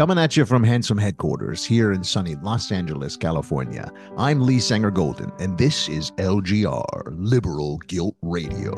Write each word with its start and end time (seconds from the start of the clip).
Coming 0.00 0.16
at 0.16 0.34
you 0.34 0.46
from 0.46 0.64
Handsome 0.64 0.96
Headquarters 0.96 1.62
here 1.62 1.92
in 1.92 2.02
sunny 2.02 2.34
Los 2.36 2.72
Angeles, 2.72 3.18
California. 3.18 3.92
I'm 4.16 4.40
Lee 4.40 4.58
Sanger 4.58 4.90
Golden, 4.90 5.30
and 5.38 5.58
this 5.58 5.90
is 5.90 6.12
LGR, 6.12 7.02
Liberal 7.18 7.76
Guilt 7.86 8.16
Radio. 8.22 8.72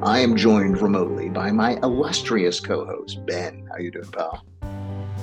I 0.00 0.20
am 0.20 0.36
joined 0.36 0.80
remotely 0.80 1.28
by 1.28 1.50
my 1.50 1.72
illustrious 1.82 2.60
co-host, 2.60 3.26
Ben. 3.26 3.66
How 3.66 3.74
are 3.74 3.80
you 3.80 3.90
doing, 3.90 4.12
pal? 4.12 4.46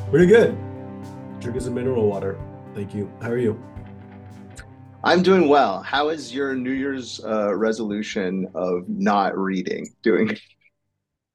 Pretty 0.09 0.27
good. 0.27 0.57
Drinking 1.39 1.61
some 1.61 1.75
mineral 1.75 2.09
water. 2.09 2.37
Thank 2.75 2.93
you. 2.93 3.09
How 3.21 3.29
are 3.29 3.37
you? 3.37 3.57
I'm 5.05 5.23
doing 5.23 5.47
well. 5.47 5.81
How 5.81 6.09
is 6.09 6.35
your 6.35 6.55
New 6.55 6.73
Year's 6.73 7.21
uh, 7.23 7.55
resolution 7.55 8.49
of 8.53 8.83
not 8.89 9.37
reading 9.37 9.87
doing? 10.01 10.37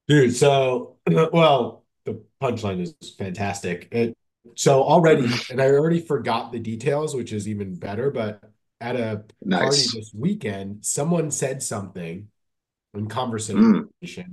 Dude, 0.09 0.35
so 0.35 0.97
well, 1.07 1.85
the 2.05 2.23
punchline 2.41 2.81
is 2.81 2.95
fantastic. 3.19 3.89
It, 3.91 4.17
so 4.55 4.83
already, 4.83 5.29
and 5.51 5.61
I 5.61 5.71
already 5.71 6.01
forgot 6.01 6.53
the 6.53 6.59
details, 6.59 7.15
which 7.15 7.33
is 7.33 7.49
even 7.49 7.75
better. 7.75 8.11
But 8.11 8.43
at 8.81 8.97
a 8.97 9.25
Nice. 9.43 9.63
party 9.63 9.99
this 9.99 10.13
weekend, 10.15 10.85
someone 10.85 11.31
said 11.31 11.63
something 11.63 12.29
in 12.95 13.09
conversation 13.09 13.89
hmm. 14.03 14.33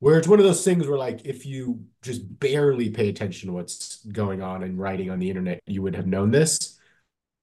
where 0.00 0.18
it's 0.18 0.28
one 0.28 0.38
of 0.38 0.44
those 0.44 0.64
things 0.64 0.86
where, 0.86 0.98
like, 0.98 1.24
if 1.24 1.46
you 1.46 1.84
just 2.02 2.38
barely 2.38 2.90
pay 2.90 3.08
attention 3.08 3.48
to 3.48 3.54
what's 3.54 4.04
going 4.06 4.42
on 4.42 4.62
and 4.62 4.78
writing 4.78 5.10
on 5.10 5.18
the 5.18 5.28
internet, 5.28 5.60
you 5.66 5.82
would 5.82 5.96
have 5.96 6.06
known 6.06 6.30
this. 6.30 6.78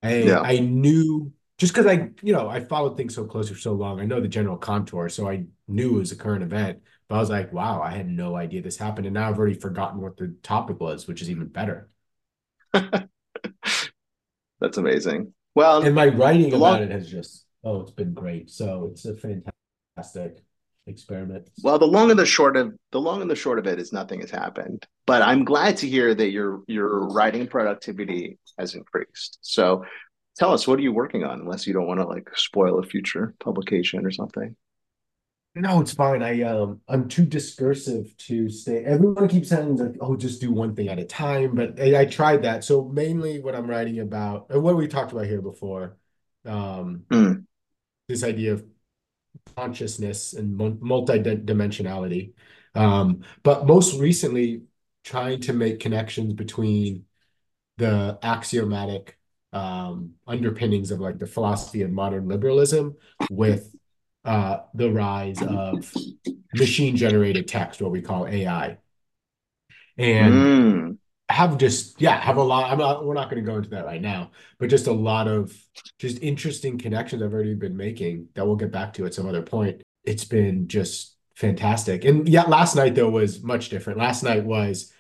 I 0.01 0.19
Yeah. 0.19 0.41
I 0.41 0.59
knew 0.59 1.33
just 1.57 1.73
because 1.73 1.87
I, 1.87 2.09
you 2.21 2.31
know, 2.31 2.47
I 2.47 2.61
followed 2.61 2.95
things 2.95 3.13
so 3.13 3.25
close 3.25 3.49
for 3.49 3.57
so 3.57 3.73
long. 3.73 3.99
I 3.99 4.05
know 4.05 4.21
the 4.21 4.29
general 4.29 4.55
contour, 4.57 5.09
so 5.09 5.27
I 5.27 5.45
knew 5.67 5.97
it 5.97 5.99
was 5.99 6.11
a 6.13 6.15
current 6.15 6.41
event. 6.41 6.81
But 7.09 7.15
I 7.15 7.19
was 7.19 7.29
like, 7.31 7.51
wow, 7.51 7.81
I 7.81 7.89
had 7.89 8.07
no 8.07 8.35
idea 8.35 8.61
this 8.61 8.77
happened, 8.77 9.07
and 9.07 9.15
now 9.15 9.27
I've 9.27 9.39
already 9.39 9.55
forgotten 9.55 9.99
what 9.99 10.15
the 10.15 10.35
topic 10.43 10.79
was, 10.79 11.07
which 11.07 11.23
is 11.23 11.29
even 11.31 11.47
better. 11.47 11.89
That's 12.73 14.77
amazing. 14.77 15.33
Well, 15.55 15.83
And 15.83 15.95
my 15.95 16.07
writing 16.07 16.49
about 16.49 16.59
long- 16.59 16.83
it 16.83 16.91
has 16.91 17.09
just, 17.09 17.45
oh, 17.63 17.81
it's 17.81 17.91
been 17.91 18.13
great. 18.13 18.51
So 18.51 18.89
it's 18.91 19.05
a 19.05 19.15
fantastic 19.15 20.43
experiment. 20.85 21.49
well, 21.63 21.79
the 21.79 21.85
long 21.85 22.11
and 22.11 22.19
the 22.19 22.25
short 22.25 22.55
of 22.57 22.73
the 22.91 23.01
long 23.01 23.21
and 23.21 23.29
the 23.29 23.35
short 23.35 23.59
of 23.59 23.67
it 23.67 23.79
is 23.79 23.91
nothing 23.91 24.21
has 24.21 24.31
happened. 24.31 24.85
But 25.07 25.21
I'm 25.23 25.45
glad 25.45 25.77
to 25.77 25.87
hear 25.87 26.13
that 26.13 26.29
your 26.29 26.61
your 26.67 27.07
writing 27.07 27.47
productivity 27.47 28.37
has 28.59 28.75
increased. 28.75 29.39
So, 29.41 29.83
tell 30.37 30.53
us, 30.53 30.67
what 30.67 30.77
are 30.79 30.83
you 30.83 30.93
working 30.93 31.23
on? 31.23 31.41
Unless 31.41 31.65
you 31.67 31.73
don't 31.73 31.87
want 31.87 31.99
to 31.99 32.05
like 32.07 32.29
spoil 32.35 32.79
a 32.79 32.83
future 32.83 33.33
publication 33.39 34.05
or 34.05 34.11
something. 34.11 34.55
No, 35.55 35.81
it's 35.81 35.93
fine. 35.93 36.21
I 36.21 36.41
um 36.43 36.79
I'm 36.87 37.07
too 37.07 37.25
discursive 37.25 38.15
to 38.17 38.49
stay. 38.49 38.83
Everyone 38.85 39.27
keeps 39.27 39.49
saying 39.49 39.77
like, 39.77 39.95
oh, 39.99 40.15
just 40.15 40.39
do 40.39 40.51
one 40.51 40.75
thing 40.75 40.87
at 40.89 40.99
a 40.99 41.05
time. 41.05 41.55
But 41.55 41.79
I, 41.79 42.01
I 42.01 42.05
tried 42.05 42.43
that. 42.43 42.63
So 42.63 42.85
mainly 42.85 43.39
what 43.41 43.55
I'm 43.55 43.67
writing 43.67 43.99
about, 43.99 44.47
and 44.49 44.61
what 44.61 44.77
we 44.77 44.87
talked 44.87 45.11
about 45.11 45.25
here 45.25 45.41
before, 45.41 45.97
um, 46.45 47.03
Mm. 47.09 47.45
this 48.07 48.23
idea 48.23 48.53
of 48.53 48.65
consciousness 49.55 50.33
and 50.33 50.55
mul- 50.57 50.77
multi-dimensionality. 50.81 52.33
Um, 52.75 53.23
but 53.43 53.67
most 53.67 53.99
recently, 53.99 54.63
trying 55.03 55.41
to 55.41 55.53
make 55.53 55.79
connections 55.79 56.33
between 56.33 57.05
the 57.77 58.19
axiomatic 58.21 59.17
um, 59.53 60.13
underpinnings 60.27 60.91
of 60.91 60.99
like 60.99 61.19
the 61.19 61.27
philosophy 61.27 61.81
of 61.81 61.91
modern 61.91 62.27
liberalism 62.27 62.95
with 63.29 63.73
uh, 64.25 64.59
the 64.73 64.91
rise 64.91 65.41
of 65.41 65.93
machine-generated 66.53 67.47
text, 67.47 67.81
what 67.81 67.91
we 67.91 68.01
call 68.01 68.27
AI. 68.27 68.77
And 69.97 70.33
Mm. 70.33 70.97
have 71.29 71.57
just 71.57 72.01
yeah 72.01 72.19
have 72.19 72.37
a 72.37 72.43
lot 72.43 72.71
I'm 72.71 72.79
not 72.79 73.05
we're 73.05 73.13
not 73.13 73.29
going 73.29 73.43
to 73.43 73.49
go 73.49 73.57
into 73.57 73.69
that 73.69 73.85
right 73.85 74.01
now 74.01 74.31
but 74.59 74.69
just 74.69 74.87
a 74.87 74.91
lot 74.91 75.27
of 75.27 75.55
just 75.99 76.21
interesting 76.23 76.77
connections 76.77 77.21
I've 77.21 77.33
already 77.33 77.53
been 77.55 77.77
making 77.77 78.29
that 78.35 78.45
we'll 78.45 78.55
get 78.55 78.71
back 78.71 78.93
to 78.93 79.05
at 79.05 79.13
some 79.13 79.27
other 79.27 79.41
point. 79.43 79.81
It's 80.05 80.25
been 80.25 80.67
just 80.67 81.17
fantastic. 81.35 82.05
And 82.05 82.27
yeah 82.29 82.43
last 82.43 82.75
night 82.75 82.95
though 82.95 83.09
was 83.09 83.43
much 83.43 83.69
different. 83.69 83.99
Last 83.99 84.23
night 84.23 84.43
was 84.45 84.91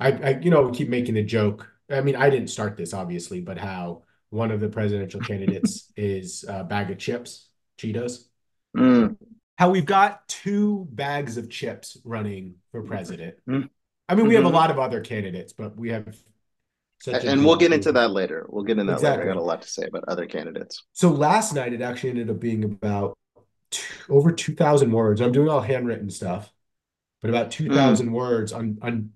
I, 0.00 0.12
I 0.12 0.30
you 0.40 0.50
know 0.50 0.62
we 0.62 0.76
keep 0.76 0.88
making 0.88 1.14
the 1.14 1.24
joke. 1.24 1.70
I 1.90 2.00
mean 2.02 2.16
I 2.16 2.30
didn't 2.30 2.48
start 2.48 2.76
this 2.76 2.94
obviously 2.94 3.40
but 3.40 3.58
how 3.58 4.04
one 4.30 4.50
of 4.50 4.60
the 4.60 4.68
presidential 4.68 5.20
candidates 5.22 5.92
is 5.96 6.44
a 6.48 6.64
bag 6.64 6.90
of 6.90 6.98
chips 6.98 7.48
Cheetos 7.78 8.24
Mm. 8.76 9.16
how 9.58 9.70
we've 9.70 9.86
got 9.86 10.28
two 10.28 10.86
bags 10.90 11.36
of 11.38 11.48
chips 11.48 11.96
running 12.04 12.56
for 12.70 12.82
president. 12.82 13.36
Mhm. 13.48 13.70
I 14.08 14.14
mean, 14.14 14.28
we 14.28 14.34
have 14.34 14.44
a 14.44 14.50
Mhm. 14.50 14.52
lot 14.52 14.70
of 14.70 14.78
other 14.78 15.00
candidates, 15.00 15.52
but 15.52 15.76
we 15.76 15.90
have 15.90 16.16
such 17.00 17.24
And 17.24 17.44
we'll 17.44 17.56
get 17.56 17.72
into 17.72 17.92
that 17.92 18.10
later. 18.10 18.46
We'll 18.48 18.64
get 18.64 18.78
into 18.78 18.92
that 18.92 18.96
later. 18.96 19.06
I 19.06 19.12
Exactly. 19.12 19.32
got 19.34 19.40
a 19.40 19.42
lot 19.42 19.62
to 19.62 19.68
say 19.68 19.86
about 19.86 20.04
other 20.08 20.26
candidates. 20.26 20.84
So 20.92 21.10
last 21.10 21.54
night 21.54 21.72
it 21.72 21.80
actually 21.80 22.10
ended 22.10 22.30
up 22.30 22.38
being 22.40 22.64
about 22.64 23.16
t 23.70 23.82
over 24.08 24.30
2,000 24.30 24.92
words. 24.92 25.20
I'm 25.20 25.32
doing 25.32 25.48
all 25.48 25.60
handwritten 25.60 26.10
stuff, 26.10 26.52
but 27.20 27.30
about 27.30 27.50
2,000 27.50 28.12
words 28.12 28.52
on 28.52 28.78
on 28.82 29.12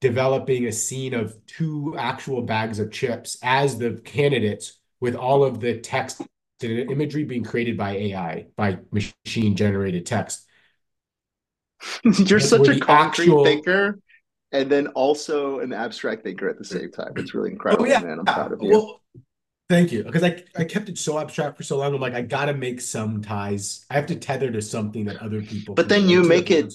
developing 0.00 0.66
a 0.66 0.72
scene 0.72 1.14
of 1.14 1.44
two 1.46 1.94
actual 1.98 2.42
bags 2.42 2.78
of 2.78 2.90
chips 2.90 3.38
as 3.42 3.78
the 3.78 3.92
candidates 4.04 4.78
with 4.98 5.14
all 5.14 5.44
of 5.44 5.60
the 5.60 5.78
text 5.78 6.22
and 6.62 6.90
imagery 6.90 7.24
being 7.24 7.44
created 7.44 7.76
by 7.76 7.96
AI, 7.96 8.46
by 8.56 8.78
machine 8.90 9.56
generated 9.56 10.06
text. 10.06 10.46
You're 12.04 12.40
such 12.40 12.68
a 12.68 12.78
concrete 12.78 13.24
actual- 13.24 13.44
thinker 13.44 13.98
and 14.52 14.70
then 14.70 14.88
also 14.88 15.60
an 15.60 15.72
abstract 15.72 16.24
thinker 16.24 16.48
at 16.48 16.58
the 16.58 16.64
same 16.64 16.90
time. 16.90 17.12
It's 17.16 17.34
really 17.34 17.50
oh, 17.50 17.52
incredible, 17.52 17.84
Oh 17.84 17.88
yeah, 17.88 18.00
man. 18.00 18.18
I'm 18.18 18.24
proud 18.24 18.52
of 18.52 18.62
you. 18.62 18.70
Well, 18.70 19.00
thank 19.68 19.92
you. 19.92 20.02
Because 20.02 20.24
I 20.24 20.42
I 20.56 20.64
kept 20.64 20.88
it 20.88 20.98
so 20.98 21.18
abstract 21.18 21.56
for 21.56 21.62
so 21.62 21.78
long. 21.78 21.94
I'm 21.94 22.00
like, 22.00 22.14
I 22.14 22.22
gotta 22.22 22.54
make 22.54 22.80
some 22.80 23.22
ties. 23.22 23.84
I 23.90 23.94
have 23.94 24.06
to 24.06 24.16
tether 24.16 24.50
to 24.50 24.60
something 24.60 25.04
that 25.04 25.18
other 25.18 25.42
people. 25.42 25.74
But 25.74 25.88
then 25.88 26.08
you 26.08 26.22
make 26.24 26.50
it- 26.50 26.74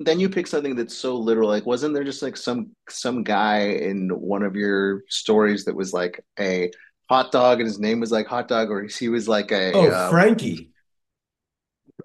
then 0.00 0.18
you 0.18 0.28
pick 0.28 0.48
something 0.48 0.74
that's 0.74 0.96
so 0.96 1.16
literal. 1.16 1.48
Like, 1.48 1.66
wasn't 1.66 1.94
there 1.94 2.02
just 2.02 2.20
like 2.20 2.36
some 2.36 2.72
some 2.88 3.22
guy 3.22 3.68
in 3.68 4.08
one 4.10 4.42
of 4.42 4.56
your 4.56 5.02
stories 5.08 5.64
that 5.66 5.76
was 5.76 5.92
like 5.92 6.20
a 6.38 6.70
hot 7.08 7.32
dog 7.32 7.60
and 7.60 7.66
his 7.66 7.78
name 7.78 8.00
was 8.00 8.12
like 8.12 8.26
hot 8.26 8.48
dog, 8.48 8.70
or 8.70 8.84
he 8.84 9.08
was 9.08 9.28
like 9.28 9.52
a 9.52 9.72
Oh, 9.72 9.88
uh, 9.90 10.10
Frankie. 10.10 10.72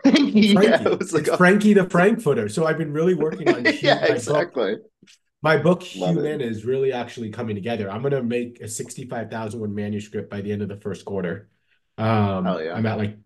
yeah, 0.05 0.51
Frankie. 0.53 0.85
it 0.85 0.99
was 0.99 1.13
like 1.13 1.27
Frankie 1.27 1.73
the 1.73 1.89
Frankfurter. 1.89 2.49
So 2.49 2.65
I've 2.65 2.77
been 2.77 2.93
really 2.93 3.13
working 3.15 3.51
on 3.53 3.67
yeah, 3.81 3.95
my 4.01 4.19
book. 4.23 4.49
exactly. 4.49 4.77
My 5.41 5.57
book, 5.57 5.83
Love 5.95 6.17
it. 6.17 6.25
Human, 6.25 6.41
is 6.41 6.65
really 6.65 6.91
actually 6.91 7.29
coming 7.31 7.55
together. 7.55 7.89
I'm 7.89 8.01
gonna 8.01 8.23
make 8.23 8.59
a 8.61 8.67
65,000 8.67 9.59
word 9.59 9.73
manuscript 9.73 10.29
by 10.29 10.41
the 10.41 10.51
end 10.51 10.61
of 10.61 10.69
the 10.69 10.77
first 10.77 11.05
quarter. 11.05 11.49
Um, 11.97 12.45
Hell 12.45 12.63
yeah. 12.63 12.73
I'm 12.73 12.85
at 12.85 12.97
like, 12.97 13.17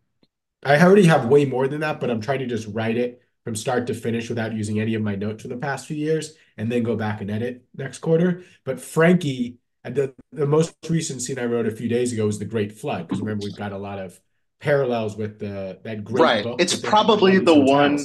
I 0.63 0.79
already 0.81 1.05
have 1.05 1.28
way 1.28 1.45
more 1.45 1.67
than 1.67 1.81
that, 1.81 2.00
but 2.00 2.09
I'm 2.11 2.22
trying 2.22 2.40
to 2.40 2.47
just 2.47 2.67
write 2.69 2.97
it 2.97 3.22
from 3.45 3.55
start 3.55 3.88
to 3.88 3.94
finish 3.95 4.29
without 4.29 4.53
using 4.53 4.79
any 4.79 4.95
of 4.95 5.01
my 5.03 5.16
notes 5.16 5.44
for 5.44 5.50
the 5.50 5.57
past 5.57 5.88
few 5.88 5.97
years, 5.97 6.35
and 6.57 6.72
then 6.72 6.84
go 6.84 6.95
back 6.95 7.22
and 7.22 7.31
edit 7.31 7.66
next 7.75 8.00
quarter. 8.00 8.44
But 8.66 8.79
Frankie, 8.81 9.57
and 9.83 9.95
the 9.95 10.13
the 10.31 10.45
most 10.47 10.75
recent 10.89 11.21
scene 11.21 11.39
I 11.39 11.45
wrote 11.45 11.66
a 11.66 11.71
few 11.71 11.89
days 11.89 12.13
ago 12.13 12.25
was 12.25 12.39
the 12.39 12.45
Great 12.45 12.71
Flood, 12.71 13.07
because 13.07 13.21
remember 13.21 13.44
we've 13.45 13.55
got 13.55 13.71
a 13.71 13.77
lot 13.77 13.99
of 13.99 14.19
parallels 14.59 15.17
with 15.17 15.39
the 15.39 15.79
that 15.83 16.03
great 16.03 16.21
Right. 16.21 16.44
book. 16.44 16.61
It's 16.61 16.75
probably 16.75 17.39
the 17.39 17.55
one- 17.55 17.99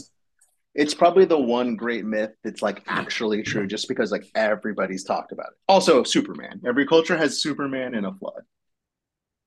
It's 0.75 0.94
probably 0.94 1.25
the 1.25 1.38
one 1.38 1.75
great 1.75 2.05
myth 2.05 2.31
that's 2.44 2.62
like 2.62 2.83
actually 2.87 3.43
true, 3.43 3.67
just 3.67 3.88
because 3.88 4.12
like 4.12 4.25
everybody's 4.37 5.03
talked 5.03 5.33
about 5.33 5.49
it. 5.49 5.59
Also, 5.67 6.05
Superman. 6.05 6.61
Every 6.65 6.87
culture 6.87 7.17
has 7.17 7.43
Superman 7.43 7.94
in 7.94 8.05
a 8.05 8.15
flood. 8.15 8.43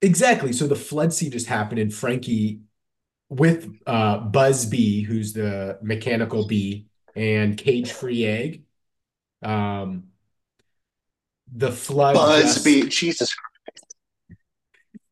Exactly. 0.01 0.51
So 0.51 0.67
the 0.67 0.75
flood 0.75 1.13
scene 1.13 1.31
just 1.31 1.47
happened, 1.47 1.79
and 1.79 1.93
Frankie 1.93 2.61
with 3.29 3.69
uh 3.87 4.19
who's 4.27 5.31
the 5.33 5.79
mechanical 5.81 6.47
bee, 6.47 6.87
and 7.15 7.57
Cage 7.57 7.91
Free 7.91 8.25
Egg. 8.25 8.63
Um 9.41 10.10
the 11.51 11.71
flood 11.71 12.15
just- 12.15 12.65
Buzzbee, 12.65 12.89
Jesus. 12.89 13.33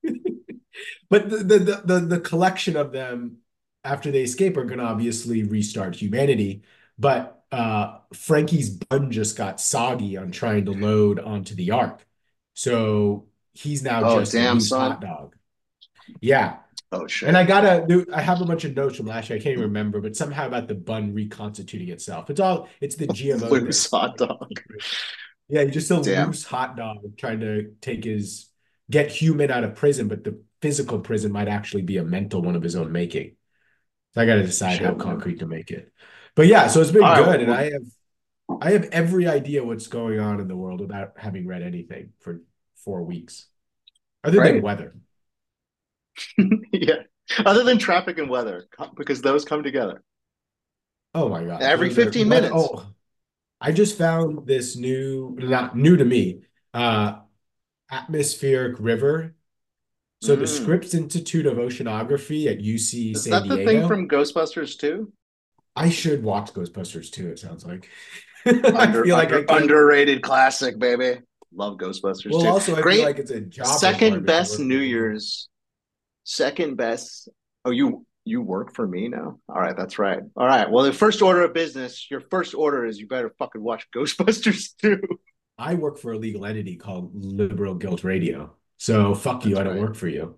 but 1.09 1.29
the, 1.29 1.37
the 1.37 1.81
the 1.85 1.99
the 1.99 2.19
collection 2.19 2.75
of 2.77 2.91
them 2.91 3.37
after 3.83 4.11
they 4.11 4.21
escape 4.23 4.57
are 4.57 4.65
gonna 4.65 4.83
obviously 4.83 5.43
restart 5.43 5.95
humanity. 5.95 6.63
But 6.97 7.43
uh 7.51 7.97
Frankie's 8.13 8.69
bun 8.69 9.11
just 9.11 9.37
got 9.37 9.59
soggy 9.59 10.17
on 10.17 10.31
trying 10.31 10.65
to 10.65 10.71
load 10.71 11.19
onto 11.19 11.55
the 11.55 11.71
ark. 11.71 12.05
So 12.53 13.27
he's 13.53 13.83
now 13.83 14.03
Oh, 14.03 14.19
just 14.19 14.33
a 14.33 14.37
damn, 14.37 14.55
loose 14.55 14.69
son. 14.69 14.91
hot 14.91 15.01
dog. 15.01 15.35
Yeah. 16.21 16.57
Oh 16.91 17.05
shit. 17.07 17.27
And 17.29 17.37
I 17.37 17.43
gotta 17.43 17.85
do, 17.87 18.05
I 18.13 18.21
have 18.21 18.41
a 18.41 18.45
bunch 18.45 18.65
of 18.65 18.75
notes 18.75 18.97
from 18.97 19.05
last 19.05 19.29
year. 19.29 19.37
I 19.37 19.41
can't 19.41 19.53
even 19.53 19.65
remember, 19.65 20.01
but 20.01 20.15
somehow 20.15 20.47
about 20.47 20.67
the 20.67 20.73
bun 20.75 21.13
reconstituting 21.13 21.89
itself. 21.89 22.29
It's 22.31 22.39
all, 22.39 22.67
it's 22.81 22.95
the 22.95 23.07
GMO. 23.17 23.49
Loose 23.49 23.89
hot 23.91 24.17
dog. 24.17 24.49
Yeah, 25.49 25.63
he's 25.63 25.73
just 25.73 25.91
a 25.91 25.99
Damn. 26.01 26.27
loose 26.27 26.43
hot 26.43 26.77
dog 26.77 27.17
trying 27.17 27.39
to 27.41 27.71
take 27.81 28.03
his, 28.03 28.49
get 28.89 29.11
human 29.11 29.49
out 29.51 29.63
of 29.63 29.75
prison, 29.75 30.07
but 30.07 30.23
the 30.23 30.39
physical 30.61 30.99
prison 30.99 31.31
might 31.31 31.47
actually 31.47 31.81
be 31.81 31.97
a 31.97 32.03
mental 32.03 32.41
one 32.41 32.55
of 32.55 32.61
his 32.63 32.75
own 32.75 32.91
making. 32.91 33.35
So 34.13 34.21
I 34.21 34.25
gotta 34.25 34.43
decide 34.43 34.77
Shit, 34.77 34.85
how 34.85 34.91
man. 34.91 34.99
concrete 34.99 35.39
to 35.39 35.47
make 35.47 35.71
it. 35.71 35.91
But 36.35 36.47
yeah, 36.47 36.67
so 36.67 36.81
it's 36.81 36.91
been 36.91 37.03
All 37.03 37.13
right, 37.13 37.25
good, 37.25 37.41
and 37.41 37.51
I 37.53 37.71
have 37.71 37.81
I 38.61 38.71
have 38.71 38.85
every 38.91 39.27
idea 39.27 39.63
what's 39.63 39.87
going 39.87 40.19
on 40.19 40.39
in 40.39 40.47
the 40.47 40.55
world 40.55 40.81
without 40.81 41.13
having 41.17 41.45
read 41.47 41.61
anything 41.61 42.13
for 42.19 42.41
four 42.83 43.03
weeks, 43.03 43.47
other 44.23 44.41
than 44.43 44.61
weather. 44.61 44.95
yeah. 46.71 46.95
Other 47.45 47.63
than 47.63 47.77
traffic 47.77 48.17
and 48.17 48.29
weather, 48.29 48.67
because 48.97 49.21
those 49.21 49.45
come 49.45 49.61
together. 49.61 50.03
Oh 51.13 51.29
my 51.29 51.43
God. 51.43 51.61
Every 51.61 51.89
Those 51.89 52.05
15 52.05 52.27
weather- 52.29 52.49
minutes. 52.49 52.69
Oh, 52.71 52.87
I 53.61 53.71
just 53.71 53.97
found 53.97 54.47
this 54.47 54.75
new, 54.77 55.35
not 55.39 55.75
new 55.77 55.97
to 55.97 56.05
me, 56.05 56.41
uh, 56.73 57.17
atmospheric 57.91 58.79
river. 58.79 59.35
So 60.21 60.35
the 60.35 60.45
Mm. 60.45 60.61
Scripps 60.61 60.93
Institute 60.93 61.45
of 61.45 61.57
Oceanography 61.57 62.47
at 62.47 62.59
UC 62.59 63.11
Is 63.15 63.23
San 63.23 63.31
that 63.31 63.47
the 63.47 63.63
thing 63.65 63.87
from 63.87 64.07
Ghostbusters 64.07 64.77
too? 64.77 65.11
I 65.75 65.89
should 65.89 66.23
watch 66.23 66.51
Ghostbusters 66.53 67.09
too, 67.11 67.29
it 67.29 67.39
sounds 67.39 67.65
like. 67.65 67.89
I 68.45 68.51
Under, 68.51 69.05
like 69.05 69.31
under- 69.31 69.43
can't- 69.43 69.61
underrated 69.63 70.21
classic, 70.21 70.77
baby. 70.79 71.21
Love 71.53 71.77
Ghostbusters 71.77 72.31
Well, 72.31 72.41
too. 72.41 72.47
also 72.47 72.75
I 72.75 72.81
Great 72.81 72.97
feel 72.97 73.05
like 73.05 73.19
it's 73.19 73.31
a 73.31 73.41
job 73.41 73.65
second 73.67 74.25
best 74.25 74.59
New. 74.59 74.77
Year's. 74.77 75.49
Second 76.23 76.75
best. 76.77 77.27
Oh, 77.65 77.71
you 77.71 78.05
you 78.29 78.41
work 78.41 78.73
for 78.73 78.87
me 78.87 79.07
now? 79.07 79.39
All 79.49 79.59
right, 79.59 79.75
that's 79.75 79.97
right. 79.99 80.21
All 80.37 80.45
right. 80.47 80.69
Well, 80.69 80.85
the 80.85 80.93
first 80.93 81.21
order 81.21 81.43
of 81.43 81.53
business, 81.53 82.09
your 82.09 82.21
first 82.21 82.53
order 82.53 82.85
is 82.85 82.99
you 82.99 83.07
better 83.07 83.33
fucking 83.39 83.61
watch 83.61 83.87
Ghostbusters 83.95 84.75
too. 84.81 85.01
I 85.57 85.73
work 85.75 85.97
for 85.97 86.13
a 86.13 86.17
legal 86.17 86.45
entity 86.45 86.75
called 86.77 87.11
Liberal 87.13 87.75
Guilt 87.75 88.03
Radio. 88.03 88.55
So 88.77 89.13
fuck 89.13 89.45
you, 89.45 89.55
That's 89.55 89.61
I 89.61 89.63
don't 89.63 89.73
right. 89.75 89.81
work 89.81 89.95
for 89.95 90.07
you. 90.07 90.35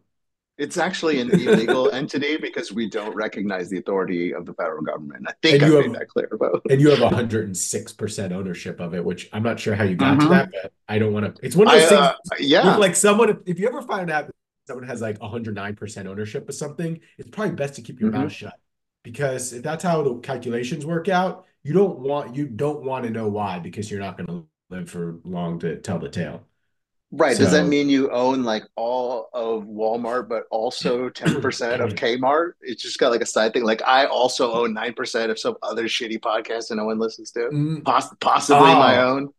It's 0.58 0.78
actually 0.78 1.20
an 1.22 1.32
illegal 1.32 1.92
entity 1.94 2.38
because 2.38 2.72
we 2.72 2.90
don't 2.90 3.16
recognize 3.16 3.70
the 3.70 3.78
authority 3.80 4.34
of 4.34 4.46
the 4.46 4.54
federal 4.54 4.82
government. 4.84 5.26
I 5.28 5.34
think 5.42 5.64
I 5.64 5.70
made 5.70 5.84
have- 5.86 5.94
that 5.94 6.08
clear 6.10 6.30
about. 6.32 6.62
And 6.70 6.80
you 6.82 6.90
have 6.90 7.00
106% 7.00 8.32
ownership 8.32 8.80
of 8.80 8.94
it, 8.94 9.04
which 9.04 9.30
I'm 9.34 9.44
not 9.44 9.60
sure 9.60 9.76
how 9.76 9.84
you 9.84 9.96
got 9.96 10.20
to 10.20 10.26
Mhm. 10.26 10.30
that, 10.30 10.50
but 10.52 10.72
I 10.88 11.00
don't 11.00 11.14
want 11.14 11.36
to. 11.36 11.46
It's 11.46 11.56
one 11.56 11.68
of 11.68 11.74
I, 11.74 11.80
those 11.80 11.90
things 11.90 12.02
uh, 12.02 12.14
yeah. 12.40 12.76
like 12.78 12.96
someone, 12.96 13.42
if 13.46 13.60
you 13.60 13.68
ever 13.68 13.82
find 13.82 14.10
out 14.12 14.30
someone 14.72 14.88
has 14.88 15.02
like 15.02 15.20
109% 15.20 16.08
ownership 16.08 16.48
of 16.50 16.56
something, 16.56 17.00
it's 17.18 17.30
probably 17.30 17.56
best 17.56 17.76
to 17.76 17.82
keep 17.82 18.00
your 18.00 18.10
Mhm. 18.12 18.16
mouth 18.16 18.32
shut. 18.32 18.54
Because 19.04 19.54
if 19.54 19.64
that's 19.64 19.84
how 19.84 20.02
the 20.04 20.16
calculations 20.20 20.86
work 20.86 21.10
out, 21.10 21.46
you 21.64 21.74
don't 21.74 22.00
want 22.00 22.36
you 22.36 22.48
don't 22.48 22.84
want 22.84 23.04
to 23.06 23.12
know 23.12 23.28
why 23.28 23.60
because 23.60 23.90
you're 23.92 24.00
not 24.00 24.18
going 24.18 24.28
to 24.28 24.46
live 24.70 24.90
for 24.90 25.20
long 25.24 25.60
to 25.60 25.78
tell 25.78 26.00
the 26.00 26.10
tale. 26.10 26.44
Right. 27.14 27.36
Does 27.38 27.52
that 27.52 27.68
mean 27.68 27.90
you 27.90 28.10
own 28.10 28.44
like 28.44 28.64
all 28.78 29.30
of 29.34 29.66
Walmart, 29.66 30.30
but 30.30 30.44
also 30.50 31.10
10% 31.10 31.82
of 31.82 31.94
Kmart? 31.96 32.54
It's 32.62 32.82
just 32.82 33.00
got 33.00 33.12
like 33.12 33.22
a 33.22 33.26
side 33.26 33.52
thing. 33.54 33.64
Like 33.66 33.82
I 33.84 34.06
also 34.06 34.54
own 34.54 34.74
9% 34.74 35.30
of 35.30 35.38
some 35.38 35.56
other 35.62 35.86
shitty 35.86 36.20
podcast 36.20 36.70
that 36.70 36.76
no 36.78 36.86
one 36.86 37.00
listens 37.00 37.32
to. 37.32 37.50
Mm, 37.52 37.84
Poss- 37.84 38.14
possibly 38.22 38.62
my 38.74 39.02
Oh. 39.02 39.10
own. 39.10 39.30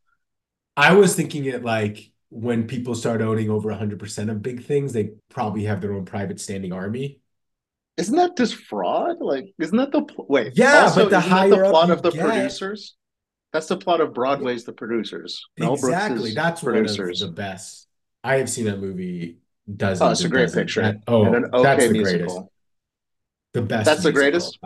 I 0.77 0.95
was 0.95 1.17
thinking 1.17 1.47
it 1.47 1.65
like 1.65 2.12
when 2.33 2.67
people 2.67 2.95
start 2.95 3.21
owning 3.21 3.51
over 3.51 3.69
100% 3.69 4.31
of 4.31 4.43
big 4.43 4.65
things, 4.65 4.95
they 4.95 5.11
probably 5.29 5.65
have 5.65 5.83
their 5.83 5.93
own 5.93 6.07
private 6.07 6.41
standing 6.41 6.73
army. 6.73 7.21
Isn't 7.99 8.17
that 8.17 8.39
just 8.39 8.55
fraud? 8.55 9.19
Like, 9.21 9.53
isn't 9.59 9.77
that 9.77 9.93
the 9.93 10.03
pl- 10.03 10.25
wait? 10.31 10.55
Yeah, 10.57 10.85
also, 10.85 11.03
but 11.05 11.11
the 11.11 11.21
higher 11.21 11.51
the 11.51 11.71
plot 11.71 11.91
of 11.91 12.01
the 12.03 12.11
get- 12.11 12.25
producers? 12.25 12.97
That's 13.53 13.67
the 13.67 13.77
plot 13.77 14.01
of 14.01 14.15
Broadway's 14.15 14.65
The 14.65 14.73
Producers. 14.73 15.45
Mel 15.59 15.75
Exactly. 15.75 16.33
That's 16.33 16.63
producers. 16.63 17.21
the 17.21 17.29
best. 17.29 17.87
I 18.25 18.37
have 18.37 18.49
seen 18.49 18.65
that 18.65 18.79
movie 18.81 19.41
dozens. 19.77 20.01
Oh, 20.01 20.11
it's 20.11 20.25
a 20.25 20.29
great 20.31 20.51
picture. 20.51 20.81
That- 20.81 21.03
oh, 21.07 21.27
and 21.27 21.35
an 21.35 21.45
okay 21.53 21.63
that's 21.63 21.87
the 21.87 21.93
musical. 21.93 22.19
greatest. 22.27 22.49
The 23.53 23.63
best. 23.63 23.85
That's 23.85 24.03
the 24.05 24.13
greatest? 24.13 24.59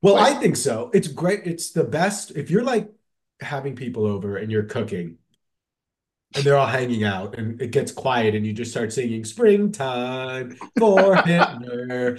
Well, 0.00 0.14
Wait. 0.14 0.22
I 0.22 0.34
think 0.40 0.56
so. 0.56 0.90
It's 0.94 1.08
great. 1.08 1.40
It's 1.44 1.72
the 1.72 1.84
best. 1.84 2.30
If 2.34 2.50
you're 2.50 2.64
like 2.64 2.90
having 3.42 3.76
people 3.76 4.06
over 4.06 4.38
and 4.38 4.50
you're 4.50 4.62
cooking 4.62 5.18
and 6.34 6.44
they're 6.44 6.56
all 6.56 6.66
hanging 6.66 7.04
out 7.04 7.36
and 7.38 7.60
it 7.60 7.70
gets 7.72 7.92
quiet 7.92 8.34
and 8.34 8.46
you 8.46 8.52
just 8.52 8.70
start 8.70 8.92
singing 8.92 9.24
springtime 9.24 10.56
for 10.78 11.16
Hitler 11.16 12.18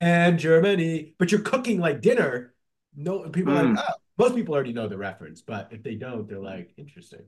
and 0.00 0.38
Germany, 0.38 1.14
but 1.18 1.32
you're 1.32 1.40
cooking 1.42 1.80
like 1.80 2.00
dinner. 2.00 2.54
No, 2.96 3.28
people 3.28 3.52
are 3.52 3.62
like, 3.64 3.76
Mm. 3.76 3.84
oh, 3.88 3.94
most 4.18 4.34
people 4.34 4.54
already 4.54 4.72
know 4.72 4.88
the 4.88 4.98
reference, 4.98 5.42
but 5.42 5.68
if 5.72 5.82
they 5.82 5.94
don't, 5.94 6.28
they're 6.28 6.40
like, 6.40 6.72
interesting. 6.76 7.22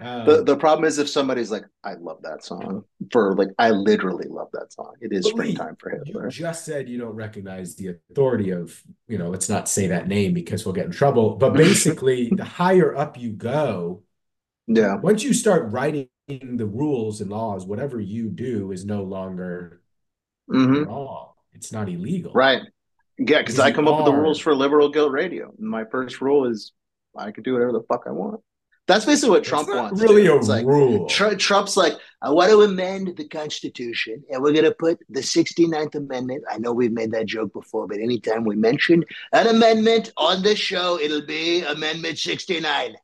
Um, 0.00 0.26
The 0.26 0.42
the 0.42 0.56
problem 0.56 0.84
is 0.86 0.98
if 0.98 1.08
somebody's 1.08 1.50
like, 1.52 1.64
I 1.84 1.94
love 1.94 2.22
that 2.22 2.44
song 2.44 2.84
for 3.12 3.34
like 3.36 3.50
I 3.58 3.70
literally 3.70 4.26
love 4.28 4.48
that 4.52 4.72
song. 4.72 4.94
It 5.00 5.12
is 5.12 5.24
springtime 5.28 5.76
for 5.78 5.92
You 5.94 6.02
Hitler. 6.04 6.28
just 6.30 6.64
said 6.64 6.88
you 6.88 6.98
don't 6.98 7.14
recognize 7.14 7.76
the 7.76 7.96
authority 8.10 8.50
of, 8.50 8.82
you 9.06 9.18
know, 9.18 9.30
let's 9.30 9.48
not 9.48 9.68
say 9.68 9.86
that 9.88 10.08
name 10.08 10.34
because 10.34 10.64
we'll 10.66 10.74
get 10.74 10.86
in 10.86 10.90
trouble. 10.90 11.36
But 11.36 11.54
basically, 11.54 12.28
the 12.30 12.44
higher 12.44 12.96
up 12.96 13.16
you 13.18 13.30
go, 13.30 14.02
Yeah. 14.66 14.96
once 14.96 15.22
you 15.22 15.32
start 15.34 15.70
writing 15.70 16.08
the 16.28 16.66
rules 16.66 17.20
and 17.20 17.30
laws, 17.30 17.66
whatever 17.66 18.00
you 18.00 18.30
do 18.30 18.72
is 18.72 18.84
no 18.84 19.02
longer 19.02 19.82
hmm 20.50 20.84
wrong. 20.84 21.30
It's 21.52 21.72
not 21.72 21.88
illegal. 21.88 22.32
Right. 22.32 22.62
Yeah, 23.18 23.38
because 23.38 23.58
I 23.60 23.70
come 23.72 23.86
up 23.86 23.96
with 23.98 24.06
the 24.06 24.12
rules 24.20 24.40
for 24.40 24.54
Liberal 24.54 24.88
Guilt 24.88 25.12
Radio. 25.12 25.52
My 25.58 25.84
first 25.84 26.20
rule 26.20 26.46
is 26.46 26.72
I 27.16 27.30
can 27.30 27.44
do 27.44 27.52
whatever 27.52 27.72
the 27.72 27.82
fuck 27.82 28.04
I 28.06 28.10
want. 28.10 28.40
That's 28.86 29.06
basically 29.06 29.30
what 29.30 29.44
Trump 29.44 29.68
wants. 29.68 30.02
really 30.02 30.26
a 30.26 30.36
It's 30.36 30.48
like 30.48 30.66
rule. 30.66 31.08
Tr- 31.08 31.34
Trump's 31.34 31.74
like, 31.76 31.94
I 32.20 32.30
want 32.30 32.50
to 32.50 32.62
amend 32.62 33.16
the 33.16 33.26
Constitution, 33.28 34.22
and 34.28 34.42
we're 34.42 34.52
going 34.52 34.64
to 34.64 34.74
put 34.74 34.98
the 35.08 35.20
69th 35.20 35.94
Amendment. 35.94 36.44
I 36.50 36.58
know 36.58 36.72
we've 36.72 36.92
made 36.92 37.12
that 37.12 37.24
joke 37.26 37.52
before, 37.54 37.86
but 37.86 37.98
anytime 37.98 38.44
we 38.44 38.56
mention 38.56 39.02
an 39.32 39.46
amendment 39.46 40.12
on 40.18 40.42
this 40.42 40.58
show, 40.58 40.98
it'll 41.00 41.24
be 41.24 41.62
Amendment 41.62 42.18
69. 42.18 42.94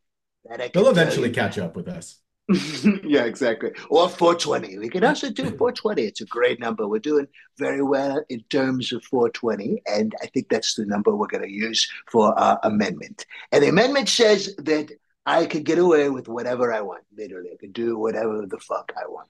That 0.44 0.60
I 0.60 0.68
can 0.68 0.82
They'll 0.82 0.90
eventually 0.90 1.30
catch 1.30 1.58
up 1.58 1.76
with 1.76 1.88
us. 1.88 2.20
yeah, 3.04 3.24
exactly. 3.24 3.70
Or 3.90 4.08
420. 4.08 4.78
We 4.78 4.88
can 4.88 5.04
also 5.04 5.30
do 5.30 5.44
420. 5.44 6.02
It's 6.02 6.20
a 6.20 6.26
great 6.26 6.58
number. 6.58 6.88
We're 6.88 6.98
doing 6.98 7.28
very 7.58 7.82
well 7.82 8.24
in 8.28 8.42
terms 8.50 8.92
of 8.92 9.04
420, 9.04 9.82
and 9.86 10.12
I 10.20 10.26
think 10.26 10.48
that's 10.48 10.74
the 10.74 10.84
number 10.84 11.14
we're 11.14 11.28
going 11.28 11.44
to 11.44 11.50
use 11.50 11.88
for 12.10 12.36
our 12.38 12.58
amendment. 12.64 13.24
And 13.52 13.62
the 13.62 13.68
amendment 13.68 14.08
says 14.08 14.54
that 14.58 14.90
I 15.26 15.46
could 15.46 15.64
get 15.64 15.78
away 15.78 16.08
with 16.08 16.28
whatever 16.28 16.72
I 16.72 16.80
want. 16.80 17.04
Literally, 17.16 17.50
I 17.52 17.56
could 17.56 17.72
do 17.72 17.96
whatever 17.96 18.44
the 18.46 18.58
fuck 18.58 18.92
I 18.96 19.08
want. 19.08 19.28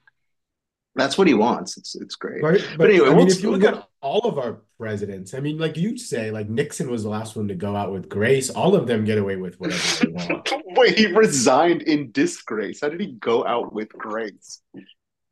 That's 0.97 1.17
what 1.17 1.29
he 1.29 1.35
wants. 1.35 1.77
It's 1.77 1.95
it's 1.95 2.17
great. 2.17 2.43
Right? 2.43 2.61
But 2.77 2.91
anyway, 2.91 3.07
I 3.07 3.09
mean, 3.11 3.19
we'll- 3.19 3.29
if 3.29 3.43
you 3.43 3.51
look 3.51 3.63
at 3.65 3.87
all 4.03 4.21
of 4.29 4.39
our 4.39 4.63
presidents, 4.79 5.35
I 5.35 5.41
mean, 5.41 5.57
like 5.59 5.77
you 5.77 5.97
say, 5.97 6.31
like 6.31 6.49
Nixon 6.49 6.91
was 6.91 7.03
the 7.05 7.09
last 7.11 7.37
one 7.37 7.49
to 7.49 7.55
go 7.55 7.77
out 7.77 7.93
with 7.93 8.09
grace. 8.09 8.51
All 8.51 8.75
of 8.75 8.87
them 8.87 9.05
get 9.05 9.19
away 9.19 9.37
with 9.37 9.61
whatever 9.61 10.05
they 10.05 10.11
want. 10.13 10.53
Wait, 10.77 10.99
he 10.99 11.07
resigned 11.07 11.83
in 11.83 12.11
disgrace. 12.13 12.81
How 12.81 12.89
did 12.89 13.01
he 13.01 13.13
go 13.13 13.47
out 13.47 13.73
with 13.73 13.91
grace? 13.91 14.63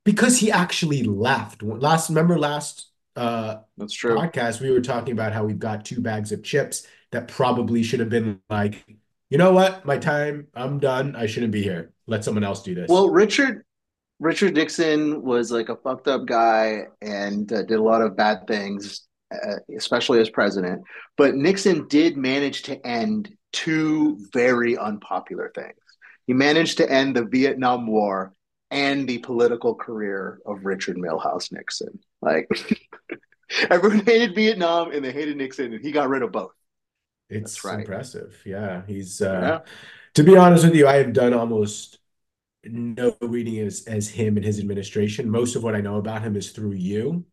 Because 0.05 0.39
he 0.39 0.51
actually 0.51 1.03
left. 1.03 1.63
Last, 1.63 2.09
remember 2.09 2.39
last 2.39 2.87
uh 3.17 3.57
That's 3.77 3.93
true. 3.95 4.15
podcast, 4.17 4.61
we 4.61 4.71
were 4.71 4.81
talking 4.81 5.13
about 5.13 5.33
how 5.33 5.45
we've 5.45 5.59
got 5.59 5.85
two 5.85 6.01
bags 6.01 6.31
of 6.31 6.43
chips 6.45 6.87
that 7.11 7.27
probably 7.27 7.83
should 7.83 8.01
have 8.01 8.11
been 8.11 8.41
like, 8.49 8.85
you 9.29 9.39
know 9.39 9.53
what? 9.53 9.85
My 9.85 9.99
time, 9.99 10.47
I'm 10.55 10.79
done. 10.79 11.17
I 11.17 11.27
shouldn't 11.27 11.53
be 11.53 11.63
here. 11.63 11.91
Let 12.07 12.23
someone 12.25 12.45
else 12.45 12.63
do 12.63 12.75
this. 12.75 12.89
Well, 12.89 13.11
Richard 13.11 13.65
Richard 14.21 14.55
Nixon 14.55 15.23
was 15.23 15.51
like 15.53 15.69
a 15.69 15.77
fucked 15.77 16.09
up 16.09 16.27
guy 16.27 16.87
and 17.01 17.51
uh, 17.53 17.63
did 17.63 17.79
a 17.79 17.83
lot 17.83 18.03
of 18.03 18.17
bad 18.17 18.47
things, 18.49 19.03
uh, 19.33 19.57
especially 19.77 20.21
as 20.21 20.29
president. 20.31 20.83
But 21.17 21.35
Nixon 21.37 21.87
did 21.89 22.17
manage 22.17 22.63
to 22.65 22.85
end 22.87 23.33
two 23.53 24.19
very 24.33 24.77
unpopular 24.77 25.53
things. 25.55 25.77
He 26.27 26.33
managed 26.35 26.79
to 26.79 26.91
end 26.91 27.17
the 27.17 27.25
Vietnam 27.25 27.87
War 27.87 28.35
and 28.71 29.09
the 29.09 29.19
political 29.19 29.75
career 29.75 30.41
of 30.45 30.65
Richard 30.67 30.97
Milhous 30.97 31.51
Nixon. 31.53 31.99
Like 32.21 32.49
everyone 33.71 34.05
hated 34.05 34.35
Vietnam 34.35 34.93
and 34.93 35.05
they 35.05 35.13
hated 35.13 35.37
Nixon, 35.37 35.73
and 35.73 35.83
he 35.85 35.93
got 35.93 36.09
rid 36.09 36.23
of 36.23 36.33
both. 36.33 36.53
it's 37.31 37.65
right. 37.65 37.81
impressive. 37.81 38.41
Yeah, 38.45 38.83
he's 38.87 39.21
uh 39.23 39.59
Yeah. 39.67 39.71
to 40.15 40.25
be 40.25 40.37
honest 40.37 40.65
with 40.65 40.75
you, 40.75 40.87
I 40.89 40.97
have 40.97 41.13
done 41.13 41.35
almost 41.35 41.99
no 42.65 43.17
reading 43.21 43.59
as 43.59 43.85
as 43.87 44.09
him 44.09 44.37
and 44.37 44.45
his 44.45 44.59
administration. 44.59 45.31
Most 45.31 45.57
of 45.57 45.63
what 45.63 45.75
I 45.75 45.81
know 45.81 45.97
about 45.97 46.23
him 46.23 46.37
is 46.37 46.51
through 46.51 46.73
you. 46.73 47.25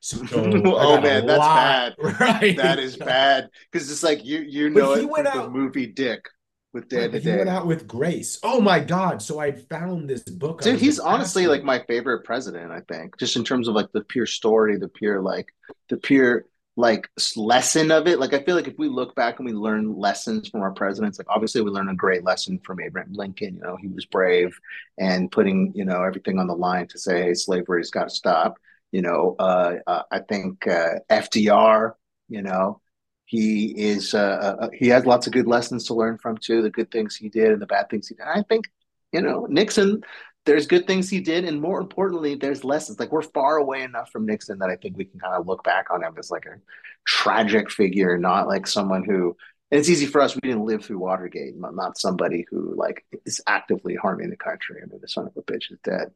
So 0.00 0.18
Oh, 0.32 1.00
man, 1.00 1.26
that's 1.26 1.38
lot- 1.38 1.94
right? 2.20 2.56
That 2.56 2.78
is 2.78 2.96
bad 2.96 3.50
because 3.70 3.90
it's 3.90 4.02
like 4.02 4.24
you 4.24 4.40
you 4.40 4.70
know 4.70 4.94
he 4.94 5.02
it 5.02 5.08
went 5.10 5.28
from 5.28 5.38
the 5.38 5.44
out- 5.44 5.52
movie 5.52 5.86
Dick 5.86 6.24
with 6.72 6.88
Dan 6.88 7.12
he 7.12 7.28
went 7.28 7.48
out 7.48 7.66
with 7.66 7.86
Grace. 7.88 8.38
Oh 8.42 8.60
my 8.60 8.78
God. 8.78 9.20
So 9.20 9.38
I 9.40 9.52
found 9.52 10.08
this 10.08 10.22
book. 10.22 10.62
Dude, 10.62 10.78
he's 10.80 11.00
honestly 11.00 11.42
"That's 11.42 11.50
like 11.50 11.64
my 11.64 11.80
favorite 11.86 12.24
president, 12.24 12.70
I 12.70 12.80
think, 12.88 13.18
just 13.18 13.36
in 13.36 13.44
terms 13.44 13.66
of 13.68 13.74
like 13.74 13.90
the 13.92 14.02
pure 14.04 14.26
story, 14.26 14.76
the 14.78 14.88
pure 14.88 15.20
like 15.20 15.48
the 15.88 15.96
pure 15.96 16.46
like 16.80 17.08
lesson 17.36 17.90
of 17.90 18.06
it. 18.08 18.18
Like 18.20 18.34
I 18.34 18.42
feel 18.42 18.56
like 18.56 18.68
if 18.68 18.78
we 18.78 18.88
look 18.88 19.14
back 19.14 19.38
and 19.38 19.46
we 19.46 19.52
learn 19.54 19.96
lessons 19.96 20.48
from 20.48 20.62
our 20.62 20.72
presidents, 20.72 21.18
like 21.18 21.28
obviously 21.30 21.60
we 21.62 21.70
learn 21.70 21.88
a 21.88 21.94
great 21.94 22.24
lesson 22.24 22.58
from 22.64 22.80
Abraham 22.80 23.12
Lincoln. 23.12 23.56
You 23.56 23.60
know, 23.62 23.76
he 23.80 23.88
was 23.88 24.06
brave 24.06 24.58
and 24.98 25.30
putting, 25.30 25.72
you 25.74 25.84
know, 25.84 26.02
everything 26.02 26.38
on 26.38 26.46
the 26.48 26.56
line 26.56 26.88
to 26.88 26.98
say, 26.98 27.22
hey, 27.22 27.34
slavery's 27.34 27.90
got 27.90 28.04
to 28.08 28.14
stop. 28.14 28.58
You 28.92 29.02
know, 29.02 29.36
uh, 29.38 29.74
uh, 29.86 30.02
I 30.10 30.20
think 30.20 30.66
uh, 30.66 30.94
FDR, 31.08 31.94
you 32.28 32.42
know, 32.42 32.80
He 33.26 33.66
is 33.76 34.14
uh, 34.14 34.18
uh, 34.18 34.64
uh, 34.66 34.68
he 34.72 34.88
has 34.88 35.06
lots 35.06 35.26
of 35.26 35.32
good 35.32 35.46
lessons 35.46 35.84
to 35.86 35.94
learn 35.94 36.18
from 36.18 36.36
too, 36.38 36.62
the 36.62 36.70
good 36.70 36.90
things 36.90 37.14
he 37.16 37.28
did 37.28 37.52
and 37.52 37.62
the 37.62 37.66
bad 37.66 37.88
things 37.88 38.08
he 38.08 38.16
did. 38.16 38.26
I 38.26 38.42
think 38.42 38.66
you 39.12 39.22
know 39.22 39.46
Nixon. 39.48 40.02
There's 40.46 40.66
good 40.66 40.86
things 40.86 41.10
he 41.10 41.20
did, 41.20 41.44
and 41.44 41.60
more 41.60 41.80
importantly, 41.80 42.34
there's 42.34 42.64
lessons. 42.64 42.98
Like 42.98 43.12
we're 43.12 43.22
far 43.22 43.56
away 43.56 43.82
enough 43.82 44.10
from 44.10 44.26
Nixon 44.26 44.58
that 44.60 44.70
I 44.70 44.76
think 44.76 44.96
we 44.96 45.04
can 45.04 45.20
kind 45.20 45.34
of 45.34 45.46
look 45.46 45.62
back 45.64 45.90
on 45.90 46.02
him 46.02 46.14
as 46.18 46.30
like 46.30 46.46
a 46.46 46.60
tragic 47.06 47.70
figure, 47.70 48.16
not 48.16 48.48
like 48.48 48.66
someone 48.66 49.04
who. 49.04 49.36
And 49.70 49.78
it's 49.78 49.88
easy 49.88 50.06
for 50.06 50.20
us. 50.20 50.34
We 50.34 50.40
didn't 50.48 50.64
live 50.64 50.84
through 50.84 50.98
Watergate, 50.98 51.56
not, 51.56 51.76
not 51.76 51.96
somebody 51.96 52.44
who 52.50 52.74
like 52.74 53.04
is 53.24 53.40
actively 53.46 53.94
harming 53.94 54.30
the 54.30 54.36
country. 54.36 54.80
I 54.82 54.86
mean, 54.86 55.00
the 55.00 55.06
son 55.06 55.26
of 55.26 55.36
a 55.36 55.42
bitch 55.42 55.70
is 55.70 55.78
dead. 55.84 56.10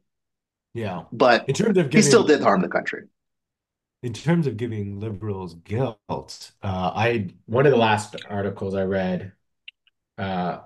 Yeah, 0.73 1.05
but 1.13 1.49
in 1.49 1.55
terms 1.55 1.79
of 1.79 1.91
giving, 1.91 1.99
he 1.99 2.03
still 2.03 2.25
did 2.25 2.41
harm 2.41 2.63
the 2.63 2.69
country 2.69 3.05
in 4.05 4.13
terms 4.13 4.47
of 4.47 4.59
giving 4.59 5.01
liberals 5.01 5.55
guilt, 5.55 5.99
uh, 6.63 6.93
I 6.95 7.31
one 7.47 7.65
of 7.65 7.73
the 7.73 7.79
last 7.79 8.15
articles 8.29 8.75
I 8.75 8.83
read 8.83 9.33
uh, 10.19 10.59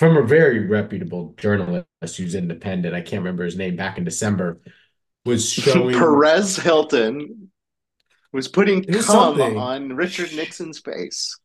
from 0.00 0.16
a 0.16 0.22
very 0.22 0.66
reputable 0.66 1.34
journalist 1.36 1.84
who's 2.16 2.34
independent, 2.34 2.94
I 2.94 3.02
can't 3.02 3.20
remember 3.20 3.44
his 3.44 3.58
name, 3.58 3.76
back 3.76 3.98
in 3.98 4.04
December, 4.04 4.58
was 5.26 5.52
showing 5.52 5.94
Perez 5.94 6.56
Hilton 6.56 7.50
was 8.32 8.48
putting 8.48 8.82
cum 8.82 9.02
something. 9.02 9.58
on 9.58 9.94
Richard 9.94 10.32
Nixon's 10.34 10.78
face. 10.78 11.38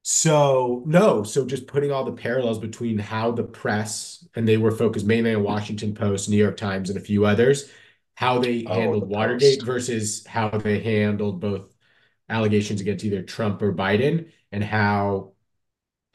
So 0.00 0.84
no, 0.86 1.22
so 1.22 1.44
just 1.44 1.66
putting 1.66 1.92
all 1.92 2.04
the 2.04 2.12
parallels 2.12 2.58
between 2.58 2.96
how 2.96 3.32
the 3.32 3.42
press 3.42 4.26
and 4.34 4.48
they 4.48 4.56
were 4.56 4.70
focused 4.70 5.04
mainly 5.04 5.34
on 5.34 5.42
Washington 5.42 5.94
Post, 5.94 6.30
New 6.30 6.38
York 6.38 6.56
Times, 6.56 6.88
and 6.88 6.98
a 6.98 7.02
few 7.02 7.26
others 7.26 7.68
how 8.14 8.38
they 8.38 8.64
oh, 8.64 8.72
handled 8.72 9.02
the 9.02 9.06
Watergate 9.06 9.62
versus 9.62 10.24
how 10.26 10.48
they 10.48 10.80
handled 10.80 11.40
both 11.40 11.74
allegations 12.30 12.80
against 12.80 13.04
either 13.04 13.20
Trump 13.20 13.60
or 13.60 13.74
Biden, 13.74 14.30
and 14.50 14.64
how 14.64 15.32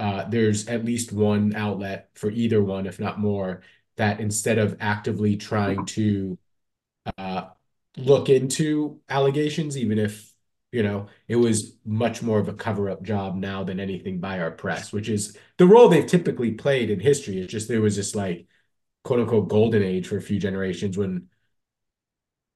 uh, 0.02 0.28
there's 0.28 0.68
at 0.68 0.84
least 0.84 1.14
one 1.14 1.56
outlet 1.56 2.10
for 2.16 2.32
either 2.32 2.64
one, 2.64 2.88
if 2.88 3.00
not 3.00 3.20
more, 3.20 3.62
that 3.98 4.20
instead 4.20 4.58
of 4.58 4.76
actively 4.80 5.38
trying 5.38 5.86
to 5.86 6.38
uh, 7.18 7.46
look 7.98 8.28
into 8.30 9.00
allegations, 9.10 9.78
even 9.78 10.00
if 10.00 10.34
you 10.72 10.84
know 10.84 11.08
it 11.28 11.36
was 11.36 11.78
much 11.86 12.22
more 12.22 12.40
of 12.40 12.48
a 12.48 12.54
cover-up 12.54 13.04
job 13.04 13.36
now 13.36 13.64
than 13.64 13.80
anything 13.80 14.20
by 14.20 14.40
our 14.40 14.52
press, 14.52 14.92
which 14.92 15.08
is 15.08 15.38
the 15.58 15.68
role 15.68 15.88
they've 15.88 16.08
typically 16.08 16.52
played 16.52 16.90
in 16.90 17.00
history. 17.00 17.40
It's 17.40 17.52
just 17.52 17.68
there 17.68 17.82
was 17.82 17.96
this 17.96 18.16
like 18.16 18.48
quote 19.04 19.20
unquote 19.20 19.50
golden 19.50 19.84
age 19.84 20.08
for 20.08 20.18
a 20.18 20.22
few 20.22 20.40
generations 20.40 20.98
when 20.98 21.28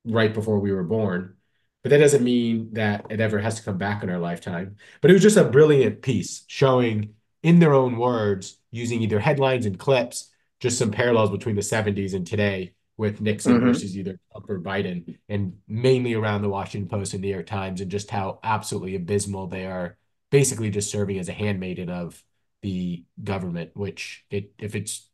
right 0.05 0.33
before 0.33 0.59
we 0.59 0.71
were 0.71 0.83
born. 0.83 1.35
But 1.83 1.89
that 1.91 1.99
doesn't 1.99 2.23
mean 2.23 2.73
that 2.73 3.05
it 3.09 3.19
ever 3.19 3.37
has 3.39 3.57
to 3.57 3.63
come 3.63 3.77
back 3.77 4.01
in 4.01 4.09
our 4.09 4.17
lifetime. 4.17 4.77
But 5.01 5.11
it 5.11 5.13
was 5.13 5.21
just 5.21 5.37
a 5.37 5.43
brilliant 5.43 6.01
piece 6.01 6.43
showing, 6.47 7.14
in 7.45 7.59
their 7.59 7.75
own 7.75 7.97
words, 7.97 8.57
using 8.71 9.03
either 9.03 9.19
headlines 9.19 9.67
and 9.67 9.77
clips, 9.77 10.31
just 10.59 10.79
some 10.79 10.89
parallels 10.89 11.29
between 11.29 11.55
the 11.55 11.61
70s 11.61 12.15
and 12.15 12.25
today 12.25 12.73
with 12.97 13.21
Nixon 13.21 13.57
mm-hmm. 13.57 13.67
versus 13.67 13.95
either 13.95 14.19
Trump 14.31 14.49
or 14.49 14.59
Biden, 14.59 15.19
and 15.29 15.53
mainly 15.67 16.15
around 16.15 16.41
the 16.41 16.49
Washington 16.49 16.89
Post 16.89 17.13
and 17.13 17.21
New 17.21 17.27
York 17.27 17.45
Times, 17.45 17.81
and 17.81 17.91
just 17.91 18.09
how 18.09 18.39
absolutely 18.43 18.95
abysmal 18.95 19.45
they 19.45 19.67
are, 19.67 19.95
basically 20.31 20.71
just 20.71 20.89
serving 20.89 21.19
as 21.19 21.29
a 21.29 21.33
handmaiden 21.33 21.91
of 21.91 22.23
the 22.63 23.03
government, 23.23 23.69
which 23.75 24.25
it 24.31 24.51
if 24.57 24.73
it's 24.73 25.07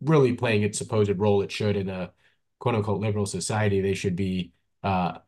really 0.00 0.34
playing 0.34 0.62
its 0.62 0.78
supposed 0.78 1.18
role 1.18 1.42
it 1.42 1.50
should 1.50 1.76
in 1.76 1.88
a 1.88 2.12
quote 2.60 2.76
unquote 2.76 3.00
liberal 3.00 3.26
society, 3.26 3.80
they 3.80 3.94
should 3.94 4.14
be 4.14 4.52
uh, 4.84 5.18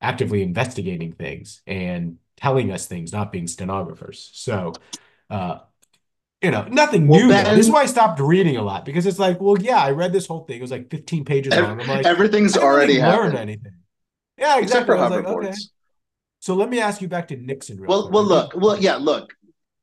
actively 0.00 0.42
investigating 0.42 1.12
things 1.12 1.62
and 1.64 2.18
telling 2.36 2.72
us 2.72 2.86
things, 2.86 3.12
not 3.12 3.30
being 3.30 3.46
stenographers. 3.46 4.30
So, 4.34 4.72
uh, 5.30 5.58
you 6.42 6.50
know, 6.50 6.64
nothing 6.70 7.06
well, 7.06 7.20
new. 7.20 7.28
Ben, 7.28 7.44
this 7.56 7.66
is 7.66 7.72
why 7.72 7.82
I 7.82 7.86
stopped 7.86 8.18
reading 8.20 8.56
a 8.56 8.62
lot 8.62 8.84
because 8.84 9.06
it's 9.06 9.18
like, 9.18 9.40
well, 9.40 9.58
yeah, 9.58 9.78
I 9.78 9.90
read 9.90 10.12
this 10.12 10.26
whole 10.26 10.44
thing. 10.44 10.58
It 10.58 10.62
was 10.62 10.70
like 10.70 10.90
15 10.90 11.24
pages 11.24 11.54
long. 11.54 11.80
I'm 11.80 11.86
like, 11.86 12.06
everything's 12.06 12.56
already 12.56 12.98
really 12.98 13.08
learn 13.08 13.36
anything. 13.36 13.72
Yeah, 14.38 14.58
exactly. 14.58 14.96
Like, 14.96 15.26
okay. 15.26 15.52
So 16.40 16.54
let 16.54 16.70
me 16.70 16.80
ask 16.80 17.02
you 17.02 17.08
back 17.08 17.28
to 17.28 17.36
Nixon. 17.36 17.84
well, 17.84 18.02
quick. 18.02 18.14
well, 18.14 18.24
look, 18.24 18.52
well, 18.56 18.80
yeah, 18.80 18.96
look. 18.96 19.34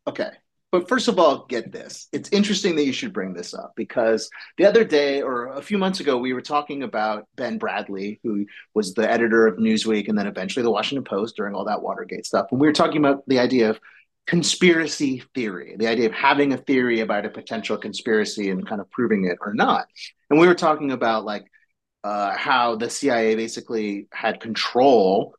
Okay, 0.07 0.31
but 0.71 0.89
first 0.89 1.07
of 1.07 1.19
all, 1.19 1.45
get 1.45 1.71
this. 1.71 2.07
It's 2.11 2.29
interesting 2.29 2.75
that 2.75 2.85
you 2.85 2.93
should 2.93 3.13
bring 3.13 3.33
this 3.33 3.53
up 3.53 3.73
because 3.75 4.29
the 4.57 4.65
other 4.65 4.83
day 4.83 5.21
or 5.21 5.53
a 5.53 5.61
few 5.61 5.77
months 5.77 5.99
ago, 5.99 6.17
we 6.17 6.33
were 6.33 6.41
talking 6.41 6.81
about 6.81 7.27
Ben 7.35 7.59
Bradlee, 7.59 8.19
who 8.23 8.45
was 8.73 8.95
the 8.95 9.09
editor 9.09 9.45
of 9.45 9.57
Newsweek 9.57 10.09
and 10.09 10.17
then 10.17 10.27
eventually 10.27 10.63
the 10.63 10.71
Washington 10.71 11.03
Post 11.03 11.35
during 11.35 11.53
all 11.53 11.65
that 11.65 11.83
Watergate 11.83 12.25
stuff. 12.25 12.47
And 12.51 12.59
we 12.59 12.67
were 12.67 12.73
talking 12.73 12.97
about 12.97 13.27
the 13.27 13.39
idea 13.39 13.69
of 13.69 13.79
conspiracy 14.27 15.23
theory, 15.33 15.75
the 15.77 15.87
idea 15.87 16.05
of 16.05 16.13
having 16.13 16.53
a 16.53 16.57
theory 16.57 16.99
about 16.99 17.25
a 17.25 17.29
potential 17.29 17.77
conspiracy 17.77 18.49
and 18.49 18.67
kind 18.67 18.81
of 18.81 18.91
proving 18.91 19.25
it 19.25 19.37
or 19.41 19.53
not. 19.53 19.87
And 20.29 20.39
we 20.39 20.47
were 20.47 20.55
talking 20.55 20.91
about 20.91 21.25
like 21.25 21.45
uh, 22.03 22.35
how 22.37 22.75
the 22.75 22.89
CIA 22.89 23.35
basically 23.35 24.07
had 24.11 24.39
control 24.39 25.33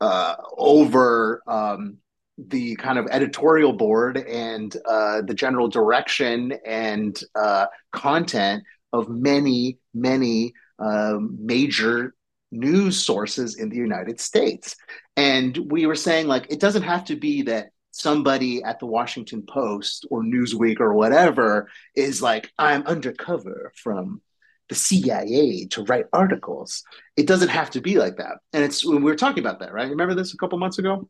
uh, 0.00 0.34
over. 0.56 1.42
Um, 1.46 1.98
the 2.38 2.76
kind 2.76 2.98
of 2.98 3.06
editorial 3.10 3.72
board 3.72 4.18
and 4.18 4.76
uh, 4.86 5.22
the 5.22 5.32
general 5.32 5.68
direction 5.68 6.52
and 6.66 7.18
uh, 7.34 7.64
content 7.92 8.62
of 8.92 9.08
many, 9.08 9.78
many 9.94 10.52
uh, 10.78 11.16
major 11.18 12.14
news 12.52 13.02
sources 13.04 13.56
in 13.56 13.68
the 13.68 13.76
United 13.76 14.20
States. 14.20 14.76
And 15.16 15.56
we 15.56 15.86
were 15.86 15.94
saying, 15.94 16.26
like, 16.26 16.46
it 16.50 16.60
doesn't 16.60 16.82
have 16.82 17.06
to 17.06 17.16
be 17.16 17.42
that 17.42 17.70
somebody 17.96 18.62
at 18.62 18.78
the 18.78 18.86
Washington 18.86 19.42
Post 19.42 20.06
or 20.10 20.22
Newsweek 20.22 20.80
or 20.80 20.92
whatever 20.92 21.70
is 21.94 22.20
like, 22.20 22.52
I'm 22.58 22.86
undercover 22.86 23.72
from 23.74 24.20
the 24.68 24.74
CIA 24.74 25.66
to 25.70 25.84
write 25.84 26.06
articles. 26.12 26.84
It 27.16 27.26
doesn't 27.26 27.48
have 27.48 27.70
to 27.70 27.80
be 27.80 27.98
like 27.98 28.16
that. 28.18 28.38
And 28.52 28.62
it's 28.64 28.84
when 28.84 29.02
we 29.02 29.10
were 29.10 29.16
talking 29.16 29.42
about 29.42 29.60
that, 29.60 29.72
right? 29.72 29.88
Remember 29.88 30.14
this 30.14 30.34
a 30.34 30.36
couple 30.36 30.58
months 30.58 30.78
ago? 30.78 31.08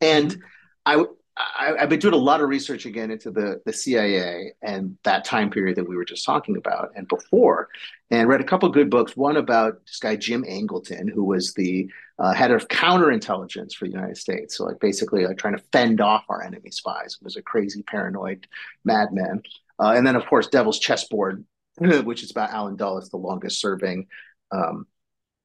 And 0.00 0.32
mm-hmm. 0.32 0.40
I, 0.86 1.04
I 1.36 1.74
have 1.78 1.88
been 1.88 2.00
doing 2.00 2.14
a 2.14 2.18
lot 2.18 2.40
of 2.40 2.48
research 2.48 2.86
again 2.86 3.10
into 3.10 3.30
the 3.30 3.60
the 3.64 3.72
CIA 3.72 4.52
and 4.62 4.98
that 5.04 5.24
time 5.24 5.50
period 5.50 5.76
that 5.76 5.88
we 5.88 5.96
were 5.96 6.04
just 6.04 6.24
talking 6.24 6.56
about 6.56 6.90
and 6.96 7.08
before, 7.08 7.68
and 8.10 8.28
read 8.28 8.40
a 8.40 8.44
couple 8.44 8.68
good 8.68 8.90
books. 8.90 9.16
One 9.16 9.36
about 9.36 9.80
this 9.86 9.98
guy 9.98 10.16
Jim 10.16 10.44
Angleton, 10.44 11.08
who 11.10 11.24
was 11.24 11.54
the 11.54 11.90
uh, 12.18 12.32
head 12.32 12.50
of 12.50 12.68
counterintelligence 12.68 13.74
for 13.74 13.86
the 13.86 13.92
United 13.92 14.16
States. 14.16 14.56
So 14.56 14.64
like 14.64 14.80
basically 14.80 15.26
like 15.26 15.38
trying 15.38 15.56
to 15.56 15.64
fend 15.72 16.00
off 16.00 16.24
our 16.28 16.42
enemy 16.42 16.70
spies. 16.70 17.16
He 17.18 17.24
was 17.24 17.36
a 17.36 17.42
crazy 17.42 17.82
paranoid 17.82 18.46
madman. 18.84 19.42
Uh, 19.78 19.94
and 19.96 20.06
then 20.06 20.16
of 20.16 20.26
course 20.26 20.48
Devil's 20.48 20.78
Chessboard, 20.78 21.44
which 21.78 22.22
is 22.22 22.30
about 22.30 22.50
Allen 22.50 22.76
Dulles, 22.76 23.08
the 23.08 23.16
longest 23.16 23.60
serving 23.60 24.06
um, 24.52 24.86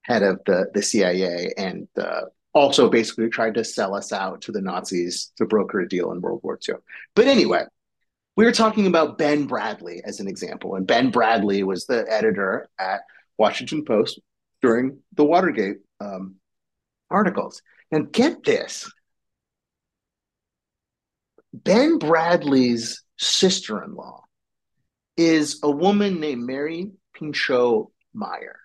head 0.01 0.23
of 0.23 0.41
the 0.45 0.67
the 0.73 0.81
CIA 0.81 1.53
and 1.57 1.87
uh, 1.97 2.21
also 2.55 2.89
basically 2.89 3.29
tried 3.29 3.53
to 3.53 3.63
sell 3.65 3.93
us 3.93 4.13
out 4.13 4.41
to 4.41 4.51
the 4.51 4.61
Nazis 4.61 5.31
to 5.35 5.45
broker 5.45 5.81
a 5.81 5.87
deal 5.87 6.11
in 6.13 6.21
World 6.21 6.39
War 6.41 6.57
II. 6.67 6.75
But 7.13 7.27
anyway, 7.27 7.65
we 8.37 8.45
were 8.45 8.53
talking 8.53 8.87
about 8.87 9.17
Ben 9.17 9.47
Bradlee 9.47 10.01
as 10.03 10.21
an 10.21 10.27
example, 10.27 10.75
and 10.75 10.87
Ben 10.87 11.11
Bradlee 11.11 11.63
was 11.63 11.85
the 11.85 12.05
editor 12.09 12.69
at 12.79 13.01
Washington 13.37 13.83
Post 13.83 14.19
during 14.61 14.99
the 15.13 15.25
Watergate 15.25 15.77
um, 15.99 16.35
articles. 17.11 17.61
And 17.91 18.11
get 18.11 18.43
this 18.43 18.89
Ben 21.53 21.99
Bradlee's 21.99 23.03
sister 23.17 23.83
in 23.83 23.95
law 23.95 24.23
is 25.17 25.59
a 25.61 25.69
woman 25.69 26.19
named 26.19 26.43
Mary 26.43 26.91
Pinchot 27.13 27.87
Meyer. 28.13 28.59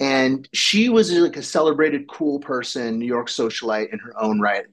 And 0.00 0.48
she 0.52 0.88
was 0.88 1.12
like 1.12 1.36
a 1.36 1.42
celebrated, 1.42 2.08
cool 2.08 2.38
person, 2.38 2.98
New 2.98 3.06
York 3.06 3.28
socialite 3.28 3.92
in 3.92 3.98
her 3.98 4.14
own 4.20 4.40
right, 4.40 4.64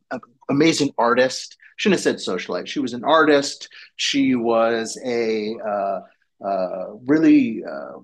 amazing 0.49 0.91
artist. 0.97 1.57
Shouldn't 1.77 1.99
have 1.99 2.03
said 2.03 2.15
socialite. 2.17 2.67
She 2.67 2.79
was 2.79 2.93
an 2.93 3.03
artist. 3.03 3.69
She 3.95 4.35
was 4.35 4.99
a 5.03 5.55
uh, 5.57 5.99
uh, 6.45 6.93
really 7.05 7.63
uh, 7.63 7.99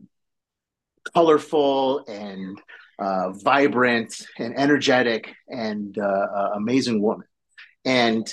colorful 1.13 2.05
and 2.07 2.59
uh, 2.99 3.31
vibrant 3.31 4.25
and 4.37 4.57
energetic 4.57 5.33
and 5.47 5.97
uh, 5.97 6.01
uh, 6.01 6.51
amazing 6.55 7.01
woman. 7.01 7.27
And 7.85 8.31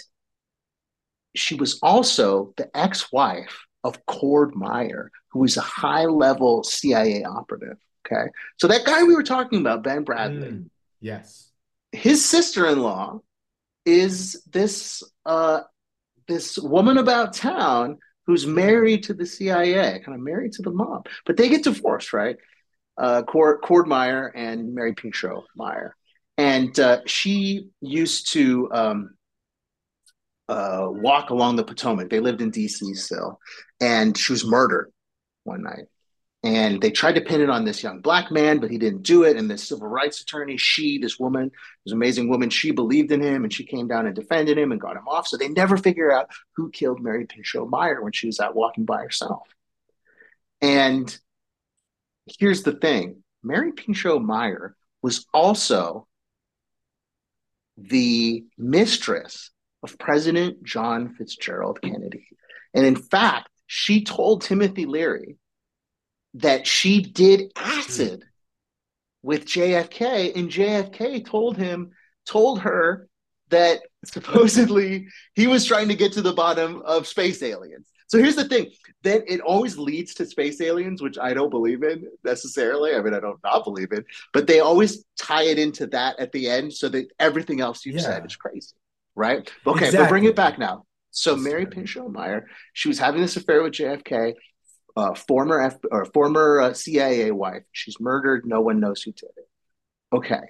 she 1.34 1.54
was 1.54 1.78
also 1.82 2.52
the 2.56 2.68
ex-wife 2.76 3.64
of 3.84 4.04
Cord 4.06 4.54
Meyer, 4.54 5.10
who 5.30 5.40
was 5.40 5.56
a 5.56 5.62
high-level 5.62 6.64
CIA 6.64 7.24
operative. 7.24 7.78
Okay. 8.06 8.30
So 8.58 8.68
that 8.68 8.84
guy 8.84 9.02
we 9.02 9.14
were 9.14 9.22
talking 9.22 9.60
about, 9.60 9.82
Ben 9.82 10.04
Bradlee. 10.04 10.50
Mm, 10.52 10.70
yes. 11.00 11.50
His 11.92 12.24
sister-in-law 12.24 13.20
is 13.84 14.42
this 14.50 15.02
uh 15.24 15.60
this 16.26 16.58
woman 16.58 16.98
about 16.98 17.32
town 17.34 17.98
who's 18.26 18.46
married 18.46 19.04
to 19.04 19.14
the 19.14 19.24
CIA, 19.26 20.00
kind 20.04 20.14
of 20.14 20.20
married 20.20 20.52
to 20.52 20.62
the 20.62 20.70
mob. 20.70 21.06
But 21.24 21.36
they 21.38 21.48
get 21.48 21.64
divorced, 21.64 22.12
right? 22.12 22.36
Uh 22.96 23.22
Cord, 23.22 23.60
Cord 23.62 23.86
Meyer 23.86 24.26
and 24.34 24.74
Mary 24.74 24.94
Pinchot 24.94 25.44
Meyer. 25.56 25.94
and 26.36 26.78
uh, 26.78 27.00
she 27.06 27.68
used 27.80 28.32
to 28.32 28.68
um, 28.72 29.10
uh, 30.48 30.86
walk 30.90 31.30
along 31.30 31.56
the 31.56 31.64
Potomac. 31.64 32.08
They 32.10 32.20
lived 32.20 32.40
in 32.40 32.50
D.C. 32.50 32.94
still, 32.94 33.38
and 33.80 34.16
she 34.16 34.32
was 34.32 34.44
murdered 34.46 34.90
one 35.44 35.62
night. 35.62 35.86
And 36.44 36.80
they 36.80 36.92
tried 36.92 37.16
to 37.16 37.20
pin 37.20 37.40
it 37.40 37.50
on 37.50 37.64
this 37.64 37.82
young 37.82 38.00
black 38.00 38.30
man, 38.30 38.60
but 38.60 38.70
he 38.70 38.78
didn't 38.78 39.02
do 39.02 39.24
it. 39.24 39.36
And 39.36 39.50
this 39.50 39.66
civil 39.66 39.88
rights 39.88 40.20
attorney, 40.20 40.56
she, 40.56 40.98
this 40.98 41.18
woman, 41.18 41.50
this 41.84 41.92
amazing 41.92 42.28
woman, 42.28 42.48
she 42.48 42.70
believed 42.70 43.10
in 43.10 43.20
him 43.20 43.42
and 43.42 43.52
she 43.52 43.64
came 43.64 43.88
down 43.88 44.06
and 44.06 44.14
defended 44.14 44.56
him 44.56 44.70
and 44.70 44.80
got 44.80 44.96
him 44.96 45.08
off. 45.08 45.26
So 45.26 45.36
they 45.36 45.48
never 45.48 45.76
figure 45.76 46.12
out 46.12 46.30
who 46.54 46.70
killed 46.70 47.00
Mary 47.02 47.26
Pinchot 47.26 47.68
Meyer 47.68 48.02
when 48.02 48.12
she 48.12 48.28
was 48.28 48.38
out 48.38 48.54
walking 48.54 48.84
by 48.84 49.02
herself. 49.02 49.48
And 50.60 51.16
here's 52.38 52.62
the 52.62 52.72
thing 52.72 53.24
Mary 53.42 53.72
Pinchot 53.72 54.22
Meyer 54.22 54.76
was 55.02 55.26
also 55.34 56.06
the 57.76 58.44
mistress 58.56 59.50
of 59.82 59.98
President 59.98 60.62
John 60.62 61.14
Fitzgerald 61.14 61.80
Kennedy. 61.82 62.28
And 62.74 62.84
in 62.86 62.96
fact, 62.96 63.48
she 63.66 64.04
told 64.04 64.42
Timothy 64.42 64.86
Leary 64.86 65.36
that 66.34 66.66
she 66.66 67.00
did 67.00 67.52
hmm. 67.56 67.78
acid 67.78 68.24
with 69.22 69.46
JFK, 69.46 70.36
and 70.36 70.50
JFK 70.50 71.26
told 71.26 71.56
him, 71.56 71.90
told 72.26 72.60
her 72.60 73.08
that 73.50 73.80
supposedly 74.04 75.08
he 75.34 75.46
was 75.46 75.64
trying 75.64 75.88
to 75.88 75.94
get 75.94 76.12
to 76.12 76.22
the 76.22 76.32
bottom 76.32 76.82
of 76.82 77.06
space 77.06 77.42
aliens. 77.42 77.88
So 78.06 78.18
here's 78.18 78.36
the 78.36 78.48
thing: 78.48 78.70
then 79.02 79.22
it 79.26 79.40
always 79.40 79.76
leads 79.76 80.14
to 80.14 80.26
space 80.26 80.60
aliens, 80.60 81.02
which 81.02 81.18
I 81.18 81.34
don't 81.34 81.50
believe 81.50 81.82
in 81.82 82.06
necessarily. 82.24 82.94
I 82.94 83.02
mean, 83.02 83.14
I 83.14 83.20
don't 83.20 83.42
not 83.44 83.64
believe 83.64 83.92
in, 83.92 84.04
but 84.32 84.46
they 84.46 84.60
always 84.60 85.04
tie 85.18 85.44
it 85.44 85.58
into 85.58 85.86
that 85.88 86.18
at 86.18 86.32
the 86.32 86.48
end, 86.48 86.72
so 86.72 86.88
that 86.88 87.08
everything 87.18 87.60
else 87.60 87.84
you've 87.84 87.96
yeah. 87.96 88.02
said 88.02 88.26
is 88.26 88.36
crazy, 88.36 88.76
right? 89.14 89.50
Okay, 89.66 89.86
exactly. 89.86 89.98
but 89.98 90.08
bring 90.08 90.24
it 90.24 90.36
back 90.36 90.58
now. 90.58 90.84
So 91.10 91.36
Mary 91.36 91.66
Pinchot 91.66 92.10
Meyer, 92.10 92.46
she 92.72 92.88
was 92.88 92.98
having 92.98 93.20
this 93.20 93.36
affair 93.36 93.62
with 93.62 93.72
JFK, 93.72 94.34
uh, 94.98 95.14
former 95.14 95.60
F 95.60 95.76
or 95.90 96.04
former 96.06 96.60
uh, 96.60 96.74
CIA 96.74 97.30
wife. 97.30 97.62
She's 97.72 98.00
murdered. 98.00 98.44
No 98.44 98.60
one 98.60 98.80
knows 98.80 99.00
who 99.02 99.12
did 99.12 99.30
it. 99.36 99.48
Okay. 100.12 100.42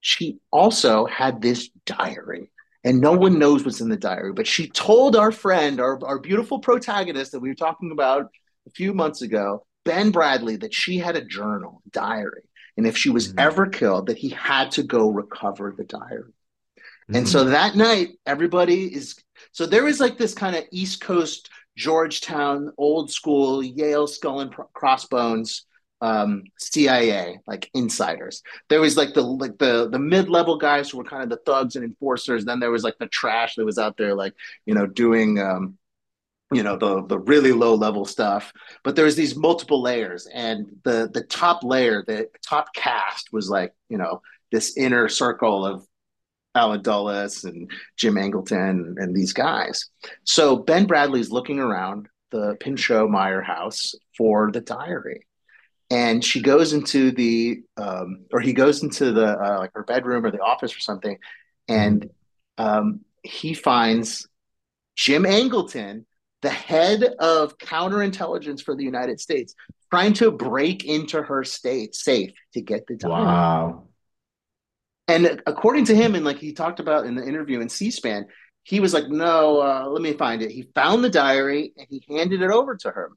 She 0.00 0.38
also 0.52 1.06
had 1.06 1.40
this 1.40 1.70
diary 1.86 2.50
and 2.84 3.00
no 3.00 3.12
one 3.12 3.38
knows 3.38 3.64
what's 3.64 3.80
in 3.80 3.88
the 3.88 3.96
diary. 3.96 4.32
But 4.32 4.46
she 4.46 4.68
told 4.68 5.16
our 5.16 5.32
friend, 5.32 5.80
our, 5.80 5.98
our 6.04 6.18
beautiful 6.18 6.58
protagonist 6.58 7.32
that 7.32 7.40
we 7.40 7.48
were 7.48 7.54
talking 7.54 7.90
about 7.90 8.30
a 8.66 8.70
few 8.70 8.92
months 8.92 9.22
ago, 9.22 9.66
Ben 9.84 10.12
Bradlee, 10.12 10.60
that 10.60 10.74
she 10.74 10.98
had 10.98 11.16
a 11.16 11.24
journal, 11.24 11.82
diary. 11.90 12.42
And 12.76 12.86
if 12.86 12.96
she 12.96 13.10
was 13.10 13.28
mm-hmm. 13.28 13.38
ever 13.40 13.66
killed, 13.66 14.06
that 14.06 14.18
he 14.18 14.28
had 14.28 14.70
to 14.72 14.82
go 14.82 15.08
recover 15.08 15.74
the 15.76 15.84
diary. 15.84 16.32
Mm-hmm. 17.08 17.16
And 17.16 17.28
so 17.28 17.44
that 17.44 17.74
night, 17.74 18.10
everybody 18.26 18.84
is 18.84 19.16
so 19.52 19.66
there 19.66 19.88
is 19.88 20.00
like 20.00 20.18
this 20.18 20.34
kind 20.34 20.54
of 20.56 20.64
East 20.70 21.00
Coast 21.00 21.48
Georgetown, 21.78 22.72
old 22.76 23.10
school 23.10 23.62
Yale 23.62 24.08
skull 24.08 24.40
and 24.40 24.52
crossbones 24.74 25.64
um, 26.00 26.42
CIA, 26.58 27.38
like 27.46 27.70
insiders. 27.72 28.42
There 28.68 28.80
was 28.80 28.96
like 28.96 29.14
the 29.14 29.22
like 29.22 29.58
the 29.58 29.88
the 29.88 29.98
mid 29.98 30.28
level 30.28 30.58
guys 30.58 30.90
who 30.90 30.98
were 30.98 31.04
kind 31.04 31.22
of 31.22 31.28
the 31.28 31.40
thugs 31.46 31.76
and 31.76 31.84
enforcers. 31.84 32.44
Then 32.44 32.58
there 32.58 32.72
was 32.72 32.82
like 32.82 32.98
the 32.98 33.06
trash 33.06 33.54
that 33.54 33.64
was 33.64 33.78
out 33.78 33.96
there, 33.96 34.14
like 34.14 34.34
you 34.66 34.74
know, 34.74 34.86
doing 34.86 35.38
um, 35.38 35.78
you 36.52 36.64
know 36.64 36.76
the 36.76 37.06
the 37.06 37.18
really 37.18 37.52
low 37.52 37.74
level 37.74 38.04
stuff. 38.04 38.52
But 38.82 38.96
there 38.96 39.04
was 39.04 39.16
these 39.16 39.36
multiple 39.36 39.80
layers, 39.80 40.26
and 40.26 40.66
the 40.82 41.10
the 41.12 41.22
top 41.22 41.62
layer, 41.62 42.04
the 42.06 42.28
top 42.46 42.74
cast 42.74 43.32
was 43.32 43.48
like 43.48 43.72
you 43.88 43.98
know 43.98 44.20
this 44.50 44.76
inner 44.76 45.08
circle 45.08 45.64
of 45.64 45.86
Allen 46.58 46.82
Dulles 46.82 47.44
and 47.44 47.70
Jim 47.96 48.16
Angleton 48.16 48.94
and, 48.96 49.16
these 49.16 49.32
guys. 49.32 49.86
So 50.24 50.56
Ben 50.56 50.86
Bradlee's 50.86 51.30
looking 51.30 51.58
around 51.58 52.08
the 52.30 52.56
Pinchot 52.60 53.08
Meyer 53.08 53.40
house 53.40 53.94
for 54.16 54.50
the 54.52 54.60
diary 54.60 55.26
and 55.90 56.24
she 56.24 56.40
goes 56.40 56.72
into 56.72 57.10
the 57.12 57.62
um, 57.76 58.24
or 58.32 58.40
he 58.40 58.52
goes 58.52 58.82
into 58.82 59.12
the 59.12 59.38
uh, 59.38 59.58
like 59.58 59.70
her 59.74 59.84
bedroom 59.84 60.24
or 60.24 60.30
the 60.30 60.40
office 60.40 60.76
or 60.76 60.80
something 60.80 61.18
and 61.66 62.10
um, 62.58 63.00
he 63.22 63.54
finds 63.54 64.28
jim 64.94 65.24
angleton 65.24 66.04
the 66.42 66.50
head 66.50 67.02
of 67.18 67.56
counterintelligence 67.58 68.62
for 68.62 68.74
the 68.74 68.84
united 68.84 69.20
states 69.20 69.54
trying 69.90 70.12
to 70.12 70.30
break 70.30 70.84
into 70.84 71.22
her 71.22 71.42
state 71.44 71.94
safe 71.94 72.32
to 72.52 72.60
get 72.60 72.86
the 72.86 72.96
diary. 72.96 73.24
wow 73.24 73.87
and 75.08 75.42
according 75.46 75.84
to 75.86 75.94
him 75.94 76.14
and 76.14 76.24
like 76.24 76.38
he 76.38 76.52
talked 76.52 76.80
about 76.80 77.06
in 77.06 77.14
the 77.14 77.26
interview 77.26 77.60
in 77.60 77.68
c-span 77.68 78.26
he 78.62 78.78
was 78.78 78.94
like 78.94 79.08
no 79.08 79.60
uh, 79.60 79.86
let 79.88 80.02
me 80.02 80.12
find 80.12 80.42
it 80.42 80.50
he 80.50 80.68
found 80.74 81.02
the 81.02 81.10
diary 81.10 81.72
and 81.76 81.86
he 81.90 82.02
handed 82.08 82.42
it 82.42 82.50
over 82.50 82.76
to 82.76 82.90
her 82.90 83.10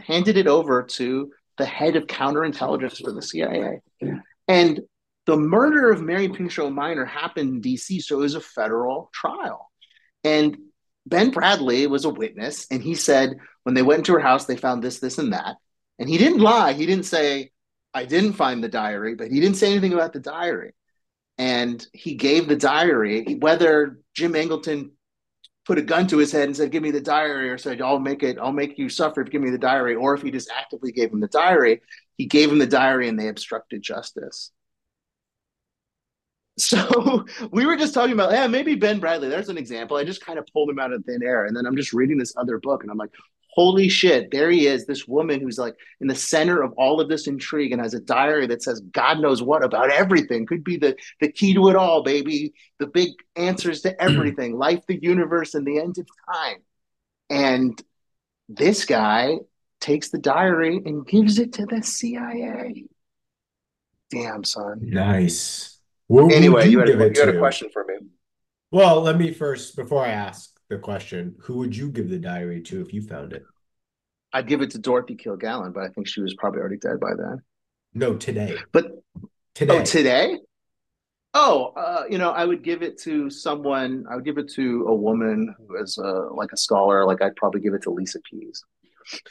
handed 0.00 0.36
it 0.36 0.46
over 0.46 0.82
to 0.82 1.30
the 1.58 1.66
head 1.66 1.96
of 1.96 2.06
counterintelligence 2.06 3.02
for 3.02 3.12
the 3.12 3.22
CIA. 3.22 3.80
And 4.46 4.80
the 5.26 5.36
murder 5.36 5.90
of 5.90 6.00
Mary 6.00 6.28
Pinchot 6.28 6.72
Meyer 6.72 7.04
happened 7.04 7.56
in 7.66 7.72
DC, 7.72 8.02
so 8.02 8.16
it 8.16 8.22
was 8.22 8.34
a 8.34 8.40
federal 8.40 9.10
trial. 9.12 9.70
And 10.24 10.56
Ben 11.04 11.32
Bradlee 11.32 11.88
was 11.88 12.04
a 12.04 12.10
witness, 12.10 12.66
and 12.70 12.82
he 12.82 12.94
said 12.94 13.36
when 13.64 13.74
they 13.74 13.82
went 13.82 13.98
into 13.98 14.12
her 14.12 14.20
house, 14.20 14.46
they 14.46 14.56
found 14.56 14.82
this, 14.82 15.00
this, 15.00 15.18
and 15.18 15.32
that. 15.32 15.56
And 15.98 16.08
he 16.08 16.16
didn't 16.16 16.40
lie. 16.40 16.72
He 16.72 16.86
didn't 16.86 17.04
say, 17.04 17.50
I 17.92 18.04
didn't 18.04 18.34
find 18.34 18.62
the 18.62 18.68
diary, 18.68 19.16
but 19.16 19.30
he 19.30 19.40
didn't 19.40 19.56
say 19.56 19.70
anything 19.70 19.92
about 19.92 20.12
the 20.12 20.20
diary. 20.20 20.72
And 21.38 21.86
he 21.92 22.14
gave 22.14 22.48
the 22.48 22.56
diary, 22.56 23.36
whether 23.36 24.00
Jim 24.14 24.32
Angleton 24.32 24.90
put 25.64 25.78
a 25.78 25.82
gun 25.82 26.06
to 26.08 26.18
his 26.18 26.32
head 26.32 26.44
and 26.44 26.56
said, 26.56 26.72
"Give 26.72 26.82
me 26.82 26.90
the 26.90 27.00
diary," 27.00 27.50
or 27.50 27.58
said, 27.58 27.80
"I'll 27.80 28.00
make 28.00 28.22
it. 28.22 28.38
I'll 28.38 28.52
make 28.52 28.78
you 28.78 28.88
suffer. 28.88 29.20
If 29.20 29.28
you 29.28 29.32
give 29.32 29.42
me 29.42 29.50
the 29.50 29.58
diary." 29.58 29.94
Or 29.94 30.14
if 30.14 30.22
he 30.22 30.30
just 30.30 30.50
actively 30.50 30.92
gave 30.92 31.12
him 31.12 31.20
the 31.20 31.28
diary, 31.28 31.82
he 32.16 32.26
gave 32.26 32.50
him 32.50 32.58
the 32.58 32.66
diary, 32.66 33.08
and 33.08 33.18
they 33.18 33.28
obstructed 33.28 33.82
justice. 33.82 34.50
So 36.58 37.24
we 37.52 37.66
were 37.66 37.76
just 37.76 37.94
talking 37.94 38.12
about, 38.12 38.32
yeah, 38.32 38.46
maybe 38.46 38.74
Ben 38.74 39.00
Bradlee. 39.00 39.30
There's 39.30 39.48
an 39.48 39.58
example. 39.58 39.96
I 39.96 40.04
just 40.04 40.24
kind 40.24 40.38
of 40.38 40.46
pulled 40.52 40.68
him 40.70 40.78
out 40.78 40.92
of 40.92 41.04
thin 41.04 41.22
air, 41.22 41.46
and 41.46 41.56
then 41.56 41.66
I'm 41.66 41.76
just 41.76 41.92
reading 41.92 42.18
this 42.18 42.34
other 42.36 42.58
book, 42.58 42.82
and 42.82 42.90
I'm 42.90 42.98
like, 42.98 43.12
holy 43.58 43.88
shit, 43.88 44.30
there 44.30 44.52
he 44.52 44.68
is, 44.68 44.86
this 44.86 45.08
woman 45.08 45.40
who's 45.40 45.58
like 45.58 45.74
in 46.00 46.06
the 46.06 46.14
center 46.14 46.62
of 46.62 46.72
all 46.74 47.00
of 47.00 47.08
this 47.08 47.26
intrigue 47.26 47.72
and 47.72 47.82
has 47.82 47.92
a 47.92 47.98
diary 47.98 48.46
that 48.46 48.62
says 48.62 48.80
God 48.92 49.18
knows 49.18 49.42
what 49.42 49.64
about 49.64 49.90
everything. 49.90 50.46
Could 50.46 50.62
be 50.62 50.76
the, 50.76 50.94
the 51.20 51.32
key 51.32 51.54
to 51.54 51.68
it 51.68 51.74
all, 51.74 52.04
baby. 52.04 52.54
The 52.78 52.86
big 52.86 53.10
answers 53.34 53.80
to 53.80 53.88
hmm. 53.88 53.96
everything, 53.98 54.56
life, 54.56 54.86
the 54.86 55.02
universe, 55.02 55.56
and 55.56 55.66
the 55.66 55.80
end 55.80 55.98
of 55.98 56.06
time. 56.32 56.58
And 57.30 57.82
this 58.48 58.84
guy 58.84 59.38
takes 59.80 60.10
the 60.10 60.18
diary 60.18 60.80
and 60.86 61.04
gives 61.04 61.40
it 61.40 61.54
to 61.54 61.66
the 61.66 61.82
CIA. 61.82 62.84
Damn, 64.12 64.44
son. 64.44 64.78
Nice. 64.82 65.80
What 66.06 66.32
anyway, 66.32 66.68
you, 66.68 66.78
had, 66.78 66.90
a, 66.90 66.92
you 66.92 67.20
had 67.20 67.28
a 67.28 67.38
question 67.40 67.70
for 67.72 67.84
me. 67.84 68.06
Well, 68.70 69.00
let 69.00 69.18
me 69.18 69.34
first, 69.34 69.74
before 69.74 70.06
I 70.06 70.10
ask, 70.10 70.48
the 70.68 70.78
question, 70.78 71.36
who 71.40 71.58
would 71.58 71.76
you 71.76 71.90
give 71.90 72.08
the 72.08 72.18
diary 72.18 72.60
to 72.62 72.80
if 72.80 72.92
you 72.92 73.02
found 73.02 73.32
it? 73.32 73.44
I'd 74.32 74.46
give 74.46 74.60
it 74.60 74.70
to 74.72 74.78
Dorothy 74.78 75.16
Kilgallen, 75.16 75.72
but 75.72 75.84
I 75.84 75.88
think 75.88 76.06
she 76.06 76.20
was 76.20 76.34
probably 76.34 76.60
already 76.60 76.76
dead 76.76 77.00
by 77.00 77.14
then. 77.16 77.42
No, 77.94 78.16
today. 78.16 78.56
But 78.72 78.92
today. 79.54 79.78
Oh, 79.78 79.84
today? 79.84 80.38
Oh, 81.34 81.72
uh, 81.76 82.04
you 82.10 82.18
know, 82.18 82.30
I 82.30 82.44
would 82.44 82.62
give 82.62 82.82
it 82.82 82.98
to 83.02 83.30
someone. 83.30 84.04
I 84.10 84.16
would 84.16 84.24
give 84.24 84.38
it 84.38 84.50
to 84.54 84.86
a 84.88 84.94
woman 84.94 85.54
who 85.58 85.76
is 85.82 85.98
uh, 85.98 86.32
like 86.32 86.52
a 86.52 86.56
scholar. 86.56 87.06
Like 87.06 87.22
I'd 87.22 87.36
probably 87.36 87.60
give 87.60 87.74
it 87.74 87.82
to 87.82 87.90
Lisa 87.90 88.18
Pease. 88.30 88.64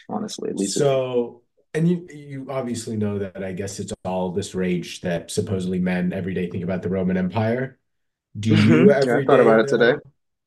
Honestly, 0.10 0.52
Lisa. 0.54 0.80
So, 0.80 1.41
and 1.73 1.88
you 1.88 2.08
you 2.12 2.47
obviously 2.50 2.97
know 2.97 3.19
that 3.19 3.43
I 3.43 3.52
guess 3.52 3.80
it's 3.80 3.93
all 4.06 4.32
this 4.32 4.56
rage 4.56 5.02
that 5.02 5.30
supposedly 5.30 5.80
men 5.80 6.13
every 6.13 6.34
day 6.34 6.50
think 6.50 6.63
about 6.63 6.82
the 6.82 6.89
Roman 6.89 7.17
Empire. 7.17 7.78
Do 8.39 8.50
you 8.50 8.56
mm-hmm. 8.56 8.89
yeah, 8.89 9.17
I 9.17 9.26
thought 9.26 9.39
about 9.39 9.60
it 9.62 9.67
today. 9.67 9.93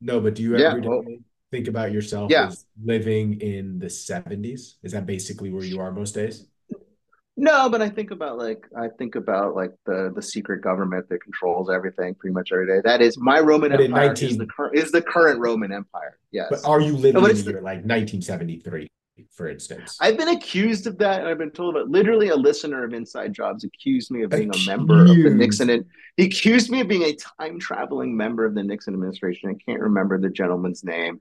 No, 0.01 0.21
but 0.21 0.35
do 0.35 0.43
you 0.43 0.57
ever 0.57 0.79
yeah, 0.79 0.89
well, 0.89 1.05
think 1.51 1.69
about 1.69 1.93
yourself 1.93 2.31
yeah. 2.31 2.47
as 2.47 2.65
living 2.83 3.41
in 3.41 3.79
the 3.79 3.87
70s? 3.87 4.75
Is 4.83 4.93
that 4.93 5.07
basically 5.07 5.51
where 5.51 5.65
you 5.65 5.81
are 5.81 5.93
most 5.93 6.15
days? 6.15 6.47
No, 7.37 7.71
but 7.71 7.81
I 7.81 7.89
think 7.89 8.11
about 8.11 8.37
like 8.37 8.67
I 8.77 8.89
think 8.99 9.15
about 9.15 9.57
like 9.57 9.73
the 9.87 10.13
the 10.15 10.21
secret 10.21 10.61
government 10.61 11.09
that 11.09 11.23
controls 11.23 11.71
everything 11.71 12.15
pretty 12.15 12.35
much 12.35 12.53
every 12.53 12.67
day. 12.67 12.83
That 12.85 13.01
is 13.01 13.17
my 13.19 13.41
Roman 13.41 13.71
but 13.71 13.81
Empire 13.81 14.09
19... 14.09 14.29
is 14.29 14.37
the 14.37 14.47
current 14.47 14.77
is 14.77 14.93
the 14.93 15.01
current 15.01 15.41
Roman 15.41 15.73
Empire. 15.73 16.19
Yes. 16.33 16.49
But 16.51 16.69
are 16.69 16.83
you 16.83 16.93
living 16.93 17.23
no, 17.23 17.27
in 17.27 17.37
the 17.37 17.43
year 17.43 17.63
like 17.63 17.79
1973? 17.85 18.91
For 19.31 19.49
instance. 19.49 19.97
I've 20.01 20.17
been 20.17 20.29
accused 20.29 20.87
of 20.87 20.99
that, 20.99 21.21
and 21.21 21.29
I've 21.29 21.39
been 21.39 21.51
told 21.51 21.77
about 21.77 21.89
literally 21.89 22.29
a 22.29 22.37
listener 22.37 22.85
of 22.85 22.93
Inside 22.93 23.33
Jobs 23.33 23.65
accused 23.65 24.11
me 24.11 24.23
of 24.23 24.31
being 24.31 24.49
accused. 24.51 24.69
a 24.69 24.77
member 24.77 25.03
of 25.03 25.09
the 25.09 25.31
Nixon. 25.31 25.71
And 25.71 25.85
he 26.17 26.25
accused 26.27 26.71
me 26.71 26.81
of 26.81 26.89
being 26.89 27.03
a 27.05 27.17
time 27.39 27.59
traveling 27.59 28.17
member 28.17 28.45
of 28.45 28.55
the 28.55 28.63
Nixon 28.63 28.95
administration. 28.95 29.51
I 29.51 29.55
can't 29.71 29.81
remember 29.81 30.19
the 30.19 30.31
gentleman's 30.31 30.83
name, 30.85 31.21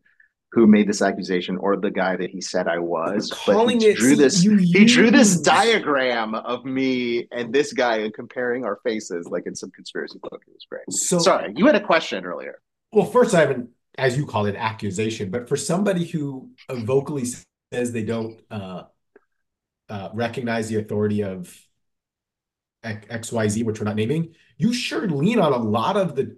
who 0.51 0.65
made 0.65 0.87
this 0.89 1.01
accusation 1.01 1.57
or 1.57 1.77
the 1.77 1.91
guy 1.91 2.15
that 2.15 2.29
he 2.31 2.41
said 2.41 2.67
I 2.67 2.79
was. 2.79 3.31
Calling 3.31 3.77
but 3.77 3.83
he 3.83 3.89
it- 3.91 3.97
drew 3.97 4.15
this 4.15 4.43
you 4.43 4.57
he 4.57 4.83
drew 4.85 5.11
this 5.11 5.39
diagram 5.41 6.33
of 6.35 6.65
me 6.65 7.27
and 7.31 7.53
this 7.53 7.71
guy 7.73 7.97
and 7.97 8.13
comparing 8.13 8.65
our 8.65 8.79
faces 8.83 9.27
like 9.29 9.43
in 9.45 9.53
some 9.55 9.69
conspiracy 9.71 10.17
book. 10.21 10.41
It 10.47 10.53
was 10.53 10.65
great. 10.69 10.81
So 10.89 11.19
Sorry, 11.19 11.53
you 11.55 11.65
had 11.67 11.75
a 11.75 11.83
question 11.85 12.25
earlier. 12.25 12.59
Well, 12.91 13.05
first, 13.05 13.35
I 13.35 13.41
haven't, 13.41 13.69
as 13.99 14.17
you 14.17 14.25
call 14.25 14.47
it, 14.47 14.55
accusation, 14.55 15.29
but 15.29 15.47
for 15.47 15.55
somebody 15.55 16.03
who 16.05 16.49
vocally 16.71 17.25
says 17.71 17.91
they 17.91 18.03
don't 18.03 18.39
uh, 18.49 18.83
uh, 19.89 20.09
recognize 20.13 20.69
the 20.69 20.77
authority 20.77 21.23
of 21.23 21.55
XYZ, 22.83 23.63
which 23.65 23.79
we're 23.79 23.85
not 23.85 23.95
naming, 23.95 24.33
you 24.57 24.73
sure 24.73 25.07
lean 25.07 25.39
on 25.39 25.53
a 25.53 25.57
lot 25.57 25.97
of 25.97 26.15
the 26.15 26.37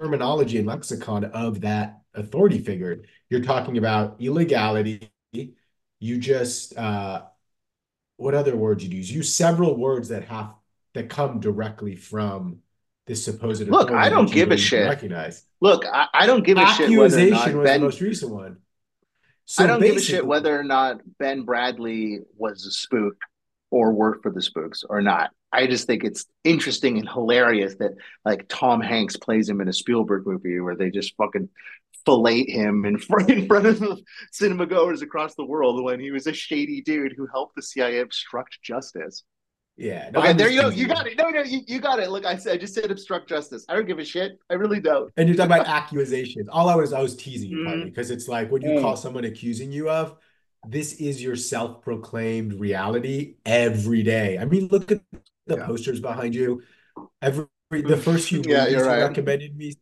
terminology 0.00 0.58
and 0.58 0.66
lexicon 0.66 1.24
of 1.24 1.60
that 1.62 2.00
authority 2.14 2.58
figure. 2.58 3.02
You're 3.28 3.42
talking 3.42 3.78
about 3.78 4.16
illegality. 4.20 5.10
You 5.32 6.18
just, 6.18 6.76
uh, 6.76 7.22
what 8.16 8.34
other 8.34 8.56
words 8.56 8.84
you 8.84 8.90
use? 8.90 9.12
Use 9.12 9.34
several 9.34 9.76
words 9.76 10.08
that 10.08 10.24
have 10.24 10.54
that 10.94 11.08
come 11.08 11.38
directly 11.38 11.94
from 11.94 12.58
this 13.06 13.24
supposed 13.24 13.68
Look, 13.68 13.92
I 13.92 14.08
don't 14.08 14.30
give 14.30 14.50
a 14.50 14.56
shit. 14.56 14.88
Recognize. 14.88 15.44
Look, 15.60 15.84
I, 15.86 16.08
I 16.12 16.26
don't 16.26 16.44
give 16.44 16.58
a 16.58 16.66
shit 16.66 16.90
Accusation 16.90 17.58
was 17.58 17.64
Ben 17.64 17.80
the 17.80 17.86
most 17.86 18.00
recent 18.00 18.32
one. 18.32 18.56
So 19.50 19.64
I 19.64 19.66
don't 19.66 19.82
give 19.82 19.96
a 19.96 20.00
shit 20.00 20.24
whether 20.24 20.56
or 20.56 20.62
not 20.62 21.00
Ben 21.18 21.44
Bradlee 21.44 22.18
was 22.36 22.64
a 22.66 22.70
spook 22.70 23.16
or 23.72 23.92
worked 23.92 24.22
for 24.22 24.30
the 24.30 24.40
spooks 24.40 24.84
or 24.88 25.02
not. 25.02 25.32
I 25.52 25.66
just 25.66 25.88
think 25.88 26.04
it's 26.04 26.24
interesting 26.44 26.98
and 26.98 27.08
hilarious 27.08 27.74
that 27.80 27.96
like 28.24 28.46
Tom 28.48 28.80
Hanks 28.80 29.16
plays 29.16 29.48
him 29.48 29.60
in 29.60 29.66
a 29.66 29.72
Spielberg 29.72 30.24
movie 30.24 30.60
where 30.60 30.76
they 30.76 30.92
just 30.92 31.16
fucking 31.16 31.48
fillet 32.04 32.44
him 32.48 32.84
in 32.84 32.98
front 33.00 33.28
in 33.28 33.48
front 33.48 33.66
of 33.66 33.82
cinema 34.30 34.66
goers 34.66 35.02
across 35.02 35.34
the 35.34 35.44
world 35.44 35.82
when 35.82 35.98
he 35.98 36.12
was 36.12 36.28
a 36.28 36.32
shady 36.32 36.80
dude 36.80 37.14
who 37.16 37.26
helped 37.26 37.56
the 37.56 37.62
CIA 37.62 37.98
obstruct 37.98 38.62
justice. 38.62 39.24
Yeah. 39.80 40.10
no, 40.12 40.20
Okay, 40.20 40.32
there 40.34 40.50
you 40.50 40.60
go. 40.60 40.68
You 40.68 40.86
got 40.86 41.06
it. 41.06 41.16
No, 41.16 41.30
no, 41.30 41.40
you, 41.40 41.60
you 41.66 41.80
got 41.80 41.98
it. 41.98 42.10
Look, 42.10 42.26
I 42.26 42.36
said 42.36 42.52
I 42.52 42.56
just 42.58 42.74
said 42.74 42.90
obstruct 42.90 43.28
justice. 43.28 43.64
I 43.68 43.74
don't 43.74 43.86
give 43.86 43.98
a 43.98 44.04
shit. 44.04 44.38
I 44.50 44.54
really 44.54 44.78
don't. 44.80 45.10
And 45.16 45.26
you're 45.28 45.36
talking 45.36 45.52
about 45.52 45.66
accusations. 45.82 46.48
All 46.50 46.68
I 46.68 46.74
was 46.74 46.92
I 46.92 47.00
was 47.00 47.16
teasing 47.16 47.50
you 47.50 47.64
partly 47.64 47.86
because 47.86 48.10
it's 48.10 48.28
like 48.28 48.50
what 48.50 48.62
you 48.62 48.68
Mm. 48.68 48.82
call 48.82 48.96
someone 48.96 49.24
accusing 49.24 49.72
you 49.72 49.88
of. 49.88 50.16
This 50.68 50.92
is 50.94 51.22
your 51.22 51.36
self-proclaimed 51.36 52.60
reality 52.60 53.36
every 53.46 54.02
day. 54.02 54.36
I 54.36 54.44
mean, 54.44 54.68
look 54.68 54.92
at 54.92 55.00
the 55.46 55.56
Yeah. 55.56 55.66
posters 55.66 56.00
behind 56.00 56.34
you. 56.34 56.62
Every 57.22 57.46
the 57.70 57.96
first 57.96 58.28
few 58.28 58.42
Yeah, 58.46 58.64
movies 58.64 58.72
you're 58.74 58.84
right. 58.86 59.02
recommended 59.02 59.56
me 59.56 59.74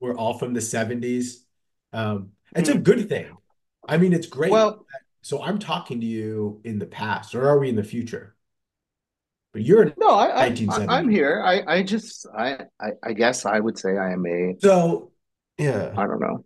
were 0.00 0.14
all 0.14 0.38
from 0.38 0.52
the 0.52 0.60
70s. 0.60 1.46
Um, 1.94 2.32
it's 2.54 2.68
a 2.68 2.74
Mm. 2.74 2.82
good 2.82 3.08
thing. 3.08 3.34
I 3.88 3.96
mean, 3.96 4.12
it's 4.12 4.26
great. 4.26 4.52
Well, 4.52 4.84
So 5.22 5.42
I'm 5.42 5.58
talking 5.58 6.00
to 6.02 6.06
you 6.06 6.60
in 6.62 6.78
the 6.78 6.86
past, 6.86 7.34
or 7.34 7.48
are 7.48 7.58
we 7.58 7.68
in 7.68 7.74
the 7.74 7.82
future? 7.82 8.35
But 9.56 9.64
you're 9.64 9.86
no, 9.96 10.08
I, 10.10 10.26
I, 10.26 10.48
1970. 10.48 10.88
I 10.88 10.98
I'm 10.98 11.08
here. 11.08 11.42
I, 11.42 11.62
I 11.78 11.82
just 11.82 12.26
I, 12.36 12.58
I 12.78 12.88
I 13.02 13.12
guess 13.14 13.46
I 13.46 13.58
would 13.58 13.78
say 13.78 13.96
I 13.96 14.12
am 14.12 14.26
a 14.26 14.54
so 14.60 15.12
yeah. 15.56 15.94
I 15.96 16.06
don't 16.06 16.20
know. 16.20 16.44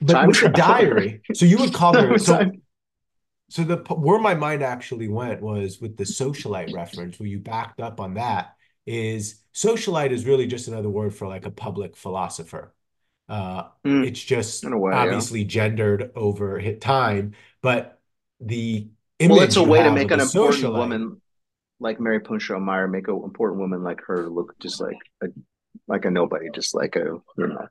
But 0.00 0.12
Time 0.14 0.28
with 0.28 0.40
the 0.40 0.48
diary, 0.48 1.20
so 1.34 1.44
you 1.44 1.58
would 1.58 1.74
call 1.74 1.92
her. 2.00 2.16
So, 2.16 2.50
so 3.50 3.62
the 3.62 3.76
where 3.94 4.18
my 4.18 4.34
mind 4.34 4.62
actually 4.62 5.08
went 5.08 5.42
was 5.42 5.82
with 5.82 5.98
the 5.98 6.04
socialite 6.04 6.72
reference, 6.74 7.18
where 7.20 7.28
you 7.28 7.40
backed 7.40 7.78
up 7.80 8.00
on 8.00 8.14
that. 8.14 8.54
Is 8.86 9.42
socialite 9.52 10.12
is 10.12 10.24
really 10.24 10.46
just 10.46 10.68
another 10.68 10.88
word 10.88 11.14
for 11.14 11.28
like 11.28 11.44
a 11.44 11.50
public 11.50 11.94
philosopher. 11.94 12.72
Uh, 13.28 13.64
Mm. 13.84 14.06
it's 14.06 14.22
just 14.22 14.64
In 14.64 14.72
a 14.72 14.78
way, 14.78 14.92
yeah. 14.92 15.02
obviously 15.02 15.44
gendered 15.44 16.10
over 16.14 16.58
hit 16.58 16.80
time, 16.80 17.34
but 17.60 18.00
the 18.40 18.88
image 19.18 19.34
Well, 19.34 19.44
it's 19.44 19.56
a 19.56 19.62
way 19.62 19.82
to 19.82 19.92
make 19.92 20.10
an 20.10 20.20
a 20.20 20.22
important 20.22 20.62
socialite- 20.64 20.72
woman 20.72 21.20
like 21.80 22.00
Mary 22.00 22.20
Pinchot 22.20 22.60
Meyer 22.60 22.88
make 22.88 23.08
an 23.08 23.20
important 23.24 23.60
woman 23.60 23.82
like 23.82 24.00
her 24.06 24.28
look 24.28 24.58
just 24.60 24.80
like 24.80 24.96
a 25.22 25.28
like 25.88 26.04
a 26.04 26.10
nobody, 26.10 26.48
just 26.54 26.74
like 26.74 26.96
a 26.96 27.00
you 27.38 27.46
know. 27.48 27.68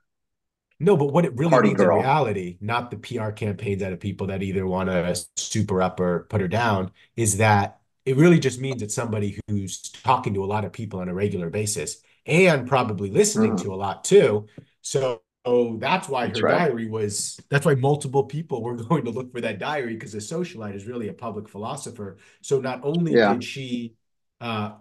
No, 0.80 0.98
but 0.98 1.14
what 1.14 1.26
it 1.26 1.36
really 1.38 1.50
Party 1.52 1.70
means 1.70 1.78
girl. 1.78 1.98
in 1.98 2.04
reality, 2.04 2.58
not 2.60 2.92
the 2.92 2.98
PR 2.98 3.32
campaigns 3.32 3.82
out 3.82 3.94
of 3.94 4.00
people 4.00 4.28
that 4.28 4.44
either 4.44 4.68
want 4.68 4.90
to 4.90 5.16
super 5.38 5.82
up 5.82 6.00
or 6.00 6.22
put 6.30 6.42
her 6.42 6.48
down, 6.50 6.92
is 7.16 7.38
that 7.38 7.80
it 8.06 8.18
really 8.18 8.40
just 8.40 8.60
means 8.60 8.82
it's 8.82 8.94
somebody 8.94 9.40
who's 9.48 9.82
talking 10.04 10.34
to 10.34 10.44
a 10.44 10.46
lot 10.46 10.66
of 10.66 10.74
people 10.74 11.00
on 11.00 11.08
a 11.10 11.14
regular 11.14 11.50
basis 11.50 12.02
and 12.26 12.68
probably 12.68 13.10
listening 13.10 13.56
Mhm. 13.56 13.62
to 13.64 13.74
a 13.74 13.76
lot 13.76 14.04
too. 14.04 14.48
So, 14.82 15.22
so 15.46 15.78
that's 15.80 16.10
why 16.10 16.28
That's 16.28 16.40
her 16.40 16.46
right. 16.48 16.58
diary 16.70 16.88
was, 16.88 17.40
that's 17.50 17.66
why 17.66 17.76
multiple 17.76 18.24
people 18.24 18.64
were 18.64 18.76
going 18.90 19.06
to 19.06 19.12
look 19.12 19.32
for 19.32 19.42
that 19.42 19.60
diary 19.60 19.94
because 19.94 20.14
a 20.16 20.18
socialite 20.18 20.76
is 20.76 20.86
really 20.88 21.08
a 21.10 21.14
public 21.14 21.48
philosopher. 21.48 22.18
So 22.42 22.60
not 22.60 22.82
only 22.84 23.14
Yeah. 23.14 23.34
did 23.34 23.44
she 23.44 23.94
uh, 24.42 24.74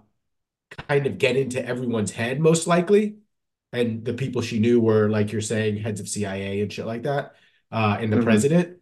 kind 0.89 1.07
of 1.07 1.19
get 1.19 1.37
into 1.37 1.65
everyone's 1.65 2.11
head, 2.11 2.41
most 2.41 2.67
likely, 2.67 3.17
and 3.73 4.05
the 4.05 4.15
people 4.15 4.43
she 4.43 4.59
knew 4.59 4.81
were 4.81 5.09
like 5.09 5.33
you're 5.33 5.41
saying 5.41 5.77
heads 5.79 6.01
of 6.01 6.09
CIA 6.09 6.61
and 6.63 6.73
shit 6.73 6.87
like 6.87 7.03
that, 7.05 7.35
uh, 7.71 7.97
and 8.01 8.13
the 8.13 8.17
Mhm. 8.19 8.25
president. 8.25 8.79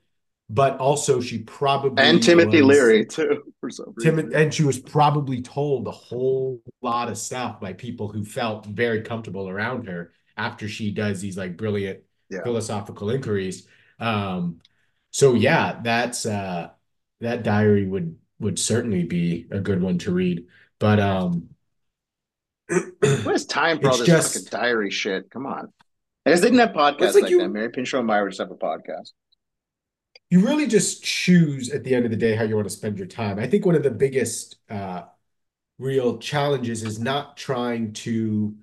But 0.50 0.78
also, 0.78 1.20
she 1.22 1.38
probably 1.38 2.02
And 2.04 2.22
Timothy 2.22 2.60
was- 2.62 2.76
Leary 2.76 3.06
too, 3.06 3.54
for 3.60 3.70
some 3.70 3.94
reason. 3.96 4.16
Tim, 4.16 4.32
and 4.34 4.52
she 4.52 4.64
was 4.64 4.78
probably 4.78 5.40
told 5.40 5.86
a 5.88 5.90
whole 5.92 6.60
lot 6.82 7.08
of 7.08 7.16
stuff 7.16 7.58
by 7.58 7.72
people 7.72 8.08
who 8.08 8.22
felt 8.24 8.66
very 8.66 9.00
comfortable 9.02 9.48
around 9.48 9.86
her 9.88 10.12
after 10.36 10.68
she 10.68 10.90
does 10.90 11.20
these 11.20 11.36
like 11.36 11.56
brilliant 11.56 12.00
Yeah. 12.30 12.42
philosophical 12.42 13.10
inquiries. 13.10 13.66
Um, 13.98 14.60
so 15.10 15.34
yeah, 15.34 15.80
that's 15.82 16.26
uh, 16.26 16.70
that 17.20 17.42
diary 17.42 17.86
would 17.86 18.16
would 18.40 18.58
certainly 18.58 19.04
be 19.04 19.46
a 19.50 19.60
good 19.60 19.80
one 19.82 19.98
to 19.98 20.12
read. 20.12 20.46
But 20.78 20.98
um, 21.00 21.50
What 22.68 23.34
is 23.34 23.46
time 23.46 23.80
for 23.80 23.90
all 23.90 23.98
this 23.98 24.06
just- 24.06 24.34
fucking 24.34 24.48
diary 24.60 24.90
shit? 24.90 25.30
Come 25.30 25.46
on. 25.46 25.72
I 26.24 26.30
they 26.34 26.40
didn't 26.40 26.58
have 26.60 26.70
podcasts 26.70 27.14
like 27.14 27.22
like 27.24 27.30
you- 27.30 27.38
that. 27.40 27.48
Mary 27.48 27.68
Pinchot 27.70 27.98
and 27.98 28.06
Meyer 28.06 28.28
just 28.28 28.40
have 28.40 28.50
a 28.50 28.54
podcast. 28.54 29.10
you 30.30 30.40
really 30.40 30.66
just 30.66 31.02
choose 31.02 31.70
at 31.70 31.84
the 31.84 31.94
end 31.94 32.04
of 32.04 32.10
the 32.10 32.16
day 32.16 32.34
how 32.36 32.44
you 32.44 32.54
want 32.54 32.66
to 32.66 32.74
spend 32.74 32.96
your 32.96 33.08
time. 33.08 33.38
I 33.38 33.46
think 33.46 33.66
one 33.66 33.74
of 33.74 33.82
the 33.82 33.90
biggest 33.90 34.56
uh, 34.70 35.02
real 35.78 36.18
challenges 36.18 36.84
is 36.84 36.98
not 37.00 37.36
trying 37.36 37.92
to 37.94 38.54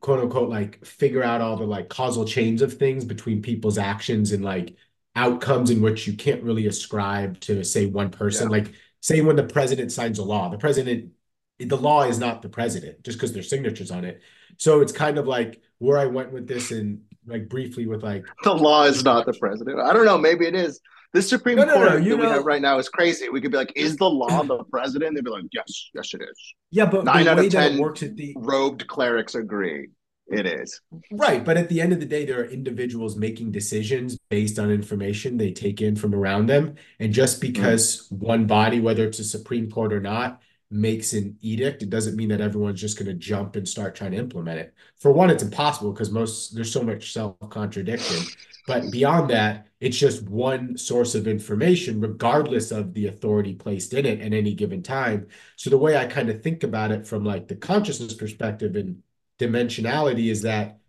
quote 0.00 0.20
unquote 0.20 0.48
like 0.48 0.84
figure 0.84 1.22
out 1.22 1.40
all 1.40 1.56
the 1.56 1.64
like 1.64 1.88
causal 1.88 2.24
chains 2.24 2.62
of 2.62 2.74
things 2.74 3.04
between 3.04 3.42
people's 3.42 3.78
actions 3.78 4.32
and 4.32 4.44
like 4.44 4.76
outcomes 5.14 5.70
in 5.70 5.80
which 5.80 6.06
you 6.06 6.12
can't 6.12 6.42
really 6.42 6.66
ascribe 6.66 7.40
to 7.40 7.64
say 7.64 7.86
one 7.86 8.10
person. 8.10 8.50
Yeah. 8.50 8.58
Like 8.58 8.72
say 9.00 9.20
when 9.20 9.36
the 9.36 9.44
president 9.44 9.92
signs 9.92 10.18
a 10.18 10.24
law, 10.24 10.48
the 10.48 10.58
president 10.58 11.12
the 11.58 11.76
law 11.76 12.02
is 12.02 12.18
not 12.18 12.42
the 12.42 12.48
president 12.50 13.02
just 13.02 13.18
because 13.18 13.32
there's 13.32 13.48
signatures 13.48 13.90
on 13.90 14.04
it. 14.04 14.20
So 14.58 14.80
it's 14.80 14.92
kind 14.92 15.18
of 15.18 15.26
like 15.26 15.62
where 15.78 15.98
I 15.98 16.06
went 16.06 16.32
with 16.32 16.46
this 16.46 16.70
and 16.70 17.00
like 17.26 17.48
briefly 17.48 17.86
with 17.86 18.02
like 18.02 18.24
The 18.44 18.54
law 18.54 18.84
is 18.84 19.04
not 19.04 19.26
the 19.26 19.32
president. 19.32 19.80
I 19.80 19.92
don't 19.92 20.04
know. 20.04 20.18
Maybe 20.18 20.46
it 20.46 20.54
is. 20.54 20.80
The 21.16 21.22
Supreme 21.22 21.56
No, 21.56 21.64
no, 21.64 21.74
Court 21.76 22.02
you 22.02 22.10
that 22.10 22.18
we 22.18 22.26
have 22.26 22.44
right 22.44 22.60
now 22.60 22.76
is 22.76 22.90
crazy. 22.90 23.30
We 23.30 23.40
could 23.40 23.50
be 23.50 23.56
like, 23.56 23.72
is 23.74 23.96
the 23.96 24.04
law 24.04 24.42
the 24.42 24.62
president? 24.70 25.14
They'd 25.14 25.24
be 25.24 25.30
like, 25.30 25.46
yes, 25.50 25.88
yes, 25.94 26.12
it 26.12 26.20
is. 26.20 26.54
yeah, 26.70 26.84
but 26.84 27.06
Nine 27.06 27.26
out 27.26 27.38
of 27.38 27.50
that 27.50 27.70
10 27.70 27.78
works 27.78 28.02
at 28.02 28.16
the 28.16 28.34
Robed 28.36 28.86
clerics 28.86 29.34
agree. 29.34 29.88
It 30.26 30.44
is. 30.44 30.78
Right, 31.10 31.42
but 31.42 31.56
at 31.56 31.70
the 31.70 31.80
end 31.80 31.94
of 31.94 32.00
the 32.00 32.04
day, 32.04 32.26
there 32.26 32.42
are 32.42 32.44
individuals 32.44 33.16
making 33.16 33.52
decisions 33.52 34.18
based 34.28 34.58
on 34.58 34.70
information 34.70 35.38
they 35.38 35.52
take 35.52 35.80
in 35.80 35.96
from 35.96 36.14
around 36.14 36.50
them. 36.50 36.74
And 37.00 37.14
just 37.14 37.40
mm-hmm. 37.40 37.50
because 37.50 38.06
one 38.10 38.46
body, 38.46 38.80
whether 38.80 39.06
it's 39.06 39.18
a 39.18 39.24
Supreme 39.24 39.70
Court 39.70 39.94
or 39.94 40.00
not, 40.00 40.42
makes 40.70 41.12
an 41.12 41.36
edict, 41.40 41.82
it 41.82 41.90
doesn't 41.90 42.16
mean 42.16 42.28
that 42.28 42.40
everyone's 42.40 42.80
just 42.80 42.98
going 42.98 43.06
to 43.06 43.14
jump 43.14 43.56
and 43.56 43.68
start 43.68 43.94
trying 43.94 44.10
to 44.12 44.16
implement 44.16 44.58
it. 44.58 44.74
For 44.98 45.12
one, 45.12 45.30
it's 45.30 45.42
impossible 45.42 45.92
because 45.92 46.10
most 46.10 46.54
there's 46.54 46.72
so 46.72 46.82
much 46.82 47.12
self-contradiction. 47.12 48.24
But 48.66 48.90
beyond 48.90 49.30
that, 49.30 49.68
it's 49.80 49.96
just 49.96 50.28
one 50.28 50.76
source 50.76 51.14
of 51.14 51.28
information, 51.28 52.00
regardless 52.00 52.72
of 52.72 52.94
the 52.94 53.06
authority 53.06 53.54
placed 53.54 53.94
in 53.94 54.06
it 54.06 54.20
at 54.20 54.32
any 54.32 54.54
given 54.54 54.82
time. 54.82 55.28
So 55.54 55.70
the 55.70 55.78
way 55.78 55.96
I 55.96 56.06
kind 56.06 56.30
of 56.30 56.42
think 56.42 56.64
about 56.64 56.90
it 56.90 57.06
from 57.06 57.24
like 57.24 57.46
the 57.46 57.56
consciousness 57.56 58.14
perspective 58.14 58.74
and 58.74 59.02
dimensionality 59.38 60.30
is 60.30 60.42
that 60.42 60.80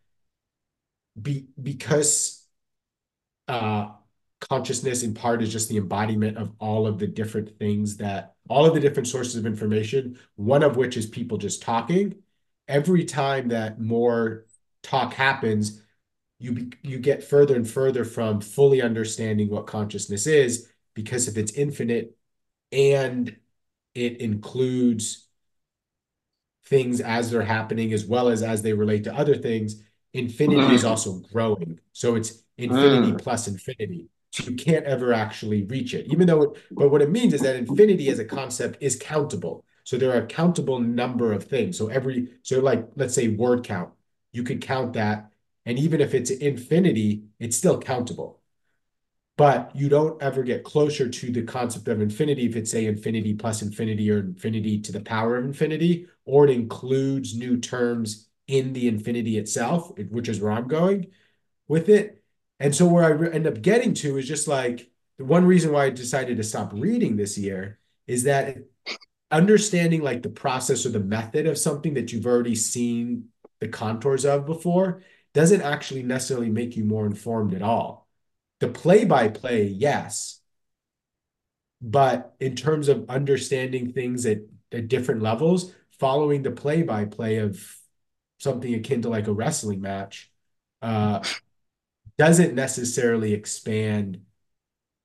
be 1.21 1.47
because 1.61 2.45
uh 3.47 3.89
consciousness 4.39 5.03
in 5.03 5.13
part 5.13 5.41
is 5.41 5.51
just 5.51 5.67
the 5.67 5.77
embodiment 5.77 6.37
of 6.37 6.51
all 6.59 6.85
of 6.85 6.99
the 6.99 7.07
different 7.07 7.57
things 7.57 7.97
that 7.97 8.35
all 8.49 8.65
of 8.65 8.73
the 8.73 8.79
different 8.79 9.07
sources 9.07 9.35
of 9.35 9.45
information 9.45 10.17
one 10.35 10.63
of 10.63 10.77
which 10.77 10.97
is 10.97 11.05
people 11.05 11.37
just 11.37 11.61
talking 11.61 12.15
every 12.67 13.05
time 13.05 13.49
that 13.49 13.79
more 13.79 14.45
talk 14.83 15.13
happens 15.13 15.81
you 16.39 16.69
you 16.83 16.99
get 16.99 17.23
further 17.23 17.55
and 17.55 17.69
further 17.69 18.05
from 18.05 18.41
fully 18.41 18.81
understanding 18.81 19.49
what 19.49 19.67
consciousness 19.67 20.27
is 20.27 20.69
because 20.93 21.27
if 21.27 21.37
it's 21.37 21.53
infinite 21.53 22.15
and 22.71 23.35
it 23.95 24.21
includes 24.21 25.27
things 26.65 26.99
as 26.99 27.31
they're 27.31 27.41
happening 27.41 27.93
as 27.93 28.05
well 28.05 28.29
as 28.29 28.43
as 28.43 28.61
they 28.61 28.73
relate 28.73 29.05
to 29.05 29.15
other 29.15 29.35
things 29.35 29.81
infinity 30.17 30.73
is 30.73 30.81
mm-hmm. 30.81 30.89
also 30.89 31.19
growing. 31.31 31.79
So 31.93 32.15
it's 32.15 32.43
infinity 32.57 33.13
mm. 33.13 33.21
plus 33.21 33.47
infinity. 33.47 34.07
So 34.31 34.43
you 34.43 34.55
can't 34.55 34.85
ever 34.85 35.13
actually 35.13 35.63
reach 35.63 35.93
it, 35.93 36.07
even 36.07 36.27
though 36.27 36.41
it, 36.43 36.63
but 36.71 36.89
what 36.89 37.01
it 37.01 37.09
means 37.09 37.33
is 37.33 37.41
that 37.41 37.55
infinity 37.55 38.09
as 38.09 38.19
a 38.19 38.25
concept 38.25 38.77
is 38.81 38.95
countable. 38.95 39.65
So 39.83 39.97
there 39.97 40.11
are 40.11 40.21
a 40.21 40.27
countable 40.27 40.79
number 40.79 41.31
of 41.31 41.45
things. 41.45 41.77
So 41.77 41.87
every, 41.87 42.29
so 42.43 42.59
like, 42.59 42.87
let's 42.95 43.13
say 43.15 43.29
word 43.29 43.63
count, 43.63 43.93
you 44.33 44.43
could 44.43 44.61
count 44.61 44.93
that. 44.93 45.31
And 45.65 45.79
even 45.79 46.01
if 46.01 46.13
it's 46.13 46.29
infinity, 46.29 47.23
it's 47.39 47.57
still 47.57 47.79
countable. 47.79 48.41
But 49.37 49.71
you 49.75 49.87
don't 49.87 50.21
ever 50.21 50.43
get 50.43 50.63
closer 50.63 51.07
to 51.07 51.31
the 51.31 51.43
concept 51.43 51.87
of 51.87 52.01
infinity 52.01 52.47
if 52.47 52.55
it's 52.55 52.71
say 52.71 52.85
infinity 52.85 53.35
plus 53.35 53.61
infinity 53.61 54.09
or 54.09 54.19
infinity 54.19 54.81
to 54.81 54.91
the 54.91 54.99
power 54.99 55.37
of 55.37 55.45
infinity, 55.45 56.07
or 56.25 56.45
it 56.45 56.49
includes 56.49 57.37
new 57.37 57.57
terms 57.59 58.27
in 58.47 58.73
the 58.73 58.87
infinity 58.87 59.37
itself, 59.37 59.91
which 60.09 60.27
is 60.27 60.41
where 60.41 60.51
I'm 60.51 60.67
going 60.67 61.07
with 61.67 61.87
it. 61.87 62.16
And 62.59 62.75
so 62.75 62.87
where 62.87 63.03
I 63.05 63.31
end 63.33 63.47
up 63.47 63.61
getting 63.61 63.93
to 63.95 64.17
is 64.17 64.27
just 64.27 64.47
like 64.47 64.89
the 65.17 65.25
one 65.25 65.45
reason 65.45 65.71
why 65.71 65.85
I 65.85 65.89
decided 65.89 66.37
to 66.37 66.43
stop 66.43 66.71
reading 66.73 67.15
this 67.15 67.37
year 67.37 67.79
is 68.07 68.23
that 68.23 68.57
understanding 69.29 70.01
like 70.01 70.21
the 70.21 70.29
process 70.29 70.85
or 70.85 70.89
the 70.89 70.99
method 70.99 71.47
of 71.47 71.57
something 71.57 71.95
that 71.95 72.11
you've 72.11 72.25
already 72.25 72.55
seen 72.55 73.25
the 73.59 73.67
contours 73.67 74.25
of 74.25 74.45
before 74.45 75.03
doesn't 75.33 75.61
actually 75.61 76.03
necessarily 76.03 76.49
make 76.49 76.75
you 76.75 76.83
more 76.83 77.05
informed 77.05 77.53
at 77.53 77.61
all. 77.61 78.07
The 78.59 78.69
play 78.69 79.05
by 79.05 79.27
play, 79.27 79.65
yes. 79.65 80.39
But 81.81 82.33
in 82.39 82.55
terms 82.55 82.87
of 82.87 83.09
understanding 83.09 83.91
things 83.91 84.25
at, 84.25 84.39
at 84.71 84.87
different 84.87 85.21
levels, 85.21 85.73
following 85.99 86.43
the 86.43 86.51
play 86.51 86.81
by 86.83 87.05
play 87.05 87.37
of 87.37 87.63
something 88.39 88.73
akin 88.73 89.01
to 89.01 89.09
like 89.09 89.27
a 89.27 89.33
wrestling 89.33 89.81
match 89.81 90.31
uh, 90.81 91.21
doesn't 92.17 92.55
necessarily 92.55 93.33
expand 93.33 94.21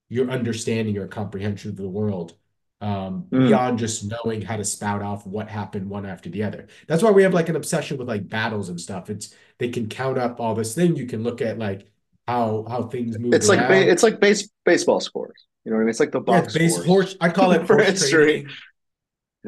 your 0.08 0.30
understanding 0.30 0.98
or 0.98 1.06
comprehension 1.06 1.70
of 1.70 1.76
the 1.76 1.88
world 1.88 2.34
um, 2.82 3.26
mm. 3.30 3.48
beyond 3.48 3.78
just 3.78 4.04
knowing 4.04 4.42
how 4.42 4.56
to 4.56 4.64
spout 4.64 5.02
off 5.02 5.26
what 5.26 5.48
happened 5.48 5.88
one 5.88 6.04
after 6.04 6.28
the 6.28 6.42
other. 6.42 6.66
That's 6.88 7.02
why 7.02 7.12
we 7.12 7.22
have 7.22 7.32
like 7.32 7.48
an 7.48 7.56
obsession 7.56 7.96
with 7.96 8.08
like 8.08 8.28
battles 8.28 8.68
and 8.68 8.80
stuff. 8.80 9.08
It's 9.08 9.34
they 9.58 9.68
can 9.68 9.88
count 9.88 10.18
up 10.18 10.40
all 10.40 10.54
this 10.54 10.74
thing. 10.74 10.96
You 10.96 11.06
can 11.06 11.22
look 11.22 11.40
at 11.40 11.58
like 11.58 11.90
how 12.26 12.66
how 12.68 12.82
things 12.82 13.18
move. 13.18 13.34
It's 13.34 13.48
around. 13.48 13.58
like 13.58 13.68
ba- 13.68 13.90
it's 13.90 14.02
like 14.02 14.20
base 14.20 14.48
baseball 14.64 15.00
scores. 15.00 15.46
You 15.64 15.70
know 15.70 15.76
what 15.76 15.82
I 15.82 15.84
mean? 15.84 15.90
It's 15.90 16.00
like 16.00 16.10
the 16.10 16.20
box. 16.20 16.54
Yeah, 16.54 16.62
base 16.62 16.84
horse. 16.84 17.16
I 17.20 17.28
call 17.30 17.52
it 17.52 17.62
horse 17.66 18.10
trading. 18.10 18.48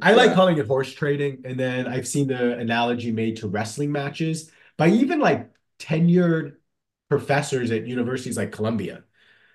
I 0.01 0.13
like 0.15 0.35
calling 0.35 0.59
it 0.59 0.67
horse 0.67 0.93
trading, 0.93 1.43
and 1.45 1.59
then 1.59 1.87
I've 1.87 2.09
seen 2.09 2.29
the 2.29 2.57
analogy 2.57 3.13
made 3.13 3.37
to 3.39 3.49
wrestling 3.49 3.93
matches 3.93 4.51
by 4.77 4.89
even 4.89 5.21
like 5.21 5.51
tenured 5.79 6.55
professors 7.09 7.71
at 7.71 7.87
universities 7.87 8.37
like 8.37 8.53
Columbia. 8.53 9.05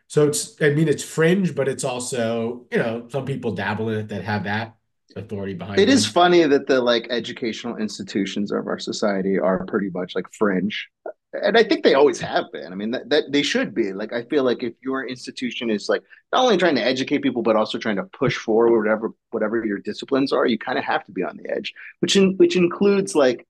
So 0.07 0.27
it's, 0.27 0.59
I 0.61 0.71
mean, 0.71 0.87
it's 0.87 1.03
fringe, 1.03 1.53
but 1.53 1.67
it's 1.67 1.83
also, 1.83 2.65
you 2.71 2.79
know, 2.79 3.07
some 3.09 3.25
people 3.25 3.51
dabble 3.51 3.89
in 3.89 3.99
it 3.99 4.07
that 4.09 4.23
have 4.23 4.45
that 4.45 4.75
authority 5.15 5.53
behind 5.53 5.79
it. 5.79 5.83
It 5.83 5.89
is 5.89 6.05
funny 6.05 6.43
that 6.43 6.67
the 6.67 6.81
like 6.81 7.07
educational 7.09 7.77
institutions 7.77 8.51
of 8.51 8.67
our 8.67 8.79
society 8.79 9.37
are 9.37 9.65
pretty 9.65 9.89
much 9.93 10.15
like 10.15 10.25
fringe. 10.33 10.89
And 11.33 11.55
I 11.55 11.63
think 11.63 11.83
they 11.83 11.93
always 11.93 12.19
have 12.21 12.45
been. 12.51 12.71
I 12.71 12.75
mean, 12.75 12.89
that, 12.89 13.09
that 13.09 13.31
they 13.31 13.43
should 13.43 13.75
be. 13.75 13.93
Like, 13.93 14.11
I 14.13 14.23
feel 14.23 14.43
like 14.43 14.63
if 14.63 14.73
your 14.81 15.07
institution 15.07 15.69
is 15.69 15.87
like 15.87 16.01
not 16.33 16.43
only 16.43 16.57
trying 16.57 16.75
to 16.75 16.83
educate 16.83 17.21
people, 17.21 17.43
but 17.43 17.55
also 17.55 17.77
trying 17.77 17.97
to 17.97 18.03
push 18.05 18.35
forward 18.35 18.75
whatever 18.75 19.13
whatever 19.29 19.63
your 19.63 19.77
disciplines 19.77 20.33
are, 20.33 20.47
you 20.47 20.57
kind 20.57 20.79
of 20.79 20.83
have 20.85 21.05
to 21.05 21.11
be 21.11 21.21
on 21.21 21.37
the 21.37 21.47
edge, 21.51 21.71
which 21.99 22.15
in, 22.15 22.35
which 22.37 22.55
includes 22.55 23.13
like 23.13 23.45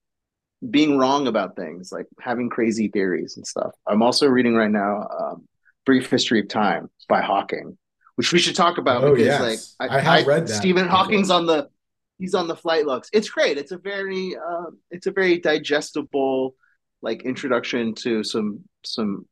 being 0.68 0.98
wrong 0.98 1.26
about 1.26 1.56
things, 1.56 1.90
like 1.90 2.06
having 2.20 2.50
crazy 2.50 2.88
theories 2.88 3.36
and 3.36 3.46
stuff. 3.46 3.72
I'm 3.86 4.02
also 4.02 4.26
reading 4.26 4.54
right 4.54 4.70
now 4.70 5.08
um, 5.18 5.48
Brief 5.86 6.10
History 6.10 6.40
of 6.40 6.48
Time 6.48 6.90
by 7.08 7.22
Hawking, 7.22 7.78
which 8.16 8.32
we 8.32 8.38
should 8.38 8.56
talk 8.56 8.78
about 8.78 9.02
oh, 9.04 9.14
because 9.14 9.26
yes. 9.26 9.76
like 9.80 9.90
I, 9.90 9.96
I 9.96 10.00
have 10.00 10.24
I, 10.24 10.28
read 10.28 10.46
that. 10.46 10.54
Stephen 10.54 10.86
Hawking's 10.86 11.30
on 11.30 11.46
the 11.46 11.68
he's 12.18 12.34
on 12.34 12.48
the 12.48 12.56
flight 12.56 12.86
looks. 12.86 13.08
It's 13.12 13.30
great. 13.30 13.56
It's 13.56 13.72
a 13.72 13.78
very 13.78 14.36
uh, 14.36 14.70
it's 14.90 15.06
a 15.06 15.12
very 15.12 15.38
digestible 15.38 16.54
like 17.00 17.22
introduction 17.22 17.94
to 17.94 18.22
some 18.22 18.60
some 18.84 19.26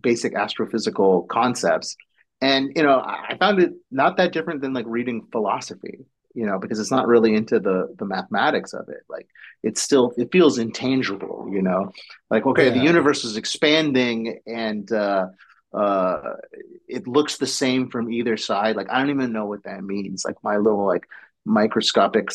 basic 0.00 0.34
astrophysical 0.34 1.26
concepts. 1.28 1.96
And 2.40 2.72
you 2.76 2.84
know, 2.84 3.00
I 3.00 3.36
found 3.38 3.60
it 3.60 3.72
not 3.90 4.16
that 4.18 4.32
different 4.32 4.62
than 4.62 4.72
like 4.72 4.86
reading 4.88 5.26
philosophy 5.32 5.98
you 6.34 6.46
know 6.46 6.58
because 6.58 6.78
it's 6.78 6.90
not 6.90 7.06
really 7.06 7.34
into 7.34 7.60
the 7.60 7.94
the 7.98 8.04
mathematics 8.04 8.72
of 8.72 8.88
it. 8.88 9.02
Like 9.08 9.28
it's 9.62 9.82
still 9.82 10.12
it 10.16 10.30
feels 10.32 10.58
intangible 10.58 11.48
you 11.50 11.62
know? 11.62 11.92
Like 12.30 12.46
okay 12.46 12.66
yeah. 12.66 12.74
the 12.74 12.84
universe 12.84 13.24
is 13.24 13.36
expanding 13.36 14.40
and 14.46 14.90
uh 14.92 15.28
uh 15.72 16.20
it 16.88 17.06
looks 17.06 17.36
the 17.36 17.46
same 17.46 17.90
from 17.90 18.12
either 18.12 18.36
side. 18.36 18.76
Like 18.76 18.90
i 18.90 18.98
don't 18.98 19.10
even 19.10 19.32
know 19.32 19.46
what 19.46 19.64
that 19.64 19.82
means. 19.82 20.24
Like 20.24 20.36
my 20.42 20.56
little 20.56 20.86
like 20.86 21.06
microscopic 21.44 22.30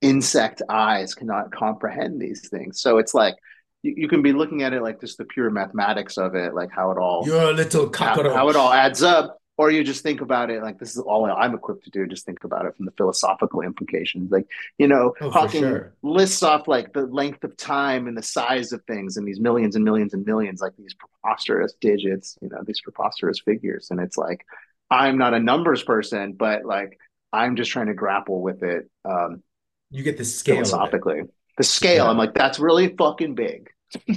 insect 0.00 0.62
eyes 0.68 1.14
cannot 1.14 1.52
comprehend 1.52 2.20
these 2.20 2.48
things. 2.48 2.80
So 2.80 2.98
it's 2.98 3.14
like 3.14 3.36
you, 3.82 3.94
you, 3.96 4.08
can 4.08 4.22
be 4.22 4.32
looking 4.32 4.62
at 4.62 4.72
it 4.72 4.82
like 4.82 5.00
just 5.00 5.18
the 5.18 5.24
pure 5.24 5.50
mathematics 5.50 6.18
of 6.18 6.34
it 6.34 6.54
like 6.54 6.70
how 6.70 6.90
it 6.90 6.98
all 6.98 7.26
you're 7.26 7.50
a 7.50 7.52
little 7.52 7.88
cockroach. 7.88 8.26
How, 8.26 8.34
how 8.34 8.48
it 8.48 8.56
all 8.56 8.72
adds 8.72 9.02
up 9.02 9.39
or 9.60 9.70
you 9.70 9.84
just 9.84 10.02
think 10.02 10.22
about 10.22 10.48
it 10.48 10.62
like 10.62 10.78
this 10.78 10.96
is 10.96 11.02
all 11.02 11.26
I'm 11.26 11.54
equipped 11.54 11.84
to 11.84 11.90
do. 11.90 12.06
Just 12.06 12.24
think 12.24 12.44
about 12.44 12.64
it 12.64 12.74
from 12.74 12.86
the 12.86 12.92
philosophical 12.92 13.60
implications. 13.60 14.30
Like, 14.30 14.46
you 14.78 14.88
know, 14.88 15.12
oh, 15.20 15.28
Hawking 15.28 15.60
sure. 15.60 15.92
lists 16.02 16.42
off 16.42 16.66
like 16.66 16.94
the 16.94 17.02
length 17.02 17.44
of 17.44 17.58
time 17.58 18.08
and 18.08 18.16
the 18.16 18.22
size 18.22 18.72
of 18.72 18.82
things 18.84 19.18
and 19.18 19.28
these 19.28 19.38
millions 19.38 19.76
and 19.76 19.84
millions 19.84 20.14
and 20.14 20.24
millions, 20.24 20.62
like 20.62 20.72
these 20.78 20.94
preposterous 20.94 21.74
digits, 21.78 22.38
you 22.40 22.48
know, 22.48 22.62
these 22.64 22.80
preposterous 22.80 23.40
figures. 23.40 23.88
And 23.90 24.00
it's 24.00 24.16
like, 24.16 24.46
I'm 24.90 25.18
not 25.18 25.34
a 25.34 25.38
numbers 25.38 25.82
person, 25.82 26.32
but 26.32 26.64
like 26.64 26.98
I'm 27.30 27.54
just 27.54 27.70
trying 27.70 27.88
to 27.88 27.94
grapple 27.94 28.40
with 28.40 28.62
it. 28.62 28.88
Um, 29.04 29.42
you 29.90 30.02
get 30.02 30.16
the 30.16 30.24
scale 30.24 30.54
philosophically. 30.54 31.24
The 31.58 31.64
scale, 31.64 32.04
yeah. 32.04 32.10
I'm 32.10 32.16
like, 32.16 32.32
that's 32.32 32.58
really 32.58 32.96
fucking 32.96 33.34
big. 33.34 33.68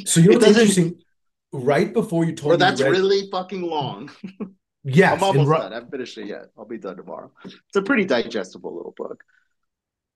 So 0.05 0.21
you're 0.21 0.41
interesting? 0.41 1.01
Right 1.51 1.91
before 1.91 2.23
you 2.23 2.31
told 2.31 2.53
me, 2.53 2.57
that's 2.59 2.81
read... 2.81 2.91
really 2.91 3.29
fucking 3.29 3.61
long. 3.63 4.09
Yes, 4.83 5.13
I'm 5.13 5.23
almost 5.23 5.49
done. 5.49 5.71
I 5.71 5.75
haven't 5.75 5.91
finished 5.91 6.17
it 6.17 6.27
yet. 6.27 6.47
I'll 6.57 6.65
be 6.65 6.77
done 6.77 6.97
tomorrow. 6.97 7.31
It's 7.45 7.75
a 7.75 7.81
pretty 7.81 8.05
digestible 8.05 8.75
little 8.75 8.93
book. 8.95 9.23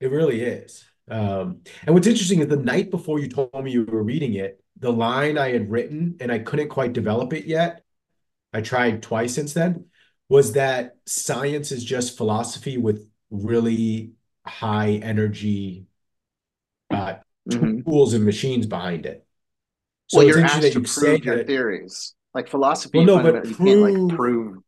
It 0.00 0.10
really 0.10 0.42
is. 0.42 0.84
Um, 1.10 1.62
and 1.86 1.94
what's 1.94 2.06
interesting 2.06 2.40
is 2.40 2.48
the 2.48 2.56
night 2.56 2.90
before 2.90 3.18
you 3.18 3.28
told 3.28 3.50
me 3.62 3.70
you 3.70 3.84
were 3.84 4.02
reading 4.02 4.34
it, 4.34 4.62
the 4.78 4.92
line 4.92 5.38
I 5.38 5.52
had 5.52 5.70
written 5.70 6.16
and 6.20 6.30
I 6.30 6.38
couldn't 6.38 6.68
quite 6.68 6.92
develop 6.92 7.32
it 7.32 7.46
yet. 7.46 7.82
I 8.52 8.60
tried 8.60 9.02
twice 9.02 9.34
since 9.34 9.54
then. 9.54 9.86
Was 10.28 10.52
that 10.52 10.96
science 11.06 11.72
is 11.72 11.82
just 11.82 12.16
philosophy 12.16 12.76
with 12.76 13.08
really 13.30 14.12
high 14.46 15.00
energy 15.02 15.86
uh, 16.90 17.16
mm-hmm. 17.48 17.80
tools 17.82 18.14
and 18.14 18.24
machines 18.24 18.66
behind 18.66 19.06
it. 19.06 19.26
So 20.08 20.18
well, 20.18 20.26
you're 20.26 20.40
asked 20.40 20.72
to 20.72 20.80
prove 20.80 21.24
your 21.24 21.36
that, 21.38 21.46
theories. 21.46 22.14
Like 22.38 22.48
philosophy, 22.48 22.98
well, 22.98 23.06
no, 23.18 23.20
but 23.20 23.42
prove, 23.42 23.50
you 23.50 23.66
can't 23.66 24.08
like 24.08 24.16
prove. 24.16 24.58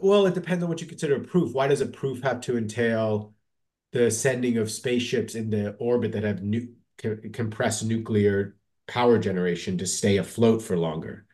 Well, 0.00 0.26
it 0.26 0.34
depends 0.34 0.62
on 0.62 0.70
what 0.70 0.80
you 0.80 0.86
consider 0.86 1.16
a 1.16 1.20
proof. 1.20 1.52
Why 1.52 1.66
does 1.66 1.80
a 1.80 1.86
proof 1.86 2.22
have 2.22 2.40
to 2.42 2.56
entail 2.56 3.34
the 3.90 4.12
sending 4.12 4.56
of 4.56 4.70
spaceships 4.70 5.34
into 5.34 5.72
orbit 5.80 6.12
that 6.12 6.22
have 6.22 6.44
nu- 6.44 6.68
compressed 6.98 7.84
nuclear 7.84 8.54
power 8.86 9.18
generation 9.18 9.76
to 9.78 9.86
stay 9.88 10.18
afloat 10.18 10.62
for 10.62 10.76
longer? 10.76 11.26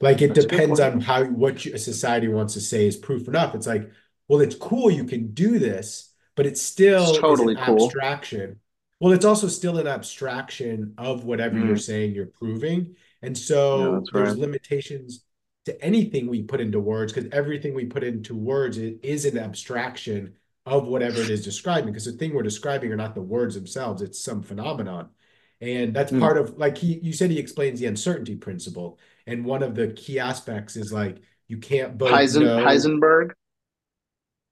Like 0.00 0.20
it 0.20 0.34
That's 0.34 0.46
depends 0.46 0.80
on 0.80 1.00
how 1.00 1.22
what 1.26 1.64
you, 1.64 1.72
a 1.72 1.78
society 1.78 2.26
wants 2.26 2.54
to 2.54 2.60
say 2.60 2.88
is 2.88 2.96
proof 2.96 3.28
enough. 3.28 3.54
It's 3.54 3.68
like, 3.68 3.88
well, 4.26 4.40
it's 4.40 4.56
cool 4.56 4.90
you 4.90 5.04
can 5.04 5.32
do 5.32 5.60
this, 5.60 6.12
but 6.34 6.44
it's 6.44 6.60
still 6.60 7.10
it's 7.10 7.18
totally 7.20 7.54
an 7.54 7.62
cool. 7.64 7.84
abstraction. 7.84 8.58
Well, 8.98 9.12
it's 9.12 9.24
also 9.24 9.46
still 9.46 9.78
an 9.78 9.86
abstraction 9.86 10.94
of 10.98 11.22
whatever 11.22 11.54
mm. 11.54 11.68
you're 11.68 11.76
saying 11.76 12.14
you're 12.14 12.26
proving. 12.26 12.96
And 13.22 13.36
so 13.36 13.94
yeah, 13.94 14.00
there's 14.12 14.28
right. 14.30 14.38
limitations 14.38 15.24
to 15.66 15.84
anything 15.84 16.28
we 16.28 16.42
put 16.42 16.60
into 16.60 16.78
words 16.80 17.12
because 17.12 17.28
everything 17.32 17.74
we 17.74 17.84
put 17.84 18.04
into 18.04 18.34
words 18.34 18.78
is 18.78 19.24
an 19.24 19.36
abstraction 19.36 20.34
of 20.64 20.86
whatever 20.86 21.20
it 21.20 21.30
is 21.30 21.44
describing 21.44 21.86
because 21.86 22.04
the 22.04 22.12
thing 22.12 22.34
we're 22.34 22.42
describing 22.42 22.90
are 22.92 22.96
not 22.96 23.14
the 23.14 23.22
words 23.22 23.54
themselves 23.54 24.02
it's 24.02 24.22
some 24.22 24.42
phenomenon 24.42 25.08
and 25.60 25.94
that's 25.94 26.12
mm. 26.12 26.20
part 26.20 26.36
of 26.36 26.58
like 26.58 26.76
he 26.76 26.98
you 27.02 27.12
said 27.12 27.30
he 27.30 27.38
explains 27.38 27.80
the 27.80 27.86
uncertainty 27.86 28.34
principle 28.34 28.98
and 29.26 29.44
one 29.44 29.62
of 29.62 29.74
the 29.74 29.88
key 29.88 30.18
aspects 30.18 30.76
is 30.76 30.92
like 30.92 31.18
you 31.48 31.58
can't 31.58 31.96
both 31.96 32.10
Heisen, 32.10 32.42
know, 32.42 32.64
heisenberg 32.64 33.30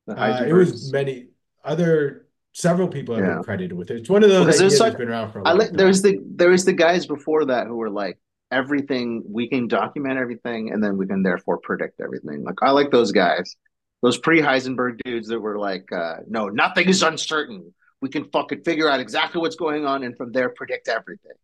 uh, 0.08 0.44
it 0.46 0.52
was 0.52 0.92
many 0.92 1.28
other 1.64 2.26
several 2.52 2.86
people 2.86 3.16
have 3.16 3.24
yeah. 3.24 3.34
been 3.34 3.42
credited 3.42 3.72
with 3.72 3.90
it 3.90 3.98
it's 3.98 4.10
one 4.10 4.22
of 4.22 4.30
those 4.30 4.54
ideas 4.56 4.78
that's 4.78 4.96
been 4.96 5.08
around 5.08 5.32
for 5.32 5.40
a 5.40 5.44
long 5.44 5.58
like, 5.58 5.72
there 5.72 5.86
was 5.86 6.02
the 6.02 6.18
there 6.24 6.50
was 6.50 6.64
the 6.64 6.72
guys 6.72 7.06
before 7.06 7.44
that 7.44 7.66
who 7.66 7.76
were 7.76 7.90
like 7.90 8.18
everything 8.54 9.22
we 9.38 9.48
can 9.48 9.66
document 9.68 10.18
everything 10.18 10.70
and 10.72 10.82
then 10.82 10.96
we 10.96 11.06
can 11.06 11.22
therefore 11.22 11.58
predict 11.58 12.00
everything 12.00 12.44
like 12.44 12.54
i 12.62 12.70
like 12.70 12.90
those 12.90 13.12
guys 13.12 13.56
those 14.02 14.18
pre-heisenberg 14.18 15.00
dudes 15.04 15.28
that 15.28 15.40
were 15.40 15.58
like 15.58 15.90
uh, 15.92 16.16
no 16.28 16.48
nothing 16.48 16.88
is 16.88 17.02
uncertain 17.02 17.74
we 18.00 18.08
can 18.08 18.24
fucking 18.30 18.62
figure 18.62 18.88
out 18.88 19.00
exactly 19.00 19.40
what's 19.40 19.56
going 19.56 19.84
on 19.84 20.04
and 20.04 20.16
from 20.16 20.30
there 20.32 20.50
predict 20.50 20.88
everything 20.88 21.38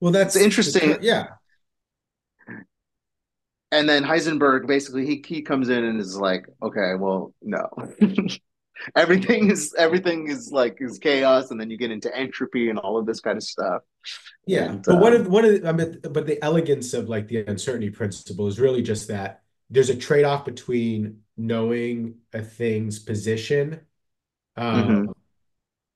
Well, 0.00 0.12
that's 0.12 0.36
it's 0.36 0.44
interesting. 0.44 0.98
Yeah. 1.00 1.26
And 3.70 3.88
then 3.88 4.04
Heisenberg 4.04 4.66
basically 4.66 5.06
he 5.06 5.24
he 5.26 5.42
comes 5.42 5.68
in 5.70 5.82
and 5.84 6.00
is 6.00 6.16
like, 6.16 6.46
okay, 6.62 6.94
well, 6.98 7.32
no. 7.40 7.68
everything 8.96 9.50
is 9.50 9.74
everything 9.78 10.28
is 10.28 10.50
like 10.52 10.78
is 10.80 10.98
chaos 10.98 11.50
and 11.50 11.60
then 11.60 11.70
you 11.70 11.76
get 11.76 11.90
into 11.90 12.14
entropy 12.16 12.68
and 12.68 12.78
all 12.78 12.98
of 12.98 13.06
this 13.06 13.20
kind 13.20 13.36
of 13.36 13.42
stuff 13.42 13.82
yeah 14.46 14.70
and, 14.70 14.82
but 14.84 14.94
uh, 14.94 14.98
one 14.98 15.12
of 15.12 15.28
one 15.28 15.44
of 15.44 15.64
i 15.64 15.72
mean 15.72 15.98
but 16.10 16.26
the 16.26 16.42
elegance 16.42 16.94
of 16.94 17.08
like 17.08 17.28
the 17.28 17.44
uncertainty 17.46 17.90
principle 17.90 18.46
is 18.46 18.60
really 18.60 18.82
just 18.82 19.08
that 19.08 19.42
there's 19.70 19.90
a 19.90 19.96
trade-off 19.96 20.44
between 20.44 21.20
knowing 21.36 22.14
a 22.34 22.42
thing's 22.42 22.98
position 22.98 23.80
um, 24.56 24.84
mm-hmm. 24.84 25.10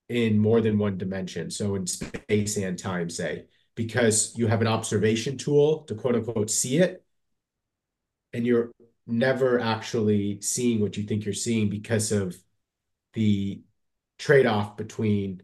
in 0.09 0.39
more 0.39 0.61
than 0.61 0.79
one 0.79 0.97
dimension 0.97 1.51
so 1.51 1.75
in 1.75 1.87
space 1.87 2.57
and 2.57 2.79
time 2.79 3.11
say 3.11 3.47
because 3.75 4.33
you 4.37 4.47
have 4.47 4.63
an 4.63 4.67
observation 4.67 5.37
tool 5.37 5.81
to 5.83 5.95
quote 5.95 6.15
unquote 6.15 6.51
see 6.51 6.79
it 6.79 7.05
and 8.33 8.47
you're 8.47 8.71
never 9.07 9.61
actually 9.61 10.41
seeing 10.41 10.81
what 10.81 10.97
you 10.97 11.05
think 11.05 11.25
you're 11.25 11.35
seeing 11.35 11.69
because 11.69 12.11
of 12.13 12.37
the 13.17 13.63
trade-off 14.19 14.77
between 14.77 15.43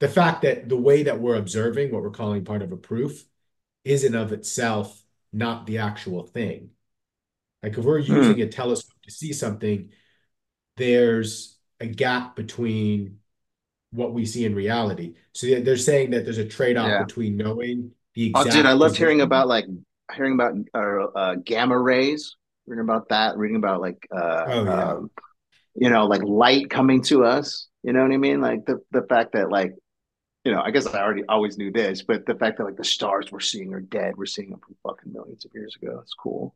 the 0.00 0.08
fact 0.08 0.42
that 0.42 0.68
the 0.68 0.76
way 0.76 1.04
that 1.04 1.20
we're 1.20 1.36
observing 1.36 1.92
what 1.92 2.02
we're 2.02 2.10
calling 2.10 2.44
part 2.44 2.62
of 2.62 2.72
a 2.72 2.76
proof 2.76 3.24
is 3.84 4.02
in 4.02 4.14
of 4.14 4.32
itself 4.32 5.04
not 5.32 5.66
the 5.66 5.78
actual 5.78 6.24
thing. 6.24 6.70
Like 7.62 7.76
if 7.76 7.84
we're 7.84 7.98
using 7.98 8.36
mm. 8.36 8.42
a 8.44 8.48
telescope 8.48 9.00
to 9.02 9.10
see 9.10 9.32
something, 9.34 9.90
there's 10.78 11.58
a 11.78 11.86
gap 11.86 12.34
between 12.34 13.18
what 13.92 14.14
we 14.14 14.24
see 14.24 14.46
in 14.46 14.54
reality. 14.54 15.14
So 15.34 15.46
they're 15.60 15.76
saying 15.76 16.10
that 16.10 16.24
there's 16.24 16.38
a 16.38 16.48
trade-off 16.48 16.88
yeah. 16.88 17.04
between 17.04 17.36
knowing 17.36 17.92
the 18.14 18.28
exact. 18.28 18.48
Oh, 18.48 18.50
dude, 18.50 18.66
I 18.66 18.72
loved 18.72 18.96
hearing 18.96 19.20
about 19.20 19.48
like 19.48 19.66
hearing 20.16 20.32
about 20.32 20.54
uh, 20.74 21.18
uh, 21.18 21.34
gamma 21.44 21.78
rays. 21.78 22.36
Reading 22.66 22.84
about 22.84 23.08
that. 23.10 23.36
Reading 23.36 23.56
about 23.56 23.80
like 23.82 24.06
uh, 24.10 24.44
oh, 24.46 24.64
yeah. 24.64 25.00
You 25.74 25.90
know, 25.90 26.06
like 26.06 26.22
light 26.22 26.70
coming 26.70 27.02
to 27.04 27.24
us. 27.24 27.68
You 27.82 27.92
know 27.92 28.02
what 28.02 28.12
I 28.12 28.16
mean? 28.16 28.40
Like 28.40 28.66
the 28.66 28.80
the 28.90 29.02
fact 29.02 29.32
that 29.32 29.50
like, 29.50 29.74
you 30.44 30.52
know, 30.52 30.60
I 30.60 30.70
guess 30.70 30.86
I 30.86 31.00
already 31.00 31.24
always 31.28 31.58
knew 31.58 31.72
this, 31.72 32.02
but 32.02 32.26
the 32.26 32.34
fact 32.34 32.58
that 32.58 32.64
like 32.64 32.76
the 32.76 32.84
stars 32.84 33.30
we're 33.30 33.40
seeing 33.40 33.72
are 33.74 33.80
dead, 33.80 34.16
we're 34.16 34.26
seeing 34.26 34.50
them 34.50 34.60
from 34.60 34.76
fucking 34.82 35.12
millions 35.12 35.44
of 35.44 35.52
years 35.54 35.76
ago. 35.80 36.00
It's 36.02 36.14
cool. 36.14 36.54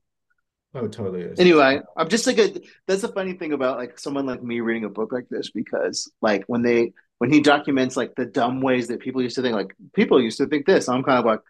Oh, 0.74 0.88
totally 0.88 1.22
is. 1.22 1.38
Anyway, 1.38 1.80
I'm 1.96 2.08
just 2.08 2.26
like 2.26 2.38
a. 2.38 2.52
That's 2.88 3.02
the 3.02 3.08
funny 3.08 3.34
thing 3.34 3.52
about 3.52 3.78
like 3.78 3.98
someone 3.98 4.26
like 4.26 4.42
me 4.42 4.60
reading 4.60 4.84
a 4.84 4.88
book 4.88 5.12
like 5.12 5.28
this 5.28 5.50
because 5.50 6.10
like 6.20 6.44
when 6.48 6.62
they 6.62 6.92
when 7.18 7.32
he 7.32 7.40
documents 7.40 7.96
like 7.96 8.14
the 8.16 8.26
dumb 8.26 8.60
ways 8.60 8.88
that 8.88 8.98
people 9.00 9.22
used 9.22 9.36
to 9.36 9.42
think 9.42 9.54
like 9.54 9.76
people 9.94 10.20
used 10.20 10.38
to 10.38 10.46
think 10.46 10.66
this, 10.66 10.88
I'm 10.88 11.04
kind 11.04 11.20
of 11.20 11.24
like, 11.24 11.40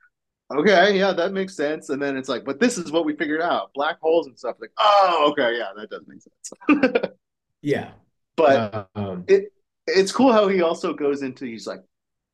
okay, 0.55 0.99
yeah, 0.99 1.13
that 1.13 1.33
makes 1.33 1.57
sense. 1.57 1.89
And 1.89 2.03
then 2.03 2.19
it's 2.19 2.29
like, 2.29 2.45
but 2.45 2.61
this 2.61 2.77
is 2.77 2.93
what 2.93 3.07
we 3.07 3.17
figured 3.17 3.41
out: 3.41 3.71
black 3.75 3.99
holes 4.01 4.27
and 4.27 4.39
stuff. 4.39 4.57
Like, 4.61 4.73
oh, 4.79 5.31
okay, 5.33 5.57
yeah, 5.57 5.71
that 5.75 5.89
does 5.89 6.05
make 6.07 6.21
sense. 6.21 7.11
Yeah. 7.65 7.93
But 8.37 8.91
um, 8.95 9.25
it 9.27 9.53
it's 9.87 10.13
cool 10.13 10.33
how 10.33 10.49
he 10.49 10.63
also 10.63 10.93
goes 10.93 11.23
into 11.23 11.47
he's 11.47 11.67
like 11.67 11.81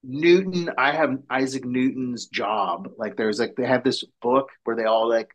Newton, 0.03 0.71
I 0.79 0.93
have 0.93 1.19
Isaac 1.29 1.65
Newton's 1.65 2.27
job. 2.27 2.89
Like 2.97 3.17
there's 3.17 3.39
like 3.39 3.55
they 3.57 3.67
have 3.67 3.85
this 3.85 4.03
book 4.21 4.49
where 4.65 4.77
they 4.77 4.85
all 4.85 5.09
like 5.09 5.29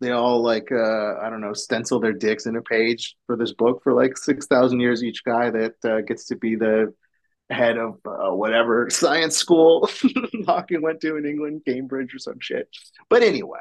they 0.00 0.10
all 0.10 0.42
like 0.42 0.70
uh 0.70 1.16
I 1.18 1.30
don't 1.30 1.40
know 1.40 1.54
stencil 1.54 1.98
their 1.98 2.12
dicks 2.12 2.46
in 2.46 2.56
a 2.56 2.62
page 2.62 3.16
for 3.26 3.36
this 3.36 3.52
book 3.52 3.82
for 3.82 3.94
like 3.94 4.18
six 4.18 4.46
thousand 4.46 4.80
years 4.80 5.02
each 5.02 5.24
guy 5.24 5.50
that 5.50 5.74
uh, 5.84 6.00
gets 6.02 6.26
to 6.26 6.36
be 6.36 6.56
the 6.56 6.92
head 7.48 7.78
of 7.78 7.98
uh, 8.04 8.34
whatever 8.34 8.90
science 8.90 9.36
school 9.36 9.88
Hawking 10.46 10.82
went 10.82 11.00
to 11.02 11.16
in 11.16 11.24
England, 11.24 11.62
Cambridge 11.66 12.14
or 12.14 12.18
some 12.18 12.40
shit. 12.40 12.68
But 13.08 13.22
anyway, 13.22 13.60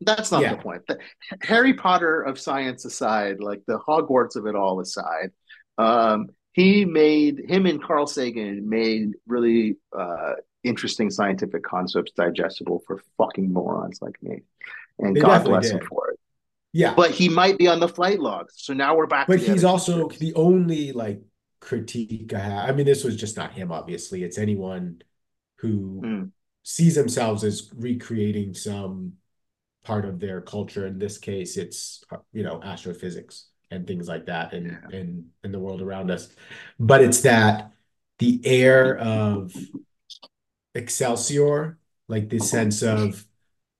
that's 0.00 0.30
not 0.30 0.42
yeah. 0.42 0.54
the 0.54 0.62
point. 0.62 0.82
The, 0.86 0.98
Harry 1.42 1.74
Potter 1.74 2.22
of 2.22 2.38
science 2.38 2.84
aside, 2.84 3.40
like 3.40 3.62
the 3.66 3.78
Hogwarts 3.78 4.36
of 4.36 4.46
it 4.46 4.54
all 4.54 4.80
aside, 4.80 5.30
um, 5.78 6.28
he 6.52 6.84
made 6.84 7.42
him 7.48 7.66
and 7.66 7.82
Carl 7.82 8.06
Sagan 8.06 8.68
made 8.68 9.12
really 9.26 9.76
uh, 9.96 10.34
interesting 10.64 11.10
scientific 11.10 11.62
concepts 11.62 12.12
digestible 12.12 12.82
for 12.86 13.02
fucking 13.18 13.52
morons 13.52 14.00
like 14.00 14.22
me. 14.22 14.42
And 14.98 15.14
they 15.14 15.20
God 15.20 15.44
bless 15.44 15.70
did. 15.70 15.80
him 15.80 15.86
for 15.86 16.10
it. 16.10 16.20
Yeah, 16.72 16.94
but 16.94 17.10
he 17.10 17.28
might 17.28 17.56
be 17.56 17.68
on 17.68 17.80
the 17.80 17.88
flight 17.88 18.20
logs. 18.20 18.54
So 18.56 18.74
now 18.74 18.96
we're 18.96 19.06
back. 19.06 19.28
But 19.28 19.40
he's 19.40 19.64
also 19.64 20.08
the 20.08 20.34
only 20.34 20.92
like 20.92 21.22
critique 21.60 22.34
I 22.34 22.38
have. 22.38 22.68
I 22.68 22.72
mean, 22.72 22.84
this 22.84 23.04
was 23.04 23.16
just 23.16 23.36
not 23.36 23.52
him. 23.52 23.72
Obviously, 23.72 24.22
it's 24.24 24.36
anyone 24.36 25.00
who 25.58 26.02
mm. 26.04 26.30
sees 26.62 26.94
themselves 26.94 27.44
as 27.44 27.70
recreating 27.74 28.52
some 28.52 29.14
part 29.86 30.04
of 30.04 30.18
their 30.18 30.40
culture. 30.40 30.86
In 30.86 30.98
this 30.98 31.16
case, 31.16 31.56
it's 31.56 32.02
you 32.32 32.42
know 32.42 32.60
astrophysics 32.62 33.46
and 33.70 33.86
things 33.86 34.08
like 34.08 34.26
that, 34.26 34.52
and 34.52 34.66
yeah. 34.92 35.50
the 35.50 35.58
world 35.58 35.80
around 35.80 36.10
us. 36.10 36.28
But 36.78 37.02
it's 37.02 37.22
that 37.22 37.72
the 38.18 38.40
air 38.44 38.98
of 38.98 39.54
Excelsior, 40.74 41.78
like 42.08 42.28
this 42.28 42.50
sense 42.50 42.82
of 42.82 43.24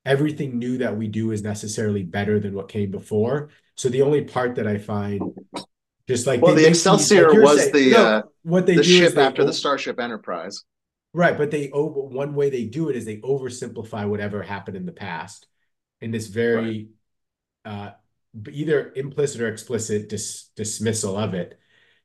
everything 0.05 0.59
new 0.59 0.79
that 0.79 0.97
we 0.97 1.09
do 1.09 1.33
is 1.33 1.42
necessarily 1.42 2.05
better 2.05 2.38
than 2.38 2.55
what 2.55 2.69
came 2.69 2.90
before. 2.90 3.51
So 3.75 3.88
the 3.88 4.03
only 4.03 4.23
part 4.23 4.55
that 4.55 4.66
I 4.66 4.79
find 4.79 5.21
just 6.09 6.27
like 6.27 6.40
well, 6.40 6.55
the 6.55 6.69
Excelsior 6.69 7.31
like 7.31 7.40
was 7.40 7.61
saying, 7.61 7.73
the 7.73 7.90
no, 7.90 8.05
uh, 8.05 8.23
what 8.42 8.66
they 8.66 8.77
the 8.77 8.85
ship 8.85 9.19
after 9.19 9.45
the 9.45 9.53
Starship 9.53 9.99
Enterprise. 9.99 10.62
Right, 11.12 11.37
but 11.37 11.51
they 11.51 11.71
over 11.71 12.01
one 12.01 12.35
way 12.35 12.51
they 12.51 12.64
do 12.64 12.90
it 12.90 12.97
is 12.97 13.05
they 13.05 13.16
oversimplify 13.19 14.09
whatever 14.09 14.42
happened 14.42 14.77
in 14.77 14.87
the 14.87 14.92
past 14.92 15.49
in 16.00 16.11
this 16.11 16.26
very 16.26 16.88
right. 17.64 17.72
uh, 17.72 17.90
either 18.50 18.92
implicit 18.96 19.40
or 19.40 19.48
explicit 19.48 20.09
dis- 20.09 20.50
dismissal 20.56 21.16
of 21.16 21.35
it 21.35 21.59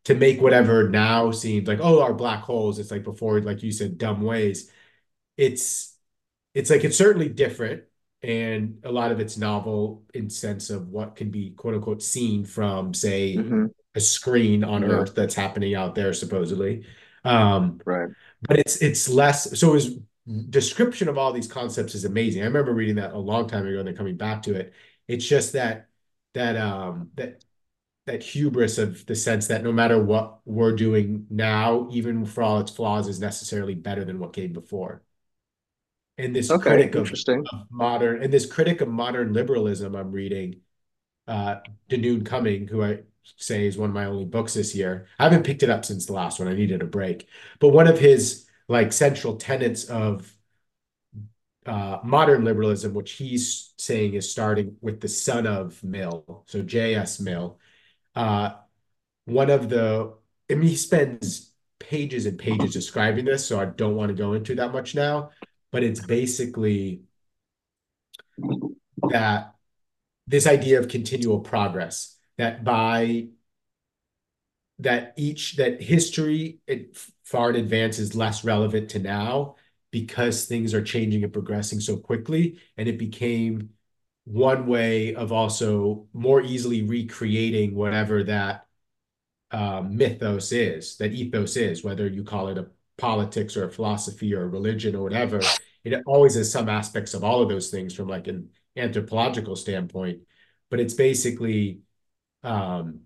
to 0.05 0.15
make 0.15 0.41
whatever 0.41 0.89
now 0.89 1.31
seems 1.31 1.67
like 1.67 1.79
oh 1.81 2.01
our 2.01 2.13
black 2.13 2.41
holes 2.41 2.79
it's 2.79 2.91
like 2.91 3.03
before 3.03 3.39
like 3.41 3.61
you 3.63 3.71
said 3.71 3.97
dumb 3.97 4.21
ways 4.21 4.71
it's 5.37 5.97
it's 6.53 6.69
like 6.69 6.83
it's 6.83 6.97
certainly 6.97 7.29
different 7.29 7.83
and 8.23 8.79
a 8.83 8.91
lot 8.91 9.11
of 9.11 9.19
it's 9.19 9.37
novel 9.37 10.03
in 10.13 10.29
sense 10.29 10.69
of 10.69 10.87
what 10.89 11.15
can 11.15 11.31
be 11.31 11.51
quote 11.51 11.73
unquote 11.73 12.01
seen 12.01 12.45
from 12.45 12.93
say 12.93 13.35
mm-hmm. 13.35 13.65
a 13.95 13.99
screen 13.99 14.63
on 14.63 14.81
yeah. 14.81 14.89
earth 14.89 15.15
that's 15.15 15.35
happening 15.35 15.75
out 15.75 15.95
there 15.95 16.13
supposedly 16.13 16.85
um 17.23 17.79
right 17.85 18.09
but 18.41 18.57
it's 18.57 18.77
it's 18.77 19.07
less 19.09 19.59
so 19.59 19.75
is 19.75 19.97
description 20.49 21.07
of 21.07 21.17
all 21.17 21.33
these 21.33 21.47
concepts 21.47 21.95
is 21.95 22.05
amazing. 22.05 22.41
I 22.41 22.45
remember 22.45 22.73
reading 22.73 22.95
that 22.95 23.13
a 23.13 23.17
long 23.17 23.47
time 23.47 23.67
ago 23.67 23.79
and 23.79 23.87
then 23.87 23.95
coming 23.95 24.17
back 24.17 24.43
to 24.43 24.55
it. 24.55 24.73
It's 25.07 25.25
just 25.25 25.53
that 25.53 25.89
that 26.33 26.55
um 26.57 27.11
that 27.15 27.43
that 28.07 28.23
hubris 28.23 28.77
of 28.77 29.05
the 29.05 29.15
sense 29.15 29.47
that 29.47 29.63
no 29.63 29.71
matter 29.71 30.01
what 30.03 30.39
we're 30.45 30.75
doing 30.75 31.27
now, 31.29 31.87
even 31.91 32.25
for 32.25 32.43
all 32.43 32.59
its 32.59 32.71
flaws, 32.71 33.07
is 33.07 33.19
necessarily 33.19 33.75
better 33.75 34.03
than 34.05 34.19
what 34.19 34.33
came 34.33 34.53
before. 34.53 35.03
And 36.17 36.35
this 36.35 36.51
okay, 36.51 36.69
critic 36.69 36.95
of, 36.95 37.11
of, 37.11 37.67
modern 37.69 38.23
and 38.23 38.31
this 38.31 38.45
critic 38.45 38.81
of 38.81 38.87
modern 38.87 39.33
liberalism 39.33 39.95
I'm 39.95 40.11
reading, 40.11 40.61
uh 41.27 41.57
Denoon 41.89 42.23
Cumming, 42.23 42.67
who 42.67 42.83
I 42.83 43.01
say 43.37 43.65
is 43.67 43.77
one 43.77 43.89
of 43.89 43.95
my 43.95 44.05
only 44.05 44.25
books 44.25 44.53
this 44.53 44.75
year. 44.75 45.07
I 45.19 45.23
haven't 45.23 45.45
picked 45.45 45.63
it 45.63 45.69
up 45.69 45.85
since 45.85 46.05
the 46.05 46.13
last 46.13 46.39
one. 46.39 46.47
I 46.47 46.53
needed 46.53 46.81
a 46.81 46.85
break. 46.85 47.27
But 47.59 47.69
one 47.69 47.87
of 47.87 47.99
his 47.99 48.45
like 48.71 48.93
central 48.93 49.35
tenets 49.35 49.83
of 49.83 50.33
uh, 51.65 51.99
modern 52.05 52.45
liberalism, 52.45 52.93
which 52.93 53.11
he's 53.11 53.73
saying 53.77 54.13
is 54.13 54.31
starting 54.31 54.77
with 54.79 55.01
the 55.01 55.09
son 55.09 55.45
of 55.45 55.83
Mill, 55.83 56.45
so 56.47 56.61
J.S. 56.61 57.19
Mill. 57.19 57.59
Uh, 58.15 58.51
one 59.25 59.49
of 59.49 59.67
the, 59.67 60.13
I 60.49 60.53
mean, 60.53 60.69
he 60.69 60.77
spends 60.77 61.51
pages 61.79 62.25
and 62.25 62.39
pages 62.39 62.71
describing 62.71 63.25
this, 63.25 63.45
so 63.45 63.59
I 63.59 63.65
don't 63.65 63.97
want 63.97 64.07
to 64.07 64.15
go 64.15 64.33
into 64.33 64.55
that 64.55 64.71
much 64.71 64.95
now, 64.95 65.31
but 65.73 65.83
it's 65.83 65.99
basically 66.05 67.01
that 69.09 69.53
this 70.27 70.47
idea 70.47 70.79
of 70.79 70.87
continual 70.87 71.41
progress, 71.41 72.15
that 72.37 72.63
by 72.63 73.27
that 74.81 75.13
each 75.17 75.55
that 75.57 75.81
history 75.81 76.59
it, 76.67 76.97
far 77.23 77.49
in 77.49 77.55
advance 77.55 77.99
is 77.99 78.15
less 78.15 78.43
relevant 78.43 78.89
to 78.91 78.99
now 78.99 79.55
because 79.91 80.45
things 80.45 80.73
are 80.73 80.83
changing 80.83 81.23
and 81.23 81.33
progressing 81.33 81.79
so 81.79 81.97
quickly. 81.97 82.59
And 82.77 82.87
it 82.87 82.97
became 82.97 83.71
one 84.25 84.67
way 84.67 85.15
of 85.15 85.31
also 85.31 86.07
more 86.13 86.41
easily 86.41 86.83
recreating 86.83 87.75
whatever 87.75 88.23
that 88.23 88.67
um, 89.51 89.97
mythos 89.97 90.51
is 90.51 90.95
that 90.97 91.11
ethos 91.11 91.57
is 91.57 91.83
whether 91.83 92.07
you 92.07 92.23
call 92.23 92.47
it 92.47 92.57
a 92.57 92.67
politics 92.97 93.57
or 93.57 93.65
a 93.65 93.71
philosophy 93.71 94.33
or 94.33 94.43
a 94.43 94.47
religion 94.47 94.95
or 94.95 95.03
whatever. 95.03 95.41
It 95.83 96.01
always 96.05 96.35
has 96.35 96.51
some 96.51 96.69
aspects 96.69 97.13
of 97.13 97.23
all 97.23 97.41
of 97.41 97.49
those 97.49 97.69
things 97.69 97.93
from 97.93 98.07
like 98.07 98.27
an 98.27 98.49
anthropological 98.77 99.55
standpoint. 99.55 100.19
But 100.69 100.79
it's 100.79 100.93
basically 100.93 101.81
um, 102.43 103.01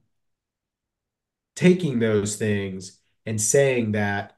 taking 1.55 1.99
those 1.99 2.35
things 2.35 2.99
and 3.25 3.39
saying 3.39 3.93
that 3.93 4.37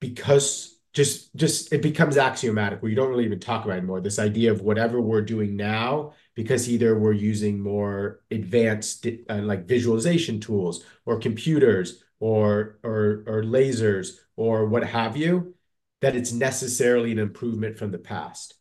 because 0.00 0.78
just 0.92 1.34
just 1.36 1.72
it 1.72 1.82
becomes 1.82 2.16
axiomatic 2.16 2.82
where 2.82 2.90
you 2.90 2.96
don't 2.96 3.10
really 3.10 3.24
even 3.24 3.40
talk 3.40 3.64
about 3.64 3.76
anymore. 3.76 4.00
This 4.00 4.18
idea 4.18 4.50
of 4.50 4.62
whatever 4.62 5.00
we're 5.00 5.22
doing 5.22 5.56
now, 5.56 6.12
because 6.34 6.68
either 6.68 6.98
we're 6.98 7.12
using 7.12 7.60
more 7.60 8.20
advanced 8.30 9.06
uh, 9.28 9.36
like 9.36 9.66
visualization 9.66 10.40
tools 10.40 10.84
or 11.06 11.18
computers 11.18 12.02
or 12.20 12.78
or 12.82 13.22
or 13.26 13.42
lasers 13.44 14.16
or 14.36 14.66
what 14.66 14.84
have 14.84 15.16
you, 15.16 15.54
that 16.00 16.16
it's 16.16 16.32
necessarily 16.32 17.12
an 17.12 17.18
improvement 17.18 17.78
from 17.78 17.90
the 17.92 17.98
past. 17.98 18.54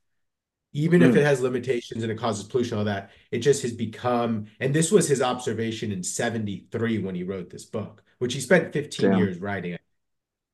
Even 0.74 1.02
mm. 1.02 1.06
if 1.06 1.12
hmm. 1.14 1.20
it 1.20 1.26
has 1.26 1.42
limitations 1.42 2.04
and 2.04 2.12
it 2.12 2.18
causes 2.18 2.46
pollution, 2.46 2.78
all 2.78 2.84
that, 2.86 3.12
it 3.32 3.40
just 3.40 3.62
has 3.64 3.72
become, 3.72 4.46
and 4.60 4.74
this 4.74 4.92
was 4.92 5.08
his 5.08 5.22
observation 5.22 5.92
in 5.92 6.04
73 6.04 7.00
when 7.00 7.16
he 7.16 7.24
wrote 7.24 7.50
this 7.50 7.66
book, 7.66 8.04
which 8.20 8.34
he 8.34 8.40
spent 8.40 8.74
15 8.74 9.10
Damn. 9.10 9.20
years 9.20 9.40
writing. 9.40 9.74
it 9.74 9.82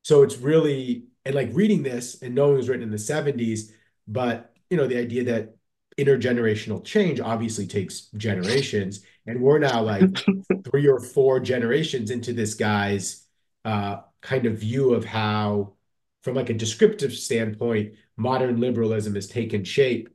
So 0.03 0.23
it's 0.23 0.37
really 0.37 1.05
and 1.25 1.35
like 1.35 1.49
reading 1.53 1.83
this 1.83 2.21
and 2.21 2.35
knowing 2.35 2.53
it 2.53 2.57
was 2.57 2.69
written 2.69 2.83
in 2.83 2.91
the 2.91 2.97
70s, 2.97 3.71
but 4.07 4.53
you 4.69 4.77
know, 4.77 4.87
the 4.87 4.97
idea 4.97 5.23
that 5.25 5.55
intergenerational 5.97 6.83
change 6.83 7.19
obviously 7.19 7.67
takes 7.67 8.07
generations. 8.17 9.01
And 9.27 9.41
we're 9.41 9.59
now 9.59 9.83
like 9.83 10.03
three 10.71 10.87
or 10.87 10.99
four 10.99 11.39
generations 11.39 12.11
into 12.11 12.33
this 12.33 12.55
guy's 12.55 13.25
uh, 13.63 13.97
kind 14.21 14.45
of 14.45 14.57
view 14.57 14.93
of 14.93 15.05
how, 15.05 15.73
from 16.23 16.35
like 16.35 16.49
a 16.49 16.53
descriptive 16.53 17.13
standpoint, 17.13 17.93
modern 18.17 18.59
liberalism 18.59 19.15
has 19.15 19.27
taken 19.27 19.63
shape, 19.63 20.09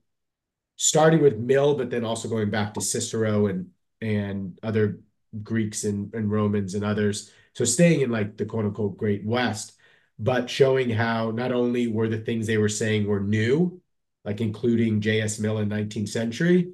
starting 0.76 1.22
with 1.22 1.38
Mill, 1.38 1.74
but 1.74 1.90
then 1.90 2.04
also 2.04 2.28
going 2.28 2.50
back 2.50 2.74
to 2.74 2.80
Cicero 2.80 3.46
and 3.46 3.70
and 4.00 4.58
other 4.62 5.00
Greeks 5.42 5.84
and, 5.84 6.14
and 6.14 6.30
Romans 6.30 6.74
and 6.74 6.84
others. 6.84 7.32
So 7.54 7.64
staying 7.64 8.02
in 8.02 8.10
like 8.10 8.36
the 8.36 8.44
quote 8.44 8.64
unquote 8.64 8.96
Great 8.96 9.24
West 9.24 9.78
but 10.18 10.50
showing 10.50 10.90
how 10.90 11.30
not 11.30 11.52
only 11.52 11.86
were 11.86 12.08
the 12.08 12.18
things 12.18 12.46
they 12.46 12.58
were 12.58 12.68
saying 12.68 13.06
were 13.06 13.20
new, 13.20 13.80
like 14.24 14.40
including 14.40 15.00
J.S. 15.00 15.38
Mill 15.38 15.58
in 15.58 15.68
19th 15.68 16.08
century, 16.08 16.72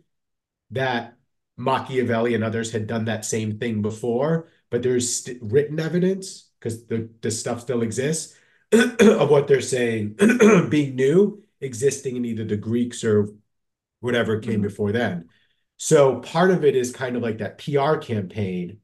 that 0.70 1.16
Machiavelli 1.57 2.35
and 2.35 2.43
others 2.43 2.72
had 2.72 2.87
done 2.87 3.05
that 3.05 3.25
same 3.25 3.59
thing 3.59 3.83
before, 3.83 4.49
but 4.70 4.83
there's 4.83 5.29
written 5.41 5.79
evidence 5.79 6.49
because 6.59 6.87
the, 6.87 7.09
the 7.20 7.31
stuff 7.31 7.61
still 7.61 7.83
exists 7.83 8.35
of 9.01 9.31
what 9.31 9.47
they're 9.47 9.61
saying 9.61 10.16
being 10.68 10.95
new, 10.95 11.43
existing 11.61 12.16
in 12.16 12.25
either 12.25 12.45
the 12.45 12.57
Greeks 12.57 13.05
or 13.05 13.29
whatever 14.01 14.39
came 14.39 14.55
mm-hmm. 14.55 14.62
before 14.62 14.93
then. 14.93 15.29
So 15.77 16.20
part 16.20 16.51
of 16.51 16.64
it 16.64 16.77
is 16.77 16.93
kind 16.93 17.16
of 17.16 17.22
like 17.22 17.39
that 17.39 17.59
PR 17.59 17.97
campaign. 17.97 18.79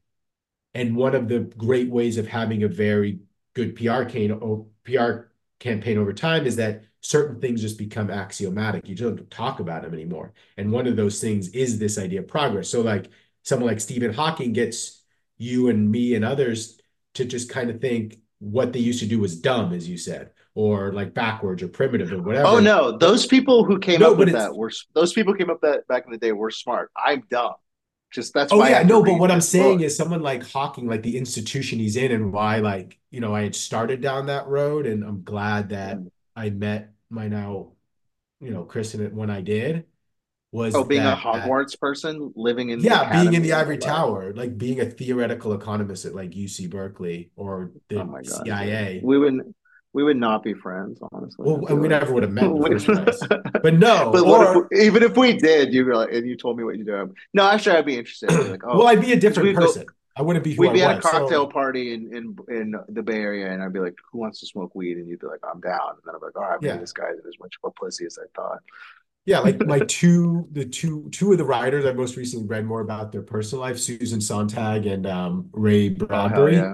And 0.73 0.95
one 0.95 1.15
of 1.15 1.27
the 1.27 1.39
great 1.39 1.89
ways 1.89 2.17
of 2.17 2.27
having 2.27 2.63
a 2.63 2.67
very 2.67 3.19
good 3.53 3.75
PR 3.75 4.03
campaign, 4.03 4.65
PR 4.83 5.11
campaign 5.59 5.97
over 5.97 6.13
time 6.13 6.45
is 6.45 6.55
that 6.57 6.83
certain 7.01 7.39
things 7.41 7.61
just 7.61 7.77
become 7.77 8.09
axiomatic. 8.09 8.87
You 8.87 8.95
don't 8.95 9.29
talk 9.29 9.59
about 9.59 9.83
them 9.83 9.93
anymore. 9.93 10.33
And 10.57 10.71
one 10.71 10.87
of 10.87 10.95
those 10.95 11.19
things 11.19 11.49
is 11.49 11.79
this 11.79 11.97
idea 11.97 12.19
of 12.19 12.27
progress. 12.27 12.69
So 12.69 12.81
like 12.81 13.09
someone 13.43 13.69
like 13.69 13.79
Stephen 13.79 14.13
Hawking 14.13 14.53
gets 14.53 15.03
you 15.37 15.69
and 15.69 15.89
me 15.89 16.15
and 16.15 16.23
others 16.23 16.79
to 17.15 17.25
just 17.25 17.49
kind 17.49 17.69
of 17.69 17.81
think 17.81 18.17
what 18.41 18.73
they 18.73 18.79
used 18.79 18.99
to 18.99 19.05
do 19.05 19.19
was 19.19 19.39
dumb, 19.39 19.71
as 19.71 19.87
you 19.87 19.97
said, 19.97 20.31
or 20.55 20.91
like 20.91 21.13
backwards 21.13 21.61
or 21.61 21.67
primitive 21.67 22.11
or 22.11 22.21
whatever. 22.21 22.47
Oh 22.47 22.59
no, 22.59 22.97
those 22.97 23.25
people 23.25 23.63
who 23.63 23.79
came 23.79 24.01
no, 24.01 24.11
up 24.11 24.17
with 24.17 24.31
that 24.33 24.55
were 24.55 24.71
those 24.93 25.13
people 25.13 25.33
came 25.33 25.49
up 25.49 25.61
that 25.61 25.87
back 25.87 26.05
in 26.05 26.11
the 26.11 26.17
day 26.17 26.31
were 26.31 26.51
smart. 26.51 26.91
I'm 26.97 27.23
dumb. 27.29 27.53
Just 28.11 28.33
that's 28.33 28.51
oh 28.51 28.67
yeah 28.67 28.83
no 28.83 29.01
but 29.01 29.17
what 29.19 29.31
i'm 29.31 29.39
saying 29.39 29.79
is 29.79 29.95
someone 29.95 30.21
like 30.21 30.45
hawking 30.45 30.85
like 30.85 31.01
the 31.01 31.17
institution 31.17 31.79
he's 31.79 31.95
in 31.95 32.11
and 32.11 32.33
why 32.33 32.57
like 32.57 32.99
you 33.09 33.21
know 33.21 33.33
i 33.33 33.41
had 33.41 33.55
started 33.55 34.01
down 34.01 34.25
that 34.25 34.47
road 34.47 34.85
and 34.85 35.01
i'm 35.05 35.23
glad 35.23 35.69
that 35.69 35.97
mm. 35.97 36.11
i 36.35 36.49
met 36.49 36.91
my 37.09 37.29
now 37.29 37.71
you 38.41 38.51
know 38.51 38.65
kristen 38.65 39.15
when 39.15 39.29
i 39.29 39.39
did 39.39 39.85
was 40.51 40.75
oh 40.75 40.83
being 40.83 41.03
that, 41.03 41.17
a 41.17 41.21
hogwarts 41.21 41.71
that, 41.71 41.79
person 41.79 42.31
living 42.35 42.69
in 42.69 42.79
yeah 42.81 43.21
being 43.21 43.33
in 43.33 43.41
the 43.41 43.53
ivory 43.53 43.77
tower 43.77 44.33
like 44.35 44.57
being 44.57 44.81
a 44.81 44.85
theoretical 44.85 45.53
economist 45.53 46.05
at 46.05 46.13
like 46.13 46.31
uc 46.31 46.69
berkeley 46.69 47.31
or 47.35 47.71
the 47.87 48.01
oh 48.01 48.21
cia 48.23 48.99
we 49.03 49.17
wouldn't 49.17 49.55
we 49.93 50.03
would 50.03 50.17
not 50.17 50.41
be 50.43 50.53
friends, 50.53 50.99
honestly. 51.11 51.45
Well, 51.45 51.65
and 51.67 51.81
we 51.81 51.87
never 51.87 52.13
would 52.13 52.23
have 52.23 52.31
met 52.31 52.43
But 53.61 53.73
no, 53.73 54.11
but 54.11 54.23
or, 54.25 54.67
if, 54.71 54.81
even 54.81 55.03
if 55.03 55.17
we 55.17 55.33
did, 55.33 55.73
you 55.73 55.93
like, 55.93 56.13
and 56.13 56.25
you 56.25 56.37
told 56.37 56.57
me 56.57 56.63
what 56.63 56.77
you 56.77 56.85
do. 56.85 57.13
No, 57.33 57.49
actually, 57.49 57.75
I'd 57.75 57.85
be 57.85 57.97
interested. 57.97 58.31
Like, 58.31 58.61
oh, 58.63 58.79
well, 58.79 58.87
I'd 58.87 59.01
be 59.01 59.11
a 59.11 59.19
different 59.19 59.53
person. 59.55 59.85
Go, 59.85 59.93
I 60.15 60.21
wouldn't 60.21 60.43
be. 60.43 60.55
we'd 60.57 60.73
be 60.73 60.83
at 60.83 60.97
a 60.97 61.01
cocktail 61.01 61.45
so. 61.45 61.47
party 61.47 61.93
in, 61.93 62.13
in 62.15 62.35
in 62.49 62.75
the 62.89 63.01
Bay 63.01 63.17
Area, 63.17 63.51
and 63.51 63.61
I'd 63.61 63.73
be 63.73 63.79
like, 63.79 63.95
"Who 64.11 64.19
wants 64.19 64.39
to 64.41 64.45
smoke 64.45 64.75
weed?" 64.75 64.97
And 64.97 65.07
you'd 65.07 65.19
be 65.19 65.27
like, 65.27 65.39
"I'm 65.43 65.59
down." 65.59 65.91
And 65.91 66.01
then 66.05 66.15
I'm 66.15 66.21
like, 66.21 66.35
"All 66.35 66.43
right, 66.43 66.61
maybe 66.61 66.73
yeah. 66.73 66.79
this 66.79 66.93
guy 66.93 67.09
is 67.09 67.25
as 67.25 67.39
much 67.39 67.55
of 67.61 67.69
a 67.69 67.71
pussy 67.71 68.05
as 68.05 68.17
I 68.21 68.27
thought." 68.35 68.59
Yeah, 69.25 69.39
like 69.39 69.59
my 69.65 69.79
two, 69.87 70.47
the 70.51 70.65
two, 70.65 71.09
two 71.11 71.31
of 71.31 71.37
the 71.37 71.45
writers 71.45 71.85
i've 71.85 71.95
most 71.95 72.17
recently 72.17 72.47
read 72.47 72.65
more 72.65 72.81
about 72.81 73.11
their 73.11 73.21
personal 73.21 73.61
life: 73.61 73.79
Susan 73.79 74.19
Sontag 74.19 74.85
and 74.85 75.05
um, 75.05 75.49
Ray 75.51 75.89
oh, 75.89 76.05
Bradbury. 76.05 76.59
Oh, 76.59 76.63
yeah 76.63 76.73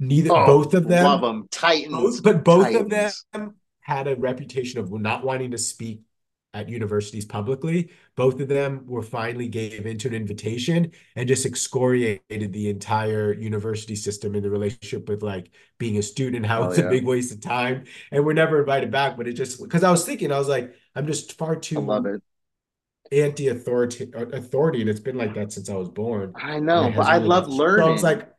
neither 0.00 0.32
oh, 0.32 0.46
both 0.46 0.74
of 0.74 0.88
them 0.88 1.04
love 1.04 1.20
them 1.20 1.46
titans 1.50 1.92
both, 1.92 2.22
but 2.22 2.42
both 2.42 2.64
titans. 2.64 3.24
of 3.32 3.40
them 3.40 3.54
had 3.82 4.08
a 4.08 4.16
reputation 4.16 4.80
of 4.80 4.90
not 4.90 5.22
wanting 5.22 5.50
to 5.52 5.58
speak 5.58 6.00
at 6.52 6.68
universities 6.68 7.24
publicly. 7.24 7.90
Both 8.16 8.40
of 8.40 8.48
them 8.48 8.84
were 8.86 9.02
finally 9.02 9.48
gave 9.48 9.86
into 9.86 10.08
an 10.08 10.14
invitation 10.14 10.90
and 11.14 11.28
just 11.28 11.46
excoriated 11.46 12.52
the 12.52 12.68
entire 12.68 13.32
university 13.32 13.94
system 13.94 14.34
in 14.34 14.42
the 14.42 14.50
relationship 14.50 15.08
with 15.08 15.22
like 15.22 15.50
being 15.78 15.98
a 15.98 16.02
student. 16.02 16.36
And 16.36 16.46
how 16.46 16.62
oh, 16.62 16.68
it's 16.70 16.78
yeah. 16.78 16.86
a 16.86 16.90
big 16.90 17.04
waste 17.04 17.32
of 17.32 17.40
time. 17.40 17.84
And 18.10 18.24
we're 18.24 18.32
never 18.32 18.60
invited 18.60 18.90
back 18.90 19.16
but 19.16 19.28
it 19.28 19.34
just 19.34 19.62
because 19.62 19.84
i 19.84 19.90
was 19.90 20.04
thinking 20.04 20.32
i 20.32 20.38
was 20.38 20.48
like 20.48 20.74
i'm 20.94 21.06
just 21.06 21.36
far 21.36 21.56
too 21.56 21.80
love 21.80 22.06
it. 22.06 22.22
anti-authority 23.12 24.10
authority 24.14 24.80
and 24.80 24.88
it's 24.88 25.00
been 25.00 25.16
like 25.16 25.34
that 25.34 25.52
since 25.52 25.68
i 25.68 25.74
was 25.74 25.88
born. 25.88 26.32
I 26.36 26.58
know 26.58 26.92
but 26.94 27.06
i 27.06 27.18
love 27.18 27.48
learning 27.48 27.84
so 27.84 27.88
i 27.88 27.92
was 27.92 28.02
like 28.02 28.30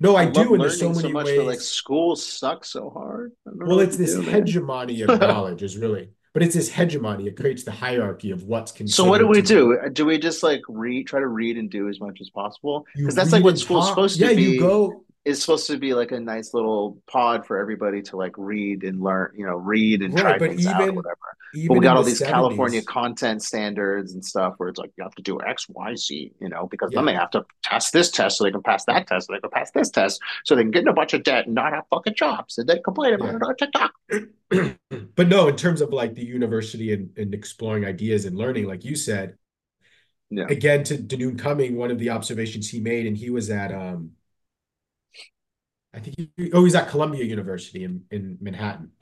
no, 0.00 0.16
I, 0.16 0.22
I 0.22 0.30
do, 0.30 0.54
and 0.54 0.60
there's 0.60 0.80
so 0.80 0.88
many 0.88 1.02
so 1.02 1.08
much, 1.10 1.26
ways. 1.26 1.38
Like 1.38 1.60
school 1.60 2.16
sucks 2.16 2.70
so 2.70 2.90
hard. 2.90 3.30
Well, 3.44 3.78
it's 3.78 3.96
this 3.96 4.16
do, 4.16 4.22
hegemony 4.22 5.00
of 5.02 5.08
knowledge, 5.20 5.62
is 5.62 5.78
really, 5.78 6.08
but 6.32 6.42
it's 6.42 6.54
this 6.54 6.70
hegemony. 6.70 7.26
It 7.26 7.36
creates 7.36 7.64
the 7.64 7.72
hierarchy 7.72 8.30
of 8.30 8.44
what's 8.44 8.72
considered. 8.72 8.96
So 8.96 9.08
what 9.08 9.18
do 9.18 9.26
we 9.26 9.42
do? 9.42 9.76
Be. 9.76 9.86
Uh, 9.86 9.88
do 9.90 10.06
we 10.06 10.18
just 10.18 10.42
like 10.42 10.62
read, 10.68 11.06
try 11.06 11.20
to 11.20 11.26
read 11.26 11.58
and 11.58 11.70
do 11.70 11.88
as 11.88 12.00
much 12.00 12.20
as 12.20 12.30
possible? 12.30 12.86
Because 12.94 13.14
that's 13.14 13.32
like 13.32 13.44
what 13.44 13.58
school's 13.58 13.86
talk. 13.86 13.94
supposed 13.94 14.18
to 14.18 14.26
yeah, 14.26 14.34
be. 14.34 14.42
You 14.42 14.60
go 14.60 15.04
is 15.24 15.40
supposed 15.40 15.66
to 15.68 15.78
be 15.78 15.94
like 15.94 16.10
a 16.10 16.18
nice 16.18 16.52
little 16.52 16.98
pod 17.06 17.46
for 17.46 17.58
everybody 17.58 18.02
to 18.02 18.16
like 18.16 18.34
read 18.36 18.82
and 18.82 19.00
learn, 19.00 19.32
you 19.36 19.46
know, 19.46 19.56
read 19.56 20.02
and 20.02 20.14
right, 20.14 20.38
try 20.38 20.48
things 20.48 20.66
even, 20.66 20.74
out 20.74 20.96
or 20.96 21.14
whatever. 21.52 21.68
But 21.68 21.74
we 21.74 21.80
got 21.80 21.96
all 21.96 22.02
the 22.02 22.10
these 22.10 22.20
70s. 22.20 22.28
California 22.28 22.82
content 22.82 23.42
standards 23.42 24.14
and 24.14 24.24
stuff 24.24 24.54
where 24.56 24.68
it's 24.68 24.78
like 24.78 24.90
you 24.96 25.04
have 25.04 25.14
to 25.14 25.22
do 25.22 25.40
X, 25.40 25.66
Y, 25.68 25.94
Z, 25.96 26.32
you 26.40 26.48
know, 26.48 26.66
because 26.66 26.90
yeah. 26.92 26.98
then 26.98 27.06
they 27.06 27.14
have 27.14 27.30
to 27.30 27.44
test 27.62 27.92
this 27.92 28.10
test 28.10 28.38
so 28.38 28.44
they 28.44 28.50
can 28.50 28.62
pass 28.62 28.84
that 28.86 29.06
test, 29.06 29.26
so 29.26 29.34
they 29.34 29.40
can 29.40 29.50
pass 29.50 29.70
this 29.72 29.90
test, 29.90 30.20
so 30.44 30.54
they 30.54 30.62
can 30.62 30.70
get 30.70 30.82
in 30.82 30.88
a 30.88 30.92
bunch 30.92 31.14
of 31.14 31.22
debt 31.22 31.46
and 31.46 31.54
not 31.54 31.72
have 31.72 31.84
fucking 31.90 32.14
jobs 32.14 32.58
and 32.58 32.68
then 32.68 32.82
complain 32.82 33.14
about 33.14 33.30
yeah. 33.30 33.36
it 33.36 33.42
on 33.42 33.56
TikTok. 33.56 33.92
but 35.16 35.28
no, 35.28 35.48
in 35.48 35.56
terms 35.56 35.80
of 35.80 35.90
like 35.90 36.14
the 36.14 36.24
university 36.24 36.92
and, 36.92 37.10
and 37.16 37.34
exploring 37.34 37.84
ideas 37.84 38.24
and 38.24 38.36
learning, 38.36 38.66
like 38.66 38.84
you 38.84 38.96
said, 38.96 39.36
yeah. 40.30 40.46
again 40.48 40.84
to 40.84 40.96
Denoon 40.96 41.36
Cumming, 41.36 41.76
one 41.76 41.90
of 41.90 41.98
the 41.98 42.10
observations 42.10 42.68
he 42.68 42.80
made, 42.80 43.06
and 43.06 43.16
he 43.16 43.30
was 43.30 43.50
at 43.50 43.72
um 43.72 44.12
I 45.94 46.00
think 46.00 46.16
he, 46.36 46.52
oh 46.52 46.64
he's 46.64 46.74
at 46.74 46.88
Columbia 46.88 47.24
University 47.24 47.84
in, 47.84 48.04
in 48.10 48.38
Manhattan. 48.40 48.92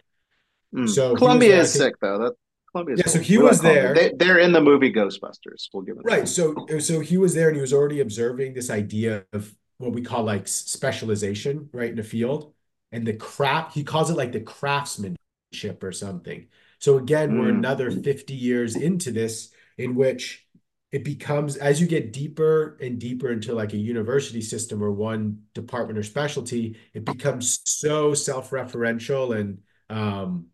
Mm. 0.74 0.88
So 0.88 1.14
Columbia 1.16 1.60
is 1.60 1.72
sick 1.72 1.94
though. 2.00 2.18
That 2.18 2.34
Columbia. 2.72 2.96
Yeah, 2.98 3.06
so 3.06 3.18
he 3.18 3.38
was 3.38 3.60
there. 3.60 3.94
They, 3.94 4.28
are 4.28 4.38
in 4.38 4.52
the 4.52 4.60
movie 4.60 4.92
Ghostbusters. 4.92 5.68
We'll 5.72 5.82
give 5.82 5.96
it 5.96 6.02
right. 6.04 6.28
So 6.28 6.66
so 6.78 7.00
he 7.00 7.18
was 7.18 7.34
there 7.34 7.48
and 7.48 7.56
he 7.56 7.60
was 7.60 7.72
already 7.72 8.00
observing 8.00 8.54
this 8.54 8.70
idea 8.70 9.24
of 9.32 9.54
what 9.78 9.92
we 9.92 10.02
call 10.02 10.24
like 10.24 10.46
specialization, 10.46 11.68
right 11.72 11.90
in 11.90 11.98
a 11.98 12.04
field, 12.04 12.52
and 12.92 13.06
the 13.06 13.14
craft. 13.14 13.74
He 13.74 13.84
calls 13.84 14.10
it 14.10 14.16
like 14.16 14.32
the 14.32 14.40
craftsmanship 14.40 15.82
or 15.82 15.92
something. 15.92 16.46
So 16.78 16.96
again, 16.96 17.32
mm. 17.32 17.40
we're 17.40 17.50
another 17.50 17.90
fifty 17.90 18.34
years 18.34 18.76
into 18.76 19.10
this, 19.10 19.50
in 19.76 19.94
which 19.94 20.46
it 20.92 21.04
becomes 21.04 21.56
as 21.56 21.80
you 21.80 21.86
get 21.86 22.12
deeper 22.12 22.76
and 22.80 22.98
deeper 22.98 23.30
into 23.30 23.54
like 23.54 23.72
a 23.72 23.76
university 23.76 24.40
system 24.40 24.82
or 24.82 24.90
one 24.90 25.42
department 25.54 25.98
or 25.98 26.02
specialty, 26.02 26.76
it 26.94 27.04
becomes 27.04 27.60
so 27.64 28.12
self-referential 28.12 29.38
and 29.38 29.58
um, 29.88 30.46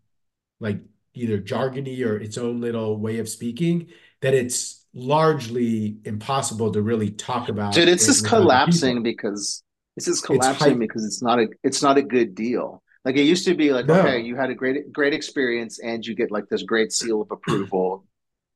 like 0.61 0.80
either 1.14 1.40
jargony 1.40 2.04
or 2.04 2.16
its 2.16 2.38
own 2.38 2.61
little 2.61 2.98
way 2.98 3.18
of 3.18 3.28
speaking 3.28 3.88
that 4.22 4.34
it's 4.34 4.84
largely 4.94 5.98
impossible 6.04 6.72
to 6.72 6.82
really 6.82 7.11
talk 7.11 7.48
about. 7.48 7.74
Dude, 7.74 7.88
it's 7.88 8.07
just 8.07 8.26
collapsing 8.26 9.02
because 9.02 9.62
it's 9.96 10.07
just 10.07 10.24
collapsing 10.24 10.72
it's 10.72 10.78
because 10.78 11.04
it's 11.04 11.22
not 11.22 11.38
a 11.38 11.48
it's 11.62 11.82
not 11.82 11.98
a 11.98 12.02
good 12.02 12.34
deal. 12.34 12.82
Like 13.04 13.16
it 13.16 13.22
used 13.22 13.44
to 13.44 13.54
be 13.54 13.72
like, 13.72 13.86
no. 13.86 14.00
okay, 14.00 14.20
you 14.20 14.36
had 14.36 14.50
a 14.50 14.54
great 14.54 14.92
great 14.92 15.14
experience 15.14 15.78
and 15.78 16.04
you 16.04 16.14
get 16.14 16.30
like 16.30 16.48
this 16.48 16.62
great 16.62 16.92
seal 16.92 17.22
of 17.22 17.30
approval 17.30 18.04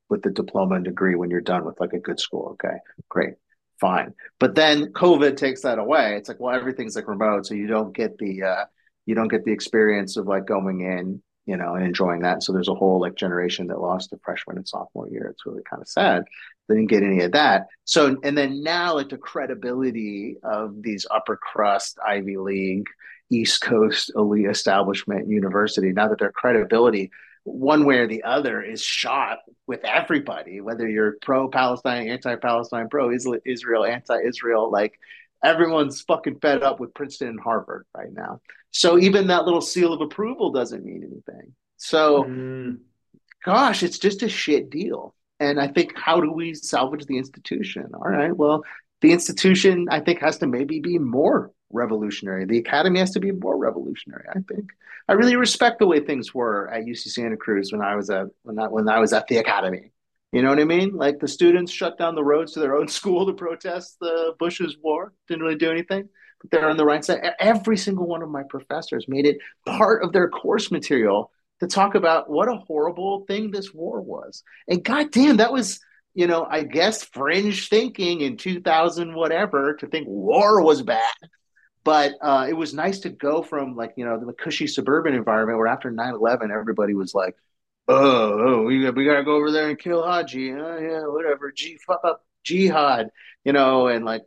with 0.09 0.23
the 0.23 0.31
diploma 0.31 0.75
and 0.75 0.85
degree 0.85 1.15
when 1.15 1.31
you're 1.31 1.41
done 1.41 1.65
with 1.65 1.79
like 1.79 1.93
a 1.93 1.99
good 1.99 2.19
school. 2.19 2.51
Okay, 2.53 2.77
great, 3.09 3.35
fine. 3.81 4.15
But 4.39 4.55
then 4.55 4.93
COVID 4.93 5.37
takes 5.37 5.63
that 5.63 5.79
away. 5.79 6.17
It's 6.17 6.29
like, 6.29 6.41
well, 6.41 6.55
everything's 6.55 6.97
like 6.97 7.07
remote, 7.07 7.47
so 7.47 7.55
you 7.55 7.69
don't 7.69 7.95
get 7.95 8.19
the 8.19 8.43
uh, 8.43 8.65
you 9.07 9.15
don't 9.15 9.29
get 9.29 9.45
the 9.45 9.53
experience 9.53 10.17
of 10.17 10.27
like 10.27 10.47
going 10.47 10.81
in, 10.81 11.23
you 11.51 11.57
know, 11.57 11.75
and 11.75 11.85
enjoying 11.85 12.21
that. 12.21 12.45
So 12.45 12.53
there's 12.53 12.69
a 12.69 12.75
whole 12.75 13.01
like 13.01 13.17
generation 13.17 13.67
that 13.67 13.81
lost 13.81 14.13
a 14.13 14.19
freshman 14.25 14.57
and 14.57 14.69
sophomore 14.69 15.09
year. 15.09 15.27
It's 15.27 15.45
really 15.45 15.65
kind 15.69 15.83
of 15.83 15.89
sad. 15.89 16.23
They 16.69 16.77
didn't 16.77 16.91
get 16.91 17.03
any 17.03 17.23
of 17.23 17.33
that. 17.33 17.67
So 17.85 18.17
and 18.23 18.39
then 18.39 18.63
now 18.63 18.95
like 18.95 19.09
the 19.09 19.17
credibility 19.17 20.37
of 20.45 20.81
these 20.81 21.07
upper 21.11 21.37
crust 21.37 21.99
Ivy 22.07 22.37
League, 22.37 22.87
East 23.31 23.63
Coast 23.63 24.13
elite 24.15 24.47
establishment 24.47 25.27
university, 25.27 25.91
now 25.91 26.07
that 26.07 26.21
their 26.21 26.31
credibility 26.31 27.11
one 27.43 27.85
way 27.85 27.99
or 27.99 28.07
the 28.07 28.23
other 28.23 28.63
is 28.63 28.81
shot 28.81 29.39
with 29.67 29.81
everybody, 29.83 30.61
whether 30.61 30.87
you're 30.87 31.17
pro 31.21 31.49
Palestine, 31.49 32.09
anti 32.09 32.37
Palestine, 32.37 32.89
pro 32.89 33.11
Israel, 33.11 33.85
anti 33.85 34.19
Israel. 34.25 34.71
Like 34.71 35.01
everyone's 35.43 36.03
fucking 36.03 36.39
fed 36.41 36.63
up 36.63 36.81
with 36.81 36.95
Princeton 36.95 37.29
and 37.29 37.41
Harvard 37.41 37.87
right 37.97 38.13
now. 38.13 38.41
So 38.71 38.99
even 38.99 39.29
that 39.29 39.45
little 39.45 39.61
seal 39.61 39.93
of 39.93 40.01
approval 40.01 40.53
doesn't 40.53 40.85
mean 40.85 41.03
anything. 41.03 41.55
So, 41.77 42.25
mm. 42.25 42.79
gosh, 43.45 43.83
it's 43.83 43.99
just 43.99 44.23
a 44.23 44.29
shit 44.29 44.71
deal. 44.71 45.15
And 45.39 45.59
I 45.59 45.69
think, 45.69 45.97
how 45.97 46.21
do 46.21 46.31
we 46.31 46.55
salvage 46.55 47.07
the 47.07 47.17
institution? 47.17 47.91
All 47.95 48.11
right, 48.11 48.37
well, 48.37 48.63
the 49.01 49.13
institution, 49.13 49.89
I 49.91 50.01
think, 50.01 50.21
has 50.21 50.39
to 50.39 50.47
maybe 50.47 50.81
be 50.81 50.99
more 50.99 51.51
revolutionary. 51.71 52.45
The 52.45 52.59
academy 52.59 52.99
has 52.99 53.13
to 53.13 53.21
be 53.21 53.33
more 53.33 53.57
revolutionary. 53.57 54.27
I 54.29 54.41
think. 54.41 54.71
I 55.09 55.15
really 55.15 55.37
respect 55.37 55.79
the 55.79 55.87
way 55.87 56.01
things 56.01 56.35
were 56.35 56.69
at 56.71 56.85
UC 56.85 57.09
Santa 57.09 57.37
Cruz 57.37 57.73
when 57.73 57.81
I 57.81 57.97
was 57.97 58.11
at 58.11 58.27
when 58.43 58.59
I, 58.59 58.69
when 58.69 58.89
I 58.89 58.99
was 58.99 59.13
at 59.13 59.27
the 59.29 59.39
academy. 59.39 59.93
You 60.33 60.43
know 60.43 60.51
what 60.51 60.61
I 60.61 60.65
mean? 60.65 60.97
Like 60.97 61.19
the 61.19 61.29
students 61.29 61.73
shut 61.73 61.99
down 61.99 62.15
the 62.15 62.25
roads 62.25 62.53
to 62.53 62.61
their 62.61 62.77
own 62.77 62.89
school 62.99 63.27
to 63.27 63.33
protest 63.33 63.97
the 64.01 64.35
Bush's 64.39 64.77
war. 64.83 65.13
Didn't 65.29 65.43
really 65.43 65.57
do 65.57 65.71
anything, 65.71 66.09
but 66.41 66.51
they're 66.51 66.69
on 66.69 66.77
the 66.77 66.85
right 66.85 67.05
side. 67.05 67.21
Every 67.39 67.77
single 67.77 68.07
one 68.07 68.23
of 68.23 68.31
my 68.31 68.43
professors 68.49 69.07
made 69.09 69.27
it 69.27 69.39
part 69.67 70.03
of 70.05 70.13
their 70.13 70.29
course 70.29 70.71
material 70.71 71.31
to 71.61 71.67
talk 71.67 71.95
about 71.95 72.31
what 72.31 72.49
a 72.49 72.57
horrible 72.57 73.25
thing 73.27 73.51
this 73.51 73.75
war 73.75 74.01
was. 74.01 74.43
And 74.69 74.85
goddamn, 74.85 75.39
that 75.39 75.53
was 75.53 75.81
you 76.13 76.27
know, 76.27 76.45
I 76.45 76.65
guess 76.65 77.05
fringe 77.05 77.69
thinking 77.69 78.21
in 78.21 78.37
2000 78.37 79.15
whatever 79.15 79.75
to 79.75 79.87
think 79.87 80.09
war 80.09 80.61
was 80.61 80.83
bad 80.83 81.15
but 81.85 82.15
uh, 82.21 82.47
it 82.49 82.53
was 82.53 82.75
nice 82.75 83.01
to 83.01 83.11
go 83.11 83.43
from 83.43 83.75
like 83.77 83.93
you 83.97 84.05
know 84.05 84.19
the 84.19 84.33
cushy 84.33 84.67
suburban 84.67 85.15
environment 85.15 85.59
where 85.59 85.67
after 85.67 85.91
9-11 85.91 86.51
everybody 86.51 86.95
was 86.95 87.15
like 87.15 87.37
oh, 87.91 88.39
oh 88.41 88.63
we, 88.63 88.89
we 88.91 89.05
gotta 89.05 89.25
go 89.25 89.37
over 89.37 89.51
there 89.51 89.69
and 89.69 89.79
kill 89.79 90.03
haji. 90.03 90.53
Oh, 90.53 90.79
yeah 90.79 91.07
whatever. 91.07 91.53
G 91.53 91.79
fuck 91.87 92.01
up 92.05 92.25
jihad 92.43 93.11
you 93.45 93.53
know 93.53 93.89
and 93.89 94.05
like 94.05 94.23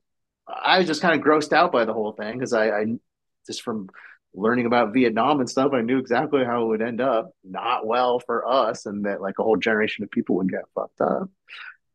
i 0.48 0.78
was 0.78 0.88
just 0.88 1.02
kind 1.02 1.20
of 1.20 1.26
grossed 1.26 1.54
out 1.54 1.72
by 1.72 1.86
the 1.86 1.94
whole 1.94 2.12
thing 2.12 2.34
because 2.34 2.54
I, 2.54 2.70
I 2.70 2.86
just 3.48 3.64
from 3.64 3.90
learning 4.36 4.66
about 4.66 4.94
vietnam 4.94 5.40
and 5.40 5.50
stuff 5.50 5.72
i 5.74 5.82
knew 5.82 5.98
exactly 5.98 6.44
how 6.46 6.64
it 6.64 6.68
would 6.68 6.82
end 6.82 7.02
up. 7.02 7.32
Not 7.44 7.86
well 7.86 8.20
for 8.20 8.48
us 8.48 8.86
and 8.86 9.06
that 9.06 9.22
like 9.22 9.40
a 9.40 9.44
whole 9.44 9.58
generation 9.58 10.04
of 10.04 10.12
people 10.12 10.36
would 10.36 10.50
get 10.50 10.62
fucked 10.76 11.02
up. 11.02 11.30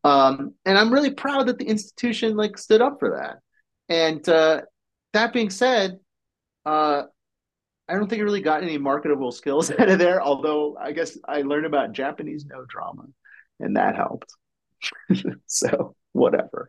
Um, 0.05 0.55
and 0.65 0.79
i'm 0.79 0.93
really 0.93 1.13
proud 1.13 1.47
that 1.47 1.59
the 1.59 1.67
institution 1.67 2.37
like 2.37 2.59
stood 2.59 2.83
up 2.83 2.99
for 2.99 3.17
that. 3.17 3.39
And 3.89 4.27
uh, 4.29 4.63
that 5.15 5.33
being 5.33 5.51
said, 5.51 5.99
uh, 6.67 7.05
I 7.89 7.95
don't 7.95 8.09
think 8.09 8.21
I 8.21 8.25
really 8.25 8.41
got 8.41 8.63
any 8.63 8.79
marketable 8.79 9.33
skills 9.33 9.71
out 9.79 9.89
of 9.89 9.99
there. 9.99 10.23
Although 10.23 10.77
I 10.77 10.93
guess 10.93 11.17
I 11.27 11.43
learned 11.43 11.67
about 11.67 11.93
Japanese 11.93 12.45
Noh 12.47 12.65
drama, 12.69 13.05
and 13.61 13.77
that 13.77 13.97
helped. 13.97 14.35
so 15.47 15.95
whatever. 16.13 16.69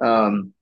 Um, 0.00 0.54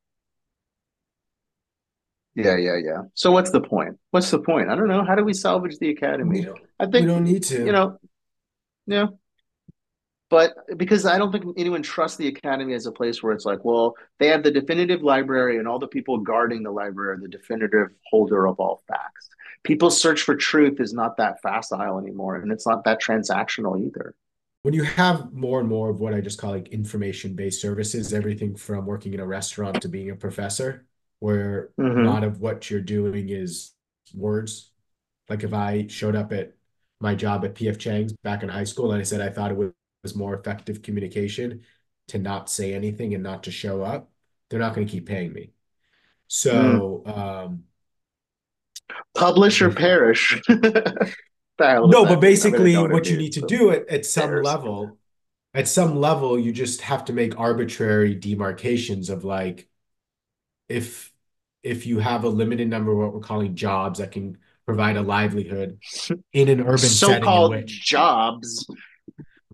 yeah, 2.35 2.57
yeah, 2.57 2.77
yeah. 2.83 3.03
So 3.15 3.31
what's 3.31 3.51
the 3.51 3.61
point? 3.61 3.99
What's 4.11 4.31
the 4.31 4.39
point? 4.39 4.71
I 4.71 4.75
don't 4.75 4.89
know. 4.89 5.05
How 5.05 5.15
do 5.15 5.25
we 5.25 5.35
salvage 5.35 5.79
the 5.79 5.91
academy? 5.91 6.49
I 6.81 6.85
think 6.85 7.07
we 7.07 7.13
don't 7.13 7.25
need 7.25 7.43
to. 7.45 7.65
You 7.65 7.73
know, 7.73 7.99
yeah 8.87 9.07
but 10.33 10.55
because 10.79 11.05
I 11.05 11.19
don't 11.19 11.31
think 11.31 11.45
anyone 11.59 11.83
trusts 11.83 12.17
the 12.17 12.29
academy 12.29 12.73
as 12.73 12.87
a 12.87 12.91
place 12.91 13.23
where 13.23 13.35
it's 13.35 13.45
like, 13.45 13.67
well, 13.67 13.95
they 14.19 14.29
have 14.29 14.43
the 14.43 14.51
definitive 14.51 15.03
library 15.03 15.59
and 15.59 15.69
all 15.69 15.79
the 15.79 15.87
people 15.87 16.17
guarding 16.17 16.63
the 16.63 16.71
library 16.71 17.19
are 17.19 17.21
the 17.21 17.29
definitive 17.29 17.89
holder 18.11 18.49
of 18.49 18.59
all 18.59 18.83
facts. 18.89 19.29
People's 19.63 20.01
search 20.01 20.23
for 20.23 20.35
truth 20.35 20.81
is 20.81 20.95
not 20.95 21.19
that 21.19 21.43
facile 21.43 21.99
anymore, 21.99 22.37
and 22.37 22.51
it's 22.51 22.67
not 22.67 22.83
that 22.85 23.03
transactional 23.03 23.79
either. 23.79 24.15
When 24.63 24.73
you 24.73 24.85
have 24.85 25.35
more 25.35 25.61
and 25.61 25.69
more 25.69 25.91
of 25.91 26.01
what 26.01 26.15
I 26.15 26.23
just 26.23 26.39
call 26.39 26.53
like 26.53 26.69
information 26.69 27.35
based 27.35 27.61
services, 27.61 28.15
everything 28.15 28.57
from 28.57 28.87
working 28.87 29.13
in 29.13 29.21
a 29.21 29.27
restaurant 29.27 29.83
to 29.83 29.89
being 29.89 30.09
a 30.09 30.17
professor, 30.17 30.87
where 31.19 31.73
mm-hmm. 31.79 32.07
a 32.07 32.11
lot 32.11 32.25
of 32.25 32.41
what 32.41 32.71
you're 32.71 32.81
doing 32.81 33.29
is 33.29 33.73
words. 34.15 34.71
Like 35.29 35.43
if 35.43 35.53
I 35.53 35.89
showed 35.89 36.17
up 36.17 36.33
at 36.33 36.55
my 37.01 37.15
job 37.15 37.45
at 37.45 37.55
PF 37.55 37.79
Chang's 37.79 38.15
back 38.25 38.43
in 38.43 38.49
high 38.49 38.65
school 38.65 38.93
and 38.93 39.01
I 39.01 39.05
said 39.05 39.21
I 39.21 39.29
thought 39.29 39.51
it 39.51 39.59
was 39.59 39.73
was 40.03 40.15
more 40.15 40.35
effective 40.35 40.83
communication 40.83 41.63
to 42.09 42.19
not 42.19 42.51
say 42.51 42.75
anything 42.75 43.15
and 43.15 43.23
not 43.23 43.45
to 43.45 43.51
show 43.51 43.83
up, 43.83 44.11
they're 44.51 44.59
not 44.61 44.75
going 44.75 44.87
to 44.87 44.91
keep 44.91 45.07
paying 45.07 45.33
me. 45.33 45.53
So, 46.27 47.05
mm. 47.07 47.19
um, 47.19 47.65
publish 49.15 49.63
or 49.63 49.71
perish. 49.75 50.41
no, 50.49 52.05
but 52.05 52.21
basically, 52.21 52.77
what 52.77 53.09
you 53.09 53.17
need 53.17 53.33
to 53.33 53.43
do 53.43 53.71
at, 53.71 53.89
at 53.89 54.07
some 54.07 54.29
perish. 54.29 54.45
level, 54.45 54.99
at 55.55 55.69
some 55.69 55.97
level, 55.97 56.39
you 56.39 56.53
just 56.53 56.81
have 56.83 57.05
to 57.07 57.13
make 57.13 57.39
arbitrary 57.39 58.15
demarcations 58.15 59.11
of 59.11 59.25
like, 59.25 59.69
if 60.69 61.13
if 61.63 61.87
you 61.87 62.01
have 62.01 62.25
a 62.25 62.29
limited 62.29 62.69
number 62.69 62.91
of 62.91 62.99
what 62.99 63.15
we're 63.15 63.21
calling 63.21 63.55
jobs 63.55 64.01
that 64.01 64.11
can 64.11 64.37
provide 64.67 64.97
a 64.97 65.03
livelihood 65.03 65.79
in 66.33 66.49
an 66.49 66.61
urban 66.61 66.79
so-called 66.79 67.53
setting, 67.53 67.65
which, 67.65 67.85
jobs 67.85 68.67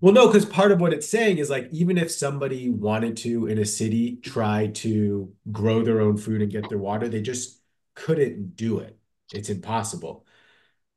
well, 0.01 0.13
no, 0.13 0.27
because 0.27 0.45
part 0.45 0.71
of 0.71 0.79
what 0.79 0.93
it's 0.93 1.07
saying 1.07 1.37
is 1.37 1.49
like 1.49 1.67
even 1.71 1.97
if 1.97 2.11
somebody 2.11 2.69
wanted 2.69 3.17
to 3.17 3.47
in 3.47 3.57
a 3.57 3.65
city 3.65 4.17
try 4.17 4.67
to 4.67 5.31
grow 5.51 5.83
their 5.83 6.01
own 6.01 6.17
food 6.17 6.41
and 6.41 6.51
get 6.51 6.69
their 6.69 6.77
water, 6.77 7.07
they 7.07 7.21
just 7.21 7.59
couldn't 7.95 8.55
do 8.55 8.79
it. 8.79 8.97
It's 9.33 9.49
impossible. 9.49 10.25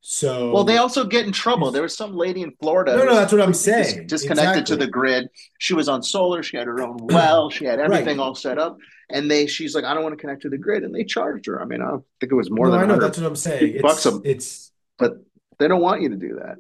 So 0.05 0.51
well, 0.53 0.65
they 0.65 0.79
also 0.79 1.05
get 1.05 1.27
in 1.27 1.33
trouble. 1.33 1.71
There 1.71 1.83
was 1.83 1.97
some 1.97 2.17
lady 2.17 2.43
in 2.43 2.53
Florida. 2.61 2.97
No, 2.97 3.05
no, 3.05 3.15
that's 3.15 3.33
what 3.33 3.41
I'm 3.41 3.55
saying. 3.55 4.09
Disconnected 4.09 4.63
exactly. 4.63 4.77
to 4.77 4.85
the 4.85 4.91
grid. 4.91 5.29
She 5.59 5.75
was 5.75 5.89
on 5.89 6.03
solar. 6.03 6.43
She 6.43 6.57
had 6.57 6.67
her 6.67 6.81
own 6.81 6.97
well. 7.01 7.51
She 7.51 7.65
had 7.65 7.79
everything 7.79 8.19
right. 8.19 8.25
all 8.25 8.35
set 8.35 8.59
up. 8.59 8.79
And 9.11 9.31
they, 9.31 9.47
she's 9.47 9.77
like, 9.77 9.85
I 9.85 9.95
don't 9.95 10.03
want 10.03 10.15
to 10.15 10.21
connect 10.21 10.43
to 10.43 10.49
the 10.49 10.59
grid, 10.59 10.83
and 10.83 10.93
they 10.93 11.05
charged 11.05 11.47
her. 11.47 11.63
I 11.63 11.67
mean, 11.67 11.83
I 11.83 11.91
think 12.19 12.33
it 12.33 12.35
was 12.35 12.51
more 12.51 12.67
no, 12.67 12.73
than. 12.73 12.81
I 12.81 12.87
know 12.87 12.99
that's 12.99 13.19
what 13.19 13.27
I'm 13.27 13.37
saying. 13.37 13.75
It's, 13.75 13.83
bucks 13.83 14.07
a, 14.07 14.21
it's, 14.25 14.73
but 14.99 15.19
they 15.61 15.69
don't 15.69 15.81
want 15.81 16.03
you 16.03 16.09
to 16.09 16.17
do 16.17 16.41
that. 16.41 16.57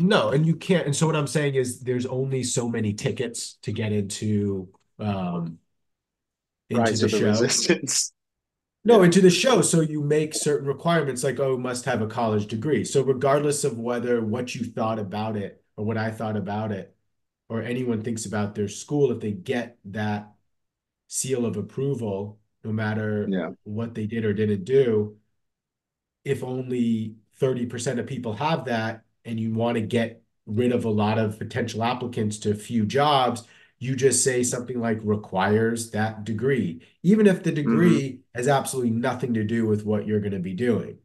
No, 0.00 0.30
and 0.30 0.46
you 0.46 0.56
can't. 0.56 0.86
And 0.86 0.96
so 0.96 1.06
what 1.06 1.14
I'm 1.14 1.26
saying 1.26 1.56
is 1.56 1.80
there's 1.80 2.06
only 2.06 2.42
so 2.42 2.68
many 2.68 2.94
tickets 2.94 3.58
to 3.62 3.72
get 3.72 3.92
into 3.92 4.68
um 4.98 5.58
into 6.70 6.82
Rise 6.82 7.00
the, 7.00 7.08
the 7.08 7.18
show. 7.18 7.26
Resistance. 7.26 8.12
No, 8.82 9.02
into 9.02 9.20
the 9.20 9.30
show. 9.30 9.60
So 9.60 9.82
you 9.82 10.02
make 10.02 10.32
certain 10.32 10.66
requirements 10.66 11.22
like, 11.22 11.38
oh, 11.38 11.58
must 11.58 11.84
have 11.84 12.00
a 12.00 12.06
college 12.06 12.46
degree. 12.46 12.82
So 12.82 13.02
regardless 13.02 13.62
of 13.62 13.78
whether 13.78 14.24
what 14.24 14.54
you 14.54 14.64
thought 14.64 14.98
about 14.98 15.36
it 15.36 15.62
or 15.76 15.84
what 15.84 15.98
I 15.98 16.10
thought 16.10 16.36
about 16.36 16.72
it, 16.72 16.96
or 17.50 17.60
anyone 17.62 18.00
thinks 18.00 18.24
about 18.24 18.54
their 18.54 18.68
school, 18.68 19.10
if 19.10 19.20
they 19.20 19.32
get 19.32 19.76
that 19.86 20.32
seal 21.08 21.44
of 21.44 21.56
approval, 21.56 22.38
no 22.64 22.72
matter 22.72 23.26
yeah. 23.28 23.50
what 23.64 23.94
they 23.94 24.06
did 24.06 24.24
or 24.24 24.32
didn't 24.32 24.64
do, 24.64 25.16
if 26.24 26.42
only 26.42 27.16
30% 27.40 27.98
of 27.98 28.06
people 28.06 28.34
have 28.34 28.66
that, 28.66 29.02
and 29.30 29.40
you 29.40 29.54
want 29.54 29.76
to 29.76 29.80
get 29.80 30.22
rid 30.46 30.72
of 30.72 30.84
a 30.84 30.90
lot 30.90 31.18
of 31.18 31.38
potential 31.38 31.82
applicants 31.82 32.38
to 32.38 32.50
a 32.50 32.54
few 32.54 32.84
jobs, 32.84 33.44
you 33.78 33.96
just 33.96 34.22
say 34.22 34.42
something 34.42 34.80
like 34.80 34.98
requires 35.02 35.90
that 35.92 36.24
degree, 36.24 36.82
even 37.02 37.26
if 37.26 37.42
the 37.42 37.52
degree 37.52 38.10
mm-hmm. 38.10 38.38
has 38.38 38.48
absolutely 38.48 38.90
nothing 38.90 39.34
to 39.34 39.44
do 39.44 39.66
with 39.66 39.86
what 39.86 40.06
you're 40.06 40.20
going 40.20 40.32
to 40.32 40.38
be 40.38 40.52
doing. 40.52 40.98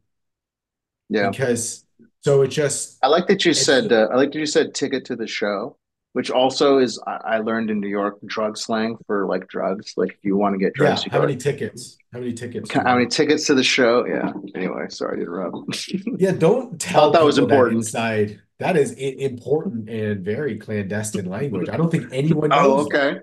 Yeah. 1.08 1.30
Because 1.30 1.84
so 2.22 2.42
it 2.42 2.48
just. 2.48 2.98
I 3.02 3.08
like 3.08 3.28
that 3.28 3.44
you 3.44 3.54
said, 3.54 3.92
uh, 3.92 4.08
I 4.12 4.16
like 4.16 4.32
that 4.32 4.38
you 4.38 4.46
said 4.46 4.74
ticket 4.74 5.04
to 5.06 5.16
the 5.16 5.26
show, 5.26 5.76
which 6.16 6.30
also 6.30 6.78
is, 6.78 6.98
I, 7.06 7.40
learned 7.40 7.68
in 7.68 7.78
New 7.78 7.90
York, 7.90 8.16
drug 8.24 8.56
slang 8.56 8.96
for 9.06 9.26
like 9.26 9.48
drugs. 9.48 9.92
Like 9.98 10.12
if 10.12 10.24
you 10.24 10.34
want 10.34 10.54
to 10.54 10.58
get 10.58 10.72
drugs, 10.72 11.04
yeah. 11.04 11.12
How 11.12 11.20
many 11.20 11.36
tickets? 11.36 11.98
How 12.10 12.20
many 12.20 12.32
tickets? 12.32 12.72
How 12.72 12.94
many 12.94 13.06
tickets 13.06 13.46
to 13.48 13.54
the 13.54 13.62
show? 13.62 14.06
Yeah. 14.06 14.32
Anyway, 14.54 14.86
sorry 14.88 15.18
to 15.18 15.22
interrupt. 15.24 15.90
yeah, 16.16 16.32
don't 16.32 16.80
tell 16.80 17.10
that 17.10 17.22
was 17.22 17.36
important. 17.36 17.72
That 17.72 17.86
inside 17.86 18.40
that 18.60 18.78
is 18.78 18.92
important 18.92 19.90
and 19.90 20.24
very 20.24 20.56
clandestine 20.56 21.26
language. 21.26 21.68
I 21.68 21.76
don't 21.76 21.90
think 21.90 22.10
anyone 22.10 22.50
oh, 22.50 22.62
knows. 22.62 22.80
Oh, 22.80 22.84
okay. 22.86 23.12
That. 23.18 23.22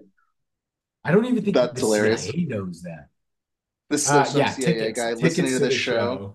I 1.03 1.11
don't 1.13 1.25
even 1.25 1.43
think 1.43 1.55
that's 1.55 1.79
hilarious. 1.79 2.23
He 2.25 2.45
knows 2.45 2.83
that. 2.83 3.07
This 3.89 4.03
is 4.03 4.11
uh, 4.11 4.31
yeah, 4.35 4.51
CIA 4.51 4.65
tickets, 4.65 4.99
guy 4.99 5.13
listening 5.13 5.51
to, 5.53 5.57
the, 5.57 5.71
show. 5.71 5.91
show. 5.91 6.33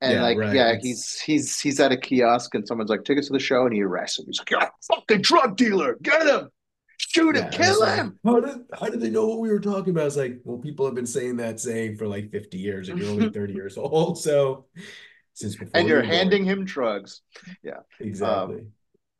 And 0.00 0.12
yeah, 0.12 0.22
like, 0.22 0.38
right. 0.38 0.54
yeah, 0.54 0.72
it's... 0.72 0.84
he's 0.84 1.20
he's 1.20 1.60
he's 1.60 1.80
at 1.80 1.92
a 1.92 1.96
kiosk 1.96 2.54
and 2.54 2.66
someone's 2.66 2.90
like, 2.90 3.04
tickets 3.04 3.26
to 3.28 3.32
the 3.32 3.38
show, 3.38 3.64
and 3.64 3.74
he 3.74 3.82
arrests 3.82 4.18
him. 4.18 4.26
He's 4.26 4.38
like, 4.38 4.50
You're 4.50 4.60
a 4.60 4.70
fucking 4.86 5.22
drug 5.22 5.56
dealer, 5.56 5.96
get 6.02 6.26
him, 6.26 6.48
shoot 6.98 7.36
him, 7.36 7.44
yeah, 7.44 7.50
kill 7.50 7.84
him. 7.84 8.18
Like, 8.22 8.34
how 8.34 8.40
did 8.40 8.58
how 8.78 8.86
did 8.86 9.00
they 9.00 9.10
know 9.10 9.26
what 9.26 9.40
we 9.40 9.48
were 9.48 9.60
talking 9.60 9.90
about? 9.90 10.06
It's 10.06 10.16
like, 10.16 10.40
well, 10.44 10.58
people 10.58 10.86
have 10.86 10.94
been 10.94 11.06
saying 11.06 11.36
that 11.38 11.58
saying 11.60 11.96
for 11.96 12.06
like 12.06 12.30
50 12.30 12.58
years, 12.58 12.88
and 12.88 12.98
you're 12.98 13.10
only 13.10 13.28
30 13.32 13.52
years 13.52 13.76
old. 13.76 14.18
So 14.18 14.66
since 15.38 15.56
before. 15.56 15.70
and 15.74 15.88
you're 15.88 15.98
you 15.98 16.02
were 16.02 16.08
born. 16.08 16.16
handing 16.16 16.44
him 16.44 16.64
drugs. 16.64 17.22
Yeah. 17.62 17.80
Exactly. 18.00 18.62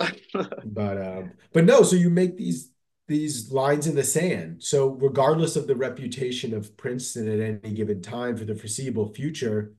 Um, 0.01 0.13
But 0.65 1.03
um, 1.05 1.33
but 1.53 1.65
no, 1.65 1.83
so 1.83 1.97
you 1.97 2.11
make 2.11 2.37
these 2.37 2.71
these 3.09 3.51
lines 3.51 3.87
in 3.87 3.97
the 3.97 4.05
sand. 4.05 4.63
So 4.63 4.91
regardless 4.91 5.57
of 5.57 5.67
the 5.67 5.75
reputation 5.75 6.55
of 6.55 6.77
Princeton 6.77 7.29
at 7.29 7.61
any 7.65 7.75
given 7.75 8.03
time 8.03 8.37
for 8.37 8.45
the 8.45 8.55
foreseeable 8.55 9.13
future, 9.13 9.75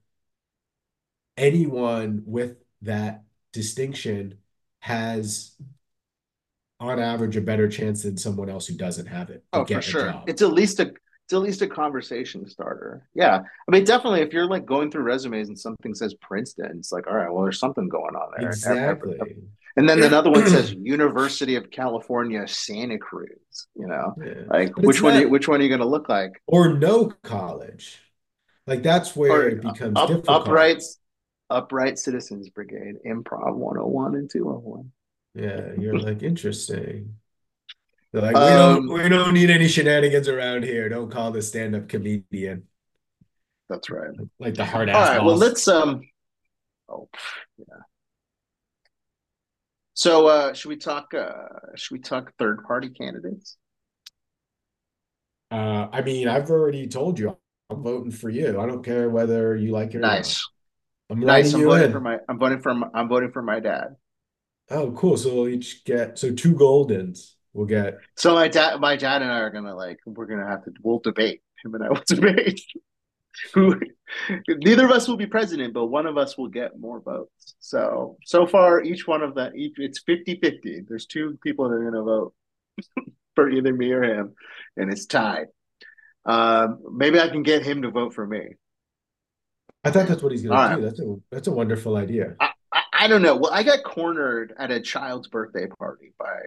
anyone 1.40 2.24
with 2.26 2.58
that 2.84 3.24
distinction 3.54 4.36
has, 4.80 5.56
on 6.80 7.00
average, 7.00 7.36
a 7.38 7.42
better 7.42 7.68
chance 7.68 8.04
than 8.04 8.18
someone 8.18 8.50
else 8.50 8.68
who 8.68 8.76
doesn't 8.76 9.08
have 9.08 9.30
it 9.30 9.44
Oh, 9.54 9.66
for 9.66 9.82
sure. 9.82 10.24
It's 10.28 10.42
at 10.42 10.54
least 10.54 10.80
a 10.80 10.94
it's 11.26 11.34
at 11.36 11.42
least 11.42 11.62
a 11.62 11.68
conversation 11.68 12.48
starter. 12.50 13.08
Yeah. 13.14 13.38
I 13.38 13.72
mean, 13.72 13.84
definitely 13.84 14.22
if 14.22 14.34
you're 14.34 14.48
like 14.48 14.66
going 14.66 14.90
through 14.90 15.04
resumes 15.04 15.48
and 15.50 15.60
something 15.60 15.94
says 15.94 16.16
Princeton, 16.16 16.78
it's 16.80 16.92
like, 16.92 17.06
all 17.06 17.16
right, 17.16 17.32
well, 17.32 17.44
there's 17.44 17.60
something 17.60 17.88
going 17.88 18.16
on 18.16 18.32
there. 18.36 18.50
Exactly. 18.50 19.20
And 19.76 19.88
then 19.88 20.02
another 20.02 20.32
one 20.32 20.48
says 20.48 20.74
University 20.74 21.56
of 21.56 21.70
California, 21.70 22.48
Santa 22.48 22.98
Cruz, 22.98 23.68
you 23.76 23.86
know? 23.86 24.16
Yeah. 24.26 24.42
Like 24.50 24.74
But 24.74 24.86
which 24.86 25.04
one 25.04 25.14
are 25.18 25.20
you, 25.22 25.30
which 25.30 25.48
one 25.48 25.60
are 25.62 25.64
you 25.64 25.70
gonna 25.70 25.86
look 25.86 26.10
like? 26.10 26.42
Or 26.48 26.74
no 26.74 27.14
college. 27.22 28.00
Like 28.66 28.82
that's 28.82 29.16
where 29.16 29.32
Or 29.32 29.48
it 29.50 29.62
becomes 29.62 29.98
up, 29.98 30.08
difficult. 30.08 30.48
upright 30.48 30.82
upright 31.50 31.98
citizens 32.00 32.50
brigade, 32.50 32.96
improv 33.06 33.56
101 33.56 34.16
and 34.16 34.30
201. 34.30 34.92
Yeah, 35.36 35.72
you're 35.80 35.98
like 36.00 36.24
interesting. 36.24 37.16
They're 38.12 38.22
like, 38.22 38.36
Um, 38.36 38.88
we 38.88 38.98
don't 38.98 39.04
we 39.04 39.10
don't 39.10 39.34
need 39.34 39.50
any 39.50 39.68
shenanigans 39.68 40.28
around 40.28 40.64
here. 40.64 40.90
Don't 40.90 41.12
call 41.12 41.32
the 41.32 41.42
stand-up 41.42 41.88
comedian. 41.88 42.64
That's 43.70 43.90
right. 43.90 44.12
Like 44.40 44.56
the 44.56 44.66
hard 44.66 44.90
All 44.90 44.98
ass 44.98 45.10
right, 45.10 45.24
well 45.24 45.38
let's 45.38 45.68
um 45.68 46.02
oh 46.90 47.08
yeah. 47.58 47.66
So 49.94 50.28
uh 50.28 50.54
should 50.54 50.70
we 50.70 50.78
talk 50.78 51.14
uh 51.14 51.76
should 51.76 51.94
we 51.94 52.00
talk 52.00 52.34
third 52.40 52.64
party 52.64 52.90
candidates? 52.90 53.58
Uh, 55.52 55.88
I 55.92 56.02
mean, 56.02 56.28
I've 56.28 56.50
already 56.52 56.88
told 56.88 57.18
you 57.18 57.36
I'm 57.70 57.82
voting 57.82 58.12
for 58.12 58.30
you. 58.30 58.60
I 58.60 58.66
don't 58.66 58.84
care 58.84 59.10
whether 59.10 59.56
you 59.56 59.72
like 59.72 59.94
it 59.94 59.98
or 59.98 60.00
not. 60.02 60.18
Nice. 60.18 60.48
I'm 61.10 61.20
Nice. 61.20 61.54
I'm 61.54 61.64
voting 61.64 61.86
in. 61.86 61.92
for 61.92 62.00
my 62.00 62.18
I'm 62.28 62.38
voting 62.38 62.62
for 62.62 62.74
my, 62.74 62.88
I'm 62.94 63.10
voting 63.10 63.32
for 63.32 63.42
my 63.42 63.60
dad. 63.60 63.96
Oh, 64.70 64.92
cool. 64.92 65.18
So 65.18 65.34
we'll 65.34 65.48
each 65.48 65.84
get 65.84 66.20
so 66.20 66.34
two 66.34 66.54
Goldens. 66.54 67.34
We'll 67.54 67.66
get 67.66 67.98
So 68.16 68.36
my 68.36 68.48
dad 68.48 68.80
my 68.80 68.96
dad 68.96 69.22
and 69.22 69.32
I 69.32 69.40
are 69.40 69.50
gonna 69.50 69.76
like 69.76 69.98
we're 70.06 70.28
gonna 70.28 70.48
have 70.48 70.64
to 70.66 70.72
we'll 70.84 71.00
debate. 71.00 71.42
Him 71.64 71.76
and 71.76 71.84
I 71.84 71.90
will 71.90 72.04
debate. 72.08 72.62
Who 73.54 73.80
neither 74.48 74.86
of 74.86 74.92
us 74.92 75.08
will 75.08 75.18
be 75.18 75.26
president, 75.26 75.74
but 75.74 75.88
one 75.88 76.06
of 76.06 76.18
us 76.18 76.38
will 76.38 76.48
get 76.48 76.80
more 76.80 77.02
votes. 77.02 77.56
So 77.60 78.18
so 78.26 78.46
far 78.46 78.82
each 78.82 79.08
one 79.08 79.24
of 79.24 79.34
them 79.34 79.54
each 79.56 79.74
it's 79.78 80.04
50-50. 80.04 80.88
There's 80.88 81.06
two 81.06 81.38
people 81.44 81.70
that 81.70 81.76
are 81.76 81.84
gonna 81.84 82.04
vote 82.04 82.34
for 83.36 83.50
either 83.50 83.74
me 83.74 83.92
or 83.92 84.04
him, 84.04 84.34
and 84.78 84.92
it's 84.92 85.06
tied. 85.06 85.48
Um, 86.26 86.82
maybe 86.92 87.20
I 87.20 87.30
can 87.30 87.44
get 87.44 87.66
him 87.66 87.82
to 87.82 87.90
vote 87.90 88.14
for 88.14 88.28
me. 88.28 88.56
I 89.84 89.92
thought 89.92 90.08
that's 90.08 90.22
what 90.22 90.32
he's 90.32 90.44
gonna 90.44 90.56
right. 90.56 90.76
do. 90.76 90.82
That's 90.82 91.00
a 91.00 91.16
that's 91.32 91.48
a 91.48 91.52
wonderful 91.52 91.96
idea. 91.96 92.36
I, 92.40 92.50
I, 92.72 92.82
I 92.94 93.08
don't 93.08 93.22
know. 93.22 93.36
Well, 93.36 93.52
I 93.54 93.64
got 93.64 93.84
cornered 93.84 94.54
at 94.58 94.72
a 94.72 94.82
child's 94.82 95.28
birthday 95.28 95.68
party 95.68 96.14
by 96.20 96.40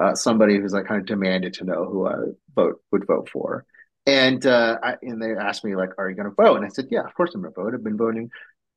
uh, 0.00 0.14
somebody 0.14 0.58
who's 0.58 0.72
like 0.72 0.86
kind 0.86 1.00
of 1.00 1.06
demanded 1.06 1.54
to 1.54 1.64
know 1.64 1.84
who 1.84 2.06
I 2.08 2.16
vote 2.54 2.80
would 2.90 3.06
vote 3.06 3.28
for, 3.28 3.64
and 4.06 4.44
uh, 4.44 4.78
I, 4.82 4.96
and 5.02 5.22
they 5.22 5.32
asked 5.32 5.64
me 5.64 5.76
like, 5.76 5.90
"Are 5.98 6.10
you 6.10 6.16
going 6.16 6.28
to 6.28 6.34
vote?" 6.34 6.56
And 6.56 6.64
I 6.64 6.68
said, 6.68 6.88
"Yeah, 6.90 7.04
of 7.04 7.14
course 7.14 7.32
I'm 7.34 7.42
going 7.42 7.54
to 7.54 7.60
vote. 7.60 7.74
I've 7.74 7.84
been 7.84 7.96
voting 7.96 8.30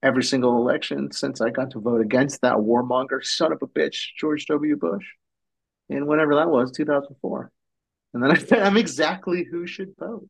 every 0.04 0.24
single 0.24 0.58
election 0.58 1.12
since 1.12 1.42
I 1.42 1.50
got 1.50 1.72
to 1.72 1.80
vote 1.80 2.02
against 2.02 2.42
that 2.42 2.58
warmonger 2.58 3.24
son 3.24 3.52
of 3.52 3.64
a 3.64 3.68
bitch, 3.68 4.10
George 4.20 4.46
W. 4.46 4.76
Bush, 4.78 5.06
and 5.90 6.08
whenever 6.08 6.36
that 6.36 6.50
was, 6.50 6.72
2004." 6.72 7.52
And 8.14 8.24
then 8.24 8.32
I 8.32 8.36
said, 8.36 8.60
"I'm 8.60 8.78
exactly 8.78 9.44
who 9.44 9.66
should 9.66 9.96
vote. 10.00 10.30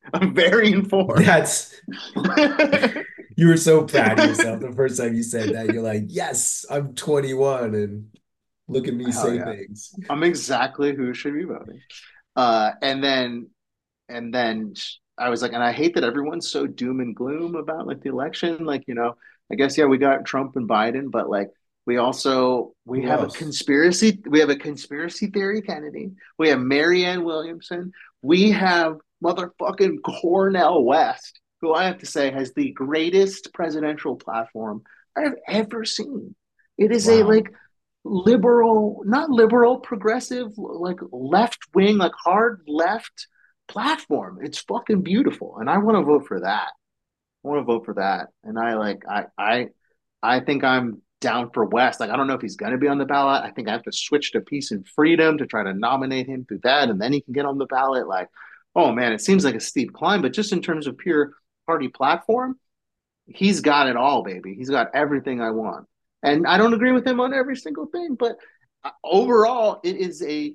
I'm 0.14 0.34
very 0.34 0.72
informed." 0.72 1.24
That's 1.24 1.74
you 3.36 3.48
were 3.48 3.56
so 3.56 3.84
proud 3.84 4.18
of 4.18 4.26
yourself 4.26 4.60
the 4.60 4.72
first 4.72 4.98
time 4.98 5.14
you 5.14 5.22
said 5.22 5.54
that. 5.54 5.72
You're 5.72 5.82
like, 5.82 6.04
yes, 6.08 6.66
I'm 6.70 6.94
21 6.94 7.74
and 7.74 8.18
look 8.66 8.88
at 8.88 8.94
me 8.94 9.04
Hell 9.04 9.12
say 9.12 9.36
yeah. 9.36 9.44
things. 9.44 9.94
I'm 10.10 10.24
exactly 10.24 10.94
who 10.94 11.14
should 11.14 11.34
be 11.34 11.44
voting. 11.44 11.80
Uh, 12.34 12.72
and 12.82 13.02
then, 13.02 13.48
and 14.08 14.34
then 14.34 14.74
I 15.16 15.28
was 15.28 15.42
like, 15.42 15.52
and 15.52 15.62
I 15.62 15.72
hate 15.72 15.94
that 15.94 16.04
everyone's 16.04 16.50
so 16.50 16.66
doom 16.66 17.00
and 17.00 17.14
gloom 17.14 17.54
about 17.54 17.86
like 17.86 18.00
the 18.00 18.10
election. 18.10 18.64
Like, 18.64 18.84
you 18.86 18.94
know, 18.94 19.16
I 19.52 19.54
guess 19.54 19.78
yeah, 19.78 19.84
we 19.86 19.98
got 19.98 20.24
Trump 20.24 20.56
and 20.56 20.68
Biden, 20.68 21.10
but 21.10 21.30
like 21.30 21.50
we 21.86 21.96
also 21.96 22.74
we 22.84 23.02
Who 23.02 23.08
have 23.08 23.20
else? 23.20 23.34
a 23.34 23.38
conspiracy. 23.38 24.20
We 24.26 24.40
have 24.40 24.50
a 24.50 24.56
conspiracy 24.56 25.28
theory 25.28 25.62
Kennedy. 25.62 26.12
We 26.38 26.48
have 26.48 26.60
Marianne 26.60 27.24
Williamson. 27.24 27.92
We 28.20 28.50
have 28.50 28.98
motherfucking 29.24 29.98
Cornel 30.02 30.84
West, 30.84 31.40
who 31.60 31.74
I 31.74 31.84
have 31.84 31.98
to 31.98 32.06
say 32.06 32.30
has 32.30 32.52
the 32.52 32.72
greatest 32.72 33.52
presidential 33.52 34.16
platform 34.16 34.82
I 35.16 35.22
have 35.22 35.36
ever 35.46 35.84
seen. 35.84 36.34
It 36.76 36.92
is 36.92 37.08
a 37.08 37.24
like 37.24 37.52
liberal, 38.04 39.02
not 39.04 39.30
liberal, 39.30 39.78
progressive, 39.78 40.56
like 40.56 40.98
left 41.10 41.58
wing, 41.74 41.98
like 41.98 42.12
hard 42.12 42.62
left 42.66 43.26
platform. 43.66 44.38
It's 44.42 44.58
fucking 44.58 45.02
beautiful, 45.02 45.58
and 45.58 45.68
I 45.68 45.78
want 45.78 45.98
to 45.98 46.04
vote 46.04 46.26
for 46.26 46.40
that. 46.40 46.68
I 47.44 47.48
want 47.48 47.60
to 47.60 47.64
vote 47.64 47.84
for 47.84 47.94
that, 47.94 48.28
and 48.44 48.58
I 48.58 48.74
like 48.74 49.02
I 49.08 49.24
I 49.36 49.66
I 50.22 50.40
think 50.40 50.64
I'm 50.64 51.02
down 51.20 51.50
for 51.50 51.64
West. 51.64 52.00
Like 52.00 52.10
I 52.10 52.16
don't 52.16 52.26
know 52.28 52.34
if 52.34 52.42
he's 52.42 52.56
going 52.56 52.72
to 52.72 52.78
be 52.78 52.88
on 52.88 52.98
the 52.98 53.04
ballot. 53.04 53.44
I 53.44 53.50
think 53.50 53.68
I 53.68 53.72
have 53.72 53.82
to 53.84 53.92
switch 53.92 54.32
to 54.32 54.40
Peace 54.40 54.70
and 54.70 54.86
Freedom 54.86 55.38
to 55.38 55.46
try 55.46 55.64
to 55.64 55.74
nominate 55.74 56.26
him 56.26 56.44
through 56.44 56.60
that, 56.62 56.88
and 56.88 57.00
then 57.00 57.12
he 57.12 57.20
can 57.20 57.32
get 57.32 57.46
on 57.46 57.58
the 57.58 57.66
ballot. 57.66 58.06
Like, 58.06 58.28
oh 58.78 58.92
man, 58.92 59.12
it 59.12 59.20
seems 59.20 59.44
like 59.44 59.56
a 59.56 59.60
steep 59.60 59.92
climb, 59.92 60.22
but 60.22 60.32
just 60.32 60.52
in 60.52 60.62
terms 60.62 60.86
of 60.86 60.96
pure 60.96 61.32
party 61.66 61.88
platform, 61.88 62.56
he's 63.26 63.60
got 63.60 63.88
it 63.88 63.96
all, 63.96 64.22
baby. 64.22 64.54
He's 64.54 64.70
got 64.70 64.94
everything 64.94 65.40
I 65.40 65.50
want. 65.50 65.86
And 66.22 66.46
I 66.46 66.58
don't 66.58 66.72
agree 66.72 66.92
with 66.92 67.04
him 67.04 67.20
on 67.20 67.34
every 67.34 67.56
single 67.56 67.86
thing, 67.86 68.14
but 68.14 68.36
uh, 68.84 68.90
overall, 69.02 69.80
it 69.82 69.96
is 69.96 70.22
a 70.22 70.54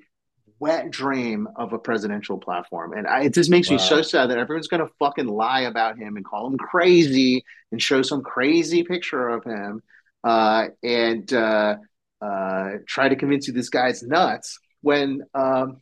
wet 0.59 0.89
dream 0.89 1.49
of 1.57 1.73
a 1.73 1.77
presidential 1.77 2.37
platform. 2.37 2.93
And 2.93 3.07
I, 3.07 3.23
it 3.23 3.33
just 3.33 3.49
makes 3.49 3.69
me 3.69 3.77
so 3.77 4.01
sad 4.01 4.29
that 4.29 4.37
everyone's 4.37 4.69
going 4.69 4.85
to 4.85 4.93
fucking 4.99 5.27
lie 5.27 5.61
about 5.61 5.97
him 5.97 6.15
and 6.15 6.23
call 6.23 6.47
him 6.47 6.57
crazy 6.57 7.43
and 7.73 7.81
show 7.81 8.01
some 8.01 8.21
crazy 8.21 8.83
picture 8.83 9.27
of 9.27 9.43
him 9.43 9.83
uh, 10.23 10.67
and 10.81 11.33
uh, 11.33 11.75
uh, 12.21 12.69
try 12.87 13.09
to 13.09 13.17
convince 13.17 13.47
you 13.47 13.53
this 13.53 13.69
guy's 13.69 14.01
nuts 14.01 14.59
when 14.79 15.23
um, 15.33 15.81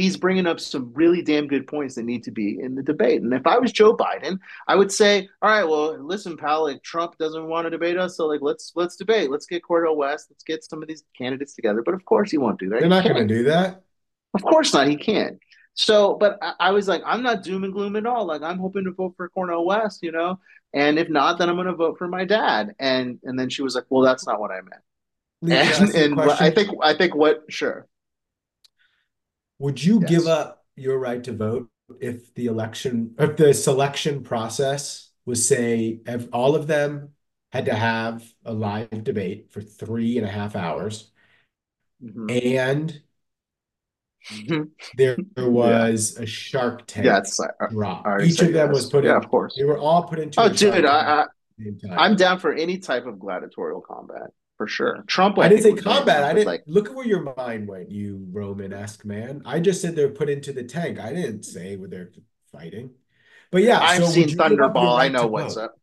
he's 0.00 0.16
bringing 0.16 0.46
up 0.46 0.58
some 0.58 0.90
really 0.94 1.20
damn 1.20 1.46
good 1.46 1.66
points 1.66 1.94
that 1.94 2.04
need 2.04 2.24
to 2.24 2.30
be 2.30 2.58
in 2.58 2.74
the 2.74 2.82
debate. 2.82 3.20
And 3.20 3.32
if 3.34 3.46
I 3.46 3.58
was 3.58 3.70
Joe 3.70 3.94
Biden, 3.94 4.38
I 4.66 4.74
would 4.74 4.90
say, 4.90 5.28
all 5.42 5.50
right, 5.50 5.64
well, 5.64 5.98
listen, 6.02 6.36
pal, 6.36 6.64
like 6.64 6.82
Trump 6.82 7.18
doesn't 7.18 7.46
want 7.46 7.66
to 7.66 7.70
debate 7.70 7.98
us, 7.98 8.16
so 8.16 8.26
like 8.26 8.40
let's 8.42 8.72
let's 8.74 8.96
debate. 8.96 9.30
Let's 9.30 9.46
get 9.46 9.62
Cordell 9.62 9.96
West. 9.96 10.28
Let's 10.30 10.42
get 10.42 10.64
some 10.64 10.82
of 10.82 10.88
these 10.88 11.04
candidates 11.16 11.54
together. 11.54 11.82
But 11.82 11.94
of 11.94 12.04
course, 12.04 12.30
he 12.30 12.38
won't 12.38 12.58
do 12.58 12.70
that. 12.70 12.80
They're 12.80 12.88
not 12.88 13.04
going 13.04 13.16
to 13.16 13.34
do 13.34 13.44
that. 13.44 13.82
Of 14.34 14.42
course 14.42 14.72
not. 14.72 14.88
He 14.88 14.96
can't. 14.96 15.38
So, 15.74 16.14
but 16.14 16.38
I, 16.40 16.54
I 16.60 16.70
was 16.70 16.88
like, 16.88 17.02
I'm 17.04 17.22
not 17.22 17.42
doom 17.42 17.64
and 17.64 17.72
gloom 17.72 17.96
at 17.96 18.06
all. 18.06 18.24
Like, 18.26 18.42
I'm 18.42 18.58
hoping 18.58 18.84
to 18.84 18.92
vote 18.92 19.14
for 19.16 19.28
Cornel 19.28 19.64
West, 19.66 20.02
you 20.02 20.12
know. 20.12 20.38
And 20.72 20.98
if 20.98 21.08
not, 21.08 21.38
then 21.38 21.48
I'm 21.48 21.56
going 21.56 21.66
to 21.66 21.74
vote 21.74 21.98
for 21.98 22.08
my 22.08 22.24
dad. 22.24 22.74
And 22.78 23.18
and 23.24 23.38
then 23.38 23.50
she 23.50 23.62
was 23.62 23.74
like, 23.74 23.84
well, 23.90 24.02
that's 24.02 24.26
not 24.26 24.40
what 24.40 24.50
I 24.50 24.60
meant. 24.62 24.82
And 25.42 25.52
ask 25.52 25.80
you 25.80 26.00
a 26.00 26.04
and 26.04 26.20
I 26.20 26.50
think 26.50 26.70
I 26.82 26.94
think 26.94 27.14
what 27.14 27.44
sure. 27.48 27.86
Would 29.60 29.84
you 29.84 30.00
give 30.00 30.26
up 30.26 30.64
your 30.76 30.98
right 30.98 31.22
to 31.24 31.32
vote 31.32 31.68
if 32.00 32.34
the 32.34 32.46
election, 32.46 33.14
if 33.18 33.36
the 33.36 33.54
selection 33.54 34.24
process 34.24 35.10
was 35.26 35.46
say 35.46 36.00
ev 36.06 36.28
all 36.32 36.56
of 36.56 36.66
them 36.66 37.10
had 37.52 37.66
to 37.66 37.74
have 37.74 38.24
a 38.44 38.52
live 38.52 39.04
debate 39.04 39.52
for 39.52 39.60
three 39.60 40.18
and 40.18 40.26
a 40.26 40.30
half 40.30 40.56
hours, 40.56 41.12
Mhm. 42.02 42.30
and 42.44 43.02
there 44.96 45.16
was 45.36 46.16
a 46.16 46.26
Shark 46.26 46.86
Tank 46.86 47.06
yeah, 47.06 47.20
drop. 47.70 48.06
Each 48.22 48.40
of 48.40 48.52
them 48.52 48.68
yes. 48.68 48.74
was 48.74 48.86
put 48.90 49.04
Yeah, 49.04 49.12
in. 49.12 49.16
of 49.16 49.28
course. 49.28 49.54
They 49.56 49.64
were 49.64 49.78
all 49.78 50.04
put 50.04 50.18
into 50.18 50.40
Oh, 50.40 50.46
a 50.46 50.50
dude, 50.50 50.84
I, 50.84 50.98
I 51.00 51.20
at 51.22 51.28
the 51.58 51.64
same 51.64 51.78
time. 51.78 51.98
I'm 51.98 52.16
down 52.16 52.38
for 52.38 52.52
any 52.52 52.78
type 52.78 53.06
of 53.06 53.18
gladiatorial 53.18 53.80
combat 53.80 54.30
for 54.60 54.66
sure. 54.66 55.02
Trump, 55.06 55.38
I 55.38 55.48
didn't 55.48 55.62
say 55.62 55.68
think, 55.70 55.76
would 55.76 55.86
win, 55.86 55.96
combat. 55.96 56.22
I 56.22 56.34
didn't 56.34 56.46
like 56.46 56.64
look 56.66 56.90
at 56.90 56.94
where 56.94 57.06
your 57.06 57.34
mind 57.34 57.66
went, 57.66 57.90
you 57.90 58.26
Roman-esque 58.30 59.06
man. 59.06 59.40
I 59.46 59.58
just 59.58 59.80
said 59.80 59.96
they're 59.96 60.10
put 60.10 60.28
into 60.28 60.52
the 60.52 60.64
tank. 60.64 61.00
I 61.00 61.14
didn't 61.14 61.44
say 61.44 61.76
where 61.76 61.88
they're 61.88 62.10
fighting. 62.52 62.90
But 63.50 63.62
yeah, 63.62 63.80
I've 63.80 64.04
so 64.04 64.10
seen 64.10 64.28
you 64.28 64.36
give 64.36 64.40
up 64.40 64.52
your 64.52 64.68
Thunderball. 64.68 65.00
I 65.00 65.08
know 65.08 65.28
what's 65.28 65.54
vote? 65.54 65.62
up. 65.62 65.80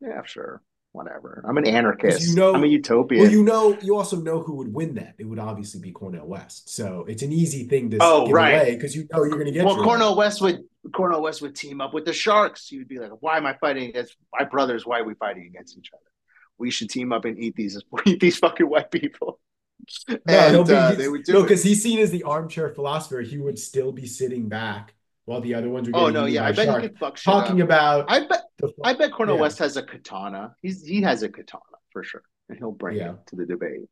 Yeah, 0.00 0.22
sure. 0.24 0.62
whatever. 0.94 1.44
I'm 1.46 1.58
an 1.58 1.66
anarchist. 1.66 2.28
You 2.28 2.36
know, 2.36 2.54
I'm 2.54 2.62
a 2.62 2.68
utopian. 2.68 3.22
Well, 3.22 3.30
you 3.30 3.42
know, 3.42 3.76
you 3.82 3.96
also 3.96 4.16
know 4.16 4.40
who 4.40 4.54
would 4.54 4.72
win 4.72 4.94
that. 4.94 5.16
It 5.18 5.24
would 5.24 5.40
obviously 5.40 5.80
be 5.80 5.90
Cornel 5.90 6.26
West. 6.26 6.70
So 6.70 7.04
it's 7.08 7.22
an 7.22 7.32
easy 7.32 7.64
thing 7.64 7.90
to 7.90 7.98
oh, 8.00 8.26
give 8.26 8.34
right. 8.34 8.54
away 8.54 8.74
because 8.76 8.94
you 8.94 9.08
know 9.12 9.24
you're 9.24 9.30
going 9.30 9.46
to 9.46 9.52
get. 9.52 9.64
Well, 9.66 9.82
Cornel 9.82 10.16
West 10.16 10.40
would 10.40 10.60
Cornel 10.94 11.20
West 11.20 11.42
would 11.42 11.56
team 11.56 11.80
up 11.80 11.92
with 11.92 12.04
the 12.04 12.12
Sharks. 12.12 12.70
You'd 12.70 12.88
be 12.88 13.00
like, 13.00 13.10
"Why 13.20 13.36
am 13.36 13.44
I 13.44 13.54
fighting 13.54 13.88
against 13.88 14.16
my 14.32 14.44
brothers? 14.44 14.86
Why 14.86 15.00
are 15.00 15.04
we 15.04 15.14
fighting 15.14 15.46
against 15.46 15.76
each 15.76 15.90
other? 15.92 16.13
We 16.58 16.70
should 16.70 16.90
team 16.90 17.12
up 17.12 17.24
and 17.24 17.38
eat 17.38 17.56
these 17.56 17.80
eat 18.06 18.20
these 18.20 18.38
fucking 18.38 18.68
white 18.68 18.90
people." 18.90 19.40
No, 20.08 20.16
and 20.26 20.66
be, 20.66 20.72
uh, 20.74 20.92
they 20.92 21.08
would 21.08 21.24
do 21.24 21.34
no, 21.34 21.42
because 21.42 21.62
he's 21.62 21.82
seen 21.82 21.98
as 21.98 22.10
the 22.10 22.22
armchair 22.22 22.70
philosopher. 22.70 23.20
He 23.20 23.36
would 23.38 23.58
still 23.58 23.92
be 23.92 24.06
sitting 24.06 24.48
back 24.48 24.94
while 25.26 25.40
the 25.42 25.54
other 25.54 25.68
ones 25.68 25.88
are. 25.88 25.92
Oh 25.94 26.08
no, 26.08 26.24
yeah, 26.24 26.44
I 26.46 26.52
bet 26.52 26.66
shark, 26.66 26.82
he 26.82 26.88
could 26.88 26.98
fuck 26.98 27.16
shit 27.18 27.24
talking 27.24 27.60
up. 27.60 27.66
about. 27.66 28.04
I 28.08 28.26
bet 28.26 28.44
the, 28.58 28.72
I 28.82 28.94
bet 28.94 29.12
Cornel 29.12 29.34
Yeah. 29.36 29.42
West 29.42 29.58
has 29.58 29.76
a 29.76 29.82
katana. 29.82 30.54
He's 30.62 30.86
he 30.86 31.02
has 31.02 31.22
a 31.22 31.28
katana 31.28 31.62
for 31.90 32.02
sure, 32.02 32.22
and 32.48 32.56
he'll 32.56 32.72
bring 32.72 32.96
Yeah. 32.96 33.10
it 33.12 33.26
to 33.28 33.36
the 33.36 33.44
debate. 33.44 33.82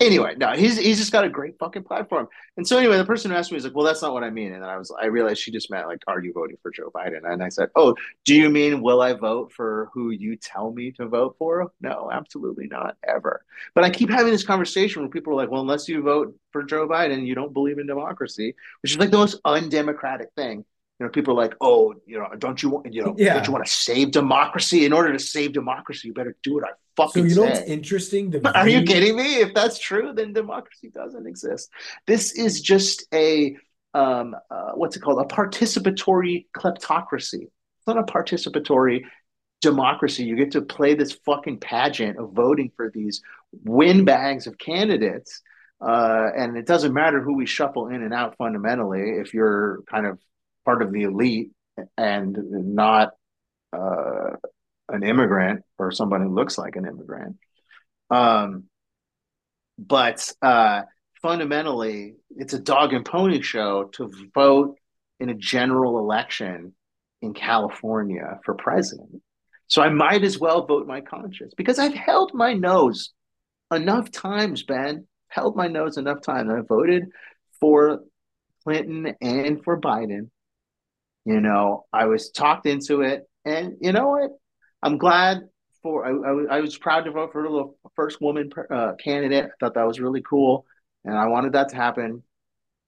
Anyway, 0.00 0.34
no, 0.36 0.50
he's 0.52 0.76
he's 0.76 0.98
just 0.98 1.12
got 1.12 1.24
a 1.24 1.28
great 1.28 1.56
fucking 1.58 1.84
platform. 1.84 2.26
And 2.56 2.66
so 2.66 2.76
anyway, 2.76 2.96
the 2.98 3.04
person 3.04 3.30
who 3.30 3.36
asked 3.36 3.52
me 3.52 3.54
was 3.56 3.64
like, 3.64 3.76
"Well, 3.76 3.86
that's 3.86 4.02
not 4.02 4.12
what 4.12 4.24
I 4.24 4.30
mean." 4.30 4.52
And 4.52 4.60
then 4.62 4.68
I 4.68 4.76
was 4.76 4.90
I 5.00 5.06
realized 5.06 5.40
she 5.40 5.52
just 5.52 5.70
meant 5.70 5.86
like, 5.86 6.02
"Are 6.08 6.20
you 6.20 6.32
voting 6.32 6.56
for 6.62 6.72
Joe 6.72 6.90
Biden?" 6.92 7.20
And 7.24 7.42
I 7.42 7.48
said, 7.48 7.68
"Oh, 7.76 7.94
do 8.24 8.34
you 8.34 8.50
mean 8.50 8.82
will 8.82 9.00
I 9.00 9.12
vote 9.12 9.52
for 9.52 9.90
who 9.94 10.10
you 10.10 10.36
tell 10.36 10.72
me 10.72 10.90
to 10.92 11.06
vote 11.06 11.36
for?" 11.38 11.70
No, 11.80 12.10
absolutely 12.12 12.66
not, 12.66 12.96
ever. 13.06 13.44
But 13.72 13.84
I 13.84 13.90
keep 13.90 14.10
having 14.10 14.32
this 14.32 14.44
conversation 14.44 15.00
where 15.02 15.08
people 15.10 15.32
are 15.32 15.36
like, 15.36 15.50
"Well, 15.50 15.60
unless 15.62 15.88
you 15.88 16.02
vote 16.02 16.34
for 16.50 16.64
Joe 16.64 16.88
Biden, 16.88 17.24
you 17.24 17.36
don't 17.36 17.52
believe 17.54 17.78
in 17.78 17.86
democracy," 17.86 18.56
which 18.82 18.92
is 18.92 18.98
like 18.98 19.12
the 19.12 19.18
most 19.18 19.40
undemocratic 19.44 20.30
thing. 20.36 20.64
You 20.98 21.06
know, 21.06 21.10
people 21.10 21.34
are 21.34 21.42
like, 21.42 21.54
"Oh, 21.60 21.94
you 22.04 22.18
know, 22.18 22.28
don't 22.36 22.60
you 22.62 22.70
want, 22.70 22.92
you 22.92 23.02
know, 23.04 23.14
Yeah. 23.18 23.34
don't 23.34 23.46
you 23.46 23.52
want 23.52 23.64
to 23.64 23.72
save 23.72 24.10
democracy? 24.10 24.84
In 24.84 24.92
order 24.92 25.12
to 25.12 25.20
save 25.20 25.52
democracy, 25.52 26.08
you 26.08 26.14
better 26.14 26.36
do 26.42 26.54
what 26.54 26.64
I 26.98 27.06
so 27.06 27.22
you 27.24 27.34
know 27.34 27.42
what's 27.42 27.60
interesting? 27.60 28.30
The 28.30 28.54
Are 28.58 28.68
you 28.68 28.82
kidding 28.82 29.16
me? 29.16 29.36
If 29.36 29.54
that's 29.54 29.78
true, 29.78 30.12
then 30.14 30.32
democracy 30.32 30.90
doesn't 30.90 31.26
exist. 31.26 31.70
This 32.06 32.32
is 32.32 32.60
just 32.60 33.06
a 33.12 33.56
um, 33.94 34.34
uh, 34.50 34.72
what's 34.74 34.96
it 34.96 35.00
called? 35.00 35.20
A 35.20 35.34
participatory 35.34 36.46
kleptocracy. 36.56 37.44
It's 37.44 37.86
not 37.86 37.98
a 37.98 38.02
participatory 38.02 39.02
democracy. 39.60 40.24
You 40.24 40.36
get 40.36 40.52
to 40.52 40.62
play 40.62 40.94
this 40.94 41.12
fucking 41.24 41.58
pageant 41.60 42.18
of 42.18 42.32
voting 42.32 42.72
for 42.76 42.90
these 42.90 43.22
windbags 43.64 44.46
of 44.46 44.58
candidates, 44.58 45.42
uh, 45.80 46.28
and 46.36 46.56
it 46.56 46.66
doesn't 46.66 46.92
matter 46.92 47.20
who 47.20 47.36
we 47.36 47.46
shuffle 47.46 47.88
in 47.88 48.02
and 48.02 48.12
out. 48.12 48.36
Fundamentally, 48.36 49.18
if 49.20 49.32
you're 49.32 49.82
kind 49.88 50.06
of 50.06 50.18
part 50.64 50.82
of 50.82 50.92
the 50.92 51.02
elite 51.02 51.52
and 51.96 52.36
not 52.50 53.12
uh, 53.72 54.36
an 54.88 55.02
immigrant 55.02 55.62
or 55.78 55.90
somebody 55.90 56.24
who 56.24 56.34
looks 56.34 56.58
like 56.58 56.76
an 56.76 56.86
immigrant. 56.86 57.36
Um, 58.10 58.64
but 59.78 60.30
uh, 60.42 60.82
fundamentally, 61.22 62.16
it's 62.30 62.52
a 62.52 62.58
dog 62.58 62.92
and 62.92 63.04
pony 63.04 63.40
show 63.42 63.84
to 63.94 64.10
vote 64.34 64.76
in 65.20 65.30
a 65.30 65.34
general 65.34 65.98
election 65.98 66.74
in 67.22 67.34
California 67.34 68.38
for 68.44 68.54
president. 68.54 69.22
So 69.66 69.82
I 69.82 69.88
might 69.88 70.22
as 70.22 70.38
well 70.38 70.66
vote 70.66 70.86
my 70.86 71.00
conscience 71.00 71.54
because 71.56 71.78
I've 71.78 71.94
held 71.94 72.34
my 72.34 72.52
nose 72.52 73.12
enough 73.72 74.10
times, 74.10 74.62
Ben. 74.62 75.06
Held 75.28 75.56
my 75.56 75.66
nose 75.66 75.96
enough 75.96 76.20
times. 76.20 76.50
I 76.50 76.60
voted 76.60 77.04
for 77.58 78.00
Clinton 78.62 79.14
and 79.20 79.64
for 79.64 79.80
Biden. 79.80 80.30
You 81.24 81.40
know, 81.40 81.86
I 81.92 82.04
was 82.04 82.30
talked 82.30 82.66
into 82.66 83.00
it, 83.00 83.22
and 83.44 83.76
you 83.80 83.92
know 83.92 84.08
what? 84.10 84.30
I'm 84.84 84.98
glad 84.98 85.40
for. 85.82 86.06
I, 86.06 86.10
I, 86.10 86.32
was- 86.32 86.48
I 86.50 86.60
was 86.60 86.78
proud 86.78 87.06
to 87.06 87.12
vote 87.12 87.32
for 87.32 87.42
the 87.42 87.74
first 87.96 88.20
woman 88.20 88.50
uh, 88.70 88.94
candidate. 89.02 89.46
I 89.46 89.48
thought 89.60 89.74
that 89.74 89.88
was 89.88 90.00
really 90.00 90.22
cool, 90.22 90.66
and 91.04 91.16
I 91.18 91.26
wanted 91.26 91.54
that 91.54 91.70
to 91.70 91.76
happen. 91.76 92.22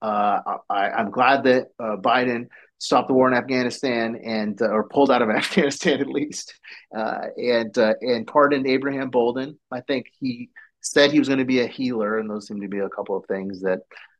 Uh, 0.01 0.41
I, 0.69 0.89
I'm 0.91 1.11
glad 1.11 1.43
that 1.45 1.69
uh, 1.79 1.97
Biden 1.97 2.47
stopped 2.79 3.07
the 3.07 3.15
war 3.15 3.27
in 3.27 3.33
Afghanistan 3.35 4.17
and 4.23 4.61
uh, 4.61 4.67
or 4.67 4.87
pulled 4.89 5.11
out 5.11 5.23
of 5.23 5.29
Afghanistan 5.35 6.01
at 6.01 6.07
least, 6.07 6.53
uh, 6.95 7.21
and 7.37 7.77
uh, 7.77 7.95
and 8.01 8.27
pardoned 8.27 8.67
Abraham 8.67 9.09
Bolden. 9.11 9.59
I 9.71 9.81
think 9.81 10.07
he 10.19 10.51
said 10.81 11.11
he 11.11 11.19
was 11.19 11.29
going 11.29 11.39
to 11.39 11.45
be 11.45 11.61
a 11.61 11.67
healer, 11.67 12.19
and 12.19 12.29
those 12.29 12.47
seem 12.47 12.61
to 12.61 12.69
be 12.69 12.79
a 12.79 12.89
couple 12.89 13.17
of 13.17 13.25
things 13.27 13.61
that 13.61 13.79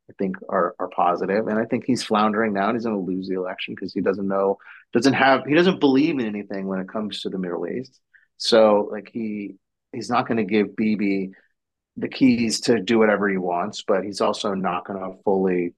I 0.10 0.14
think 0.20 0.38
are 0.50 0.76
are 0.80 0.90
positive. 0.90 1.48
And 1.48 1.60
I 1.60 1.66
think 1.66 1.86
he's 1.86 2.04
floundering 2.04 2.54
now, 2.54 2.70
and 2.70 2.76
he's 2.78 2.86
going 2.86 2.98
to 2.98 3.12
lose 3.12 3.28
the 3.28 3.36
election 3.36 3.76
because 3.76 3.94
he 3.94 4.02
doesn't 4.02 4.28
know, 4.28 4.58
doesn't 4.94 5.14
have, 5.14 5.46
he 5.46 5.54
doesn't 5.54 5.80
believe 5.80 6.20
in 6.20 6.26
anything 6.26 6.68
when 6.68 6.80
it 6.80 6.90
comes 6.90 7.22
to 7.22 7.30
the 7.30 7.38
Middle 7.38 7.68
East. 7.68 8.00
So 8.38 8.90
like 8.92 9.10
he 9.12 9.56
he's 9.94 10.10
not 10.10 10.28
going 10.28 10.38
to 10.38 10.44
give 10.44 10.76
Bibi 10.76 11.32
the 11.96 12.08
keys 12.08 12.62
to 12.62 12.80
do 12.80 13.00
whatever 13.00 13.28
he 13.28 13.38
wants, 13.38 13.84
but 13.86 14.04
he's 14.04 14.22
also 14.22 14.54
not 14.54 14.86
going 14.86 15.00
to 15.00 15.22
fully 15.24 15.74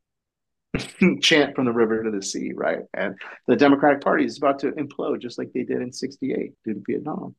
chant 1.22 1.55
from 1.55 1.66
the 1.66 1.72
river 1.72 2.03
to 2.03 2.12
the 2.12 2.22
sea, 2.22 2.51
right? 2.53 2.82
And 2.93 3.16
the 3.47 3.55
Democratic 3.55 4.01
Party 4.01 4.26
is 4.26 4.38
about 4.38 4.60
to 4.60 4.72
implode 4.72 5.22
just 5.22 5.38
like 5.38 5.51
they 5.53 5.64
did 5.64 5.82
in 5.82 5.93
68 5.93 6.53
due 6.66 6.74
to 6.74 6.84
Vietnam. 6.86 7.36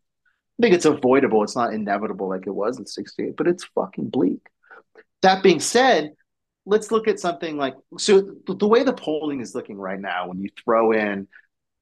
I 0.59 0.63
think 0.63 0.75
it's 0.75 0.87
avoidable. 0.87 1.43
It's 1.43 1.57
not 1.57 1.75
inevitable 1.75 2.29
like 2.29 2.47
it 2.47 2.55
was 2.55 2.79
in 2.79 2.87
68, 2.87 3.37
but 3.37 3.47
it's 3.47 3.65
fucking 3.75 4.09
bleak. 4.09 4.41
That 5.23 5.43
being 5.43 5.61
said, 5.61 6.13
let's 6.67 6.91
look 6.91 7.09
at 7.09 7.21
something 7.21 7.57
like 7.57 7.75
so 7.99 8.35
the 8.47 8.69
way 8.69 8.83
the 8.83 8.93
polling 8.93 9.41
is 9.41 9.55
looking 9.55 9.77
right 9.77 9.99
now 9.99 10.29
when 10.29 10.41
you 10.41 10.51
throw 10.63 10.93
in 10.93 11.27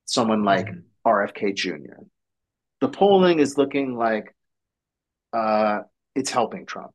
someone 0.09 0.43
like 0.43 0.67
RFK 1.07 1.55
Jr. 1.55 2.03
The 2.81 2.89
polling 2.89 3.39
is 3.41 3.59
looking 3.59 3.95
like 3.97 4.35
uh, 5.33 5.81
it's 6.15 6.31
helping 6.31 6.67
Trump. 6.67 6.91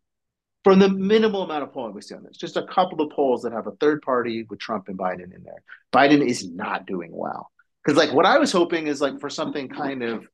From 0.64 0.80
the 0.80 0.89
minimal 0.89 1.43
amount 1.43 1.64
of 1.64 1.74
polling 1.74 1.93
we 1.93 2.01
see 2.01 2.16
on 2.16 2.24
this, 2.24 2.38
just 2.38 2.57
a 2.57 2.66
couple 2.66 3.01
of 3.01 3.11
polls 3.11 3.43
that 3.43 3.51
have 3.51 3.68
a 3.68 3.76
third 3.80 4.01
party 4.01 4.45
with 4.49 4.59
Trump 4.59 4.88
and 4.88 4.97
Biden 4.97 5.36
in 5.36 5.43
there. 5.43 5.61
Biden 5.93 6.26
is 6.26 6.49
not 6.49 6.88
doing 6.88 7.11
well. 7.11 7.51
Because 7.84 7.97
like 7.97 8.14
what 8.14 8.26
I 8.26 8.39
was 8.39 8.51
hoping 8.51 8.88
is 8.88 9.01
like 9.01 9.20
for 9.20 9.30
something 9.30 9.68
kind 9.68 10.03
of, 10.03 10.26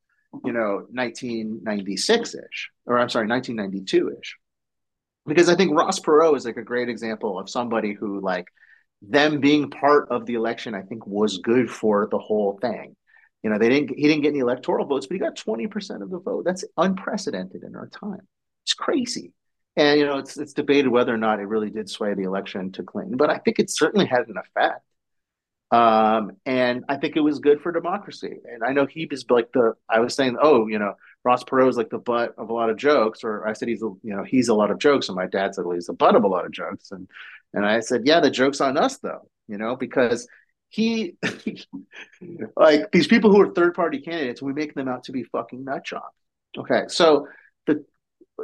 you 0.46 0.54
know, 0.54 0.86
1996-ish, 0.96 2.70
or 2.86 3.00
I'm 3.00 3.10
sorry, 3.10 3.28
1992-ish. 3.28 4.38
Because 5.26 5.50
I 5.50 5.56
think 5.56 5.76
Ross 5.76 6.00
Perot 6.00 6.38
is 6.38 6.46
like 6.46 6.58
a 6.58 6.64
great 6.64 6.90
example 6.90 7.40
of 7.40 7.50
somebody 7.50 7.94
who 7.94 8.22
like 8.22 8.46
them 9.02 9.40
being 9.40 9.70
part 9.70 10.10
of 10.10 10.26
the 10.26 10.34
election, 10.34 10.76
I 10.76 10.82
think 10.82 11.08
was 11.08 11.38
good 11.38 11.70
for 11.70 12.08
the 12.12 12.18
whole 12.18 12.58
thing. 12.62 12.96
You 13.44 13.50
know, 13.50 13.58
they 13.58 13.70
didn't 13.70 13.98
he 13.98 14.08
didn't 14.08 14.24
get 14.24 14.30
any 14.30 14.40
electoral 14.40 14.86
votes, 14.86 15.08
but 15.08 15.16
he 15.16 15.20
got 15.20 15.38
20% 15.38 16.02
of 16.02 16.10
the 16.10 16.20
vote. 16.20 16.44
That's 16.46 16.66
unprecedented 16.78 17.64
in 17.64 17.76
our 17.76 17.88
time. 17.88 18.28
It's 18.66 18.74
crazy. 18.74 19.34
And 19.78 20.00
you 20.00 20.06
know, 20.06 20.18
it's 20.18 20.38
it's 20.38 20.54
debated 20.54 20.90
whether 20.90 21.14
or 21.14 21.18
not 21.18 21.40
it 21.40 21.48
really 21.48 21.70
did 21.70 21.90
sway 21.90 22.14
the 22.14 22.24
election 22.24 22.72
to 22.74 22.84
Clinton, 22.84 23.16
but 23.16 23.30
I 23.30 23.38
think 23.38 23.60
it 23.60 23.70
certainly 23.70 24.06
had 24.06 24.28
an 24.28 24.38
effect. 24.38 24.82
Um, 25.72 26.32
and 26.46 26.84
I 26.90 26.98
think 26.98 27.16
it 27.16 27.22
was 27.22 27.40
good 27.40 27.62
for 27.62 27.72
democracy. 27.72 28.38
And 28.52 28.64
I 28.64 28.74
know 28.74 28.88
he 28.88 29.04
is 29.12 29.26
like 29.30 29.52
the 29.54 29.74
I 29.88 30.00
was 30.00 30.16
saying, 30.16 30.38
oh, 30.42 30.68
you 30.68 30.80
know, 30.80 30.96
Ross 31.24 31.44
Perot 31.44 31.70
is 31.70 31.78
like 31.78 31.90
the 31.90 32.00
butt 32.00 32.34
of 32.38 32.50
a 32.50 32.54
lot 32.54 32.70
of 32.70 32.78
jokes, 32.78 33.24
or 33.24 33.48
I 33.48 33.54
said 33.54 33.68
he's 33.68 33.84
a, 33.84 33.92
you 34.04 34.16
know 34.16 34.24
he's 34.24 34.48
a 34.48 34.54
lot 34.54 34.72
of 34.72 34.80
jokes, 34.80 35.10
and 35.10 35.16
my 35.16 35.28
dad 35.28 35.54
said 35.54 35.66
well 35.66 35.76
he's 35.76 35.88
the 35.88 35.94
butt 35.94 36.16
of 36.16 36.24
a 36.24 36.28
lot 36.28 36.46
of 36.46 36.52
jokes, 36.52 36.92
and 36.92 37.08
and 37.54 37.66
I 37.66 37.82
said 37.82 38.04
yeah 38.06 38.20
the 38.20 38.32
joke's 38.32 38.62
on 38.62 38.78
us 38.78 38.98
though, 38.98 39.30
you 39.48 39.58
know 39.58 39.76
because 39.76 40.28
he 40.70 41.16
like 42.56 42.92
these 42.92 43.08
people 43.08 43.32
who 43.32 43.42
are 43.42 43.54
third 43.54 43.74
party 43.74 44.00
candidates, 44.00 44.42
we 44.42 44.54
make 44.54 44.74
them 44.76 44.88
out 44.88 45.04
to 45.06 45.12
be 45.12 45.24
fucking 45.24 45.64
nut 45.64 45.84
jobs. 45.86 46.16
Okay, 46.58 46.84
so 46.88 47.28
the 47.68 47.84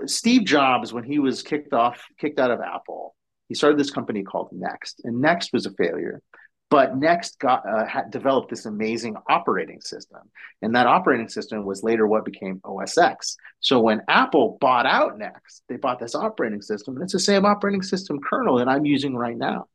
Steve 0.05 0.43
Jobs 0.43 0.91
when 0.91 1.03
he 1.03 1.19
was 1.19 1.41
kicked 1.43 1.73
off 1.73 2.05
kicked 2.19 2.39
out 2.39 2.51
of 2.51 2.59
Apple, 2.59 3.15
he 3.47 3.55
started 3.55 3.79
this 3.79 3.91
company 3.91 4.23
called 4.23 4.49
Next, 4.51 5.01
and 5.05 5.21
Next 5.21 5.53
was 5.53 5.65
a 5.65 5.71
failure. 5.71 6.21
But 6.69 6.97
Next 6.97 7.39
got 7.39 7.63
uh, 7.67 7.85
had 7.85 8.09
developed 8.09 8.49
this 8.49 8.65
amazing 8.65 9.15
operating 9.29 9.81
system, 9.81 10.21
and 10.61 10.75
that 10.75 10.87
operating 10.87 11.29
system 11.29 11.63
was 11.63 11.83
later 11.83 12.07
what 12.07 12.25
became 12.25 12.59
OS 12.63 12.97
X. 12.97 13.37
So 13.59 13.79
when 13.79 14.01
Apple 14.07 14.57
bought 14.59 14.87
out 14.87 15.17
Next, 15.17 15.61
they 15.69 15.77
bought 15.77 15.99
this 15.99 16.15
operating 16.15 16.61
system, 16.61 16.95
and 16.95 17.03
it's 17.03 17.13
the 17.13 17.19
same 17.19 17.45
operating 17.45 17.83
system 17.83 18.19
kernel 18.19 18.57
that 18.57 18.67
I'm 18.67 18.85
using 18.85 19.15
right 19.15 19.37
now. 19.37 19.67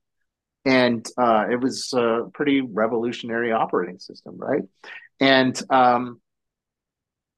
And 0.64 1.06
uh, 1.16 1.46
it 1.50 1.60
was 1.60 1.92
a 1.94 2.28
pretty 2.34 2.60
revolutionary 2.60 3.52
operating 3.52 3.98
system, 3.98 4.36
right? 4.36 4.62
And 5.20 5.60
um, 5.70 6.20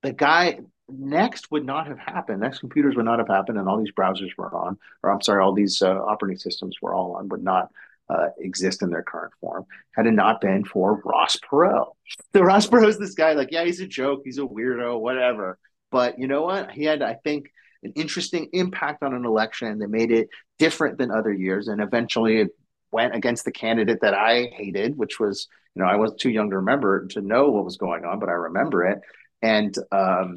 the 0.03 0.13
guy 0.13 0.61
Next 0.89 1.51
would 1.51 1.65
not 1.65 1.87
have 1.87 1.99
happened. 1.99 2.41
Next 2.41 2.59
computers 2.59 2.97
would 2.97 3.05
not 3.05 3.19
have 3.19 3.29
happened, 3.29 3.59
and 3.59 3.69
all 3.69 3.79
these 3.79 3.93
browsers 3.93 4.31
were 4.37 4.55
on, 4.55 4.79
or 5.03 5.11
I'm 5.11 5.23
sorry, 5.23 5.43
all 5.43 5.53
these 5.53 5.81
uh, 5.81 6.03
operating 6.03 6.39
systems 6.39 6.77
were 6.83 6.95
all 6.95 7.17
on, 7.17 7.29
would 7.29 7.43
not 7.43 7.71
uh, 8.09 8.29
exist 8.39 8.83
in 8.83 8.91
their 8.91 9.03
current 9.03 9.33
form 9.41 9.65
had 9.93 10.07
it 10.07 10.13
not 10.13 10.41
been 10.41 10.65
for 10.65 11.01
Ross 11.05 11.37
Perot. 11.37 11.87
So 12.35 12.43
Ross 12.43 12.67
Perot 12.67 12.89
is 12.89 12.99
this 12.99 13.15
guy, 13.15 13.33
like, 13.33 13.51
yeah, 13.51 13.65
he's 13.65 13.81
a 13.81 13.87
joke, 13.87 14.23
he's 14.25 14.39
a 14.39 14.43
weirdo, 14.43 15.01
whatever. 15.01 15.59
But 15.91 16.19
you 16.19 16.27
know 16.27 16.43
what? 16.43 16.71
He 16.71 16.85
had, 16.85 17.03
I 17.03 17.15
think, 17.15 17.51
an 17.83 17.93
interesting 17.97 18.49
impact 18.53 19.03
on 19.03 19.15
an 19.15 19.25
election 19.25 19.79
that 19.79 19.89
made 19.89 20.11
it 20.11 20.29
different 20.59 20.99
than 20.99 21.11
other 21.11 21.33
years, 21.33 21.69
and 21.69 21.81
eventually 21.81 22.39
it 22.39 22.51
went 22.91 23.15
against 23.15 23.45
the 23.45 23.53
candidate 23.53 24.01
that 24.03 24.15
I 24.15 24.51
hated, 24.55 24.97
which 24.97 25.19
was, 25.19 25.49
you 25.75 25.83
know, 25.83 25.89
I 25.89 25.97
was 25.97 26.15
too 26.15 26.31
young 26.31 26.51
to 26.51 26.57
remember 26.57 27.07
to 27.09 27.21
know 27.21 27.51
what 27.51 27.65
was 27.65 27.77
going 27.77 28.05
on, 28.05 28.19
but 28.19 28.29
I 28.29 28.33
remember 28.33 28.85
it. 28.85 29.01
And 29.41 29.75
um, 29.91 30.37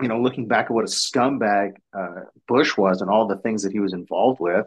you 0.00 0.08
know, 0.08 0.20
looking 0.20 0.46
back 0.46 0.66
at 0.66 0.70
what 0.70 0.84
a 0.84 0.88
scumbag 0.88 1.72
uh, 1.96 2.22
Bush 2.46 2.76
was 2.76 3.00
and 3.00 3.10
all 3.10 3.26
the 3.26 3.38
things 3.38 3.62
that 3.62 3.72
he 3.72 3.80
was 3.80 3.92
involved 3.92 4.40
with, 4.40 4.66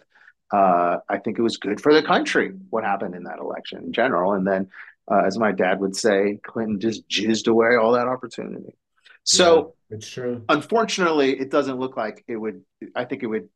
uh, 0.51 0.97
I 1.07 1.17
think 1.19 1.39
it 1.39 1.41
was 1.41 1.57
good 1.57 1.79
for 1.81 1.93
the 1.93 2.03
country 2.03 2.51
what 2.69 2.83
happened 2.83 3.15
in 3.15 3.23
that 3.23 3.39
election 3.39 3.83
in 3.83 3.93
general. 3.93 4.33
And 4.33 4.45
then, 4.45 4.69
uh, 5.09 5.23
as 5.25 5.37
my 5.37 5.51
dad 5.51 5.79
would 5.79 5.95
say, 5.95 6.39
Clinton 6.43 6.79
just 6.79 7.07
jizzed 7.07 7.47
away 7.47 7.75
all 7.75 7.93
that 7.93 8.07
opportunity. 8.07 8.75
So 9.23 9.75
yeah, 9.89 9.97
it's 9.97 10.09
true. 10.09 10.43
Unfortunately, 10.49 11.39
it 11.39 11.51
doesn't 11.51 11.79
look 11.79 11.95
like 11.95 12.23
it 12.27 12.35
would. 12.35 12.63
I 12.95 13.05
think 13.05 13.23
it 13.23 13.27
would 13.27 13.49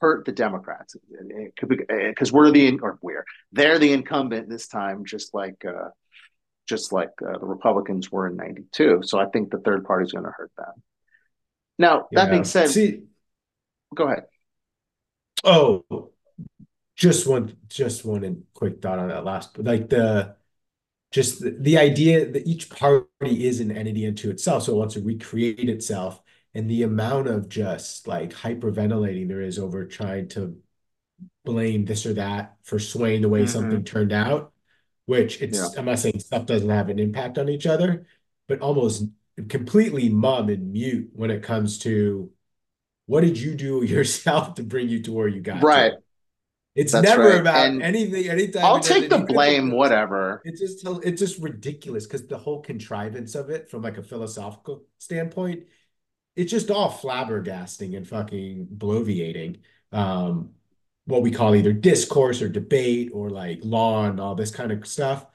hurt 0.00 0.24
the 0.24 0.32
Democrats. 0.32 0.96
It 1.10 1.56
could 1.56 1.68
be 1.68 1.78
because 1.88 2.32
we're 2.32 2.50
the 2.50 2.78
or 2.80 2.98
we're 3.02 3.24
they're 3.52 3.78
the 3.78 3.92
incumbent 3.92 4.48
this 4.48 4.68
time, 4.68 5.04
just 5.04 5.34
like 5.34 5.64
uh, 5.64 5.90
just 6.68 6.92
like 6.92 7.10
uh, 7.26 7.38
the 7.38 7.46
Republicans 7.46 8.10
were 8.10 8.28
in 8.28 8.36
'92. 8.36 9.00
So 9.02 9.18
I 9.18 9.26
think 9.26 9.50
the 9.50 9.58
third 9.58 9.84
party 9.84 10.04
is 10.04 10.12
going 10.12 10.24
to 10.24 10.30
hurt 10.30 10.52
them. 10.56 10.82
Now 11.78 12.08
that 12.12 12.26
yeah. 12.26 12.30
being 12.30 12.44
said, 12.44 12.70
See, 12.70 13.02
go 13.94 14.04
ahead. 14.04 14.24
Oh, 15.42 15.84
just 16.96 17.26
one, 17.26 17.56
just 17.68 18.04
one 18.04 18.44
quick 18.54 18.82
thought 18.82 18.98
on 18.98 19.08
that 19.08 19.24
last, 19.24 19.58
like 19.58 19.88
the 19.88 20.36
just 21.12 21.40
the, 21.42 21.56
the 21.58 21.78
idea 21.78 22.30
that 22.30 22.46
each 22.46 22.70
party 22.70 23.46
is 23.46 23.60
an 23.60 23.70
entity 23.70 24.06
unto 24.06 24.30
itself, 24.30 24.64
so 24.64 24.74
it 24.74 24.78
wants 24.78 24.94
to 24.94 25.02
recreate 25.02 25.68
itself 25.68 26.22
and 26.54 26.68
the 26.68 26.82
amount 26.82 27.28
of 27.28 27.48
just 27.48 28.08
like 28.08 28.32
hyperventilating 28.32 29.28
there 29.28 29.40
is 29.40 29.58
over 29.58 29.86
trying 29.86 30.28
to 30.28 30.56
blame 31.44 31.84
this 31.84 32.06
or 32.06 32.14
that 32.14 32.56
for 32.62 32.78
swaying 32.78 33.22
the 33.22 33.28
way 33.28 33.40
mm-hmm. 33.40 33.48
something 33.48 33.84
turned 33.84 34.12
out, 34.12 34.52
which 35.06 35.40
it's, 35.40 35.58
yeah. 35.58 35.68
I'm 35.78 35.84
not 35.84 35.98
saying 35.98 36.18
stuff 36.18 36.46
doesn't 36.46 36.68
have 36.68 36.88
an 36.88 36.98
impact 36.98 37.38
on 37.38 37.48
each 37.48 37.66
other, 37.66 38.06
but 38.48 38.60
almost 38.60 39.04
completely 39.48 40.08
mum 40.08 40.48
and 40.48 40.72
mute 40.72 41.10
when 41.12 41.30
it 41.30 41.42
comes 41.42 41.78
to 41.80 42.30
what 43.06 43.22
did 43.22 43.38
you 43.38 43.54
do 43.54 43.82
yourself 43.84 44.54
to 44.54 44.64
bring 44.64 44.88
you 44.88 45.02
to 45.02 45.12
where 45.12 45.28
you 45.28 45.40
got 45.40 45.62
right. 45.62 45.92
To? 45.92 45.98
It's 46.74 46.92
That's 46.92 47.04
never 47.04 47.28
right. 47.28 47.40
about 47.40 47.66
and 47.66 47.82
anything. 47.82 48.28
Anytime 48.28 48.64
I'll 48.64 48.80
take 48.80 49.10
the 49.10 49.18
blame, 49.18 49.70
whatever. 49.72 50.40
It's 50.44 50.60
just 50.60 50.86
it's 51.04 51.20
just 51.20 51.40
ridiculous 51.40 52.06
because 52.06 52.26
the 52.26 52.38
whole 52.38 52.62
contrivance 52.62 53.34
of 53.34 53.50
it, 53.50 53.68
from 53.70 53.82
like 53.82 53.98
a 53.98 54.02
philosophical 54.02 54.84
standpoint, 54.98 55.64
it's 56.36 56.50
just 56.50 56.70
all 56.70 56.90
flabbergasting 56.90 57.96
and 57.96 58.06
fucking 58.06 58.68
bloviating. 58.76 59.60
Um, 59.92 60.50
what 61.06 61.22
we 61.22 61.32
call 61.32 61.56
either 61.56 61.72
discourse 61.72 62.40
or 62.40 62.48
debate 62.48 63.10
or 63.12 63.30
like 63.30 63.58
law 63.62 64.04
and 64.04 64.20
all 64.20 64.36
this 64.36 64.52
kind 64.52 64.70
of 64.70 64.86
stuff. 64.86 65.26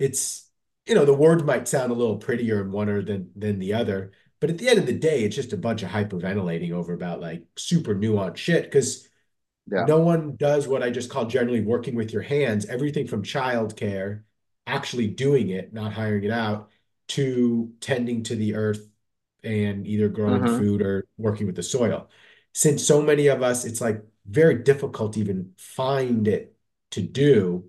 It's 0.00 0.50
you 0.86 0.96
know 0.96 1.04
the 1.04 1.14
words 1.14 1.44
might 1.44 1.68
sound 1.68 1.92
a 1.92 1.94
little 1.94 2.16
prettier 2.16 2.60
in 2.60 2.72
one 2.72 2.88
or 2.88 3.00
than 3.02 3.30
than 3.36 3.60
the 3.60 3.74
other, 3.74 4.10
but 4.40 4.50
at 4.50 4.58
the 4.58 4.68
end 4.68 4.80
of 4.80 4.86
the 4.86 4.98
day, 4.98 5.22
it's 5.22 5.36
just 5.36 5.52
a 5.52 5.56
bunch 5.56 5.84
of 5.84 5.90
hyperventilating 5.90 6.72
over 6.72 6.94
about 6.94 7.20
like 7.20 7.44
super 7.56 7.94
nuanced 7.94 8.38
shit 8.38 8.64
because 8.64 9.08
yeah. 9.70 9.84
no 9.86 10.00
one 10.00 10.36
does 10.36 10.66
what 10.66 10.82
I 10.82 10.90
just 10.90 11.10
call 11.10 11.26
generally 11.26 11.60
working 11.60 11.94
with 11.94 12.12
your 12.12 12.22
hands. 12.22 12.66
Everything 12.66 13.06
from 13.06 13.22
childcare, 13.22 14.22
actually 14.66 15.08
doing 15.08 15.50
it, 15.50 15.72
not 15.72 15.92
hiring 15.92 16.24
it 16.24 16.30
out, 16.30 16.70
to 17.08 17.72
tending 17.80 18.22
to 18.24 18.36
the 18.36 18.54
earth 18.54 18.86
and 19.42 19.86
either 19.86 20.08
growing 20.08 20.42
mm-hmm. 20.42 20.58
food 20.58 20.82
or 20.82 21.06
working 21.18 21.46
with 21.46 21.56
the 21.56 21.62
soil. 21.62 22.08
Since 22.52 22.86
so 22.86 23.00
many 23.00 23.28
of 23.28 23.42
us, 23.42 23.64
it's 23.64 23.80
like 23.80 24.04
very 24.26 24.62
difficult 24.62 25.14
to 25.14 25.20
even 25.20 25.52
find 25.56 26.28
it 26.28 26.56
to 26.92 27.02
do. 27.02 27.64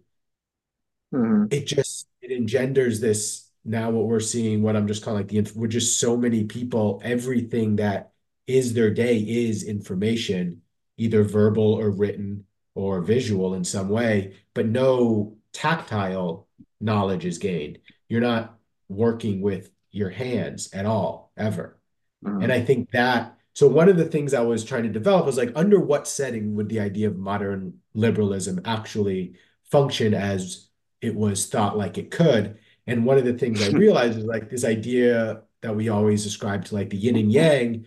Mm-hmm. 1.14 1.46
It 1.52 1.68
just 1.68 2.08
it 2.22 2.32
engenders 2.32 3.00
this 3.00 3.50
now 3.64 3.92
what 3.92 4.06
we're 4.06 4.20
seeing, 4.20 4.64
what 4.64 4.76
I'm 4.76 4.88
just 4.88 5.04
calling 5.04 5.20
like 5.20 5.30
the 5.30 5.52
we're 5.56 5.68
just 5.68 6.00
so 6.00 6.18
many 6.18 6.46
people, 6.46 7.02
everything 7.04 7.76
that 7.78 8.12
is 8.48 8.74
their 8.74 8.92
day 8.92 9.18
is 9.18 9.64
information, 9.64 10.62
either 11.02 11.24
verbal 11.24 11.74
or 11.74 11.90
written 11.90 12.46
or 12.76 13.02
visual 13.02 13.54
in 13.54 13.64
some 13.64 13.90
way, 13.90 14.36
but 14.54 14.66
no 14.66 15.36
tactile 15.54 16.48
knowledge 16.80 17.26
is 17.26 17.38
gained. 17.38 17.80
You're 18.08 18.22
not 18.22 18.58
working 18.88 19.42
with 19.42 19.72
your 19.92 20.10
hands 20.10 20.70
at 20.74 20.86
all, 20.86 21.32
ever. 21.38 21.78
Mm-hmm. 22.24 22.44
And 22.44 22.52
I 22.52 22.62
think 22.62 22.92
that 22.92 23.38
so 23.54 23.68
one 23.68 23.90
of 23.90 23.98
the 23.98 24.06
things 24.06 24.34
I 24.34 24.42
was 24.42 24.64
trying 24.64 24.84
to 24.84 24.90
develop 24.90 25.26
was 25.26 25.38
like 25.38 25.52
under 25.56 25.80
what 25.80 26.08
setting 26.08 26.56
would 26.56 26.70
the 26.70 26.80
idea 26.80 27.08
of 27.08 27.18
modern 27.18 27.80
liberalism 27.94 28.62
actually 28.64 29.36
function 29.66 30.14
as 30.14 30.70
it 31.02 31.16
was 31.16 31.48
thought 31.48 31.78
like 31.78 31.98
it 31.98 32.12
could? 32.12 32.60
And 32.88 33.06
one 33.06 33.18
of 33.18 33.26
the 33.26 33.34
things 33.34 33.62
I 33.62 33.72
realized 33.78 34.18
is 34.18 34.26
like 34.26 34.50
this 34.50 34.64
idea 34.64 35.42
that 35.62 35.76
we 35.76 35.90
always 35.90 36.26
ascribe 36.26 36.66
to 36.66 36.76
like 36.76 36.90
the 36.90 36.98
yin 36.98 37.18
and 37.18 37.32
yang. 37.32 37.86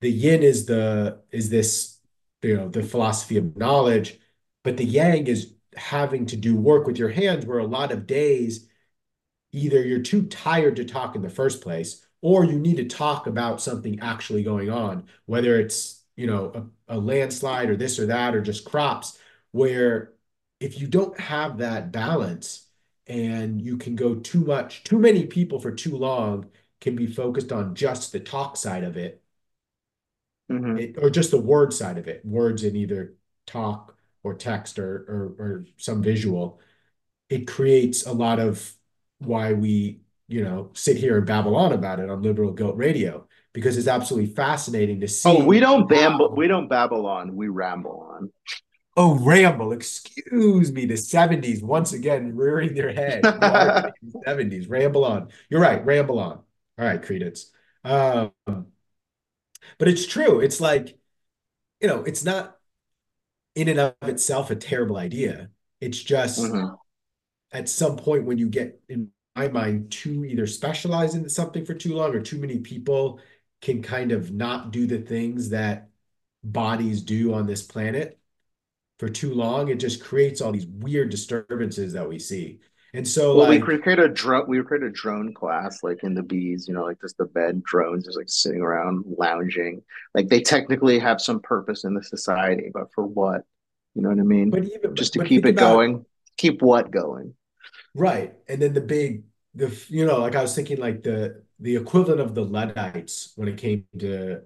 The 0.00 0.10
yin 0.10 0.42
is 0.42 0.66
the 0.66 1.20
is 1.32 1.48
this, 1.48 1.95
you 2.46 2.56
know, 2.56 2.68
the 2.68 2.82
philosophy 2.82 3.36
of 3.36 3.56
knowledge, 3.56 4.20
but 4.64 4.76
the 4.76 4.84
yang 4.84 5.26
is 5.26 5.54
having 5.76 6.26
to 6.26 6.36
do 6.36 6.56
work 6.56 6.86
with 6.86 6.98
your 6.98 7.10
hands 7.10 7.44
where 7.46 7.58
a 7.58 7.66
lot 7.66 7.92
of 7.92 8.06
days 8.06 8.68
either 9.52 9.82
you're 9.84 10.00
too 10.02 10.22
tired 10.26 10.76
to 10.76 10.84
talk 10.84 11.14
in 11.16 11.22
the 11.22 11.30
first 11.30 11.62
place 11.62 12.06
or 12.22 12.44
you 12.44 12.58
need 12.58 12.76
to 12.76 12.84
talk 12.84 13.26
about 13.26 13.60
something 13.60 14.00
actually 14.00 14.42
going 14.42 14.70
on 14.70 15.04
whether 15.26 15.58
it's 15.60 16.02
you 16.16 16.26
know 16.26 16.70
a, 16.88 16.96
a 16.96 16.98
landslide 16.98 17.68
or 17.70 17.76
this 17.76 17.98
or 17.98 18.06
that 18.06 18.34
or 18.34 18.40
just 18.40 18.64
crops 18.64 19.18
where 19.52 20.12
if 20.60 20.80
you 20.80 20.86
don't 20.86 21.18
have 21.20 21.58
that 21.58 21.92
balance 21.92 22.66
and 23.06 23.60
you 23.62 23.76
can 23.76 23.94
go 23.96 24.14
too 24.16 24.40
much 24.44 24.82
too 24.84 24.98
many 24.98 25.26
people 25.26 25.60
for 25.60 25.72
too 25.72 25.96
long 25.96 26.46
can 26.80 26.96
be 26.96 27.06
focused 27.06 27.52
on 27.52 27.74
just 27.74 28.12
the 28.12 28.20
talk 28.20 28.56
side 28.56 28.84
of 28.84 28.96
it, 28.96 29.22
mm-hmm. 30.50 30.78
it 30.78 30.96
or 31.00 31.10
just 31.10 31.30
the 31.30 31.40
word 31.40 31.72
side 31.72 31.98
of 31.98 32.08
it 32.08 32.24
words 32.24 32.64
in 32.64 32.76
either 32.76 33.14
talk 33.46 33.96
or 34.22 34.34
text 34.34 34.78
or, 34.78 34.96
or 35.08 35.44
or 35.44 35.64
some 35.76 36.02
visual 36.02 36.60
it 37.28 37.46
creates 37.46 38.06
a 38.06 38.12
lot 38.12 38.38
of 38.38 38.72
why 39.18 39.52
we, 39.52 40.00
you 40.28 40.42
know, 40.42 40.70
sit 40.74 40.96
here 40.96 41.18
and 41.18 41.26
babble 41.26 41.56
on 41.56 41.72
about 41.72 42.00
it 42.00 42.10
on 42.10 42.22
Liberal 42.22 42.52
Goat 42.52 42.76
Radio 42.76 43.26
because 43.52 43.76
it's 43.76 43.88
absolutely 43.88 44.32
fascinating 44.32 45.00
to 45.00 45.08
see. 45.08 45.28
Oh, 45.28 45.44
we 45.44 45.60
don't 45.60 45.88
babble, 45.88 46.34
we 46.34 46.46
don't 46.46 46.68
babble 46.68 47.06
on, 47.06 47.34
we 47.34 47.48
ramble 47.48 48.08
on. 48.12 48.30
Oh, 48.98 49.18
ramble. 49.18 49.72
Excuse 49.72 50.72
me. 50.72 50.86
The 50.86 50.94
70s 50.94 51.62
once 51.62 51.92
again 51.92 52.34
rearing 52.34 52.72
their 52.72 52.90
head. 52.94 53.22
70s. 53.24 54.70
Ramble 54.70 55.04
on. 55.04 55.28
You're 55.50 55.60
right. 55.60 55.84
Ramble 55.84 56.18
on. 56.18 56.38
All 56.78 56.86
right, 56.86 57.02
Creedence. 57.02 57.50
Um, 57.84 58.32
but 59.78 59.88
it's 59.88 60.06
true. 60.06 60.40
It's 60.40 60.60
like, 60.60 60.98
you 61.80 61.88
know, 61.88 62.02
it's 62.02 62.24
not 62.24 62.56
in 63.54 63.68
and 63.68 63.80
of 63.80 63.94
itself 64.02 64.50
a 64.50 64.56
terrible 64.56 64.96
idea. 64.96 65.50
It's 65.80 66.02
just 66.02 66.40
mm-hmm 66.42 66.74
at 67.52 67.68
some 67.68 67.96
point 67.96 68.24
when 68.24 68.38
you 68.38 68.48
get 68.48 68.80
in 68.88 69.08
my 69.34 69.48
mind 69.48 69.90
too 69.90 70.24
either 70.24 70.46
specialize 70.46 71.14
into 71.14 71.28
something 71.28 71.64
for 71.64 71.74
too 71.74 71.94
long 71.94 72.14
or 72.14 72.20
too 72.20 72.38
many 72.38 72.58
people 72.58 73.20
can 73.60 73.82
kind 73.82 74.12
of 74.12 74.32
not 74.32 74.70
do 74.70 74.86
the 74.86 74.98
things 74.98 75.50
that 75.50 75.88
bodies 76.42 77.02
do 77.02 77.34
on 77.34 77.46
this 77.46 77.62
planet 77.62 78.18
for 78.98 79.08
too 79.08 79.34
long 79.34 79.68
it 79.68 79.76
just 79.80 80.02
creates 80.02 80.40
all 80.40 80.52
these 80.52 80.66
weird 80.66 81.10
disturbances 81.10 81.92
that 81.92 82.08
we 82.08 82.18
see 82.18 82.60
and 82.96 83.06
so 83.06 83.36
well, 83.36 83.48
like, 83.48 83.66
we 83.66 83.78
create 83.78 83.98
a 83.98 84.08
drone 84.08 84.46
we 84.48 84.62
create 84.62 84.82
a 84.82 84.90
drone 84.90 85.32
class 85.34 85.82
like 85.82 86.02
in 86.02 86.14
the 86.14 86.22
bees 86.22 86.66
you 86.66 86.74
know 86.74 86.84
like 86.84 87.00
just 87.00 87.16
the 87.18 87.24
bed 87.24 87.62
drones 87.62 88.04
just 88.06 88.16
like 88.16 88.28
sitting 88.28 88.60
around 88.60 89.04
lounging 89.18 89.82
like 90.14 90.28
they 90.28 90.40
technically 90.40 90.98
have 90.98 91.20
some 91.20 91.40
purpose 91.40 91.84
in 91.84 91.94
the 91.94 92.02
society 92.02 92.70
but 92.72 92.88
for 92.94 93.06
what 93.06 93.42
you 93.94 94.02
know 94.02 94.08
what 94.08 94.18
i 94.18 94.22
mean 94.22 94.50
but 94.50 94.64
even 94.64 94.94
just 94.94 95.12
to 95.12 95.24
keep 95.24 95.46
it 95.46 95.50
about, 95.50 95.60
going 95.60 96.04
keep 96.36 96.62
what 96.62 96.90
going 96.90 97.32
Right. 97.96 98.34
And 98.46 98.60
then 98.60 98.74
the 98.74 98.80
big, 98.82 99.24
the 99.54 99.74
you 99.88 100.04
know, 100.04 100.20
like 100.20 100.36
I 100.36 100.42
was 100.42 100.54
thinking 100.54 100.78
like 100.78 101.02
the 101.02 101.42
the 101.58 101.76
equivalent 101.76 102.20
of 102.20 102.34
the 102.34 102.44
Luddites 102.44 103.32
when 103.36 103.48
it 103.48 103.56
came 103.56 103.86
to 103.98 104.42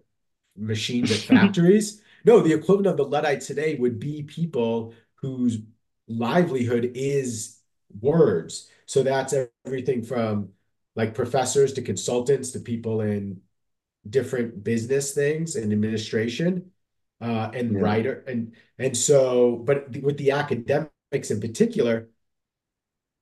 machines 0.57 1.11
at 1.11 1.19
factories. 1.19 2.01
no, 2.25 2.41
the 2.41 2.53
equivalent 2.53 2.87
of 2.87 2.97
the 2.97 3.05
Luddites 3.05 3.49
today 3.49 3.75
would 3.75 3.99
be 3.99 4.23
people 4.23 4.95
whose 5.17 5.59
livelihood 6.07 6.93
is 6.95 7.60
words. 8.01 8.69
So 8.87 9.03
that's 9.03 9.35
everything 9.65 10.03
from 10.03 10.51
like 10.97 11.15
professors 11.15 11.73
to 11.75 11.83
consultants 11.83 12.51
to 12.51 12.61
people 12.61 13.01
in 13.01 13.41
different 14.09 14.65
business 14.65 15.13
things 15.13 15.57
and 15.57 15.73
administration 15.73 16.71
uh, 17.21 17.51
and 17.55 17.73
yeah. 17.73 17.81
writer 17.81 18.25
and 18.27 18.55
and 18.79 18.97
so 18.97 19.57
but 19.57 19.91
with 20.03 20.17
the 20.17 20.31
academics 20.31 21.31
in 21.31 21.41
particular 21.41 22.09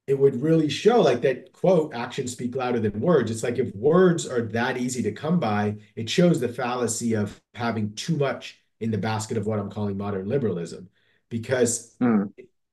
it 0.07 0.19
would 0.19 0.41
really 0.41 0.69
show 0.69 1.01
like 1.01 1.21
that 1.21 1.53
quote 1.53 1.93
actions 1.95 2.33
speak 2.33 2.55
louder 2.55 2.79
than 2.79 3.01
words 3.01 3.31
it's 3.31 3.43
like 3.43 3.59
if 3.59 3.75
words 3.75 4.27
are 4.27 4.43
that 4.43 4.77
easy 4.77 5.03
to 5.03 5.11
come 5.11 5.41
by 5.41 5.77
it 5.97 6.09
shows 6.09 6.39
the 6.39 6.49
fallacy 6.49 7.15
of 7.15 7.41
having 7.55 7.93
too 7.95 8.17
much 8.17 8.61
in 8.79 8.93
the 8.93 8.99
basket 8.99 9.37
of 9.37 9.47
what 9.47 9.59
i'm 9.59 9.71
calling 9.71 9.97
modern 9.97 10.29
liberalism 10.29 10.89
because 11.29 11.97
mm. 12.01 12.31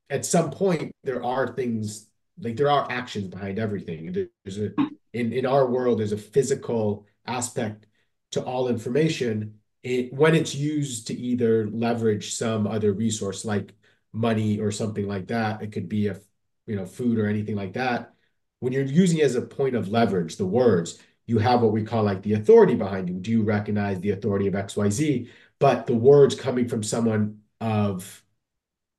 At 0.10 0.26
some 0.26 0.52
point 0.52 0.92
there 1.04 1.24
are 1.24 1.48
things 1.48 2.08
like 2.40 2.56
there 2.58 2.70
are 2.70 2.90
actions 2.92 3.28
behind 3.28 3.60
everything 3.60 4.12
there's 4.44 4.60
a 4.60 4.72
in 5.14 5.34
in 5.34 5.46
our 5.46 5.66
world 5.66 6.00
there's 6.00 6.12
a 6.12 6.18
physical 6.18 7.06
aspect 7.26 7.86
to 8.32 8.44
all 8.44 8.68
information 8.68 9.56
it, 9.86 10.12
when 10.12 10.34
it's 10.34 10.56
used 10.56 11.08
to 11.08 11.14
either 11.14 11.68
leverage 11.68 12.34
some 12.34 12.66
other 12.66 12.92
resource 12.92 13.46
like 13.46 13.74
money 14.16 14.60
or 14.60 14.72
something 14.72 15.08
like 15.08 15.28
that. 15.28 15.62
It 15.62 15.72
could 15.72 15.88
be 15.88 16.08
a 16.08 16.20
you 16.66 16.76
know 16.76 16.86
food 16.86 17.20
or 17.20 17.28
anything 17.28 17.56
like 17.56 17.74
that. 17.74 18.14
When 18.60 18.74
you're 18.74 18.84
using 18.84 19.20
it 19.20 19.26
as 19.26 19.36
a 19.36 19.42
point 19.42 19.76
of 19.76 19.90
leverage, 19.90 20.38
the 20.38 20.46
words 20.46 20.98
you 21.28 21.38
have 21.40 21.62
what 21.62 21.72
we 21.72 21.84
call 21.84 22.04
like 22.04 22.22
the 22.24 22.34
authority 22.34 22.76
behind 22.76 23.10
you. 23.10 23.16
Do 23.16 23.32
you 23.32 23.44
recognize 23.44 24.00
the 24.00 24.12
authority 24.12 24.48
of 24.48 24.54
XYZ? 24.54 25.30
But 25.60 25.86
the 25.86 25.96
words 25.96 26.36
coming 26.36 26.68
from 26.68 26.84
someone 26.84 27.40
of 27.62 28.24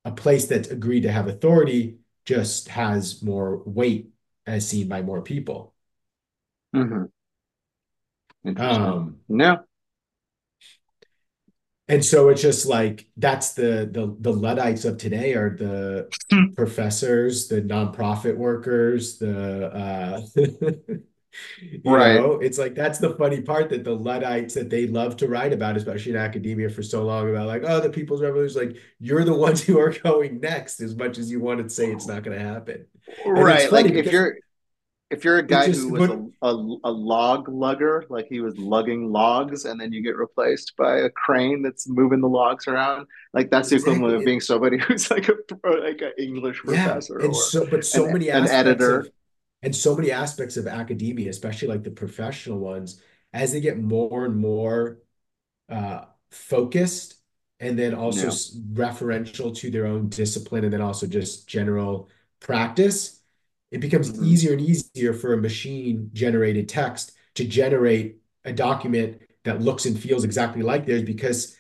a 0.07 0.13
place 0.13 0.47
that's 0.47 0.69
agreed 0.69 1.03
to 1.03 1.11
have 1.11 1.27
authority 1.27 1.97
just 2.25 2.69
has 2.69 3.23
more 3.25 3.61
weight 3.67 4.11
as 4.47 4.69
seen 4.69 4.87
by 4.89 5.03
more 5.03 5.21
people. 5.21 5.75
Mm-hmm. 6.75 7.07
Um, 8.57 9.17
no. 9.29 9.65
And 11.89 12.05
so 12.05 12.29
it's 12.29 12.43
just 12.43 12.67
like 12.67 13.09
that's 13.17 13.55
the 13.55 13.89
the 13.91 14.17
the 14.21 14.33
Luddites 14.33 14.85
of 14.85 14.97
today 14.97 15.35
are 15.35 15.57
the 15.57 16.09
professors, 16.55 17.49
the 17.49 17.61
nonprofit 17.63 18.37
workers, 18.37 19.19
the 19.19 19.67
uh 19.67 20.21
you 21.59 21.81
Right. 21.85 22.13
know, 22.13 22.33
it's 22.41 22.59
like 22.59 22.75
that's 22.75 22.99
the 22.99 23.15
funny 23.17 23.41
part 23.43 23.71
that 23.71 23.85
the 23.85 23.95
Luddites 23.95 24.55
that 24.55 24.71
they 24.71 24.87
love 24.87 25.17
to 25.19 25.29
write 25.29 25.53
about, 25.53 25.77
especially 25.77 26.13
in 26.13 26.19
academia 26.19 26.69
for 26.71 26.83
so 26.83 27.05
long 27.05 27.29
about 27.31 27.47
like, 27.47 27.63
oh, 27.65 27.81
the 27.81 27.91
people's 27.91 28.23
revolution, 28.23 28.69
like 28.69 28.77
you're 29.01 29.25
the 29.25 29.35
ones 29.35 29.63
who 29.63 29.79
are 29.79 29.91
going 29.93 30.41
next 30.41 30.81
as 30.81 30.95
much 30.97 31.19
as 31.19 31.31
you 31.31 31.41
want 31.41 31.61
to 31.63 31.69
say 31.71 31.91
it's 31.91 32.07
not 32.07 32.23
going 32.23 32.39
to 32.39 32.45
happen. 32.45 32.87
And 33.35 33.49
Right. 33.49 33.71
Like 33.73 33.91
if 33.91 34.13
you're 34.13 34.37
if 35.11 35.25
you're 35.25 35.39
a 35.39 35.47
guy 35.47 35.71
who 35.71 35.89
was 35.91 36.09
a, 36.09 36.19
a 36.43 36.49
a 36.85 36.91
log 36.93 37.49
lugger, 37.49 38.05
like 38.11 38.27
he 38.29 38.41
was 38.41 38.59
lugging 38.59 39.13
logs, 39.13 39.65
and 39.67 39.81
then 39.81 39.93
you 39.93 40.03
get 40.03 40.17
replaced 40.17 40.75
by 40.79 40.99
a 41.01 41.11
crane 41.11 41.63
that's 41.63 41.89
moving 41.89 42.21
the 42.21 42.29
logs 42.29 42.69
around, 42.69 43.07
like 43.35 43.51
that's 43.51 43.71
the 43.71 43.77
equivalent 43.77 44.15
exactly 44.15 44.17
of 44.17 44.25
being 44.25 44.41
somebody 44.41 44.79
who's 44.89 45.11
like 45.11 45.29
a 45.29 45.35
like 45.69 46.03
an 46.03 46.13
English 46.19 46.61
professor 46.65 47.19
yeah, 47.19 47.25
and 47.25 47.35
or 47.35 47.37
so 47.37 47.67
but 47.67 47.85
so 47.85 48.09
an 48.09 48.11
many 48.11 48.31
an 48.31 48.47
editor. 48.49 49.01
of 49.01 49.11
and 49.67 49.77
so 49.77 49.97
many 49.97 50.13
aspects 50.13 50.57
of 50.59 50.69
academia, 50.69 51.31
especially 51.31 51.69
like 51.69 51.85
the 51.85 51.93
professional 51.93 52.61
ones, 52.61 53.03
as 53.35 53.53
they 53.53 53.61
get 53.61 53.79
more 53.79 54.27
and 54.27 54.37
more 54.39 55.01
uh, 55.69 56.05
focused 56.31 57.17
and 57.61 57.79
then 57.79 57.95
also 57.95 58.29
Yeah. 58.29 58.39
referential 58.73 59.55
to 59.57 59.71
their 59.71 59.87
own 59.87 60.09
discipline 60.09 60.65
and 60.65 60.73
then 60.73 60.83
also 60.83 61.07
just 61.07 61.49
general 61.49 62.09
practice, 62.41 63.21
it 63.71 63.81
becomes 63.81 64.15
hmm 64.15 64.23
easier 64.23 64.53
and 64.53 64.61
easier 64.61 65.13
for 65.13 65.33
a 65.33 65.39
machine 65.39 66.11
generated 66.13 66.69
text 66.69 67.13
to 67.35 67.45
generate 67.47 68.19
a 68.45 68.53
document 68.53 69.23
that 69.45 69.61
looks 69.63 69.87
and 69.87 69.99
feels 69.99 70.25
exactly 70.25 70.63
like 70.63 70.87
theirs 70.87 71.03
because 71.03 71.57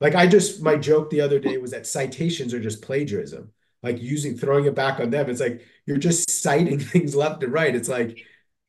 like 0.00 0.16
I 0.16 0.28
just 0.28 0.62
my 0.62 0.76
joke 0.76 1.10
the 1.10 1.22
other 1.22 1.40
day 1.40 1.58
was 1.58 1.72
that 1.72 1.88
citations 1.88 2.54
are 2.54 2.60
just 2.60 2.82
plagiarism. 2.82 3.52
Like 3.84 4.02
using 4.02 4.36
throwing 4.36 4.64
it 4.64 4.74
back 4.74 4.98
on 5.00 5.10
them. 5.10 5.30
It's 5.30 5.40
like 5.40 5.62
you're 5.86 5.98
just 5.98 6.30
citing 6.30 6.78
things 6.80 7.14
left 7.14 7.42
and 7.42 7.52
right. 7.52 7.74
It's 7.74 7.88
like, 7.88 8.24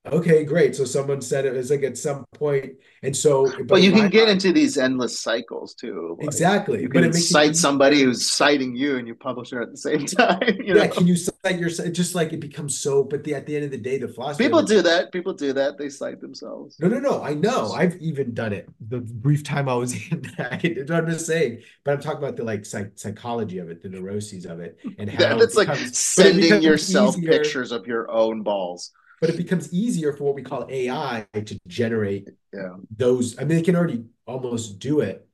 okay, 0.08 0.43
great. 0.43 0.76
So 0.76 0.86
someone 0.86 1.22
said 1.22 1.45
it 1.45 1.53
was 1.53 1.70
like 1.70 1.84
at 1.84 1.97
some 1.97 2.26
point, 2.34 2.74
and 3.03 3.16
so, 3.16 3.51
but 3.68 3.82
you 3.82 3.91
can 3.91 4.10
get 4.10 4.28
mind, 4.28 4.30
into 4.30 4.51
these 4.53 4.78
endless 4.78 5.20
cycles 5.22 5.74
too. 5.76 6.18
Like 6.20 6.39
exactly. 6.39 6.80
you 6.80 6.89
But 6.91 7.03
can 7.03 7.06
it 7.06 7.16
it 7.16 7.16
cite 7.16 7.56
somebody 7.56 8.01
who's 8.03 8.30
citing 8.32 8.76
you, 8.76 8.97
and 8.97 9.08
you 9.08 9.16
publish 9.16 9.53
it 9.53 9.62
at 9.62 9.72
the 9.72 9.78
same 9.78 10.06
time. 10.06 10.41
You 10.64 10.74
Yeah, 10.74 10.88
know, 10.88 10.88
can 10.88 11.08
you 11.08 11.16
cite 11.16 11.60
your 11.60 11.70
just 11.70 12.16
like 12.16 12.34
it 12.34 12.39
becomes 12.39 12.78
so, 12.80 13.03
but 13.03 13.24
the, 13.24 13.36
at 13.36 13.45
the 13.45 13.56
end 13.56 13.66
of 13.66 13.72
the 13.72 13.78
day, 13.78 13.97
the 13.97 14.08
philosophy 14.08 14.49
people 14.49 14.64
do 14.64 14.82
that. 14.82 15.12
People 15.12 15.34
do 15.34 15.53
that. 15.53 15.78
They 15.78 15.89
cite 15.89 16.22
themselves. 16.22 16.80
no, 16.80 16.89
no, 16.89 16.99
no, 16.99 17.24
I 17.24 17.34
know. 17.34 17.72
I've 17.72 17.95
even 18.01 18.34
done 18.34 18.51
it 18.51 18.68
the 18.86 18.99
brief 18.99 19.43
time 19.43 19.70
I 19.70 19.76
was 19.76 19.93
in. 20.12 20.26
I, 20.38 20.60
I'm 20.91 21.08
just 21.10 21.26
saying, 21.26 21.62
but 21.86 21.93
I'm 21.93 22.01
talking 22.01 22.18
about 22.20 22.36
the 22.36 22.43
like 22.43 22.66
psych 22.66 22.91
psychology 22.95 23.60
of 23.60 23.70
it, 23.70 23.82
the 23.82 23.89
neuroses 23.89 24.45
of 24.45 24.60
it, 24.60 24.78
and 24.97 25.10
how 25.10 25.39
it 25.39 25.39
that's 25.39 25.56
like 25.56 25.74
becomes, 25.74 25.95
it 26.18 26.36
sending 26.36 26.36
becomes 26.36 26.62
yourself 26.62 27.24
easier, 27.24 27.24
pictures 27.24 27.72
of 27.72 27.88
your 27.88 28.10
own 28.12 28.41
balls. 28.43 28.91
But 29.20 29.30
it 29.30 29.38
becomes 29.38 29.74
easier 29.74 30.13
for 30.13 30.24
what 30.26 30.36
we 30.36 30.43
call 30.43 30.68
AI 30.70 31.28
to 31.34 31.59
generate 31.68 32.30
Yeah, 32.53 32.78
those. 32.95 33.38
I 33.39 33.41
mean, 33.45 33.57
they 33.57 33.63
can 33.63 33.76
already 33.76 34.05
almost 34.28 34.80
do 34.80 35.01
it. 35.01 35.28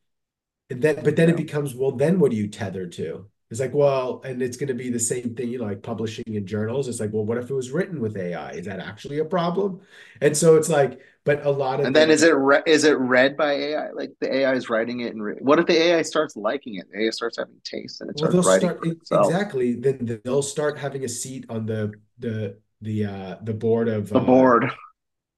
And 0.69 0.81
then, 0.81 1.03
but 1.03 1.15
then 1.17 1.29
it 1.29 1.37
becomes, 1.37 1.75
well, 1.75 1.91
then 1.91 2.19
what 2.19 2.31
do 2.31 2.37
you 2.37 2.47
tether 2.47 2.87
to? 2.87 3.27
It's 3.51 3.59
like, 3.59 3.73
well, 3.73 4.21
and 4.23 4.41
it's 4.41 4.57
going 4.57 4.69
to 4.69 4.73
be 4.73 4.89
the 4.89 4.99
same 4.99 5.35
thing, 5.35 5.49
you 5.49 5.59
know, 5.59 5.65
like 5.65 5.83
publishing 5.83 6.23
in 6.27 6.47
journals. 6.47 6.87
It's 6.87 6.99
like, 7.01 7.11
well, 7.13 7.25
what 7.25 7.37
if 7.37 7.49
it 7.49 7.53
was 7.53 7.71
written 7.71 7.99
with 8.01 8.17
AI? 8.17 8.51
Is 8.53 8.65
that 8.67 8.79
actually 8.79 9.19
a 9.19 9.25
problem? 9.25 9.81
And 10.21 10.37
so 10.37 10.55
it's 10.55 10.69
like, 10.69 11.01
but 11.25 11.45
a 11.45 11.51
lot 11.51 11.81
of 11.81 11.93
and 11.93 11.95
then 11.95 12.11
is 12.11 12.21
it 12.23 12.35
re- 12.35 12.61
is 12.67 12.83
it 12.83 12.97
read 12.99 13.35
by 13.35 13.53
AI? 13.53 13.89
Like 13.91 14.11
the 14.19 14.31
AI 14.33 14.53
is 14.53 14.69
writing 14.69 14.99
it, 15.01 15.13
and 15.13 15.23
re- 15.23 15.35
what 15.39 15.59
if 15.59 15.65
the 15.65 15.73
AI 15.81 16.01
starts 16.03 16.35
liking 16.35 16.75
it? 16.75 16.87
The 16.91 17.05
AI 17.05 17.09
starts 17.09 17.37
having 17.37 17.59
taste, 17.63 18.01
and 18.01 18.09
it 18.09 18.17
well, 18.17 18.29
starts 18.29 18.43
writing 18.43 18.71
start 18.71 18.85
exactly. 19.11 19.75
Then 19.75 20.21
they'll 20.23 20.41
start 20.41 20.77
having 20.77 21.03
a 21.05 21.09
seat 21.09 21.45
on 21.49 21.65
the 21.65 21.99
the 22.19 22.59
the 22.81 23.05
uh 23.05 23.35
the 23.43 23.53
board 23.53 23.87
of 23.89 24.13
The 24.13 24.19
uh 24.19 24.21
board, 24.21 24.71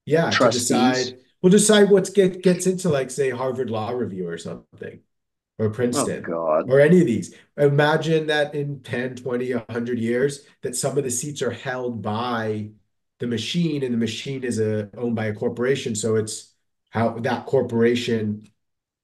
yeah 0.05 0.35
to 0.35 0.49
trustees. 0.49 0.49
decide. 0.49 1.19
We'll 1.41 1.51
decide 1.51 1.89
what 1.89 2.13
get 2.13 2.41
gets 2.43 2.67
into 2.67 2.89
like 2.89 3.11
say 3.11 3.29
Harvard 3.31 3.69
Law 3.69 3.91
Review 3.91 4.29
or 4.29 4.37
something. 4.37 5.01
or 5.59 5.69
Oh 5.93 6.09
Princeton 6.09 6.21
God. 6.21 6.65
or 6.65 6.79
any 6.81 7.01
of 7.01 7.07
these. 7.07 7.35
Imagine 7.57 8.27
that 8.27 8.55
in 8.55 8.81
10, 8.83 9.15
20, 9.15 9.53
100 9.53 9.99
years, 9.99 10.41
that 10.63 10.75
some 10.75 10.97
of 10.97 11.03
the 11.05 11.11
seats 11.11 11.41
are 11.43 11.51
held 11.51 12.01
by 12.03 12.71
the 13.19 13.27
machine 13.27 13.83
and 13.83 13.93
the 13.93 13.97
machine 13.99 14.43
is 14.43 14.59
a, 14.59 14.89
owned 14.97 15.15
by 15.15 15.27
a 15.27 15.35
corporation. 15.35 15.95
So 15.95 16.15
it's 16.17 16.53
how 16.91 17.11
that 17.21 17.45
corporation 17.47 18.47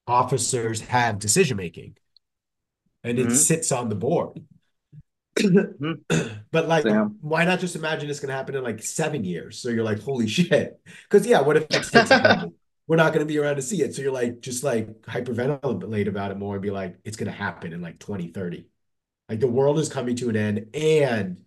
officers 0.08 0.80
have 0.82 1.18
decision 1.20 1.56
making 1.56 1.96
and 3.04 3.18
it 3.18 3.32
hmm 3.32 3.32
sits 3.32 3.72
on 3.72 3.88
the 3.88 3.94
board. 3.94 4.40
Hmm 5.42 5.92
But 6.52 6.68
like, 6.68 6.86
why 7.20 7.44
not 7.44 7.60
just 7.60 7.76
imagine 7.76 8.10
it's 8.10 8.20
going 8.20 8.30
to 8.30 8.34
happen 8.34 8.54
in 8.56 8.64
like 8.64 8.82
seven 8.82 9.24
years? 9.24 9.58
So 9.58 9.68
you're 9.68 9.84
like, 9.84 10.00
holy 10.00 10.26
shit. 10.28 10.80
Because 11.08 11.26
yeah, 11.26 11.40
what 11.40 11.56
if 11.56 11.64
it 11.70 11.82
takes 11.92 12.10
a 12.10 12.18
hundred? 12.18 12.52
We're 12.86 12.96
not 12.96 13.12
going 13.12 13.24
to 13.26 13.32
be 13.32 13.38
around 13.38 13.56
to 13.56 13.62
see 13.62 13.82
it. 13.82 13.94
So 13.94 14.02
you're 14.02 14.12
like, 14.12 14.40
just 14.40 14.64
like 14.64 15.02
hyperventilate 15.02 16.08
about 16.08 16.32
it 16.32 16.38
more 16.38 16.54
and 16.54 16.62
be 16.62 16.70
like, 16.70 16.98
it's 17.04 17.16
going 17.16 17.30
to 17.30 17.36
happen 17.36 17.72
in 17.72 17.80
like 17.80 18.00
2030. 18.00 18.66
Like 19.28 19.38
the 19.40 19.46
world 19.46 19.78
is 19.78 19.88
coming 19.88 20.16
to 20.16 20.28
an 20.28 20.36
end 20.36 20.74
and 20.74 21.44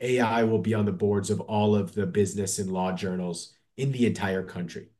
AI 0.00 0.44
will 0.44 0.58
be 0.60 0.74
on 0.74 0.86
the 0.86 0.92
boards 0.92 1.30
of 1.30 1.40
all 1.42 1.76
of 1.76 1.94
the 1.94 2.06
business 2.06 2.58
and 2.58 2.72
law 2.72 2.92
journals 2.92 3.54
in 3.76 3.92
the 3.92 4.06
entire 4.06 4.42
country 4.44 4.90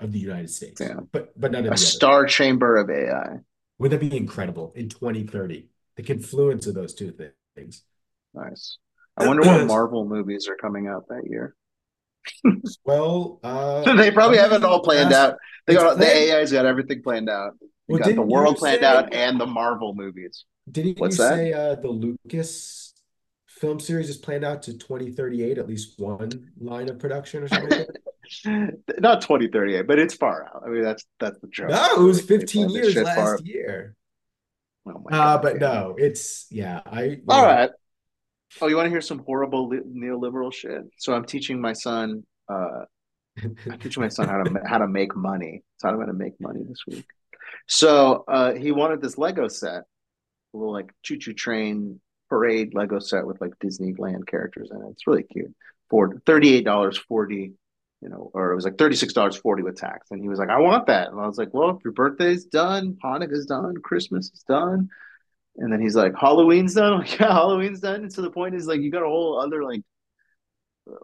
of 0.00 0.12
the 0.12 0.18
United 0.20 0.50
States, 0.50 0.80
Sam. 0.80 1.08
but 1.12 1.38
but 1.40 1.54
of 1.54 1.64
A 1.70 1.76
the 1.76 1.86
other. 1.86 1.86
star 1.86 2.26
chamber 2.26 2.76
of 2.76 2.90
AI. 2.90 3.38
Wouldn't 3.78 4.00
that 4.00 4.08
be 4.10 4.16
incredible 4.16 4.72
in 4.74 4.88
2030? 4.88 5.68
The 5.96 6.02
confluence 6.02 6.66
of 6.66 6.74
those 6.74 6.94
two 6.94 7.10
things. 7.12 7.34
Nice. 8.34 8.78
I 9.16 9.26
wonder 9.26 9.42
what 9.42 9.66
Marvel 9.66 10.06
movies 10.06 10.48
are 10.48 10.56
coming 10.56 10.86
out 10.88 11.08
that 11.08 11.22
year. 11.28 11.54
Well, 12.84 13.40
uh, 13.44 13.96
They 13.96 14.10
probably 14.12 14.38
have 14.38 14.52
it 14.52 14.62
all 14.64 14.80
planned 14.80 15.12
out. 15.12 15.36
They 15.66 15.74
got 15.74 15.98
the. 15.98 16.06
AI's 16.06 16.52
got 16.52 16.66
everything 16.66 17.02
planned 17.02 17.28
out. 17.28 17.54
They 17.60 17.66
Well, 17.88 17.98
got 17.98 18.14
the 18.14 18.22
world 18.22 18.56
planned 18.56 18.84
out 18.84 19.12
and 19.12 19.40
the 19.40 19.46
Marvel 19.46 19.92
movies. 19.94 20.44
didn't 20.70 20.98
you 20.98 21.08
that? 21.08 21.12
say 21.12 21.52
uh, 21.52 21.74
the 21.74 21.88
Lucas 21.88 22.94
film 23.48 23.80
series 23.80 24.08
is 24.08 24.16
planned 24.16 24.44
out 24.44 24.62
to 24.62 24.72
2038, 24.78 25.58
at 25.58 25.66
least 25.68 25.98
one 25.98 26.52
line 26.60 26.88
of 26.88 26.98
production 26.98 27.42
or 27.42 27.48
something 27.48 27.70
like 27.70 27.88
that? 27.88 28.82
Not 29.00 29.20
2038, 29.22 29.86
but 29.86 29.98
it's 29.98 30.14
far 30.14 30.46
out. 30.46 30.62
I 30.64 30.68
mean, 30.70 30.82
that's 30.82 31.04
that's 31.18 31.38
the 31.40 31.48
joke. 31.48 31.70
No, 31.70 31.96
it 31.96 32.06
was 32.06 32.20
15 32.22 32.70
years 32.70 32.94
last 32.96 33.44
year. 33.44 33.96
Oh 34.86 35.04
my 35.08 35.16
Uh, 35.16 35.38
but 35.38 35.54
yeah. 35.54 35.60
no, 35.60 35.94
it's 35.98 36.46
yeah, 36.50 36.80
I 36.86 37.02
you 37.04 37.22
All 37.28 37.42
know, 37.42 37.46
right. 37.46 37.70
Oh, 38.60 38.66
you 38.66 38.76
want 38.76 38.86
to 38.86 38.90
hear 38.90 39.00
some 39.00 39.20
horrible 39.20 39.68
li- 39.68 39.80
neoliberal 39.86 40.52
shit? 40.52 40.82
So 40.98 41.14
I'm 41.14 41.24
teaching 41.24 41.60
my 41.60 41.72
son. 41.72 42.24
Uh, 42.48 42.84
I'm 43.42 43.78
teaching 43.78 44.02
my 44.02 44.08
son 44.08 44.28
how 44.28 44.42
to 44.42 44.60
how 44.66 44.78
to 44.78 44.88
make 44.88 45.16
money. 45.16 45.62
So 45.78 45.88
I'm 45.88 45.96
going 45.96 46.08
to 46.08 46.12
make 46.12 46.40
money 46.40 46.60
this 46.68 46.84
week. 46.86 47.06
So 47.68 48.24
uh, 48.28 48.52
he 48.54 48.72
wanted 48.72 49.00
this 49.00 49.18
Lego 49.18 49.48
set, 49.48 49.82
a 50.54 50.56
little 50.56 50.72
like 50.72 50.92
choo 51.02 51.16
choo 51.18 51.32
train 51.32 52.00
parade 52.28 52.74
Lego 52.74 52.98
set 52.98 53.26
with 53.26 53.40
like 53.40 53.52
Disneyland 53.62 54.26
characters 54.26 54.70
in 54.70 54.78
it. 54.78 54.90
It's 54.90 55.06
really 55.06 55.24
cute. 55.24 55.54
For 55.90 56.20
thirty-eight 56.26 56.64
dollars 56.64 56.98
forty, 56.98 57.52
you 58.02 58.08
know, 58.08 58.30
or 58.34 58.52
it 58.52 58.56
was 58.56 58.64
like 58.64 58.78
thirty-six 58.78 59.12
dollars 59.12 59.36
forty 59.36 59.62
with 59.62 59.76
tax. 59.76 60.10
And 60.10 60.20
he 60.20 60.28
was 60.28 60.38
like, 60.38 60.50
"I 60.50 60.58
want 60.58 60.86
that." 60.88 61.08
And 61.10 61.20
I 61.20 61.26
was 61.26 61.38
like, 61.38 61.54
"Well, 61.54 61.70
if 61.70 61.84
your 61.84 61.92
birthday's 61.92 62.44
done, 62.44 62.98
Hanukkah's 63.02 63.46
done, 63.46 63.76
Christmas 63.82 64.30
is 64.32 64.42
done." 64.42 64.90
And 65.56 65.72
then 65.72 65.80
he's 65.80 65.94
like, 65.96 66.14
"Halloween's 66.18 66.74
done." 66.74 66.98
Like, 66.98 67.18
yeah, 67.20 67.32
Halloween's 67.32 67.80
done. 67.80 68.02
And 68.02 68.12
so 68.12 68.22
the 68.22 68.30
point 68.30 68.54
is 68.56 68.66
like, 68.66 68.80
you 68.80 68.90
got 68.90 69.04
a 69.04 69.08
whole 69.08 69.40
other 69.40 69.62
like 69.62 69.82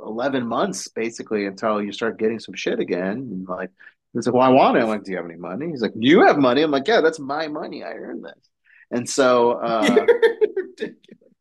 eleven 0.04 0.46
months 0.46 0.88
basically 0.88 1.46
until 1.46 1.82
you 1.82 1.92
start 1.92 2.18
getting 2.18 2.40
some 2.40 2.54
shit 2.54 2.80
again. 2.80 3.12
And 3.12 3.48
like, 3.48 3.70
he's 4.12 4.26
like, 4.26 4.34
"Well, 4.34 4.42
I 4.42 4.50
want 4.50 4.76
it." 4.76 4.82
I'm 4.82 4.88
like, 4.88 5.04
"Do 5.04 5.12
you 5.12 5.18
have 5.18 5.26
any 5.26 5.36
money?" 5.36 5.68
He's 5.68 5.82
like, 5.82 5.94
"Do 5.94 6.00
you 6.06 6.22
have 6.26 6.38
money?" 6.38 6.62
I'm 6.62 6.70
like, 6.72 6.88
"Yeah, 6.88 7.00
that's 7.00 7.20
my 7.20 7.48
money. 7.48 7.84
I 7.84 7.92
earned 7.92 8.24
this." 8.24 8.50
And 8.90 9.08
so, 9.08 9.52
uh, 9.62 10.06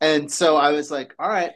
and 0.02 0.32
so 0.32 0.56
I 0.56 0.72
was 0.72 0.92
like, 0.92 1.16
"All 1.18 1.30
right, 1.30 1.52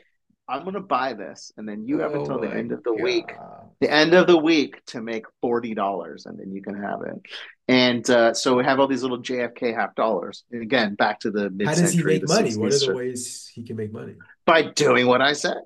I'm 0.47 0.65
gonna 0.65 0.81
buy 0.81 1.13
this, 1.13 1.51
and 1.57 1.67
then 1.67 1.85
you 1.85 1.99
have 1.99 2.15
until 2.15 2.39
the 2.39 2.47
Oh 2.47 2.51
end 2.51 2.71
of 2.71 2.83
the 2.83 2.93
week 2.93 3.27
God. 3.27 3.60
The 3.81 3.91
end 3.91 4.13
of 4.13 4.27
the 4.27 4.37
week 4.37 4.85
to 4.87 5.01
make 5.01 5.25
forty 5.41 5.73
dollars, 5.73 6.25
and 6.25 6.39
then 6.39 6.51
you 6.51 6.61
can 6.61 6.75
have 6.81 7.01
it. 7.01 7.21
And 7.67 8.07
uh, 8.09 8.33
so 8.33 8.55
we 8.55 8.63
have 8.63 8.79
all 8.79 8.87
these 8.87 9.01
little 9.01 9.21
JFK 9.21 9.75
half 9.75 9.95
dollars. 9.95 10.43
And 10.51 10.61
again, 10.61 10.95
back 10.95 11.19
to 11.21 11.31
the 11.31 11.49
mid-century. 11.49 11.65
How 11.65 11.75
does 11.75 11.93
he 11.93 12.03
make 12.03 12.27
money? 12.27 12.55
What 12.55 12.73
are 12.73 12.79
the 12.79 12.95
ways 12.95 13.51
he 13.53 13.63
can 13.63 13.75
make 13.75 13.91
money? 13.91 14.15
By 14.45 14.61
doing 14.61 15.07
what 15.07 15.21
I 15.21 15.33
said. 15.33 15.57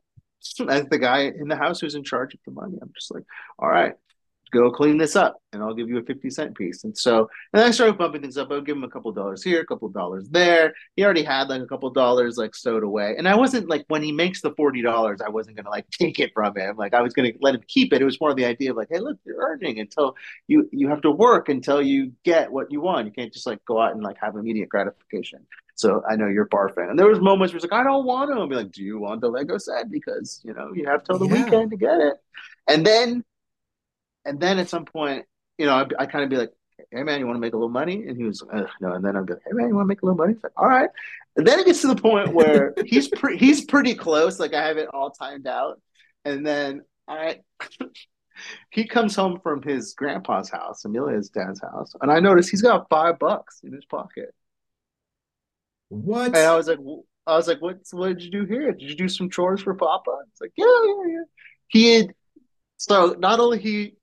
As 0.70 0.86
the 0.86 0.99
guy 0.99 1.22
in 1.22 1.47
the 1.47 1.55
house 1.55 1.80
who's 1.80 1.95
in 1.95 2.03
charge 2.03 2.36
of 2.36 2.39
the 2.45 2.51
money, 2.51 2.78
I'm 2.80 2.91
just 2.93 3.11
like, 3.11 3.24
all 3.57 3.68
right, 3.68 3.93
go 4.51 4.71
clean 4.71 4.97
this 4.97 5.15
up 5.15 5.41
and 5.53 5.61
I'll 5.63 5.73
give 5.73 5.89
you 5.89 5.97
a 5.97 6.03
50 6.03 6.29
cent 6.29 6.55
piece. 6.55 6.83
And 6.83 6.97
so, 6.97 7.29
and 7.53 7.61
I 7.61 7.71
started 7.71 7.97
bumping 7.97 8.21
things 8.21 8.37
up. 8.37 8.51
I 8.51 8.55
would 8.55 8.65
give 8.65 8.77
him 8.77 8.83
a 8.83 8.89
couple 8.89 9.11
dollars 9.11 9.43
here, 9.43 9.61
a 9.61 9.65
couple 9.65 9.87
dollars 9.89 10.27
there. 10.29 10.73
He 10.95 11.03
already 11.03 11.23
had 11.23 11.49
like 11.49 11.61
a 11.61 11.65
couple 11.65 11.89
dollars 11.89 12.37
like 12.37 12.55
stowed 12.55 12.83
away. 12.83 13.15
And 13.17 13.27
I 13.27 13.35
wasn't 13.35 13.69
like, 13.69 13.85
when 13.87 14.03
he 14.03 14.11
makes 14.11 14.41
the 14.41 14.51
$40, 14.51 15.21
I 15.21 15.29
wasn't 15.29 15.57
going 15.57 15.65
to 15.65 15.71
like 15.71 15.89
take 15.91 16.19
it 16.19 16.31
from 16.33 16.55
him. 16.55 16.75
Like 16.77 16.93
I 16.93 17.01
was 17.01 17.13
going 17.13 17.31
to 17.31 17.37
let 17.41 17.55
him 17.55 17.61
keep 17.67 17.93
it. 17.93 18.01
It 18.01 18.05
was 18.05 18.19
more 18.19 18.31
of 18.31 18.37
the 18.37 18.45
idea 18.45 18.71
of 18.71 18.77
like, 18.77 18.89
Hey, 18.89 18.99
look, 18.99 19.17
you're 19.25 19.37
earning 19.39 19.79
until 19.79 20.15
you, 20.47 20.69
you 20.71 20.89
have 20.89 21.01
to 21.01 21.11
work 21.11 21.49
until 21.49 21.81
you 21.81 22.13
get 22.23 22.51
what 22.51 22.71
you 22.71 22.81
want. 22.81 23.07
You 23.07 23.13
can't 23.13 23.33
just 23.33 23.47
like 23.47 23.63
go 23.65 23.81
out 23.81 23.93
and 23.93 24.03
like 24.03 24.17
have 24.21 24.35
immediate 24.35 24.69
gratification. 24.69 25.45
So 25.75 26.01
I 26.09 26.15
know 26.15 26.27
you're 26.27 26.47
barfing. 26.47 26.89
And 26.89 26.97
there 26.97 27.07
was 27.07 27.19
moments 27.19 27.53
where 27.53 27.57
it's 27.57 27.65
like, 27.69 27.79
I 27.79 27.83
don't 27.83 28.05
want 28.05 28.31
to. 28.31 28.39
And 28.39 28.49
be 28.49 28.55
like, 28.55 28.71
do 28.71 28.81
you 28.81 28.97
want 28.97 29.19
the 29.21 29.27
Lego 29.27 29.57
set? 29.57 29.91
Because, 29.91 30.41
you 30.43 30.53
know, 30.53 30.71
you 30.73 30.87
have 30.87 31.03
till 31.03 31.19
the 31.19 31.27
yeah. 31.27 31.43
weekend 31.43 31.71
to 31.71 31.77
get 31.77 31.99
it. 31.99 32.15
And 32.67 32.85
then 32.85 33.23
and 34.26 34.39
then 34.39 34.59
at 34.59 34.69
some 34.69 34.86
point, 34.86 35.26
you 35.57 35.65
know, 35.65 35.73
I, 35.73 36.03
I 36.03 36.05
kind 36.05 36.23
of 36.23 36.30
be 36.30 36.38
like, 36.38 36.51
hey 36.91 37.03
man, 37.03 37.19
you 37.19 37.26
want 37.26 37.38
to 37.38 37.41
make 37.41 37.53
a 37.53 37.57
little 37.57 37.69
money? 37.69 38.05
And 38.07 38.17
he 38.17 38.23
was, 38.23 38.41
like, 38.41 38.67
no. 38.82 38.93
And 38.93 39.03
then 39.03 39.15
I'm 39.15 39.26
like, 39.26 39.39
hey 39.45 39.53
man, 39.53 39.69
you 39.69 39.76
want 39.76 39.86
to 39.86 39.88
make 39.88 40.01
a 40.01 40.05
little 40.05 40.17
money? 40.17 40.34
He's 40.34 40.43
like, 40.43 40.53
all 40.57 40.67
right. 40.67 40.89
And 41.36 41.45
then 41.45 41.59
it 41.59 41.65
gets 41.65 41.82
to 41.82 41.88
the 41.88 41.95
point 41.95 42.34
where 42.34 42.73
he's 42.86 43.07
pre- 43.07 43.38
he's 43.38 43.65
pretty 43.65 43.95
close. 43.95 44.39
Like 44.39 44.53
I 44.53 44.65
have 44.65 44.78
it 44.78 44.89
all 44.93 45.11
timed 45.11 45.47
out. 45.47 45.82
And 46.23 46.45
then 46.45 46.82
I 47.07 47.41
he 48.71 48.88
comes 48.88 49.15
home 49.15 49.39
from 49.41 49.61
his 49.61 49.93
grandpa's 49.93 50.49
house, 50.49 50.86
Amelia's 50.86 51.30
dad's 51.30 51.61
house, 51.61 51.93
and 52.01 52.11
I 52.11 52.19
notice 52.19 52.49
he's 52.49 52.61
got 52.61 52.89
five 52.89 53.19
bucks 53.19 53.61
in 53.63 53.73
his 53.73 53.86
pocket. 53.86 54.34
What? 55.89 56.28
And 56.28 56.38
I 56.38 56.55
was 56.55 56.67
like, 56.67 56.80
I 57.28 57.36
was 57.36 57.47
like, 57.47 57.61
what? 57.61 57.78
What 57.91 58.07
did 58.09 58.23
you 58.23 58.32
do 58.32 58.45
here? 58.45 58.71
Did 58.71 58.89
you 58.89 58.95
do 58.95 59.07
some 59.07 59.30
chores 59.30 59.61
for 59.61 59.73
Papa? 59.76 60.17
It's 60.32 60.41
like, 60.41 60.51
yeah, 60.55 60.65
yeah, 60.65 61.13
yeah. 61.13 61.23
He 61.67 61.93
had. 61.95 62.13
So 62.78 63.15
not 63.17 63.39
only 63.39 63.59
he 63.59 63.95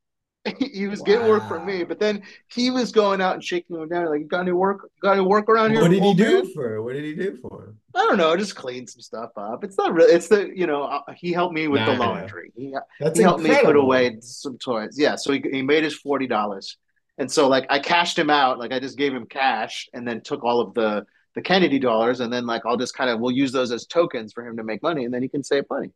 he 0.59 0.88
was 0.88 1.01
wow. 1.01 1.05
getting 1.05 1.28
work 1.28 1.47
from 1.47 1.64
me, 1.64 1.84
but 1.84 2.01
then 2.01 2.22
he 2.49 2.70
was 2.70 2.90
going 2.90 3.20
out 3.20 3.34
and 3.34 3.45
shaking 3.45 3.76
him 3.76 3.88
down. 3.88 4.07
Like, 4.07 4.20
you 4.20 4.26
got 4.26 4.40
any 4.40 4.53
work? 4.53 4.90
got 5.01 5.12
any 5.12 5.20
work 5.20 5.49
around 5.49 5.70
here? 5.70 5.80
What 5.80 5.93
did 5.93 6.03
he 6.03 6.14
do 6.14 6.43
man? 6.43 6.53
for? 6.53 6.82
What 6.82 6.95
did 6.95 7.05
he 7.05 7.14
do 7.14 7.36
for? 7.36 7.74
I 7.95 8.01
don't 8.01 8.16
know. 8.16 8.36
Just 8.36 8.57
clean 8.57 8.86
some 8.88 9.01
stuff 9.01 9.30
up. 9.36 9.62
It's 9.62 9.78
not 9.78 9.95
really. 9.95 10.12
It's 10.12 10.26
the 10.26 10.51
you 10.55 10.66
know 10.66 10.82
uh, 10.84 11.03
he 11.16 11.32
helped 11.32 11.55
me 11.55 11.68
with 11.68 11.82
nah, 11.82 11.93
the 11.93 11.99
laundry. 11.99 12.53
He, 12.57 12.74
That's 12.99 13.18
he 13.18 13.22
helped 13.22 13.45
me 13.45 13.55
put 13.62 13.76
away 13.76 14.16
some 14.20 14.59
toys. 14.59 14.99
Yeah, 14.99 15.14
so 15.14 15.32
he 15.32 15.43
he 15.53 15.62
made 15.62 15.84
his 15.84 15.95
forty 15.95 16.26
dollars, 16.26 16.76
and 17.18 17.30
so 17.30 17.49
like 17.49 17.66
I 17.70 17.78
cashed 17.78 18.18
him 18.18 18.30
out. 18.30 18.59
Like 18.59 18.72
I 18.72 18.80
just 18.80 18.99
gave 18.99 19.14
him 19.14 19.26
cash 19.26 19.88
and 19.93 20.07
then 20.07 20.22
took 20.22 20.43
all 20.43 20.61
of 20.61 20.74
the 20.74 21.07
the 21.36 21.43
Kennedy 21.43 21.78
dollars, 21.78 22.18
and 22.18 22.32
then 22.32 22.47
like 22.47 22.62
I'll 22.66 22.76
just 22.76 22.97
kind 22.97 23.11
of 23.11 23.20
we'll 23.20 23.30
use 23.30 23.53
those 23.53 23.70
as 23.70 23.86
tokens 23.86 24.32
for 24.32 24.45
him 24.45 24.57
to 24.57 24.64
make 24.64 24.82
money, 24.82 25.05
and 25.05 25.14
then 25.14 25.22
he 25.22 25.28
can 25.28 25.45
save 25.45 25.64
money. 25.70 25.90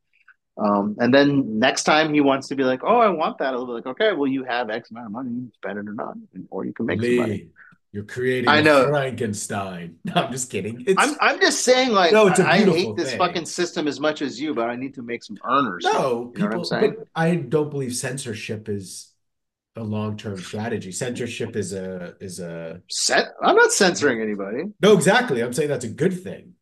Um, 0.58 0.96
and 0.98 1.12
then 1.12 1.58
next 1.58 1.84
time 1.84 2.14
he 2.14 2.20
wants 2.20 2.48
to 2.48 2.56
be 2.56 2.64
like, 2.64 2.80
oh, 2.82 2.98
I 2.98 3.08
want 3.08 3.38
that. 3.38 3.52
I'll 3.52 3.66
be 3.66 3.72
like, 3.72 3.86
okay, 3.86 4.12
well, 4.12 4.26
you 4.26 4.44
have 4.44 4.70
X 4.70 4.90
amount 4.90 5.06
of 5.06 5.12
money, 5.12 5.48
spend 5.54 5.78
it 5.78 5.88
or 5.88 5.92
not, 5.92 6.16
or 6.50 6.64
you 6.64 6.72
can 6.72 6.86
make 6.86 7.00
Lee, 7.00 7.16
some 7.16 7.26
money. 7.26 7.48
You're 7.92 8.04
creating 8.04 8.48
I 8.48 8.60
know. 8.60 8.88
Frankenstein. 8.88 9.96
No, 10.04 10.12
I'm 10.14 10.32
just 10.32 10.50
kidding. 10.50 10.84
It's, 10.86 11.00
I'm, 11.00 11.16
I'm 11.20 11.40
just 11.40 11.62
saying, 11.62 11.92
like, 11.92 12.12
no, 12.12 12.26
it's 12.28 12.38
a 12.38 12.46
I 12.46 12.58
hate 12.58 12.96
this 12.96 13.10
thing. 13.10 13.18
fucking 13.18 13.46
system 13.46 13.88
as 13.88 14.00
much 14.00 14.22
as 14.22 14.40
you, 14.40 14.54
but 14.54 14.68
I 14.68 14.76
need 14.76 14.94
to 14.94 15.02
make 15.02 15.24
some 15.24 15.38
earners. 15.44 15.84
No, 15.84 16.32
you 16.36 16.48
people, 16.48 16.66
but 16.68 17.08
I 17.14 17.36
don't 17.36 17.70
believe 17.70 17.94
censorship 17.94 18.68
is 18.68 19.12
a 19.76 19.82
long-term 19.82 20.38
strategy. 20.38 20.92
Censorship 20.92 21.56
is 21.56 21.72
a 21.72 22.14
is 22.20 22.40
a 22.40 22.82
set. 22.90 23.28
I'm 23.42 23.56
not 23.56 23.72
censoring 23.72 24.20
anybody. 24.20 24.64
No, 24.82 24.92
exactly. 24.94 25.42
I'm 25.42 25.52
saying 25.52 25.68
that's 25.68 25.84
a 25.84 25.90
good 25.90 26.22
thing. 26.22 26.54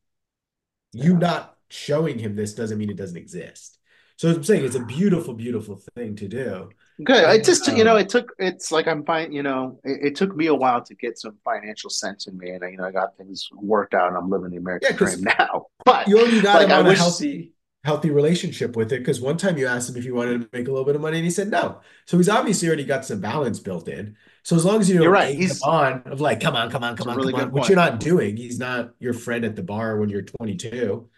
You 0.93 1.13
yeah. 1.13 1.19
not 1.19 1.57
showing 1.69 2.19
him 2.19 2.37
this 2.37 2.55
doesn't 2.55 2.79
mean 2.79 2.91
it 2.91 2.97
doesn't 2.97 3.17
exist. 3.17 3.74
So 4.17 4.31
I'm 4.31 4.45
saying 4.45 4.65
it's 4.65 4.77
a 4.77 4.85
beautiful, 4.85 5.35
beautiful 5.35 5.81
thing 5.95 6.15
to 6.17 6.29
do. 6.29 6.71
Good. 7.03 7.41
It 7.41 7.45
just 7.45 7.69
um, 7.69 7.77
you 7.77 7.83
know 7.83 7.97
it 7.97 8.09
took 8.09 8.33
it's 8.39 8.71
like 8.71 8.87
I'm 8.87 9.05
fine. 9.05 9.33
You 9.33 9.43
know 9.43 9.81
it, 9.83 10.07
it, 10.09 10.17
took 10.17 10.37
me 10.37 10.47
a 10.47 10.55
while 10.55 10.83
to 10.85 10.95
get 10.95 11.19
some 11.19 11.37
financial 11.45 11.91
sense 11.91 12.29
in 12.29 12.39
me, 12.39 12.51
and 12.51 12.63
I, 12.63 12.69
you 12.69 12.77
know 12.77 12.85
I 12.85 12.93
got 12.93 13.17
things 13.17 13.49
worked 13.53 13.95
out, 13.95 14.09
and 14.09 14.17
I'm 14.17 14.31
living 14.31 14.51
the 14.51 14.59
American 14.59 14.91
yeah, 14.93 14.97
dream 14.97 15.23
now. 15.23 15.67
But 15.85 16.09
you 16.09 16.21
only 16.21 16.41
got 16.41 16.55
like, 16.55 16.69
him 16.69 16.79
on 16.79 16.87
wish... 16.87 16.99
a 16.99 17.03
healthy 17.03 17.55
healthy 17.85 18.11
relationship 18.11 18.77
with 18.77 18.93
it 18.93 19.01
because 19.01 19.21
one 19.21 19.37
time 19.37 19.59
you 19.59 19.67
asked 19.67 19.91
him 19.91 19.97
if 19.97 20.05
he 20.05 20.11
wanted 20.11 20.41
to 20.41 20.49
make 20.53 20.69
a 20.69 20.71
little 20.71 20.87
bit 20.87 20.95
of 20.95 21.03
money, 21.03 21.19
and 21.19 21.25
he 21.25 21.31
said 21.31 21.51
no. 21.51 21.81
So 22.07 22.17
he's 22.17 22.29
obviously 22.29 22.69
already 22.69 22.85
got 22.85 23.05
some 23.05 23.21
balance 23.21 23.59
built 23.59 23.89
in. 23.89 24.17
So 24.45 24.55
as 24.55 24.65
long 24.65 24.81
as 24.81 24.89
you 24.89 25.03
are 25.03 25.11
right, 25.11 25.35
he's 25.35 25.63
on 25.63 26.03
of 26.07 26.21
like, 26.21 26.41
come 26.41 26.55
on, 26.55 26.71
come 26.71 26.85
on, 26.85 26.97
come 26.97 27.09
on, 27.09 27.17
really 27.17 27.33
come 27.33 27.43
on, 27.43 27.51
which 27.51 27.69
you're 27.69 27.77
not 27.77 27.99
doing. 27.99 28.37
He's 28.37 28.59
not 28.59 28.91
your 29.01 29.15
friend 29.15 29.45
at 29.45 29.57
the 29.57 29.63
bar 29.63 29.99
when 29.99 30.09
you're 30.09 30.23
22. 30.23 31.09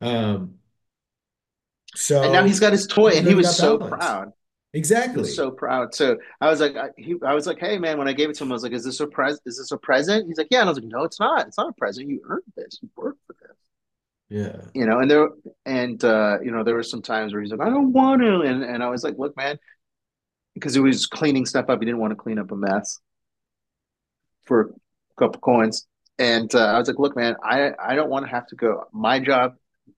Um, 0.00 0.54
so 1.94 2.22
and 2.22 2.32
now 2.32 2.44
he's 2.44 2.60
got 2.60 2.72
his 2.72 2.86
toy, 2.86 3.10
and 3.10 3.26
he 3.26 3.34
was 3.34 3.56
so 3.56 3.78
balance. 3.78 3.96
proud. 3.96 4.32
Exactly, 4.72 5.24
so 5.24 5.52
proud. 5.52 5.94
So 5.94 6.18
I 6.40 6.48
was 6.48 6.60
like, 6.60 6.76
I, 6.76 6.88
he, 6.96 7.14
I 7.24 7.32
was 7.32 7.46
like, 7.46 7.60
hey 7.60 7.78
man, 7.78 7.96
when 7.96 8.08
I 8.08 8.12
gave 8.12 8.28
it 8.28 8.34
to 8.36 8.44
him, 8.44 8.50
I 8.50 8.54
was 8.54 8.64
like, 8.64 8.72
is 8.72 8.84
this 8.84 8.98
a 9.00 9.06
present? 9.06 9.42
Is 9.46 9.58
this 9.58 9.70
a 9.70 9.78
present? 9.78 10.26
He's 10.26 10.36
like, 10.36 10.48
yeah. 10.50 10.60
And 10.60 10.68
I 10.68 10.72
was 10.72 10.78
like, 10.78 10.88
no, 10.88 11.04
it's 11.04 11.20
not. 11.20 11.46
It's 11.46 11.58
not 11.58 11.68
a 11.68 11.72
present. 11.74 12.08
You 12.08 12.20
earned 12.28 12.42
this. 12.56 12.80
You 12.82 12.90
worked 12.96 13.20
for 13.26 13.36
this. 13.40 13.56
Yeah. 14.28 14.62
You 14.74 14.86
know, 14.86 14.98
and 14.98 15.08
there 15.08 15.28
and 15.64 16.02
uh, 16.04 16.38
you 16.42 16.50
know, 16.50 16.64
there 16.64 16.74
were 16.74 16.82
some 16.82 17.02
times 17.02 17.32
where 17.32 17.40
he's 17.40 17.52
like, 17.52 17.60
I 17.60 17.70
don't 17.70 17.92
want 17.92 18.22
to, 18.22 18.40
and 18.40 18.64
and 18.64 18.82
I 18.82 18.88
was 18.88 19.04
like, 19.04 19.16
look, 19.16 19.36
man, 19.36 19.58
because 20.54 20.74
he 20.74 20.80
was 20.80 21.06
cleaning 21.06 21.46
stuff 21.46 21.66
up. 21.68 21.78
He 21.78 21.86
didn't 21.86 22.00
want 22.00 22.10
to 22.10 22.16
clean 22.16 22.40
up 22.40 22.50
a 22.50 22.56
mess 22.56 22.98
for 24.44 24.60
a 24.60 25.14
couple 25.18 25.40
coins. 25.40 25.86
And 26.18 26.52
uh, 26.54 26.66
I 26.66 26.78
was 26.78 26.88
like, 26.88 26.98
look, 26.98 27.14
man, 27.16 27.36
I 27.44 27.72
I 27.80 27.94
don't 27.94 28.10
want 28.10 28.24
to 28.24 28.30
have 28.30 28.46
to 28.48 28.56
go. 28.56 28.84
My 28.92 29.20
job 29.20 29.54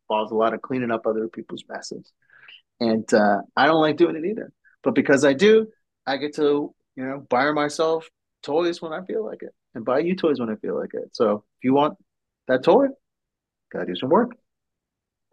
involves 0.08 0.32
a 0.32 0.36
lot 0.36 0.54
of 0.54 0.62
cleaning 0.62 0.90
up 0.90 1.06
other 1.06 1.28
people's 1.28 1.64
messes. 1.68 2.12
And 2.80 3.12
uh, 3.12 3.38
I 3.56 3.66
don't 3.66 3.80
like 3.80 3.96
doing 3.96 4.16
it 4.16 4.24
either. 4.24 4.52
But 4.82 4.94
because 4.94 5.24
I 5.24 5.32
do, 5.32 5.68
I 6.06 6.16
get 6.16 6.36
to, 6.36 6.74
you 6.94 7.04
know, 7.04 7.26
buy 7.28 7.50
myself 7.52 8.08
toys 8.42 8.80
when 8.80 8.92
I 8.92 9.04
feel 9.04 9.24
like 9.24 9.42
it 9.42 9.54
and 9.74 9.84
buy 9.84 9.98
you 9.98 10.16
toys 10.16 10.40
when 10.40 10.50
I 10.50 10.56
feel 10.56 10.78
like 10.78 10.94
it. 10.94 11.10
So 11.12 11.44
if 11.58 11.64
you 11.64 11.74
want 11.74 11.98
that 12.48 12.64
toy, 12.64 12.86
gotta 13.72 13.86
do 13.86 13.96
some 13.96 14.08
work. 14.08 14.32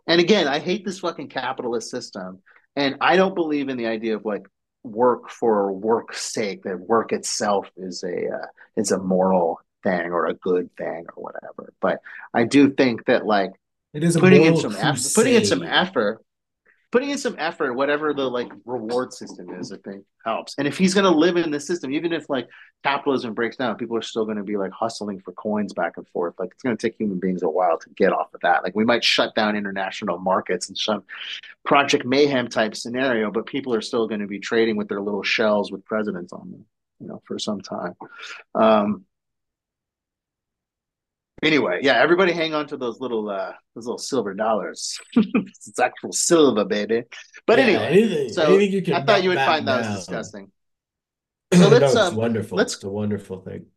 And 0.07 0.19
again, 0.19 0.47
I 0.47 0.59
hate 0.59 0.86
this 0.86 0.99
fucking 0.99 1.30
capitalist 1.30 1.89
system. 1.89 2.41
And 2.76 2.97
I 3.01 3.15
don't 3.15 3.36
believe 3.36 3.69
in 3.69 3.78
the 3.78 3.88
idea 3.88 4.15
of 4.15 4.26
like 4.26 4.45
work 4.84 5.30
for 5.30 5.71
work's 5.71 6.21
sake, 6.21 6.63
that 6.63 6.80
work 6.80 7.13
itself 7.13 7.69
is 7.78 8.03
a 8.03 8.36
uh, 8.36 8.47
is 8.76 8.91
a 8.91 8.97
moral 8.97 9.59
thing 9.84 10.11
or 10.11 10.26
a 10.26 10.34
good 10.34 10.69
thing 10.78 11.05
or 11.15 11.24
whatever. 11.24 11.74
But 11.80 11.99
I 12.34 12.43
do 12.43 12.71
think 12.71 13.05
that 13.05 13.26
like 13.26 13.51
it 13.93 14.03
is 14.03 14.17
putting 14.17 14.43
in 14.43 14.57
some 14.57 14.75
effort, 14.75 15.11
putting 15.15 15.35
in 15.35 15.45
some 15.45 15.63
effort, 15.63 16.23
putting 16.91 17.09
in 17.09 17.17
some 17.17 17.35
effort, 17.39 17.73
whatever 17.73 18.13
the 18.13 18.29
like 18.29 18.51
reward 18.65 19.13
system 19.13 19.49
is, 19.59 19.71
I 19.71 19.77
think 19.77 20.05
helps. 20.25 20.55
And 20.57 20.67
if 20.67 20.77
he's 20.77 20.93
going 20.93 21.11
to 21.11 21.17
live 21.17 21.37
in 21.37 21.51
the 21.51 21.59
system, 21.59 21.91
even 21.91 22.13
if 22.13 22.29
like 22.29 22.47
capitalism 22.83 23.33
breaks 23.33 23.57
down, 23.57 23.75
people 23.77 23.97
are 23.97 24.01
still 24.01 24.25
going 24.25 24.37
to 24.37 24.43
be 24.43 24.57
like 24.57 24.71
hustling 24.71 25.19
for 25.19 25.31
coins 25.33 25.73
back 25.73 25.97
and 25.97 26.07
forth. 26.09 26.35
Like 26.37 26.51
it's 26.51 26.63
going 26.63 26.75
to 26.75 26.87
take 26.87 26.97
human 26.97 27.19
beings 27.19 27.43
a 27.43 27.49
while 27.49 27.77
to 27.79 27.89
get 27.91 28.13
off 28.13 28.33
of 28.33 28.41
that. 28.41 28.63
Like 28.63 28.75
we 28.75 28.86
might 28.86 29.03
shut 29.03 29.36
down 29.36 29.55
international 29.55 30.20
markets 30.20 30.70
and 30.70 30.78
some 30.78 31.03
Project 31.65 32.05
Mayhem 32.05 32.47
type 32.47 32.75
scenario, 32.75 33.32
but 33.32 33.45
people 33.45 33.74
are 33.74 33.82
still 33.82 34.07
going 34.07 34.21
to 34.21 34.28
be 34.28 34.39
trading 34.39 34.75
with 34.75 34.87
their 34.87 35.01
little 35.01 35.24
shells 35.24 35.71
with 35.71 35.86
presidents 35.86 36.33
on 36.33 36.51
them, 36.51 36.65
you 36.99 37.07
know, 37.07 37.21
for 37.25 37.39
some 37.39 37.61
time. 37.61 37.93
Um, 38.55 39.05
Anyway, 41.45 41.79
yeah, 41.82 42.01
everybody 42.01 42.32
hang 42.32 42.53
on 42.53 42.67
to 42.67 42.78
those 42.78 42.99
little 42.99 43.29
uh 43.29 43.53
those 43.75 43.86
little 43.86 43.97
silver 43.97 44.33
dollars. 44.33 44.99
it's 45.15 45.79
actual 45.79 46.11
silver, 46.11 46.65
baby. 46.65 47.03
But 47.45 47.59
yeah, 47.59 47.65
anyway, 47.65 47.86
anything, 47.86 48.29
so 48.33 48.55
anything 48.55 48.93
I 48.93 49.03
thought 49.03 49.24
you 49.24 49.29
would 49.29 49.37
find 49.39 49.67
that 49.67 49.86
was 49.86 49.97
disgusting. 49.97 50.51
So 51.53 51.67
let's 51.67 51.93
no, 51.93 52.07
um, 52.07 52.15
wonderful. 52.15 52.57
Let's 52.57 52.74
it's 52.74 52.83
a 52.83 52.89
wonderful 52.89 53.39
thing. 53.41 53.67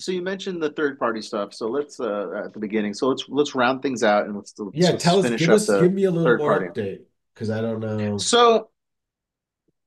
So 0.00 0.10
you 0.10 0.20
mentioned 0.20 0.60
the 0.60 0.70
third 0.70 0.98
party 0.98 1.22
stuff. 1.22 1.54
So 1.54 1.68
let's 1.68 2.00
uh 2.00 2.42
at 2.46 2.52
the 2.52 2.58
beginning. 2.58 2.92
So 2.92 3.06
let's 3.06 3.24
let's 3.28 3.54
round 3.54 3.82
things 3.82 4.02
out 4.02 4.26
and 4.26 4.34
let's 4.34 4.52
yeah. 4.72 4.90
Let's 4.90 5.04
tell 5.04 5.24
us, 5.24 5.30
give 5.38 5.48
us, 5.48 5.68
give 5.68 5.92
me 5.92 6.04
a 6.04 6.10
little 6.10 6.36
more 6.38 6.58
party. 6.58 6.80
update 6.80 7.00
because 7.34 7.50
I 7.50 7.60
don't 7.60 7.78
know. 7.78 8.18
So 8.18 8.70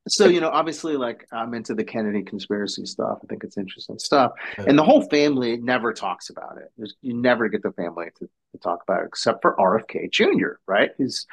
so 0.08 0.28
you 0.28 0.42
know 0.42 0.50
obviously 0.50 0.98
like 0.98 1.28
i'm 1.32 1.54
into 1.54 1.76
the 1.76 1.84
kennedy 1.84 2.24
conspiracy 2.24 2.86
stuff. 2.86 3.20
I 3.24 3.28
think 3.28 3.44
it's 3.44 3.58
interesting 3.58 4.00
stuff. 4.00 4.32
And 4.58 4.78
the 4.78 4.84
whole 4.84 5.08
family 5.10 5.58
never 5.58 5.94
talks 5.94 6.30
about 6.30 6.58
it. 6.58 6.72
There's, 6.78 6.96
you 7.02 7.14
never 7.14 7.50
get 7.50 7.62
the 7.62 7.72
family 7.72 8.08
to, 8.18 8.26
to, 8.26 8.58
talk 8.58 8.82
about 8.88 9.04
it 9.04 9.08
except 9.08 9.42
for 9.42 9.56
rfk 9.58 10.12
jr 10.12 10.60
right? 10.68 10.92
He's 10.98 11.26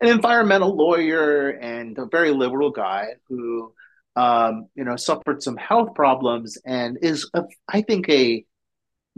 an 0.00 0.08
environmental 0.08 0.76
lawyer 0.76 1.50
and 1.50 1.96
a 1.98 2.06
very 2.06 2.32
liberal 2.32 2.70
guy 2.70 3.14
who 3.28 3.72
um, 4.16 4.68
you 4.74 4.84
know 4.84 4.96
suffered 4.96 5.42
some 5.42 5.56
health 5.56 5.94
problems 5.94 6.58
and 6.64 6.98
is 7.02 7.30
a, 7.34 7.44
I 7.68 7.82
think 7.82 8.08
a 8.08 8.44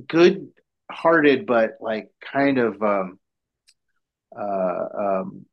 good 0.06 0.48
hearted 0.90 1.46
but 1.46 1.72
like 1.80 2.08
kind 2.20 2.58
of 2.58 2.82
um, 2.82 3.18
uh, 4.36 4.84
um, 4.98 5.46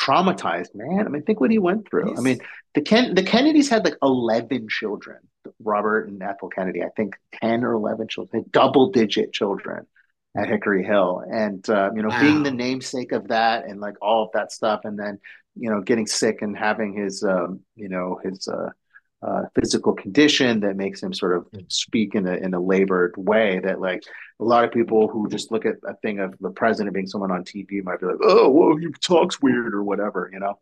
traumatized 0.00 0.74
man. 0.74 1.06
I 1.06 1.08
mean, 1.08 1.22
think 1.22 1.40
what 1.40 1.50
he 1.50 1.58
went 1.58 1.88
through. 1.88 2.10
He's, 2.10 2.18
I 2.18 2.22
mean, 2.22 2.40
the 2.74 2.82
Ken 2.82 3.14
the 3.14 3.22
Kennedys 3.22 3.68
had 3.68 3.84
like 3.84 3.96
eleven 4.02 4.68
children. 4.68 5.18
Robert 5.62 6.08
and 6.08 6.22
Ethel 6.22 6.48
Kennedy, 6.48 6.82
I 6.82 6.88
think 6.96 7.16
ten 7.32 7.64
or 7.64 7.72
eleven 7.72 8.08
children, 8.08 8.44
double 8.50 8.90
digit 8.90 9.32
children 9.32 9.86
at 10.36 10.48
Hickory 10.48 10.84
Hill, 10.84 11.22
and 11.30 11.68
uh, 11.68 11.90
you 11.94 12.02
know, 12.02 12.08
wow. 12.08 12.20
being 12.20 12.42
the 12.42 12.50
namesake 12.50 13.12
of 13.12 13.28
that, 13.28 13.66
and 13.66 13.80
like 13.80 13.96
all 14.00 14.24
of 14.24 14.30
that 14.32 14.52
stuff, 14.52 14.80
and 14.84 14.98
then 14.98 15.20
you 15.56 15.70
know, 15.70 15.80
getting 15.80 16.06
sick 16.06 16.42
and 16.42 16.56
having 16.56 16.94
his, 16.94 17.22
um, 17.22 17.60
you 17.76 17.88
know, 17.88 18.20
his 18.22 18.48
uh, 18.48 18.70
uh, 19.24 19.44
physical 19.58 19.94
condition 19.94 20.60
that 20.60 20.76
makes 20.76 21.02
him 21.02 21.14
sort 21.14 21.36
of 21.36 21.46
speak 21.68 22.14
in 22.14 22.26
a 22.26 22.34
in 22.34 22.52
a 22.52 22.60
labored 22.60 23.14
way 23.16 23.58
that 23.60 23.80
like 23.80 24.02
a 24.38 24.44
lot 24.44 24.64
of 24.64 24.72
people 24.72 25.08
who 25.08 25.28
just 25.28 25.50
look 25.50 25.64
at 25.64 25.76
a 25.86 25.94
thing 25.96 26.18
of 26.18 26.34
the 26.40 26.50
president 26.50 26.92
being 26.92 27.06
someone 27.06 27.30
on 27.30 27.44
TV 27.44 27.82
might 27.82 28.00
be 28.00 28.06
like, 28.06 28.18
oh, 28.22 28.50
well, 28.50 28.76
he 28.76 28.88
talks 29.00 29.40
weird 29.40 29.74
or 29.74 29.82
whatever, 29.82 30.28
you 30.32 30.40
know. 30.40 30.58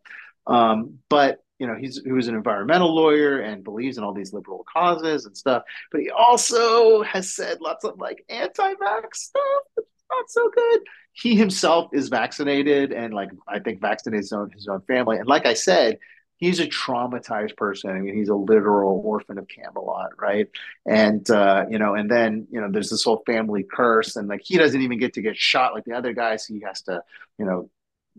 Um, 0.47 0.99
but 1.09 1.43
you 1.59 1.67
know, 1.67 1.75
he's 1.75 2.01
he 2.03 2.11
was 2.11 2.27
an 2.27 2.35
environmental 2.35 2.93
lawyer 2.93 3.39
and 3.39 3.63
believes 3.63 3.97
in 3.97 4.03
all 4.03 4.13
these 4.13 4.33
liberal 4.33 4.65
causes 4.71 5.25
and 5.25 5.35
stuff. 5.35 5.63
But 5.91 6.01
he 6.01 6.09
also 6.09 7.03
has 7.03 7.33
said 7.33 7.59
lots 7.59 7.83
of 7.83 7.99
like 7.99 8.23
anti-vax 8.29 9.15
stuff. 9.15 9.63
Not 9.77 10.29
so 10.29 10.49
good. 10.53 10.81
He 11.11 11.35
himself 11.35 11.89
is 11.93 12.09
vaccinated 12.09 12.91
and 12.91 13.13
like 13.13 13.31
I 13.47 13.59
think 13.59 13.81
vaccinated 13.81 14.23
his 14.23 14.31
own 14.31 14.51
his 14.51 14.67
own 14.67 14.81
family. 14.81 15.17
And 15.17 15.27
like 15.27 15.45
I 15.45 15.53
said, 15.53 15.99
he's 16.43 16.59
a 16.59 16.67
traumatized 16.67 17.55
person. 17.55 17.91
I 17.91 17.99
mean, 17.99 18.17
he's 18.17 18.27
a 18.27 18.35
literal 18.35 19.01
orphan 19.05 19.37
of 19.37 19.47
Camelot, 19.47 20.09
right? 20.19 20.49
And 20.85 21.27
uh, 21.29 21.65
you 21.69 21.79
know, 21.79 21.95
and 21.95 22.11
then 22.11 22.47
you 22.51 22.59
know, 22.59 22.69
there's 22.69 22.89
this 22.89 23.03
whole 23.03 23.23
family 23.25 23.63
curse, 23.63 24.17
and 24.17 24.27
like 24.27 24.41
he 24.43 24.57
doesn't 24.57 24.81
even 24.81 24.99
get 24.99 25.13
to 25.13 25.21
get 25.21 25.37
shot 25.37 25.73
like 25.73 25.85
the 25.85 25.93
other 25.93 26.11
guys. 26.13 26.45
He 26.45 26.59
has 26.65 26.81
to, 26.83 27.01
you 27.39 27.45
know, 27.45 27.69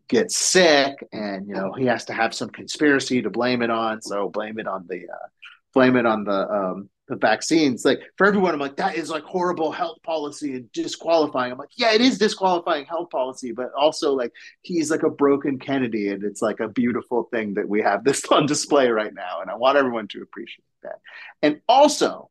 get 0.09 0.31
sick, 0.31 1.07
and 1.13 1.47
you 1.47 1.55
know, 1.55 1.73
he 1.73 1.85
has 1.85 2.07
to 2.07 2.15
have 2.15 2.35
some 2.35 2.49
conspiracy 2.49 3.21
to 3.21 3.29
blame 3.31 3.61
it 3.61 3.71
on. 3.71 4.01
So 4.01 4.31
blame 4.31 4.59
it 4.59 4.67
on 4.67 4.87
the, 4.89 5.03
uh, 5.05 5.29
blame 5.75 5.97
it 5.97 6.07
on 6.07 6.25
the 6.25 6.51
um, 6.51 6.89
the 7.09 7.16
vaccines. 7.16 7.85
Like 7.85 8.01
for 8.16 8.26
everyone 8.26 8.55
i'm 8.55 8.60
like 8.60 8.76
that 8.76 8.97
is 8.97 9.10
like 9.10 9.24
horrible 9.24 9.72
health 9.72 10.02
policy 10.02 10.55
and 10.55 10.72
disqualifying. 10.72 11.52
I'm 11.52 11.59
like 11.59 11.70
yeah 11.76 11.93
it 11.93 12.01
is 12.01 12.18
disqualifying 12.18 12.86
health 12.86 13.10
policy 13.10 13.52
but 13.52 13.72
also 13.78 14.14
like 14.14 14.32
he's 14.62 14.90
like 14.90 15.02
a 15.02 15.10
broken 15.10 15.59
kennedy 15.59 16.09
and 16.09 16.24
it's 16.24 16.43
like 16.43 16.60
a 16.60 16.68
beautiful 16.68 17.24
thing 17.24 17.55
that 17.55 17.68
we 17.68 17.82
have 17.82 18.05
this 18.05 18.24
on 18.31 18.47
display 18.47 18.89
right 18.89 19.14
now 19.14 19.40
and 19.40 19.51
i 19.51 19.55
want 19.55 19.78
everyone 19.78 20.09
to 20.09 20.22
appreciate 20.22 20.64
that. 20.82 21.01
And 21.43 21.60
also 21.68 22.31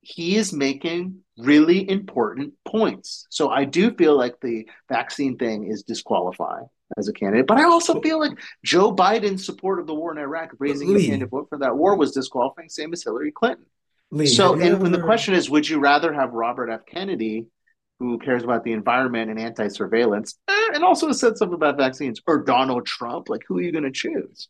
he 0.00 0.36
is 0.36 0.52
making 0.52 1.18
really 1.36 1.88
important 1.90 2.54
points. 2.64 3.26
So 3.30 3.50
i 3.50 3.64
do 3.64 3.92
feel 3.92 4.16
like 4.16 4.40
the 4.40 4.68
vaccine 4.88 5.36
thing 5.36 5.70
is 5.70 5.82
disqualifying 5.82 6.68
as 6.96 7.08
a 7.08 7.12
candidate. 7.12 7.46
But 7.46 7.58
I 7.58 7.64
also 7.64 8.00
feel 8.00 8.18
like 8.18 8.38
Joe 8.64 8.94
Biden's 8.94 9.44
support 9.44 9.78
of 9.78 9.86
the 9.86 9.94
war 9.94 10.12
in 10.12 10.18
Iraq, 10.18 10.52
raising 10.58 10.88
Lee. 10.88 11.00
his 11.00 11.06
hand 11.08 11.20
to 11.20 11.26
vote 11.26 11.48
for 11.48 11.58
that 11.58 11.76
war, 11.76 11.96
was 11.96 12.12
disqualifying, 12.12 12.68
same 12.68 12.92
as 12.92 13.02
Hillary 13.02 13.32
Clinton. 13.32 13.66
Lee, 14.10 14.26
so, 14.26 14.54
and, 14.54 14.62
ever... 14.62 14.84
and 14.84 14.94
the 14.94 15.02
question 15.02 15.34
is, 15.34 15.50
would 15.50 15.68
you 15.68 15.80
rather 15.80 16.12
have 16.12 16.32
Robert 16.32 16.70
F. 16.70 16.86
Kennedy, 16.86 17.46
who 17.98 18.18
cares 18.18 18.42
about 18.42 18.64
the 18.64 18.72
environment 18.72 19.30
and 19.30 19.38
anti-surveillance, 19.38 20.38
eh, 20.48 20.68
and 20.74 20.82
also 20.82 21.12
said 21.12 21.36
something 21.36 21.56
about 21.56 21.76
vaccines, 21.76 22.20
or 22.26 22.42
Donald 22.42 22.86
Trump? 22.86 23.28
Like, 23.28 23.42
who 23.46 23.58
are 23.58 23.62
you 23.62 23.72
going 23.72 23.84
to 23.84 23.90
choose? 23.90 24.48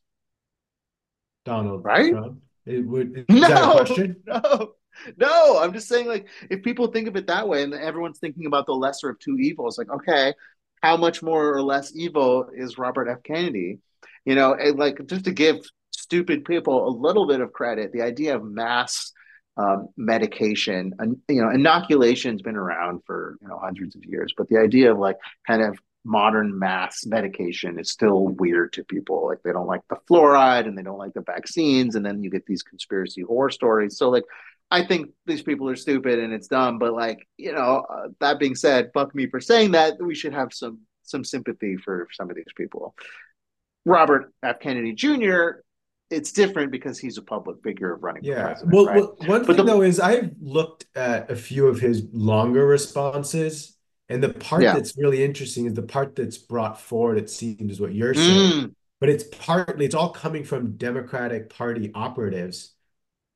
Donald 1.44 1.84
right? 1.84 2.12
Trump. 2.12 2.40
It 2.66 2.86
would. 2.86 3.24
no, 3.28 3.84
question? 3.84 4.16
no. 4.26 4.74
No, 5.16 5.58
I'm 5.58 5.72
just 5.72 5.88
saying, 5.88 6.06
like, 6.06 6.26
if 6.50 6.62
people 6.62 6.88
think 6.88 7.06
of 7.06 7.16
it 7.16 7.28
that 7.28 7.48
way 7.48 7.62
and 7.62 7.72
everyone's 7.72 8.18
thinking 8.18 8.46
about 8.46 8.66
the 8.66 8.72
lesser 8.72 9.08
of 9.08 9.18
two 9.20 9.36
evils, 9.38 9.78
like, 9.78 9.90
okay, 9.90 10.34
how 10.82 10.96
much 10.96 11.22
more 11.22 11.54
or 11.54 11.62
less 11.62 11.92
evil 11.94 12.48
is 12.54 12.78
Robert 12.78 13.08
F. 13.08 13.22
Kennedy? 13.22 13.78
You 14.24 14.34
know, 14.34 14.54
and 14.54 14.78
like 14.78 15.06
just 15.06 15.24
to 15.24 15.32
give 15.32 15.56
stupid 15.90 16.44
people 16.44 16.88
a 16.88 16.92
little 16.96 17.26
bit 17.26 17.40
of 17.40 17.52
credit, 17.52 17.92
the 17.92 18.02
idea 18.02 18.36
of 18.36 18.44
mass 18.44 19.12
um, 19.56 19.88
medication, 19.96 20.94
and 20.98 21.16
you 21.28 21.42
know, 21.42 21.50
inoculation's 21.50 22.42
been 22.42 22.56
around 22.56 23.00
for 23.06 23.36
you 23.42 23.48
know 23.48 23.58
hundreds 23.58 23.96
of 23.96 24.04
years, 24.04 24.32
but 24.36 24.48
the 24.48 24.58
idea 24.58 24.92
of 24.92 24.98
like 24.98 25.16
kind 25.46 25.62
of 25.62 25.78
modern 26.04 26.58
mass 26.58 27.04
medication 27.04 27.78
is 27.78 27.90
still 27.90 28.28
weird 28.28 28.72
to 28.72 28.84
people. 28.84 29.26
Like 29.26 29.42
they 29.44 29.52
don't 29.52 29.66
like 29.66 29.82
the 29.90 29.96
fluoride 30.08 30.66
and 30.66 30.78
they 30.78 30.82
don't 30.82 30.98
like 30.98 31.14
the 31.14 31.22
vaccines, 31.22 31.96
and 31.96 32.06
then 32.06 32.22
you 32.22 32.30
get 32.30 32.46
these 32.46 32.62
conspiracy 32.62 33.22
horror 33.22 33.50
stories. 33.50 33.98
So 33.98 34.10
like 34.10 34.24
I 34.70 34.84
think 34.84 35.10
these 35.26 35.42
people 35.42 35.68
are 35.68 35.76
stupid 35.76 36.18
and 36.18 36.32
it's 36.32 36.48
dumb. 36.48 36.78
But 36.78 36.94
like 36.94 37.26
you 37.36 37.52
know, 37.52 37.86
uh, 37.88 38.08
that 38.20 38.38
being 38.38 38.54
said, 38.54 38.90
fuck 38.94 39.14
me 39.14 39.26
for 39.26 39.40
saying 39.40 39.72
that. 39.72 39.94
We 40.00 40.14
should 40.14 40.34
have 40.34 40.52
some 40.52 40.80
some 41.02 41.24
sympathy 41.24 41.76
for 41.76 42.08
some 42.12 42.30
of 42.30 42.36
these 42.36 42.52
people. 42.56 42.94
Robert 43.84 44.32
F. 44.42 44.60
Kennedy 44.60 44.92
Jr. 44.92 45.62
It's 46.10 46.32
different 46.32 46.72
because 46.72 46.98
he's 46.98 47.18
a 47.18 47.22
public 47.22 47.62
figure 47.62 47.92
of 47.92 48.02
running. 48.02 48.24
Yeah. 48.24 48.56
Well, 48.64 48.86
right? 48.86 48.96
well, 48.96 49.16
one 49.26 49.44
but 49.44 49.56
thing 49.56 49.66
the, 49.66 49.72
though 49.72 49.82
is 49.82 50.00
I've 50.00 50.32
looked 50.40 50.86
at 50.94 51.30
a 51.30 51.36
few 51.36 51.66
of 51.66 51.80
his 51.80 52.06
longer 52.12 52.66
responses, 52.66 53.76
and 54.08 54.22
the 54.22 54.30
part 54.30 54.62
yeah. 54.62 54.72
that's 54.72 54.96
really 54.96 55.22
interesting 55.22 55.66
is 55.66 55.74
the 55.74 55.82
part 55.82 56.16
that's 56.16 56.38
brought 56.38 56.80
forward. 56.80 57.18
It 57.18 57.28
seems 57.28 57.72
is 57.72 57.80
what 57.80 57.94
you're 57.94 58.14
saying, 58.14 58.52
mm. 58.52 58.74
but 59.00 59.10
it's 59.10 59.24
partly 59.24 59.84
it's 59.84 59.94
all 59.94 60.10
coming 60.10 60.44
from 60.44 60.76
Democratic 60.76 61.50
Party 61.50 61.90
operatives 61.94 62.74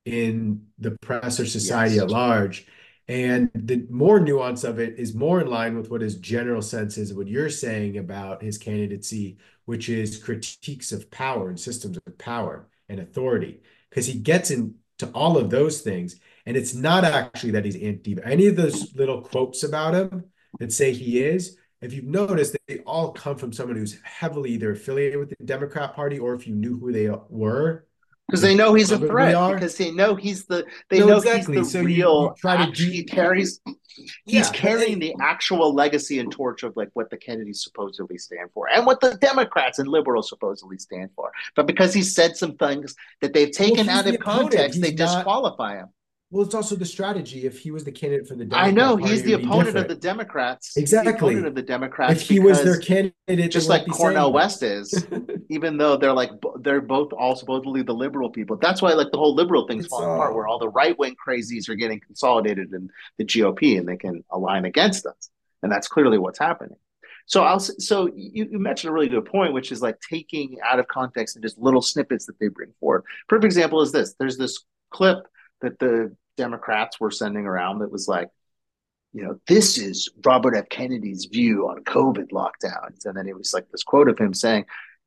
in 0.04 0.66
the 0.78 0.92
press 0.92 1.38
or 1.38 1.46
society 1.46 1.96
yes. 1.96 2.04
at 2.04 2.10
large. 2.10 2.66
And 3.08 3.50
the 3.54 3.86
more 3.90 4.20
nuance 4.20 4.64
of 4.64 4.78
it 4.78 4.98
is 4.98 5.14
more 5.14 5.40
in 5.40 5.48
line 5.48 5.76
with 5.76 5.90
what 5.90 6.00
his 6.00 6.16
general 6.16 6.62
sense 6.62 6.96
is, 6.96 7.12
what 7.12 7.28
you're 7.28 7.50
saying 7.50 7.98
about 7.98 8.42
his 8.42 8.58
candidacy, 8.58 9.38
which 9.64 9.88
is 9.88 10.22
critiques 10.22 10.92
of 10.92 11.10
power 11.10 11.48
and 11.48 11.58
systems 11.58 11.98
of 12.06 12.18
power 12.18 12.68
and 12.88 13.00
authority. 13.00 13.60
Because 13.90 14.06
he 14.06 14.18
gets 14.18 14.50
into 14.50 14.74
all 15.14 15.36
of 15.36 15.50
those 15.50 15.82
things. 15.82 16.16
And 16.46 16.56
it's 16.56 16.74
not 16.74 17.04
actually 17.04 17.52
that 17.52 17.64
he's 17.64 17.76
anti 17.76 18.16
any 18.24 18.46
of 18.46 18.56
those 18.56 18.94
little 18.94 19.20
quotes 19.20 19.62
about 19.62 19.94
him 19.94 20.24
that 20.58 20.72
say 20.72 20.92
he 20.92 21.22
is. 21.22 21.56
If 21.80 21.92
you've 21.92 22.04
noticed, 22.04 22.56
they 22.68 22.78
all 22.78 23.10
come 23.10 23.36
from 23.36 23.52
someone 23.52 23.76
who's 23.76 24.00
heavily 24.04 24.52
either 24.52 24.70
affiliated 24.70 25.18
with 25.18 25.30
the 25.30 25.44
Democrat 25.44 25.94
Party 25.94 26.18
or 26.18 26.34
if 26.34 26.46
you 26.46 26.54
knew 26.54 26.78
who 26.78 26.92
they 26.92 27.10
were, 27.28 27.86
because 28.32 28.40
they 28.40 28.54
know 28.54 28.72
he's 28.72 28.90
a 28.90 28.98
threat 28.98 29.34
because 29.52 29.76
they 29.76 29.90
know 29.90 30.14
he's 30.14 30.46
the 30.46 30.64
they 30.88 31.00
no, 31.00 31.06
know 31.06 31.16
exactly. 31.18 31.58
he's 31.58 31.70
the 31.70 31.78
so 31.78 31.84
real 31.84 32.22
you, 32.22 32.34
try 32.38 32.64
to 32.64 32.72
he 32.72 33.04
carries 33.04 33.60
he's 33.94 34.06
yeah, 34.24 34.50
carrying 34.52 34.98
the 34.98 35.14
actual 35.20 35.74
legacy 35.74 36.18
and 36.18 36.32
torch 36.32 36.62
of 36.62 36.74
like 36.74 36.88
what 36.94 37.10
the 37.10 37.16
Kennedys 37.18 37.62
supposedly 37.62 38.16
stand 38.16 38.48
for 38.54 38.70
and 38.70 38.86
what 38.86 39.00
the 39.00 39.16
Democrats 39.16 39.78
and 39.78 39.86
liberals 39.86 40.30
supposedly 40.30 40.78
stand 40.78 41.10
for. 41.14 41.30
But 41.54 41.66
because 41.66 41.92
he 41.92 42.02
said 42.02 42.34
some 42.38 42.56
things 42.56 42.94
that 43.20 43.34
they've 43.34 43.50
taken 43.50 43.86
well, 43.86 43.98
out 43.98 44.06
of 44.06 44.18
context, 44.18 44.80
they 44.80 44.94
not, 44.94 45.16
disqualify 45.16 45.76
him. 45.76 45.88
Well, 46.32 46.46
it's 46.46 46.54
also 46.54 46.76
the 46.76 46.86
strategy. 46.86 47.44
If 47.44 47.58
he 47.58 47.70
was 47.70 47.84
the 47.84 47.92
candidate 47.92 48.26
for 48.26 48.34
the 48.34 48.46
Democrat 48.46 48.68
I 48.68 48.70
know 48.70 48.96
Party, 48.96 49.12
he's 49.12 49.22
the 49.22 49.34
opponent 49.34 49.76
of 49.76 49.86
the 49.86 49.94
Democrats. 49.94 50.78
Exactly, 50.78 51.12
the 51.12 51.16
opponent 51.18 51.46
of 51.46 51.54
the 51.54 51.62
Democrats. 51.62 52.22
If 52.22 52.26
he 52.26 52.40
was 52.40 52.64
their 52.64 52.78
candidate, 52.78 53.50
just 53.50 53.68
like 53.68 53.86
Cornel 53.88 54.32
West 54.32 54.62
is, 54.62 55.06
even 55.50 55.76
though 55.76 55.98
they're 55.98 56.14
like 56.14 56.30
they're 56.60 56.80
both 56.80 57.12
all 57.12 57.36
supposedly 57.36 57.82
the 57.82 57.92
liberal 57.92 58.30
people. 58.30 58.56
That's 58.56 58.80
why 58.80 58.94
like 58.94 59.10
the 59.12 59.18
whole 59.18 59.34
liberal 59.34 59.66
thing's 59.66 59.86
falling 59.86 60.08
uh, 60.08 60.14
apart, 60.14 60.34
where 60.34 60.46
all 60.46 60.58
the 60.58 60.70
right 60.70 60.98
wing 60.98 61.16
crazies 61.22 61.68
are 61.68 61.74
getting 61.74 62.00
consolidated 62.00 62.72
in 62.72 62.88
the 63.18 63.26
GOP 63.26 63.78
and 63.78 63.86
they 63.86 63.98
can 63.98 64.24
align 64.30 64.64
against 64.64 65.04
us, 65.04 65.28
and 65.62 65.70
that's 65.70 65.86
clearly 65.86 66.16
what's 66.16 66.38
happening. 66.38 66.78
So 67.26 67.42
I'll 67.42 67.60
so 67.60 68.06
you, 68.06 68.48
you, 68.52 68.58
mentioned 68.58 68.88
a 68.88 68.94
really 68.94 69.10
good 69.10 69.26
point, 69.26 69.52
which 69.52 69.70
is 69.70 69.82
like 69.82 69.98
taking 70.00 70.56
out 70.64 70.78
of 70.78 70.88
context 70.88 71.36
and 71.36 71.44
just 71.44 71.58
little 71.58 71.82
snippets 71.82 72.24
that 72.24 72.38
they 72.40 72.48
bring 72.48 72.72
forward. 72.80 73.04
Perfect 73.28 73.44
example 73.44 73.82
is 73.82 73.92
this: 73.92 74.14
there's 74.18 74.38
this 74.38 74.64
clip 74.90 75.26
that 75.60 75.78
the 75.78 76.16
Democrats 76.36 76.98
were 77.00 77.10
sending 77.10 77.46
around 77.46 77.80
that 77.80 77.92
was 77.92 78.08
like, 78.08 78.28
you 79.12 79.22
know, 79.22 79.38
this 79.46 79.76
is 79.78 80.08
Robert 80.24 80.56
F. 80.56 80.68
Kennedy's 80.68 81.26
view 81.26 81.68
on 81.68 81.84
COVID 81.84 82.30
lockdowns. 82.30 83.04
And 83.04 83.16
then 83.16 83.28
it 83.28 83.36
was 83.36 83.52
like 83.52 83.70
this 83.70 83.82
quote 83.82 84.08
of 84.08 84.18
him 84.18 84.32
saying, 84.32 84.64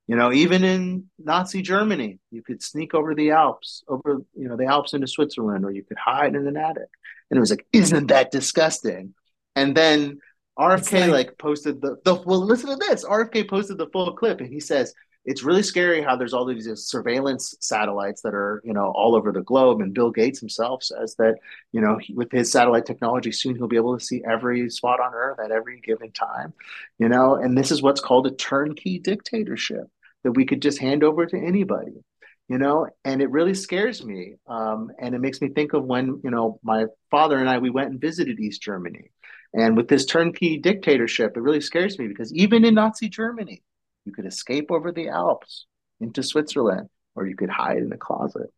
you 0.07 0.15
know, 0.15 0.31
even 0.31 0.63
in 0.63 1.09
Nazi 1.17 1.63
Germany, 1.63 2.19
you 2.29 2.43
could 2.43 2.61
sneak 2.61 2.93
over 2.93 3.15
the 3.15 3.31
Alps, 3.31 3.83
over, 3.87 4.21
you 4.35 4.47
know, 4.47 4.55
the 4.55 4.65
Alps 4.65 4.93
into 4.93 5.07
Switzerland, 5.07 5.65
or 5.65 5.71
you 5.71 5.83
could 5.83 5.97
hide 5.97 6.35
in 6.35 6.47
an 6.47 6.57
attic. 6.57 6.89
And 7.29 7.37
it 7.37 7.39
was 7.39 7.49
like, 7.49 7.65
isn't 7.73 8.07
that 8.07 8.29
disgusting? 8.29 9.15
And 9.55 9.75
then 9.75 10.19
RFK 10.59 11.01
like, 11.01 11.09
like, 11.09 11.37
posted 11.39 11.81
the, 11.81 11.97
the 12.05 12.13
well, 12.13 12.45
listen 12.45 12.69
to 12.69 12.75
this. 12.75 13.03
RFK 13.03 13.49
posted 13.49 13.79
the 13.79 13.87
full 13.87 14.13
clip 14.13 14.41
and 14.41 14.49
he 14.49 14.59
says, 14.59 14.93
it's 15.25 15.43
really 15.43 15.63
scary 15.63 16.01
how 16.03 16.15
there's 16.15 16.33
all 16.33 16.45
these 16.45 16.69
surveillance 16.75 17.55
satellites 17.59 18.21
that 18.21 18.33
are 18.33 18.61
you 18.63 18.73
know 18.73 18.91
all 18.95 19.15
over 19.15 19.31
the 19.31 19.41
globe 19.41 19.81
and 19.81 19.93
bill 19.93 20.11
gates 20.11 20.39
himself 20.39 20.83
says 20.83 21.15
that 21.17 21.35
you 21.71 21.81
know 21.81 21.97
he, 21.97 22.13
with 22.13 22.31
his 22.31 22.51
satellite 22.51 22.85
technology 22.85 23.31
soon 23.31 23.55
he'll 23.55 23.67
be 23.67 23.75
able 23.75 23.97
to 23.97 24.05
see 24.05 24.23
every 24.29 24.69
spot 24.69 24.99
on 24.99 25.13
earth 25.13 25.39
at 25.43 25.51
every 25.51 25.79
given 25.81 26.11
time 26.11 26.53
you 26.97 27.09
know? 27.09 27.35
And 27.35 27.57
this 27.57 27.71
is 27.71 27.81
what's 27.81 28.01
called 28.01 28.27
a 28.27 28.31
turnkey 28.31 28.99
dictatorship 28.99 29.85
that 30.23 30.31
we 30.31 30.45
could 30.45 30.61
just 30.61 30.79
hand 30.79 31.03
over 31.03 31.25
to 31.25 31.37
anybody 31.37 32.03
you 32.47 32.59
know? 32.59 32.87
And 33.03 33.23
it 33.23 33.31
really 33.31 33.55
scares 33.55 34.05
me 34.05 34.35
um, 34.47 34.91
and 34.99 35.15
it 35.15 35.19
makes 35.21 35.41
me 35.41 35.49
think 35.49 35.73
of 35.73 35.83
when 35.83 36.21
you 36.23 36.31
know 36.31 36.59
my 36.63 36.85
father 37.11 37.37
and 37.37 37.49
i 37.49 37.57
we 37.57 37.69
went 37.69 37.91
and 37.91 38.01
visited 38.01 38.39
east 38.39 38.61
germany. 38.61 39.11
And 39.53 39.77
with 39.77 39.87
this 39.87 40.05
turnkey 40.05 40.57
dictatorship 40.57 41.35
it 41.35 41.41
really 41.41 41.61
scares 41.61 41.97
me 41.97 42.07
because 42.07 42.33
even 42.33 42.65
in 42.65 42.75
nazi 42.75 43.09
germany 43.09 43.63
you 44.05 44.11
could 44.11 44.25
escape 44.25 44.71
over 44.71 44.91
the 44.91 45.09
Alps 45.09 45.65
into 45.99 46.23
Switzerland. 46.23 46.89
or 47.15 47.25
you 47.25 47.35
could 47.35 47.49
hide 47.49 47.77
in 47.77 47.91
a 47.93 47.97
closet. 47.97 48.51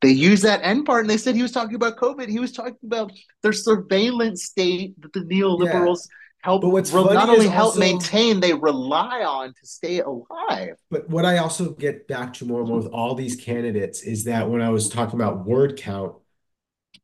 They 0.00 0.10
used 0.10 0.44
that 0.44 0.60
end 0.62 0.86
part 0.86 1.02
and 1.02 1.10
they 1.10 1.18
said 1.18 1.34
he 1.34 1.42
was 1.42 1.52
talking 1.52 1.74
about 1.74 1.96
COVID. 1.96 2.28
He 2.28 2.38
was 2.38 2.52
talking 2.52 2.78
about 2.84 3.12
their 3.42 3.52
surveillance 3.52 4.44
state 4.44 5.00
that 5.02 5.12
the 5.12 5.20
neoliberals 5.20 6.08
yeah. 6.08 6.16
help 6.42 6.62
but 6.62 6.70
what's 6.70 6.92
not 6.92 7.28
only 7.28 7.48
help 7.48 7.70
also, 7.70 7.80
maintain, 7.80 8.40
they 8.40 8.54
rely 8.54 9.22
on 9.22 9.48
to 9.48 9.66
stay 9.66 10.00
alive. 10.00 10.76
But 10.90 11.10
what 11.10 11.26
I 11.26 11.38
also 11.38 11.72
get 11.72 12.08
back 12.08 12.32
to 12.34 12.46
more 12.46 12.60
and 12.60 12.68
more 12.68 12.78
with 12.78 12.92
all 12.92 13.14
these 13.14 13.36
candidates 13.36 14.02
is 14.02 14.24
that 14.24 14.48
when 14.48 14.62
I 14.62 14.70
was 14.70 14.88
talking 14.88 15.20
about 15.20 15.44
word 15.44 15.76
count, 15.76 16.14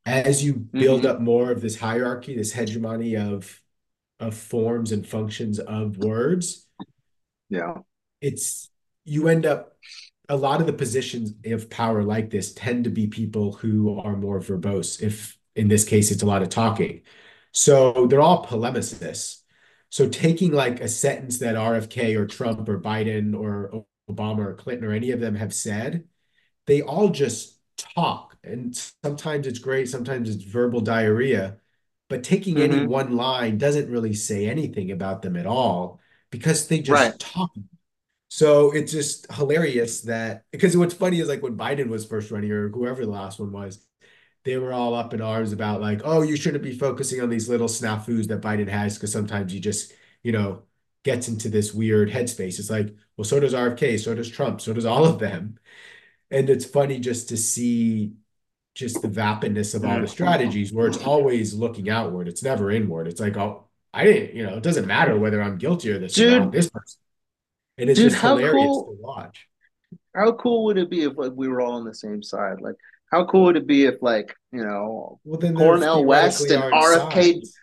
as 0.07 0.43
you 0.43 0.55
build 0.55 1.03
mm-hmm. 1.03 1.11
up 1.11 1.21
more 1.21 1.51
of 1.51 1.61
this 1.61 1.77
hierarchy, 1.79 2.37
this 2.37 2.53
hegemony 2.53 3.17
of 3.17 3.61
of 4.19 4.35
forms 4.35 4.93
and 4.93 5.07
functions 5.07 5.59
of 5.59 5.99
words, 5.99 6.66
yeah, 7.49 7.75
it's 8.21 8.71
you 9.05 9.29
end 9.29 9.47
up 9.47 9.77
a 10.29 10.37
lot 10.37 10.61
of 10.61 10.67
the 10.67 10.73
positions 10.73 11.33
of 11.45 11.71
power 11.71 12.03
like 12.03 12.31
this 12.31 12.53
tend 12.53 12.85
to 12.85 12.91
be 12.91 13.07
people 13.07 13.53
who 13.53 13.99
are 14.01 14.17
more 14.17 14.41
verbose. 14.41 15.01
If 15.01 15.39
in 15.55 15.69
this 15.69 15.85
case 15.85 16.11
it's 16.11 16.23
a 16.23 16.27
lot 16.27 16.43
of 16.43 16.49
talking, 16.49 17.03
so 17.53 18.07
they're 18.07 18.21
all 18.21 18.45
polemicists. 18.45 19.43
So 19.89 20.09
taking 20.09 20.53
like 20.53 20.81
a 20.81 20.89
sentence 20.89 21.39
that 21.39 21.55
RFK 21.55 22.17
or 22.17 22.27
Trump 22.27 22.69
or 22.69 22.81
Biden 22.81 23.39
or 23.39 23.87
Obama 24.11 24.47
or 24.47 24.55
Clinton 24.55 24.87
or 24.87 24.93
any 24.93 25.11
of 25.13 25.21
them 25.21 25.37
have 25.37 25.55
said, 25.55 26.05
they 26.67 26.83
all 26.83 27.09
just 27.09 27.61
talk 27.77 28.37
and 28.43 28.77
sometimes 29.03 29.47
it's 29.47 29.59
great, 29.59 29.89
sometimes 29.89 30.29
it's 30.29 30.45
verbal 30.45 30.81
diarrhea. 30.81 31.59
But 32.09 32.23
taking 32.23 32.57
mm-hmm. 32.57 32.73
any 32.73 32.87
one 32.87 33.17
line 33.17 33.59
doesn't 33.59 33.91
really 33.91 34.15
say 34.15 34.47
anything 34.47 34.91
about 34.93 35.23
them 35.23 35.37
at 35.37 35.47
all 35.47 36.01
because 36.31 36.69
they 36.69 36.81
just 36.81 36.91
right. 36.91 37.19
talk. 37.19 37.51
So 38.29 38.73
it's 38.73 38.93
just 38.93 39.33
hilarious 39.33 40.03
that 40.03 40.45
because 40.51 40.77
what's 40.77 40.95
funny 40.95 41.21
is 41.21 41.29
like 41.29 41.43
when 41.43 41.57
Biden 41.57 41.89
was 41.89 42.05
first 42.05 42.31
running 42.31 42.51
or 42.51 42.69
whoever 42.69 43.05
the 43.05 43.11
last 43.11 43.39
one 43.39 43.53
was, 43.53 43.87
they 44.45 44.57
were 44.57 44.73
all 44.73 44.95
up 44.95 45.15
in 45.15 45.21
arms 45.21 45.53
about 45.53 45.81
like, 45.81 46.03
oh, 46.05 46.23
you 46.23 46.37
shouldn't 46.37 46.63
be 46.63 46.77
focusing 46.77 47.21
on 47.21 47.31
these 47.31 47.49
little 47.49 47.69
snafus 47.69 48.29
that 48.29 48.41
Biden 48.41 48.69
has 48.69 48.95
because 48.95 49.13
sometimes 49.13 49.53
he 49.53 49.61
just, 49.61 49.93
you 50.23 50.33
know, 50.33 50.63
gets 51.03 51.29
into 51.29 51.49
this 51.49 51.73
weird 51.73 52.11
headspace. 52.11 52.59
It's 52.59 52.71
like, 52.71 52.95
well, 53.17 53.25
so 53.25 53.41
does 53.41 53.55
RFK, 53.55 53.99
so 53.99 54.15
does 54.15 54.29
Trump, 54.29 54.61
so 54.61 54.73
does 54.73 54.85
all 54.85 55.05
of 55.05 55.19
them. 55.19 55.59
And 56.31 56.51
it's 56.51 56.65
funny 56.65 56.99
just 56.99 57.29
to 57.31 57.37
see 57.37 58.15
just 58.75 59.01
the 59.03 59.09
vapidness 59.09 59.75
of 59.75 59.85
all 59.85 59.93
mm-hmm. 59.93 60.03
the 60.03 60.09
strategies 60.09 60.73
where 60.73 60.87
it's 60.87 61.03
always 61.03 61.55
looking 61.55 61.89
outward. 61.89 62.29
It's 62.29 62.43
never 62.43 62.71
inward. 62.71 63.09
It's 63.09 63.21
like, 63.21 63.37
oh, 63.37 63.66
I 63.97 64.05
didn't, 64.05 64.37
you 64.37 64.45
know, 64.45 64.59
it 64.59 64.63
doesn't 64.63 64.87
matter 64.87 65.19
whether 65.19 65.43
I'm 65.43 65.57
guilty 65.57 65.91
or 65.91 65.99
this 65.99 66.13
Dude, 66.13 66.53
this 66.53 66.69
person. 66.69 66.99
And 67.79 67.89
it's 67.89 67.99
dude, 67.99 68.11
just 68.11 68.23
hilarious 68.23 68.67
cool, 68.67 68.95
to 68.95 69.03
watch. 69.03 69.47
How 70.15 70.33
cool 70.33 70.67
would 70.67 70.77
it 70.77 70.91
be 70.91 71.05
if 71.05 71.17
like 71.17 71.33
we 71.35 71.49
were 71.49 71.63
all 71.63 71.73
on 71.73 71.85
the 71.85 71.95
same 71.95 72.23
side? 72.23 72.61
Like, 72.61 72.75
how 73.11 73.25
cool 73.25 73.45
would 73.45 73.57
it 73.57 73.67
be 73.67 73.87
if 73.87 73.95
like 74.03 74.35
you 74.53 74.63
know 74.63 75.19
well, 75.25 75.41
then 75.41 75.57
Cornel 75.57 76.05
West 76.05 76.51
and 76.51 76.63
RFK, 76.63 77.13
sides. 77.13 77.55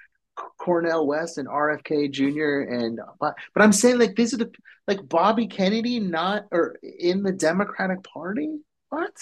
Cornel 0.60 1.06
West 1.06 1.38
and 1.38 1.48
RFK 1.48 2.10
Jr. 2.10 2.74
and 2.74 3.00
but 3.20 3.36
but 3.54 3.62
I'm 3.62 3.72
saying 3.72 4.00
like 4.00 4.16
these 4.16 4.34
are 4.34 4.38
the 4.38 4.52
like 4.88 5.08
Bobby 5.08 5.46
Kennedy 5.46 6.00
not 6.00 6.46
or 6.52 6.78
in 6.82 7.22
the 7.22 7.32
Democratic 7.32 8.04
Party. 8.04 8.58
What? 8.90 9.14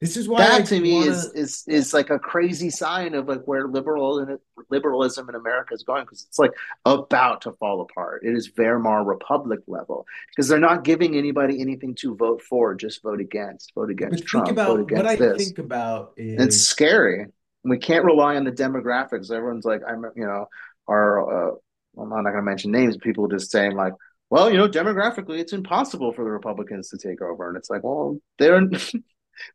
This 0.00 0.16
is 0.16 0.28
why 0.28 0.38
that 0.38 0.60
I 0.62 0.64
to 0.64 0.80
me 0.80 0.94
wanna... 0.94 1.10
is 1.10 1.32
is 1.34 1.64
is 1.68 1.92
like 1.92 2.08
a 2.08 2.18
crazy 2.18 2.70
sign 2.70 3.14
of 3.14 3.28
like 3.28 3.42
where 3.44 3.68
liberal 3.68 4.20
and 4.20 4.38
liberalism 4.70 5.28
in 5.28 5.34
America 5.34 5.74
is 5.74 5.82
going 5.82 6.04
because 6.04 6.24
it's 6.26 6.38
like 6.38 6.52
about 6.86 7.42
to 7.42 7.52
fall 7.52 7.82
apart. 7.82 8.22
It 8.24 8.34
is 8.34 8.50
Weimar 8.56 9.04
Republic 9.04 9.60
level 9.66 10.06
because 10.30 10.48
they're 10.48 10.58
not 10.58 10.84
giving 10.84 11.16
anybody 11.16 11.60
anything 11.60 11.94
to 11.96 12.16
vote 12.16 12.40
for, 12.40 12.74
just 12.74 13.02
vote 13.02 13.20
against, 13.20 13.74
vote 13.74 13.90
against 13.90 14.20
but 14.20 14.26
Trump, 14.26 14.46
think 14.46 14.56
about, 14.56 14.68
vote 14.68 14.80
against 14.80 15.04
what 15.04 15.18
this. 15.18 15.34
I 15.34 15.44
think 15.44 15.58
about 15.58 16.12
is 16.16 16.42
it's 16.42 16.60
scary. 16.62 17.26
We 17.62 17.76
can't 17.76 18.06
rely 18.06 18.36
on 18.36 18.44
the 18.44 18.52
demographics. 18.52 19.30
Everyone's 19.30 19.66
like, 19.66 19.82
I'm, 19.86 20.04
you 20.16 20.24
know, 20.24 20.46
are 20.88 21.50
Uh, 21.50 21.54
I'm 21.98 22.08
not 22.08 22.22
going 22.22 22.36
to 22.36 22.42
mention 22.42 22.70
names. 22.70 22.96
People 22.96 23.28
just 23.28 23.50
saying 23.50 23.74
like, 23.74 23.92
well, 24.30 24.50
you 24.50 24.56
know, 24.56 24.68
demographically, 24.68 25.40
it's 25.40 25.52
impossible 25.52 26.12
for 26.12 26.24
the 26.24 26.30
Republicans 26.30 26.88
to 26.90 26.98
take 26.98 27.20
over, 27.20 27.48
and 27.48 27.56
it's 27.56 27.68
like, 27.68 27.82
well, 27.82 28.18
they're 28.38 28.62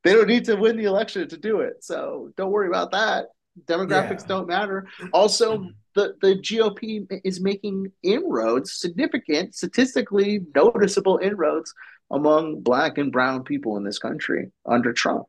they 0.03 0.13
don't 0.13 0.27
need 0.27 0.45
to 0.45 0.55
win 0.55 0.77
the 0.77 0.85
election 0.85 1.27
to 1.27 1.37
do 1.37 1.61
it. 1.61 1.83
So 1.83 2.31
don't 2.37 2.51
worry 2.51 2.67
about 2.67 2.91
that. 2.91 3.27
Demographics 3.65 4.21
yeah. 4.21 4.27
don't 4.27 4.47
matter. 4.47 4.87
Also, 5.13 5.57
mm-hmm. 5.57 5.69
the, 5.95 6.15
the 6.21 6.35
GOP 6.35 7.07
is 7.23 7.39
making 7.39 7.91
inroads, 8.03 8.73
significant, 8.73 9.55
statistically 9.55 10.41
noticeable 10.53 11.19
inroads 11.21 11.73
among 12.11 12.61
black 12.61 12.97
and 12.97 13.11
brown 13.11 13.43
people 13.43 13.77
in 13.77 13.83
this 13.83 13.99
country 13.99 14.51
under 14.65 14.93
Trump. 14.93 15.27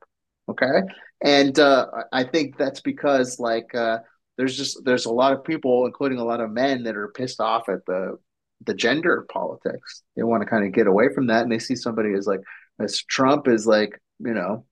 Okay. 0.49 0.83
And 1.25 1.59
uh, 1.59 1.87
I 2.13 2.25
think 2.25 2.59
that's 2.59 2.81
because 2.81 3.39
like 3.39 3.75
uh, 3.75 3.99
there's 4.37 4.57
just 4.57 4.85
there's 4.85 5.07
a 5.07 5.13
lot 5.13 5.33
of 5.33 5.45
people, 5.45 5.87
including 5.87 6.19
a 6.19 6.25
lot 6.25 6.41
of 6.41 6.51
men, 6.51 6.83
that 6.85 6.97
are 6.97 7.09
pissed 7.09 7.41
off 7.41 7.69
at 7.69 7.85
the 7.87 8.19
the 8.65 8.75
gender 8.75 9.27
politics. 9.31 10.03
They 10.15 10.23
want 10.23 10.43
to 10.43 10.49
kind 10.49 10.65
of 10.67 10.73
get 10.73 10.87
away 10.87 11.09
from 11.15 11.29
that, 11.29 11.43
and 11.43 11.53
they 11.53 11.59
see 11.59 11.75
somebody 11.75 12.13
as 12.13 12.27
like 12.27 12.41
as 12.79 13.03
Trump 13.03 13.49
is 13.49 13.67
like 13.67 14.01
you 14.19 14.35
know, 14.35 14.65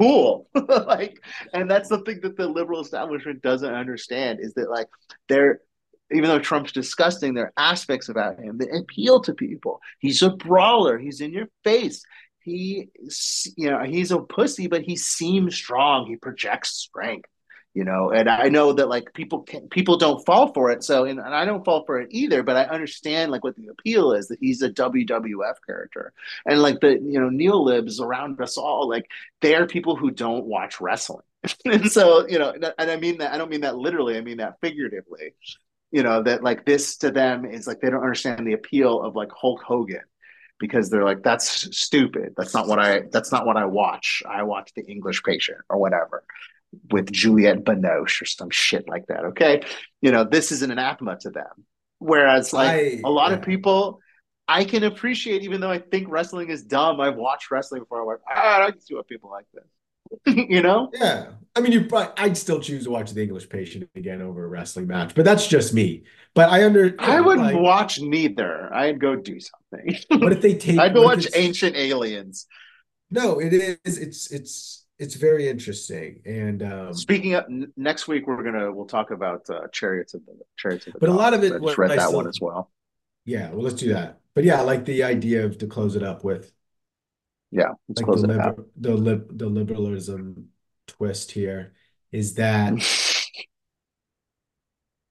cool. 0.00 0.48
like, 0.68 1.22
and 1.52 1.70
that's 1.70 1.88
the 1.88 1.98
thing 2.00 2.20
that 2.22 2.36
the 2.36 2.46
liberal 2.46 2.80
establishment 2.80 3.42
doesn't 3.42 3.74
understand 3.74 4.40
is 4.40 4.54
that 4.54 4.70
like 4.70 4.88
they're 5.28 5.60
even 6.10 6.30
though 6.30 6.38
Trump's 6.38 6.72
disgusting, 6.72 7.34
there 7.34 7.46
are 7.46 7.70
aspects 7.70 8.08
about 8.08 8.38
him 8.38 8.56
that 8.58 8.74
appeal 8.74 9.20
to 9.20 9.34
people. 9.34 9.80
He's 9.98 10.22
a 10.22 10.30
brawler. 10.30 10.98
He's 10.98 11.20
in 11.20 11.32
your 11.32 11.48
face. 11.64 12.02
He, 12.40 12.88
you 13.58 13.70
know, 13.70 13.82
he's 13.82 14.10
a 14.10 14.20
pussy, 14.20 14.68
but 14.68 14.82
he 14.82 14.96
seems 14.96 15.54
strong. 15.54 16.06
He 16.06 16.16
projects 16.16 16.70
strength 16.70 17.28
you 17.78 17.84
know 17.84 18.10
and 18.10 18.28
i 18.28 18.48
know 18.48 18.72
that 18.72 18.88
like 18.88 19.14
people 19.14 19.42
can, 19.42 19.68
people 19.68 19.96
don't 19.96 20.26
fall 20.26 20.52
for 20.52 20.72
it 20.72 20.82
so 20.82 21.04
and, 21.04 21.20
and, 21.20 21.32
i 21.32 21.44
don't 21.44 21.64
fall 21.64 21.84
for 21.86 22.00
it 22.00 22.08
either 22.10 22.42
but 22.42 22.56
i 22.56 22.64
understand 22.64 23.30
like 23.30 23.44
what 23.44 23.54
the 23.54 23.68
appeal 23.68 24.12
is 24.12 24.26
that 24.26 24.38
he's 24.40 24.62
a 24.62 24.70
wwf 24.70 25.54
character. 25.64 26.12
And 26.44 26.60
like 26.60 26.80
the 26.80 26.94
you 26.94 27.20
know 27.20 27.30
neolibs 27.30 28.00
around 28.00 28.40
us 28.40 28.58
all 28.58 28.88
like 28.88 29.06
they 29.40 29.54
are 29.54 29.66
people 29.66 29.94
who 29.94 30.10
don't 30.10 30.44
watch 30.44 30.80
wrestling. 30.80 31.22
And 31.64 31.90
so 31.90 32.26
you 32.26 32.38
know 32.40 32.52
and 32.52 32.90
i 32.90 32.96
mean 32.96 33.18
that 33.18 33.32
i 33.32 33.38
don't 33.38 33.50
mean 33.50 33.60
that 33.60 33.76
literally 33.76 34.16
i 34.16 34.22
mean 34.22 34.38
that 34.38 34.58
figuratively. 34.60 35.34
You 35.92 36.02
know 36.02 36.22
that 36.24 36.42
like 36.42 36.66
this 36.66 36.96
to 36.98 37.10
them 37.12 37.46
is 37.46 37.66
like 37.68 37.80
they 37.80 37.90
don't 37.90 38.02
understand 38.02 38.44
the 38.46 38.52
appeal 38.54 39.02
of 39.02 39.14
like 39.14 39.30
hulk 39.32 39.62
hogan 39.62 40.06
because 40.58 40.90
they're 40.90 41.04
like 41.04 41.22
that's 41.22 41.48
stupid. 41.78 42.34
That's 42.36 42.54
not 42.54 42.66
what 42.66 42.80
i 42.80 43.02
that's 43.12 43.30
not 43.30 43.46
what 43.46 43.56
i 43.56 43.66
watch. 43.66 44.22
I 44.28 44.42
watch 44.42 44.72
the 44.74 44.84
english 44.94 45.22
patient 45.22 45.60
or 45.70 45.78
whatever 45.78 46.24
with 46.90 47.10
Juliette 47.10 47.64
Binoche 47.64 48.22
or 48.22 48.26
some 48.26 48.50
shit 48.50 48.88
like 48.88 49.06
that. 49.06 49.24
Okay. 49.26 49.62
You 50.00 50.12
know, 50.12 50.24
this 50.24 50.52
is 50.52 50.62
an 50.62 50.70
anathema 50.70 51.18
to 51.20 51.30
them. 51.30 51.64
Whereas, 51.98 52.52
like, 52.52 52.70
I, 52.70 53.00
a 53.04 53.10
lot 53.10 53.30
yeah. 53.30 53.38
of 53.38 53.42
people, 53.42 54.00
I 54.46 54.64
can 54.64 54.84
appreciate, 54.84 55.42
even 55.42 55.60
though 55.60 55.70
I 55.70 55.78
think 55.78 56.08
wrestling 56.08 56.48
is 56.48 56.62
dumb. 56.62 57.00
I've 57.00 57.16
watched 57.16 57.50
wrestling 57.50 57.82
before. 57.82 58.02
I'm 58.02 58.06
like, 58.06 58.18
ah, 58.28 58.66
I 58.66 58.70
can 58.70 58.80
see 58.80 58.94
what 58.94 59.08
people 59.08 59.30
like 59.30 59.46
this. 59.52 59.64
you 60.48 60.62
know? 60.62 60.90
Yeah. 60.94 61.32
I 61.54 61.60
mean, 61.60 61.72
you. 61.72 61.84
Probably, 61.86 62.12
I'd 62.16 62.36
still 62.36 62.60
choose 62.60 62.84
to 62.84 62.90
watch 62.90 63.12
The 63.12 63.22
English 63.22 63.48
Patient 63.48 63.88
again 63.94 64.22
over 64.22 64.44
a 64.44 64.48
wrestling 64.48 64.86
match, 64.86 65.14
but 65.14 65.24
that's 65.24 65.46
just 65.46 65.74
me. 65.74 66.04
But 66.34 66.50
I 66.50 66.64
under. 66.64 66.94
I 66.98 67.20
would 67.20 67.38
like, 67.38 67.56
watch 67.56 68.00
neither. 68.00 68.72
I'd 68.72 69.00
go 69.00 69.16
do 69.16 69.38
something. 69.40 69.98
but 70.08 70.32
if 70.32 70.40
they 70.40 70.54
take, 70.58 70.78
I'd 70.78 70.94
go 70.94 71.02
watch 71.02 71.26
Ancient 71.34 71.76
Aliens. 71.76 72.46
No, 73.10 73.40
it 73.40 73.52
is. 73.52 73.98
It's 73.98 74.30
it's 74.30 74.77
it's 74.98 75.14
very 75.14 75.48
interesting. 75.48 76.20
And 76.26 76.62
um, 76.62 76.94
speaking 76.94 77.34
up 77.34 77.46
next 77.76 78.08
week, 78.08 78.26
we're 78.26 78.42
gonna 78.42 78.72
we'll 78.72 78.86
talk 78.86 79.10
about 79.10 79.48
uh, 79.48 79.68
chariots 79.72 80.14
of 80.14 80.24
the 80.26 80.34
chariots 80.56 80.86
of 80.86 80.94
the. 80.94 80.98
But 80.98 81.08
a 81.08 81.12
lot 81.12 81.34
of 81.34 81.44
it, 81.44 81.52
I 81.52 81.58
just 81.58 81.78
read 81.78 81.92
I 81.92 81.96
that 81.96 82.08
still, 82.08 82.16
one 82.18 82.28
as 82.28 82.40
well. 82.40 82.70
Yeah, 83.24 83.50
well, 83.50 83.62
let's 83.62 83.80
do 83.80 83.92
that. 83.92 84.20
But 84.34 84.44
yeah, 84.44 84.58
I 84.58 84.62
like 84.62 84.84
the 84.84 85.04
idea 85.04 85.44
of 85.44 85.58
to 85.58 85.66
close 85.66 85.96
it 85.96 86.02
up 86.02 86.24
with. 86.24 86.52
Yeah, 87.50 87.70
let's 87.88 88.00
like 88.00 88.04
close 88.04 88.22
the, 88.22 88.30
it 88.30 88.36
liber- 88.36 88.66
the 88.76 88.94
lib- 88.94 89.38
the 89.38 89.46
liberalism 89.46 90.48
twist 90.86 91.32
here 91.32 91.74
is 92.10 92.34
that 92.34 92.74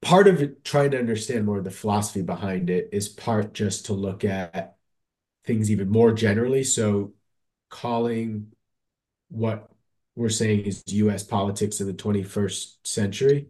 part 0.02 0.28
of 0.28 0.42
it, 0.42 0.64
trying 0.64 0.90
to 0.90 0.98
understand 0.98 1.46
more 1.46 1.58
of 1.58 1.64
the 1.64 1.70
philosophy 1.70 2.22
behind 2.22 2.68
it 2.70 2.90
is 2.92 3.08
part 3.08 3.54
just 3.54 3.86
to 3.86 3.94
look 3.94 4.24
at 4.24 4.76
things 5.44 5.70
even 5.70 5.88
more 5.88 6.12
generally. 6.12 6.62
So 6.62 7.14
calling 7.70 8.52
what 9.28 9.70
we're 10.18 10.28
saying 10.28 10.60
is 10.60 10.82
US 10.86 11.22
politics 11.22 11.80
in 11.80 11.86
the 11.86 11.94
21st 11.94 12.76
century, 12.84 13.48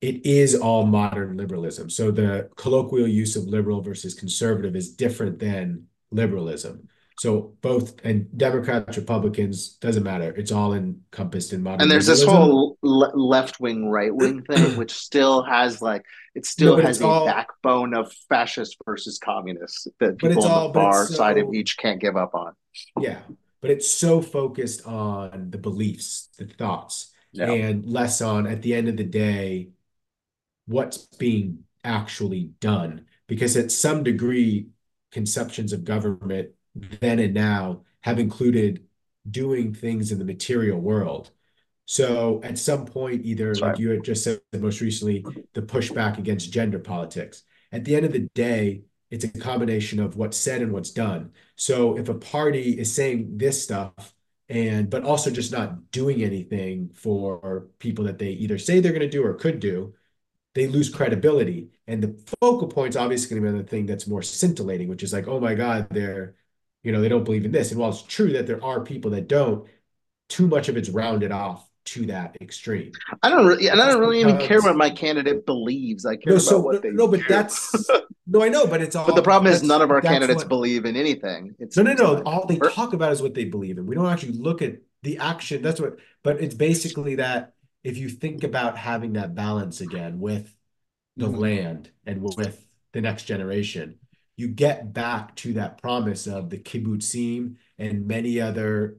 it 0.00 0.26
is 0.26 0.54
all 0.54 0.86
modern 0.86 1.36
liberalism. 1.36 1.90
So 1.90 2.10
the 2.10 2.50
colloquial 2.56 3.08
use 3.08 3.36
of 3.36 3.44
liberal 3.44 3.80
versus 3.80 4.14
conservative 4.14 4.76
is 4.76 4.94
different 4.94 5.38
than 5.38 5.86
liberalism. 6.10 6.88
So 7.18 7.54
both 7.62 7.96
and 8.04 8.28
Democrats, 8.38 8.96
Republicans, 8.96 9.70
doesn't 9.80 10.04
matter. 10.04 10.32
It's 10.36 10.52
all 10.52 10.72
encompassed 10.72 11.52
in 11.52 11.64
modern. 11.64 11.82
And 11.82 11.90
there's 11.90 12.06
this 12.06 12.22
whole 12.22 12.78
le- 12.82 13.16
left 13.16 13.58
wing, 13.58 13.88
right 13.88 14.14
wing 14.14 14.42
thing, 14.42 14.76
which 14.76 14.92
still 14.92 15.42
has 15.42 15.82
like 15.82 16.04
it 16.36 16.46
still 16.46 16.76
no, 16.76 16.82
has 16.84 17.00
a 17.00 17.06
all, 17.06 17.26
backbone 17.26 17.92
of 17.92 18.12
fascist 18.28 18.76
versus 18.84 19.18
communists 19.18 19.88
that 19.98 20.18
people 20.18 20.44
on 20.44 20.50
all, 20.50 20.68
the 20.68 20.74
far 20.74 21.06
so, 21.06 21.14
side 21.14 21.38
of 21.38 21.52
each 21.52 21.76
can't 21.76 22.00
give 22.00 22.16
up 22.16 22.36
on. 22.36 22.52
Yeah, 23.00 23.18
but 23.60 23.70
it's 23.70 23.90
so 23.90 24.20
focused 24.20 24.86
on 24.86 25.50
the 25.50 25.58
beliefs, 25.58 26.28
the 26.38 26.46
thoughts, 26.46 27.12
yeah. 27.32 27.50
and 27.50 27.84
less 27.84 28.20
on 28.20 28.46
at 28.46 28.62
the 28.62 28.74
end 28.74 28.88
of 28.88 28.96
the 28.96 29.04
day 29.04 29.70
what's 30.66 30.98
being 31.16 31.64
actually 31.84 32.52
done. 32.60 33.06
Because 33.26 33.56
at 33.56 33.70
some 33.70 34.02
degree, 34.02 34.68
conceptions 35.12 35.72
of 35.72 35.84
government 35.84 36.50
then 37.00 37.18
and 37.18 37.34
now 37.34 37.82
have 38.00 38.18
included 38.18 38.84
doing 39.28 39.74
things 39.74 40.12
in 40.12 40.18
the 40.18 40.24
material 40.24 40.78
world. 40.78 41.30
So 41.84 42.40
at 42.44 42.58
some 42.58 42.84
point, 42.84 43.24
either 43.24 43.48
That's 43.48 43.60
like 43.60 43.78
you 43.78 43.90
had 43.90 44.04
just 44.04 44.22
said 44.22 44.40
most 44.52 44.80
recently, 44.80 45.24
the 45.54 45.62
pushback 45.62 46.18
against 46.18 46.52
gender 46.52 46.78
politics. 46.78 47.42
At 47.72 47.84
the 47.84 47.96
end 47.96 48.06
of 48.06 48.12
the 48.12 48.28
day, 48.34 48.82
it's 49.10 49.24
a 49.24 49.28
combination 49.28 50.00
of 50.00 50.16
what's 50.16 50.36
said 50.36 50.62
and 50.62 50.72
what's 50.72 50.90
done. 50.90 51.32
So 51.56 51.96
if 51.98 52.08
a 52.08 52.14
party 52.14 52.78
is 52.78 52.94
saying 52.94 53.38
this 53.38 53.62
stuff 53.62 54.14
and 54.48 54.90
but 54.90 55.04
also 55.04 55.30
just 55.30 55.52
not 55.52 55.90
doing 55.90 56.22
anything 56.22 56.90
for 56.94 57.68
people 57.78 58.04
that 58.06 58.18
they 58.18 58.30
either 58.30 58.58
say 58.58 58.80
they're 58.80 58.92
going 58.92 59.00
to 59.02 59.08
do 59.08 59.24
or 59.24 59.34
could 59.34 59.60
do, 59.60 59.94
they 60.54 60.66
lose 60.66 60.90
credibility. 60.90 61.70
And 61.86 62.02
the 62.02 62.18
focal 62.40 62.68
point's 62.68 62.96
obviously 62.96 63.38
going 63.38 63.52
to 63.52 63.58
be 63.58 63.62
the 63.62 63.68
thing 63.68 63.86
that's 63.86 64.06
more 64.06 64.22
scintillating, 64.22 64.88
which 64.88 65.02
is 65.02 65.12
like, 65.12 65.28
oh 65.28 65.40
my 65.40 65.54
God, 65.54 65.88
they're 65.90 66.36
you 66.82 66.92
know, 66.92 67.00
they 67.00 67.08
don't 67.08 67.24
believe 67.24 67.44
in 67.44 67.52
this. 67.52 67.70
And 67.70 67.80
while 67.80 67.90
it's 67.90 68.02
true 68.02 68.32
that 68.32 68.46
there 68.46 68.64
are 68.64 68.80
people 68.80 69.10
that 69.12 69.28
don't, 69.28 69.68
too 70.28 70.46
much 70.46 70.68
of 70.68 70.76
it's 70.76 70.88
rounded 70.88 71.32
off 71.32 71.67
to 71.86 72.06
that 72.06 72.36
extreme. 72.40 72.92
I 73.22 73.30
don't 73.30 73.46
really, 73.46 73.68
and 73.68 73.80
I 73.80 73.86
don't 73.86 74.00
really 74.00 74.20
even 74.20 74.38
care 74.38 74.60
what 74.60 74.76
my 74.76 74.90
candidate 74.90 75.46
believes. 75.46 76.04
I 76.04 76.16
care 76.16 76.34
no, 76.34 76.38
so, 76.38 76.56
about 76.56 76.64
what 76.64 76.82
they 76.82 76.90
no, 76.90 77.08
but 77.08 77.20
do. 77.20 77.26
that's 77.28 77.90
no, 78.26 78.42
I 78.42 78.48
know, 78.48 78.66
but 78.66 78.80
it's 78.80 78.94
all. 78.94 79.06
But 79.06 79.16
the 79.16 79.22
problem 79.22 79.52
is, 79.52 79.62
none 79.62 79.82
of 79.82 79.90
our 79.90 80.00
candidates 80.00 80.42
what, 80.42 80.48
believe 80.48 80.84
in 80.84 80.96
anything. 80.96 81.54
It's 81.58 81.76
no, 81.76 81.82
no, 81.82 81.94
no. 81.94 82.22
All 82.22 82.46
they 82.46 82.58
talk 82.58 82.92
about 82.92 83.12
is 83.12 83.22
what 83.22 83.34
they 83.34 83.44
believe 83.44 83.78
in. 83.78 83.86
We 83.86 83.94
don't 83.94 84.06
actually 84.06 84.32
look 84.32 84.62
at 84.62 84.76
the 85.02 85.18
action. 85.18 85.62
That's 85.62 85.80
what. 85.80 85.96
But 86.22 86.40
it's 86.40 86.54
basically 86.54 87.16
that 87.16 87.54
if 87.82 87.96
you 87.96 88.08
think 88.08 88.44
about 88.44 88.76
having 88.76 89.14
that 89.14 89.34
balance 89.34 89.80
again 89.80 90.20
with 90.20 90.54
the 91.16 91.26
mm-hmm. 91.26 91.36
land 91.36 91.90
and 92.04 92.22
with 92.22 92.66
the 92.92 93.00
next 93.00 93.24
generation, 93.24 93.98
you 94.36 94.48
get 94.48 94.92
back 94.92 95.34
to 95.36 95.54
that 95.54 95.80
promise 95.80 96.26
of 96.26 96.50
the 96.50 96.58
kibbutzim 96.58 97.56
and 97.78 98.06
many 98.06 98.40
other 98.40 98.98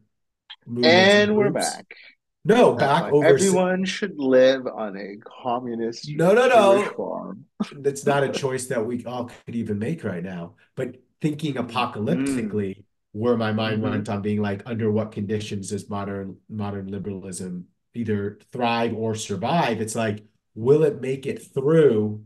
and 0.83 1.35
we're 1.35 1.51
back. 1.51 1.95
No, 2.45 2.73
back 2.73 3.11
over. 3.11 3.25
Everyone 3.25 3.83
should 3.85 4.17
live 4.17 4.65
on 4.65 4.95
a 4.95 5.17
communist. 5.43 6.09
No, 6.09 6.33
no, 6.33 6.47
no. 6.47 6.89
Farm. 6.95 7.45
That's 7.73 8.05
not 8.05 8.23
a 8.23 8.29
choice 8.29 8.67
that 8.67 8.85
we 8.85 9.03
all 9.05 9.29
could 9.45 9.55
even 9.55 9.77
make 9.77 10.03
right 10.03 10.23
now. 10.23 10.55
But 10.75 10.97
thinking 11.21 11.55
apocalyptically, 11.55 12.77
mm. 12.77 12.83
where 13.11 13.35
my 13.35 13.51
mind 13.51 13.81
mm-hmm. 13.81 13.91
went 13.91 14.09
on 14.09 14.21
being 14.21 14.41
like, 14.41 14.63
under 14.65 14.89
what 14.89 15.11
conditions 15.11 15.69
does 15.69 15.89
modern 15.89 16.37
modern 16.49 16.87
liberalism 16.87 17.67
either 17.93 18.39
thrive 18.51 18.93
or 18.93 19.15
survive? 19.15 19.81
It's 19.81 19.95
like, 19.95 20.23
will 20.55 20.83
it 20.83 21.01
make 21.01 21.25
it 21.25 21.53
through 21.53 22.23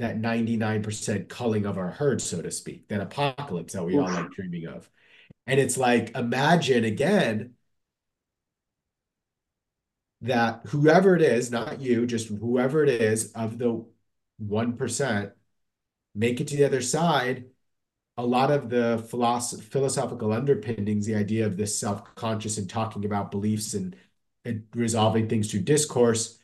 that 0.00 0.18
99% 0.18 1.28
culling 1.28 1.66
of 1.66 1.76
our 1.76 1.90
herd, 1.90 2.22
so 2.22 2.40
to 2.40 2.50
speak, 2.50 2.88
that 2.88 3.02
apocalypse 3.02 3.74
that 3.74 3.84
we 3.84 3.96
Oof. 3.96 4.06
all 4.06 4.10
like 4.10 4.30
dreaming 4.30 4.66
of. 4.66 4.88
And 5.46 5.60
it's 5.60 5.76
like, 5.76 6.16
imagine 6.16 6.84
again 6.84 7.54
that 10.22 10.62
whoever 10.66 11.16
it 11.16 11.22
is, 11.22 11.50
not 11.50 11.80
you, 11.80 12.06
just 12.06 12.28
whoever 12.28 12.84
it 12.84 12.88
is 12.88 13.32
of 13.32 13.58
the 13.58 13.84
1%, 14.42 15.32
make 16.14 16.40
it 16.40 16.48
to 16.48 16.56
the 16.56 16.64
other 16.64 16.82
side. 16.82 17.46
A 18.16 18.24
lot 18.24 18.50
of 18.50 18.68
the 18.68 19.06
philosoph- 19.10 19.62
philosophical 19.62 20.32
underpinnings, 20.32 21.06
the 21.06 21.14
idea 21.14 21.46
of 21.46 21.56
this 21.56 21.78
self 21.78 22.14
conscious 22.16 22.58
and 22.58 22.68
talking 22.68 23.04
about 23.04 23.30
beliefs 23.30 23.72
and, 23.74 23.96
and 24.44 24.64
resolving 24.74 25.28
things 25.28 25.50
through 25.50 25.60
discourse 25.60 26.38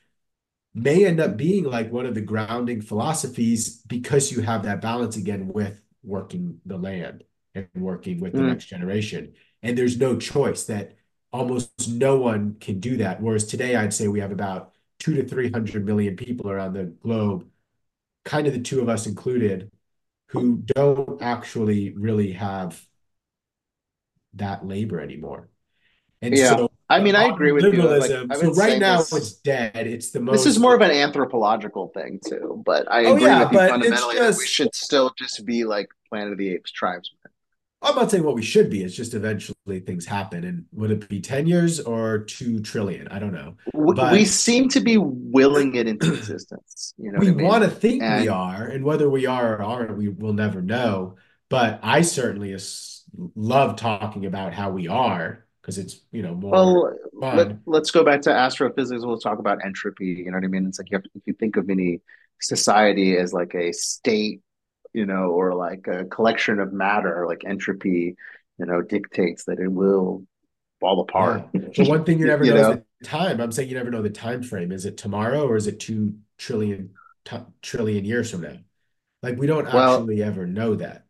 may 0.77 1.07
end 1.07 1.21
up 1.21 1.37
being 1.37 1.65
like 1.65 1.91
one 1.91 2.07
of 2.07 2.15
the 2.15 2.21
grounding 2.21 2.83
philosophies 2.83 3.81
because 3.87 4.31
you 4.31 4.43
have 4.43 4.63
that 4.63 4.83
balance 4.83 5.17
again 5.17 5.49
with 5.49 5.83
working 6.03 6.61
the 6.67 6.77
land 6.77 7.25
and 7.55 7.67
working 7.75 8.21
with 8.21 8.33
the 8.33 8.41
mm. 8.41 8.49
next 8.49 8.67
generation. 8.67 9.33
And 9.63 9.77
there's 9.77 9.99
no 9.99 10.19
choice 10.19 10.65
that 10.65 10.97
almost 11.33 11.89
no 11.89 12.19
one 12.19 12.57
can 12.61 12.81
do 12.81 12.97
that. 12.99 13.21
Whereas 13.21 13.47
today, 13.47 13.77
I'd 13.77 13.95
say 13.95 14.09
we 14.09 14.21
have 14.21 14.33
about 14.33 14.73
two 14.99 15.15
to 15.15 15.25
300 15.25 15.85
million 15.85 16.17
people 16.17 16.51
around 16.51 16.73
the 16.73 16.85
globe, 16.85 17.47
kind 18.25 18.47
of 18.47 18.53
the 18.53 18.61
two 18.61 18.81
of 18.81 18.89
us 18.89 19.07
included, 19.07 19.71
who 20.29 20.59
don't 20.59 21.21
actually 21.23 21.93
really 21.93 22.33
have 22.33 22.85
that 24.35 24.67
labor 24.67 25.01
anymore. 25.01 25.49
And 26.23 26.37
yeah. 26.37 26.57
so 26.57 26.71
I 26.89 27.01
mean, 27.01 27.17
I 27.17 27.25
agree 27.25 27.53
with 27.53 27.65
liberalism. 27.65 28.23
you. 28.23 28.29
Like, 28.29 28.39
so 28.39 28.53
right 28.53 28.79
now 28.79 28.99
this, 28.99 29.13
it's 29.13 29.33
dead. 29.33 29.87
It's 29.87 30.11
the 30.11 30.21
most. 30.21 30.45
This 30.45 30.47
is 30.47 30.59
more 30.59 30.75
of 30.75 30.81
an 30.81 30.91
anthropological 30.91 31.89
thing 31.89 32.21
too, 32.27 32.63
but 32.65 32.91
I 32.91 33.05
oh, 33.05 33.15
agree 33.15 33.27
yeah, 33.27 33.45
with 33.45 33.53
you 33.53 33.59
fundamentally 33.59 34.15
just, 34.15 34.39
that 34.39 34.43
we 34.43 34.47
should 34.47 34.75
still 34.75 35.13
just 35.19 35.45
be 35.45 35.65
like 35.65 35.89
Planet 36.09 36.33
of 36.33 36.39
the 36.39 36.51
Apes 36.51 36.71
tribesmen. 36.71 37.33
I'm 37.83 37.95
not 37.95 38.11
saying 38.11 38.25
what 38.25 38.35
we 38.35 38.43
should 38.43 38.71
be. 38.71 38.83
It's 38.83 38.97
just 38.97 39.15
eventually 39.15 39.81
things 39.81 40.07
happen, 40.07 40.45
and 40.45 40.65
would 40.73 40.91
it 40.91 41.09
be 41.09 41.21
ten 41.21 41.47
years 41.47 41.79
or 41.79 42.21
two 42.21 42.61
trillion? 42.61 43.07
I 43.09 43.19
don't 43.19 43.35
know. 43.35 43.57
But, 43.73 44.13
we 44.13 44.25
seem 44.25 44.69
to 44.71 44.81
be 44.81 44.97
willing 44.99 45.75
it 45.75 45.87
into 45.87 46.13
existence. 46.15 46.95
You 46.97 47.13
know, 47.13 47.19
we 47.19 47.29
I 47.29 47.33
mean? 47.33 47.47
want 47.47 47.65
to 47.65 47.71
think 47.71 48.03
and, 48.03 48.23
we 48.23 48.29
are, 48.29 48.65
and 48.65 48.85
whether 48.85 49.11
we 49.11 49.27
are 49.27 49.57
or 49.57 49.63
aren't, 49.63 49.97
we 49.97 50.09
will 50.09 50.33
never 50.33 50.63
know. 50.63 51.17
But 51.49 51.79
I 51.83 52.01
certainly 52.01 52.57
love 53.35 53.77
talking 53.77 54.27
about 54.27 54.53
how 54.53 54.71
we 54.71 54.89
are 54.89 55.47
because 55.61 55.79
it's 55.79 56.01
you 56.13 56.23
know 56.23 56.35
more 56.35 56.53
well 57.13 57.37
let, 57.37 57.57
let's 57.67 57.91
go 57.91 58.05
back 58.05 58.21
to 58.21 58.31
astrophysics 58.31 59.05
we'll 59.05 59.19
talk 59.19 59.39
about 59.39 59.65
entropy 59.65 60.07
you 60.07 60.31
know 60.31 60.37
what 60.37 60.45
i 60.45 60.49
mean 60.49 60.67
it's 60.67 60.79
like 60.79 60.91
you 60.91 60.97
have 60.97 61.03
to, 61.03 61.11
if 61.15 61.23
you 61.27 61.33
think 61.35 61.57
of 61.57 61.69
any 61.71 62.01
society 62.41 63.17
as 63.17 63.33
like 63.33 63.55
a 63.55 63.73
state 63.73 64.43
you 64.97 65.07
know 65.07 65.31
or 65.31 65.55
like 65.55 65.87
a 65.87 66.05
collection 66.07 66.59
of 66.59 66.73
matter 66.73 67.27
like 67.29 67.43
entropy 67.47 68.17
you 68.59 68.67
know 68.67 68.83
dictates 68.83 69.45
that 69.45 69.61
it 69.61 69.69
will 69.69 70.25
fall 70.81 71.01
apart 71.01 71.47
yeah. 71.53 71.61
but 71.77 71.89
one 71.89 72.05
thing 72.05 72.19
you 72.21 72.27
never 72.27 72.45
you 72.45 72.55
know, 72.55 72.63
know, 72.63 72.71
is 72.71 72.79
the 73.01 73.07
time 73.07 73.41
i'm 73.41 73.53
saying 73.53 73.69
you 73.69 73.77
never 73.77 73.91
know 73.91 74.03
the 74.03 74.11
time 74.11 74.43
frame 74.43 74.73
is 74.73 74.87
it 74.87 74.97
tomorrow 74.97 75.47
or 75.47 75.57
is 75.57 75.67
it 75.67 75.79
two 75.79 76.15
trillion 76.39 76.91
t- 77.25 77.37
trillion 77.63 78.05
years 78.05 78.31
from 78.31 78.41
now 78.41 78.57
like 79.23 79.39
we 79.39 79.47
don't 79.47 79.73
well, 79.73 79.97
actually 79.97 80.23
ever 80.23 80.47
know 80.47 80.75
that 80.75 81.05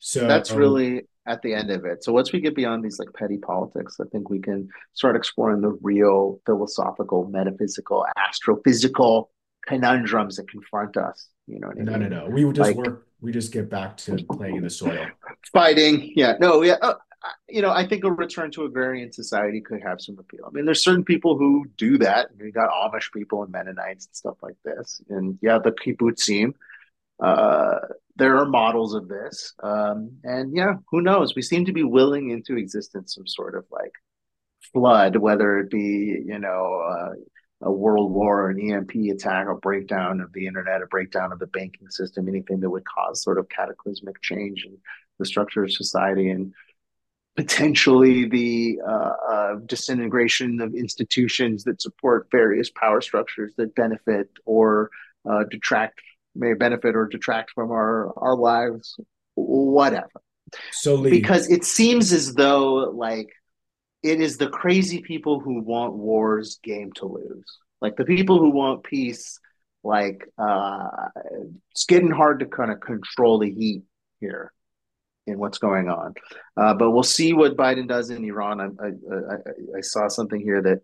so 0.00 0.26
that's 0.26 0.50
um, 0.50 0.58
really 0.58 1.02
at 1.28 1.42
the 1.42 1.52
end 1.52 1.70
of 1.70 1.84
it. 1.84 2.02
So 2.02 2.10
once 2.10 2.32
we 2.32 2.40
get 2.40 2.56
beyond 2.56 2.82
these 2.82 2.98
like 2.98 3.12
petty 3.12 3.36
politics, 3.36 3.98
I 4.00 4.04
think 4.10 4.30
we 4.30 4.40
can 4.40 4.68
start 4.94 5.14
exploring 5.14 5.60
the 5.60 5.76
real 5.82 6.40
philosophical, 6.46 7.28
metaphysical, 7.28 8.06
astrophysical 8.16 9.26
conundrums 9.66 10.36
that 10.36 10.48
confront 10.48 10.96
us. 10.96 11.28
You 11.48 11.60
know 11.60 11.68
what 11.68 11.80
I 11.80 11.82
no, 11.82 11.98
mean? 11.98 12.10
No, 12.10 12.26
no, 12.26 12.30
We 12.30 12.44
would 12.44 12.56
just 12.56 12.68
like, 12.68 12.76
work. 12.76 13.06
We 13.20 13.32
just 13.32 13.52
get 13.52 13.68
back 13.68 13.96
to 13.98 14.16
playing 14.30 14.56
in 14.56 14.62
the 14.62 14.70
soil, 14.70 15.06
fighting. 15.52 16.12
Yeah, 16.14 16.34
no, 16.38 16.62
yeah. 16.62 16.76
Uh, 16.80 16.94
you 17.48 17.62
know, 17.62 17.70
I 17.70 17.86
think 17.86 18.04
a 18.04 18.12
return 18.12 18.52
to 18.52 18.64
agrarian 18.64 19.12
society 19.12 19.60
could 19.60 19.82
have 19.82 20.00
some 20.00 20.18
appeal. 20.18 20.44
I 20.46 20.50
mean, 20.50 20.66
there's 20.66 20.84
certain 20.84 21.04
people 21.04 21.36
who 21.36 21.66
do 21.76 21.98
that. 21.98 22.28
You 22.38 22.52
got 22.52 22.70
Amish 22.70 23.12
people 23.12 23.42
and 23.42 23.50
Mennonites 23.50 24.06
and 24.06 24.14
stuff 24.14 24.36
like 24.42 24.56
this, 24.64 25.00
and 25.08 25.38
yeah, 25.42 25.58
the 25.58 25.72
kibbutzim. 25.72 26.54
Uh, 27.20 27.80
there 28.14 28.36
are 28.36 28.46
models 28.46 28.94
of 28.94 29.08
this. 29.08 29.54
Um, 29.62 30.18
and 30.24 30.54
yeah, 30.54 30.74
who 30.90 31.00
knows? 31.00 31.34
We 31.34 31.42
seem 31.42 31.64
to 31.64 31.72
be 31.72 31.82
willing 31.84 32.30
into 32.30 32.56
existence 32.56 33.14
some 33.14 33.26
sort 33.26 33.56
of 33.56 33.64
like 33.70 33.92
flood, 34.72 35.16
whether 35.16 35.58
it 35.58 35.70
be, 35.70 36.22
you 36.24 36.38
know, 36.38 36.82
uh, 36.88 37.14
a 37.60 37.72
world 37.72 38.12
war, 38.12 38.50
an 38.50 38.60
EMP 38.60 38.94
attack, 39.12 39.48
a 39.48 39.54
breakdown 39.54 40.20
of 40.20 40.32
the 40.32 40.46
internet, 40.46 40.82
a 40.82 40.86
breakdown 40.86 41.32
of 41.32 41.38
the 41.38 41.46
banking 41.46 41.88
system, 41.90 42.28
anything 42.28 42.60
that 42.60 42.70
would 42.70 42.84
cause 42.84 43.22
sort 43.22 43.38
of 43.38 43.48
cataclysmic 43.48 44.20
change 44.22 44.64
in 44.64 44.76
the 45.18 45.26
structure 45.26 45.64
of 45.64 45.72
society 45.72 46.30
and 46.30 46.52
potentially 47.38 48.28
the 48.28 48.80
uh, 48.84 49.12
uh, 49.30 49.54
disintegration 49.66 50.60
of 50.60 50.74
institutions 50.74 51.62
that 51.64 51.80
support 51.80 52.26
various 52.32 52.68
power 52.70 53.00
structures 53.00 53.52
that 53.56 53.74
benefit 53.76 54.28
or 54.44 54.90
uh, 55.28 55.44
detract 55.50 56.00
may 56.34 56.54
benefit 56.54 56.96
or 56.96 57.06
detract 57.06 57.50
from 57.52 57.70
our 57.70 58.12
our 58.16 58.36
lives, 58.36 58.98
whatever. 59.34 60.20
So 60.72 60.94
Lee, 60.94 61.10
because 61.10 61.48
it 61.50 61.64
seems 61.64 62.12
as 62.12 62.34
though 62.34 62.90
like 62.94 63.28
it 64.02 64.20
is 64.20 64.36
the 64.36 64.48
crazy 64.48 65.00
people 65.00 65.40
who 65.40 65.60
want 65.60 65.94
wars 65.94 66.58
game 66.62 66.92
to 66.92 67.06
lose. 67.06 67.58
Like 67.80 67.96
the 67.96 68.04
people 68.04 68.38
who 68.38 68.50
want 68.50 68.84
peace, 68.84 69.40
like 69.82 70.24
uh, 70.38 70.88
it's 71.70 71.84
getting 71.86 72.10
hard 72.10 72.40
to 72.40 72.46
kind 72.46 72.70
of 72.70 72.80
control 72.80 73.38
the 73.38 73.50
heat 73.50 73.82
here 74.20 74.52
in 75.26 75.38
what's 75.38 75.58
going 75.58 75.88
on. 75.88 76.14
Uh, 76.56 76.74
but 76.74 76.90
we'll 76.90 77.02
see 77.02 77.32
what 77.32 77.56
Biden 77.56 77.86
does 77.86 78.10
in 78.10 78.24
Iran. 78.24 78.60
I, 78.60 78.84
I, 78.84 78.88
I, 78.88 79.78
I 79.78 79.80
saw 79.80 80.08
something 80.08 80.40
here 80.40 80.62
that 80.62 80.82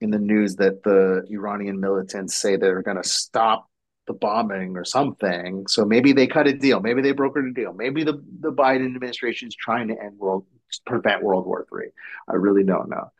in 0.00 0.10
the 0.10 0.18
news 0.18 0.56
that 0.56 0.82
the 0.82 1.24
Iranian 1.30 1.80
militants 1.80 2.34
say 2.34 2.56
they're 2.56 2.82
going 2.82 3.00
to 3.00 3.08
stop 3.08 3.68
the 4.06 4.12
bombing 4.12 4.76
or 4.76 4.84
something. 4.84 5.66
So 5.68 5.84
maybe 5.84 6.12
they 6.12 6.26
cut 6.26 6.48
a 6.48 6.52
deal. 6.52 6.80
Maybe 6.80 7.02
they 7.02 7.12
brokered 7.12 7.50
a 7.50 7.54
deal. 7.54 7.72
Maybe 7.72 8.04
the, 8.04 8.22
the 8.40 8.52
Biden 8.52 8.94
administration 8.94 9.48
is 9.48 9.54
trying 9.54 9.88
to 9.88 10.00
end 10.00 10.18
world 10.18 10.46
prevent 10.86 11.22
World 11.22 11.46
War 11.46 11.66
Three. 11.68 11.90
I 12.28 12.34
really 12.34 12.64
don't 12.64 12.88
know. 12.88 13.10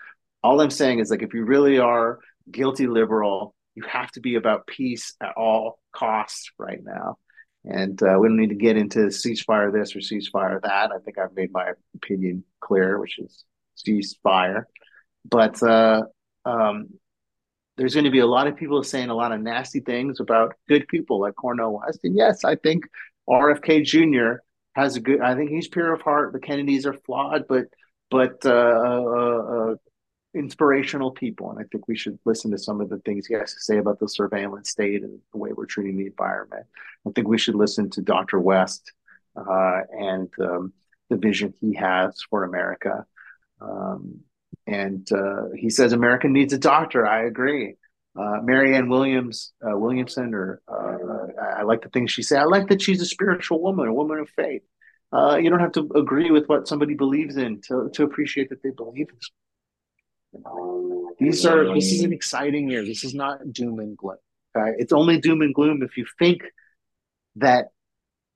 All 0.43 0.61
I'm 0.61 0.71
saying 0.71 0.99
is 0.99 1.11
like 1.11 1.23
if 1.23 1.35
you 1.35 1.45
really 1.45 1.79
are 1.79 2.19
guilty 2.51 2.87
liberal, 2.87 3.55
you 3.75 3.85
have 3.85 4.11
to 4.13 4.21
be 4.21 4.35
about 4.35 4.67
peace 4.67 5.15
at 5.21 5.35
all 5.37 5.79
costs 5.93 6.51
right 6.59 6.81
now. 6.83 7.19
And 7.65 8.03
uh, 8.03 8.17
we 8.19 8.29
don't 8.29 8.39
need 8.39 8.49
to 8.49 8.57
get 8.57 8.77
into 8.77 9.01
ceasefire 9.07 9.73
this 9.73 9.95
or 9.95 10.01
ceasefire 10.01 10.61
that. 10.63 10.91
I 10.91 10.99
think 11.05 11.19
I've 11.19 11.37
made 11.37 11.53
my 11.53 11.73
opinion 11.95 12.43
clear, 12.61 12.99
which 12.99 13.19
is 13.19 13.45
ceasefire. 13.77 14.65
But 15.25 15.63
uh, 15.63 16.03
um, 16.45 16.89
there's 17.77 17.95
going 17.95 18.05
to 18.05 18.11
be 18.11 18.19
a 18.19 18.27
lot 18.27 18.47
of 18.47 18.57
people 18.57 18.83
saying 18.83 19.09
a 19.09 19.15
lot 19.15 19.33
of 19.33 19.41
nasty 19.41 19.81
things 19.81 20.21
about 20.21 20.55
good 20.69 20.87
people 20.89 21.21
like 21.21 21.35
Cornel 21.35 21.79
West. 21.79 22.01
And 22.05 22.17
yes, 22.17 22.45
I 22.45 22.57
think 22.57 22.85
RFK 23.29 23.85
Jr. 23.85 24.43
has 24.75 24.97
a 24.97 25.01
good. 25.01 25.21
I 25.21 25.35
think 25.35 25.51
he's 25.51 25.69
pure 25.69 25.93
of 25.93 26.03
heart. 26.03 26.33
The 26.33 26.41
Kennedys 26.41 26.87
are 26.87 26.95
flawed, 26.95 27.47
but 27.49 27.67
but 28.11 28.45
uh, 28.45 28.51
uh, 28.51 29.71
uh, 29.73 29.75
inspirational 30.35 31.11
people. 31.11 31.51
And 31.51 31.59
I 31.59 31.65
think 31.71 31.89
we 31.89 31.97
should 31.97 32.19
listen 32.25 32.51
to 32.51 32.59
some 32.59 32.81
of 32.81 32.89
the 32.89 32.99
things 32.99 33.27
he 33.27 33.35
has 33.35 33.55
to 33.55 33.61
say 33.61 33.79
about 33.79 33.99
the 33.99 34.09
surveillance 34.09 34.71
state 34.71 35.03
and 35.03 35.19
the 35.33 35.39
way 35.39 35.53
we're 35.53 35.67
treating 35.67 35.97
the 35.97 36.07
environment. 36.07 36.67
I 37.07 37.11
think 37.15 37.29
we 37.29 37.39
should 37.39 37.55
listen 37.55 37.91
to 37.91 38.03
Dr. 38.03 38.39
West 38.39 38.93
uh, 39.37 39.81
and 39.99 40.29
um, 40.41 40.73
the 41.09 41.17
vision 41.17 41.55
he 41.61 41.75
has 41.75 42.21
for 42.29 42.45
America. 42.45 43.07
Um, 43.61 44.21
and 44.67 45.11
uh, 45.13 45.45
he 45.57 45.71
says 45.71 45.93
America 45.93 46.29
needs 46.29 46.53
a 46.53 46.59
doctor. 46.59 47.07
I 47.07 47.25
agree. 47.25 47.77
Uh, 48.19 48.41
Marianne 48.43 48.89
Williams 48.89 49.53
uh, 49.67 49.77
Williamson, 49.77 50.35
or 50.35 50.61
uh, 50.69 51.43
I 51.59 51.63
like 51.63 51.83
the 51.83 51.89
things 51.89 52.11
she 52.11 52.23
said. 52.23 52.41
I 52.41 52.45
like 52.45 52.69
that 52.69 52.83
she's 52.83 53.01
a 53.01 53.07
spiritual 53.07 53.63
woman, 53.63 53.89
a 53.89 53.95
woman 53.95 54.19
of 54.19 54.29
faith. 54.31 54.63
Uh, 55.13 55.37
you 55.37 55.51
don't 55.51 55.61
have 55.61 55.73
to 55.73 55.89
agree 55.95 56.31
with 56.31 56.47
what 56.47 56.69
somebody 56.69 56.95
believes 56.95 57.37
in 57.37 57.61
to, 57.63 57.91
to 57.95 58.03
appreciate 58.03 58.49
that 58.51 58.63
they 58.63 58.71
believe 58.71 59.09
in. 59.11 59.17
These 61.19 61.45
are 61.45 61.75
this 61.75 61.93
is 61.93 62.03
an 62.03 62.13
exciting 62.13 62.71
year. 62.71 62.85
This 62.85 63.05
is 63.05 63.15
not 63.15 63.53
doom 63.53 63.79
and 63.79 63.97
gloom. 63.97 64.17
Okay? 64.57 64.73
It's 64.79 64.93
only 64.93 65.21
doom 65.21 65.43
and 65.43 65.55
gloom 65.55 65.83
if 65.83 65.97
you 65.97 66.07
think 66.19 66.43
that 67.37 67.69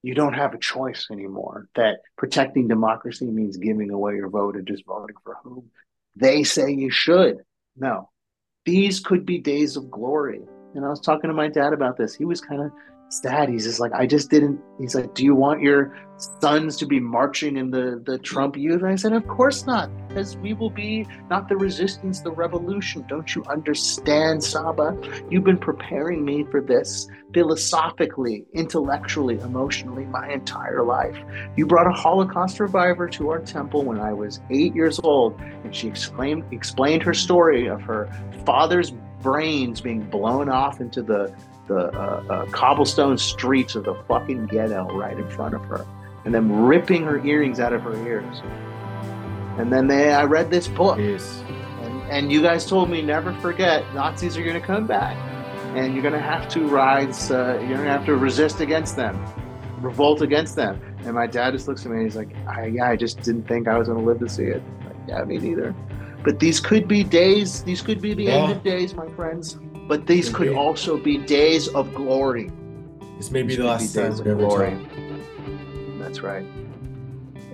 you 0.02 0.14
don't 0.14 0.34
have 0.34 0.54
a 0.54 0.58
choice 0.58 1.08
anymore. 1.10 1.68
That 1.74 2.00
protecting 2.16 2.68
democracy 2.68 3.26
means 3.26 3.56
giving 3.56 3.90
away 3.90 4.14
your 4.16 4.28
vote 4.28 4.56
and 4.56 4.66
just 4.66 4.84
voting 4.86 5.16
for 5.24 5.36
whom 5.42 5.70
they 6.16 6.42
say 6.42 6.72
you 6.72 6.90
should. 6.90 7.38
No, 7.76 8.08
these 8.64 9.00
could 9.00 9.26
be 9.26 9.38
days 9.38 9.76
of 9.76 9.90
glory. 9.90 10.40
And 10.74 10.84
I 10.84 10.88
was 10.88 11.00
talking 11.00 11.28
to 11.28 11.34
my 11.34 11.48
dad 11.48 11.72
about 11.72 11.96
this. 11.96 12.14
He 12.14 12.24
was 12.24 12.40
kind 12.40 12.62
of 12.62 12.72
sad. 13.08 13.48
He's 13.48 13.64
just 13.64 13.80
like, 13.80 13.92
I 13.92 14.06
just 14.06 14.30
didn't. 14.30 14.60
He's 14.78 14.94
like, 14.94 15.14
Do 15.14 15.24
you 15.24 15.34
want 15.34 15.60
your 15.62 15.96
sons 16.40 16.76
to 16.78 16.86
be 16.86 16.98
marching 16.98 17.56
in 17.56 17.70
the, 17.70 18.02
the 18.04 18.18
Trump 18.18 18.56
youth? 18.56 18.82
And 18.82 18.90
I 18.90 18.96
said, 18.96 19.12
Of 19.12 19.26
course 19.26 19.66
not, 19.66 19.90
because 20.08 20.36
we 20.38 20.54
will 20.54 20.70
be 20.70 21.06
not 21.30 21.48
the 21.48 21.56
resistance, 21.56 22.20
the 22.20 22.32
revolution. 22.32 23.04
Don't 23.08 23.34
you 23.34 23.44
understand, 23.48 24.42
Saba? 24.42 24.96
You've 25.30 25.44
been 25.44 25.58
preparing 25.58 26.24
me 26.24 26.44
for 26.50 26.60
this 26.60 27.08
philosophically, 27.32 28.44
intellectually, 28.54 29.38
emotionally 29.40 30.04
my 30.06 30.28
entire 30.30 30.82
life. 30.82 31.16
You 31.56 31.66
brought 31.66 31.86
a 31.86 31.92
Holocaust 31.92 32.56
survivor 32.56 33.08
to 33.08 33.30
our 33.30 33.40
temple 33.40 33.84
when 33.84 34.00
I 34.00 34.12
was 34.12 34.40
eight 34.50 34.74
years 34.74 34.98
old, 35.02 35.38
and 35.40 35.74
she 35.74 35.88
explained, 35.88 36.44
explained 36.50 37.02
her 37.02 37.14
story 37.14 37.66
of 37.66 37.82
her 37.82 38.10
father's 38.44 38.92
brains 39.22 39.80
being 39.80 40.02
blown 40.02 40.48
off 40.48 40.80
into 40.80 41.02
the 41.02 41.34
the 41.66 41.92
uh, 41.98 42.22
uh, 42.28 42.46
cobblestone 42.46 43.18
streets 43.18 43.74
of 43.74 43.84
the 43.84 43.94
fucking 44.08 44.46
ghetto 44.46 44.86
right 44.96 45.18
in 45.18 45.28
front 45.30 45.54
of 45.54 45.64
her, 45.64 45.86
and 46.24 46.34
then 46.34 46.64
ripping 46.64 47.04
her 47.04 47.24
earrings 47.24 47.60
out 47.60 47.72
of 47.72 47.82
her 47.82 47.94
ears. 48.06 48.42
And 49.58 49.72
then 49.72 49.86
they, 49.86 50.12
I 50.12 50.24
read 50.24 50.50
this 50.50 50.68
book, 50.68 50.98
Yes. 50.98 51.42
and, 51.82 52.02
and 52.10 52.32
you 52.32 52.42
guys 52.42 52.66
told 52.66 52.90
me 52.90 53.00
never 53.02 53.32
forget 53.40 53.82
Nazis 53.94 54.36
are 54.36 54.42
going 54.42 54.60
to 54.60 54.66
come 54.66 54.86
back, 54.86 55.16
and 55.76 55.94
you're 55.94 56.02
going 56.02 56.14
to 56.14 56.20
have 56.20 56.48
to 56.50 56.66
rise. 56.66 57.30
Uh, 57.30 57.56
you're 57.60 57.68
going 57.76 57.84
to 57.84 57.90
have 57.90 58.04
to 58.06 58.16
resist 58.16 58.60
against 58.60 58.96
them, 58.96 59.18
revolt 59.80 60.20
against 60.22 60.56
them. 60.56 60.80
And 61.04 61.14
my 61.14 61.26
dad 61.26 61.52
just 61.52 61.68
looks 61.68 61.84
at 61.86 61.90
me 61.92 61.98
and 61.98 62.06
he's 62.06 62.16
like, 62.16 62.34
I, 62.48 62.66
"Yeah, 62.66 62.88
I 62.90 62.96
just 62.96 63.22
didn't 63.22 63.46
think 63.48 63.68
I 63.68 63.78
was 63.78 63.88
going 63.88 63.98
to 64.00 64.04
live 64.04 64.18
to 64.20 64.28
see 64.28 64.44
it." 64.44 64.62
Like, 64.84 64.96
yeah, 65.08 65.24
me 65.24 65.38
neither. 65.38 65.74
But 66.24 66.40
these 66.40 66.58
could 66.60 66.88
be 66.88 67.04
days. 67.04 67.62
These 67.62 67.80
could 67.82 68.00
be 68.02 68.12
the 68.12 68.28
end 68.28 68.50
of 68.50 68.62
days, 68.64 68.94
my 68.94 69.08
friends. 69.10 69.58
But 69.86 70.06
these 70.06 70.28
Could 70.28 70.54
also 70.54 70.96
be 70.96 71.18
days 71.18 71.68
of 71.68 71.94
glory. 71.94 72.50
This 73.16 73.30
may 73.30 73.42
be 73.42 73.48
These 73.48 73.58
the 73.58 73.64
last 73.64 73.94
be 73.94 74.02
days 74.02 74.22
we 74.22 74.30
of 74.30 74.38
glory. 74.38 74.70
talk. 74.72 74.80
That's 75.98 76.20
right. 76.20 76.44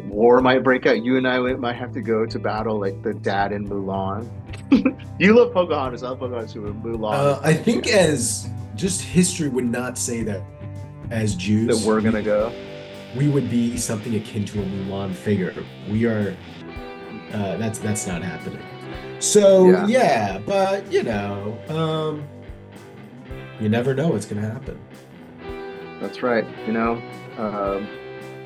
War 0.07 0.41
might 0.41 0.63
break 0.63 0.87
out. 0.87 1.03
You 1.05 1.17
and 1.17 1.27
I 1.27 1.39
might 1.55 1.77
have 1.77 1.93
to 1.93 2.01
go 2.01 2.27
to 2.27 2.39
battle 2.39 2.79
like 2.79 3.03
the 3.03 3.15
dad 3.15 3.53
in 3.53 3.67
Mulan. 3.69 4.29
you 5.19 5.35
love 5.35 5.53
Pocahontas. 5.53 6.03
I 6.03 6.11
love 6.11 6.21
Pocahontas 6.21 6.53
too. 6.53 6.61
Mulan. 6.83 7.15
Uh, 7.15 7.41
I 7.43 7.55
think 7.55 7.89
as 7.89 8.49
just 8.75 9.03
history 9.03 9.49
would 9.49 9.65
not 9.71 9.97
say 9.99 10.23
that 10.23 10.43
as 11.11 11.35
Jews 11.35 11.81
that 11.81 11.87
we're 11.87 12.01
gonna 12.01 12.23
go. 12.23 12.53
we 13.17 13.29
would 13.29 13.51
be 13.51 13.77
something 13.77 14.15
akin 14.15 14.45
to 14.47 14.63
a 14.63 14.65
Mulan 14.65 15.15
figure. 15.15 15.55
We 15.91 16.07
are 16.07 16.37
uh, 17.33 17.57
that's 17.57 17.79
that's 17.79 18.07
not 18.07 18.23
happening. 18.23 18.63
So 19.23 19.71
Yeah. 19.71 19.87
yeah. 19.87 20.39
but 20.45 20.93
you 20.93 21.05
know, 21.05 21.57
um, 21.69 22.25
you 23.61 23.69
never 23.69 23.95
know 23.95 24.09
what's 24.09 24.27
gonna 24.27 24.41
happen. 24.43 24.77
That's 26.01 26.25
right. 26.25 26.45
You 26.67 26.73
know, 26.73 27.01
um, 27.39 27.87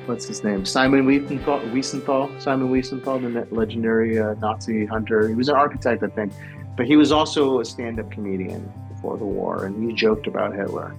what's 0.05 0.27
his 0.27 0.43
name? 0.43 0.65
Simon 0.65 1.07
Wiesenthal. 1.07 1.71
Wiesenthal. 1.71 2.39
Simon 2.39 2.69
Wiesenthal, 2.69 3.19
the 3.49 3.55
legendary 3.55 4.19
uh, 4.19 4.35
Nazi 4.35 4.85
hunter. 4.85 5.27
He 5.27 5.33
was 5.33 5.49
an 5.49 5.55
architect, 5.55 6.03
I 6.03 6.07
think, 6.07 6.31
but 6.75 6.85
he 6.85 6.95
was 6.95 7.11
also 7.11 7.59
a 7.59 7.65
stand-up 7.65 8.11
comedian 8.11 8.71
before 8.93 9.17
the 9.17 9.25
war, 9.25 9.65
and 9.65 9.89
he 9.89 9.95
joked 9.95 10.27
about 10.27 10.53
Hitler 10.53 10.95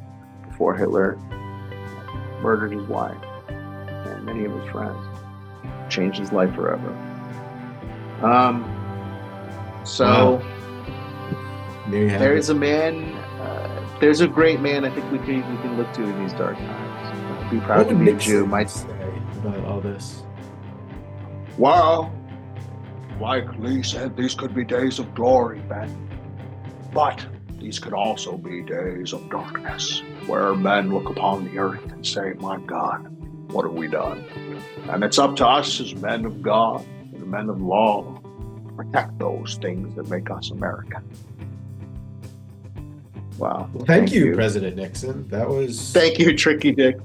before 0.48 0.74
Hitler 0.74 1.16
murdered 2.42 2.72
his 2.72 2.86
wife 2.88 3.16
and 3.48 4.24
many 4.24 4.44
of 4.44 4.52
his 4.60 4.68
friends. 4.70 4.98
Changed 5.88 6.18
his 6.18 6.32
life 6.32 6.52
forever. 6.52 6.90
Um. 8.22 8.74
So 9.84 10.42
There 11.90 12.02
you 12.02 12.08
have 12.10 12.20
there 12.20 12.34
it. 12.36 12.38
is 12.38 12.50
a 12.50 12.54
man. 12.54 13.04
Uh, 13.40 13.98
there's 14.00 14.20
a 14.20 14.28
great 14.28 14.60
man. 14.60 14.84
I 14.84 14.90
think 14.90 15.10
we 15.10 15.18
can 15.18 15.36
we 15.50 15.56
can 15.62 15.76
look 15.76 15.92
to 15.94 16.02
in 16.02 16.22
these 16.22 16.32
dark 16.34 16.56
times. 16.56 17.50
Be 17.50 17.60
proud 17.60 17.78
What 17.78 17.88
to 17.88 17.94
would 17.94 18.04
be 18.04 18.10
a 18.10 18.14
Nixon 18.14 18.32
Jew. 18.32 18.46
My 18.46 18.64
say 18.66 18.88
about 19.38 19.64
all 19.64 19.80
this? 19.80 20.22
Well, 21.56 22.12
like 23.20 23.58
Lee 23.58 23.82
said, 23.82 24.16
these 24.16 24.34
could 24.34 24.54
be 24.54 24.64
days 24.64 24.98
of 24.98 25.14
glory, 25.14 25.60
Ben. 25.60 26.08
But 26.92 27.24
these 27.58 27.78
could 27.78 27.92
also 27.94 28.36
be 28.36 28.62
days 28.62 29.12
of 29.12 29.28
darkness, 29.30 30.02
where 30.26 30.54
men 30.54 30.92
look 30.92 31.08
upon 31.08 31.44
the 31.46 31.58
earth 31.58 31.84
and 31.90 32.06
say, 32.06 32.34
My 32.38 32.58
God, 32.60 33.06
what 33.52 33.64
have 33.64 33.74
we 33.74 33.88
done? 33.88 34.24
And 34.90 35.02
it's 35.02 35.18
up 35.18 35.34
to 35.36 35.46
us 35.46 35.80
as 35.80 35.94
men 35.96 36.24
of 36.24 36.42
God 36.42 36.84
and 37.14 37.26
men 37.26 37.48
of 37.48 37.60
law 37.60 38.04
to 38.22 38.27
protect 38.78 39.18
those 39.18 39.58
things 39.60 39.94
that 39.96 40.08
make 40.08 40.30
us 40.30 40.50
American. 40.50 41.02
wow. 43.36 43.68
Well, 43.72 43.84
thank, 43.84 44.12
you, 44.12 44.34
President 44.34 44.76
Nixon. 44.76 45.26
That 45.28 45.48
was 45.48 45.92
Thank 45.92 46.18
you, 46.20 46.36
Tricky 46.36 46.70
Dick. 46.72 46.96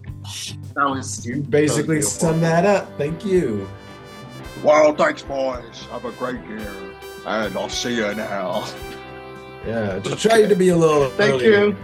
That 0.75 0.85
was 0.89 1.25
you 1.25 1.41
basically 1.41 1.95
That 1.97 2.05
was 2.05 2.17
beautiful. 2.17 2.29
summed 2.29 2.43
that 2.43 2.65
up. 2.65 2.95
Thank 2.97 3.25
you. 3.25 3.67
Well, 4.63 4.93
thanks, 4.95 5.23
boys. 5.23 5.81
Have 5.91 6.05
a 6.05 6.11
great 6.11 6.39
year. 6.47 6.71
And 7.25 7.57
I'll 7.57 7.69
see 7.69 7.95
you 7.95 8.05
in 8.05 8.17
hell. 8.17 8.71
Yeah, 9.65 9.99
just 9.99 10.21
try 10.21 10.45
to 10.45 10.55
be 10.55 10.69
a 10.69 10.77
little. 10.77 11.09
Thank 11.11 11.35
earlier 11.41 11.65
you. 11.67 11.77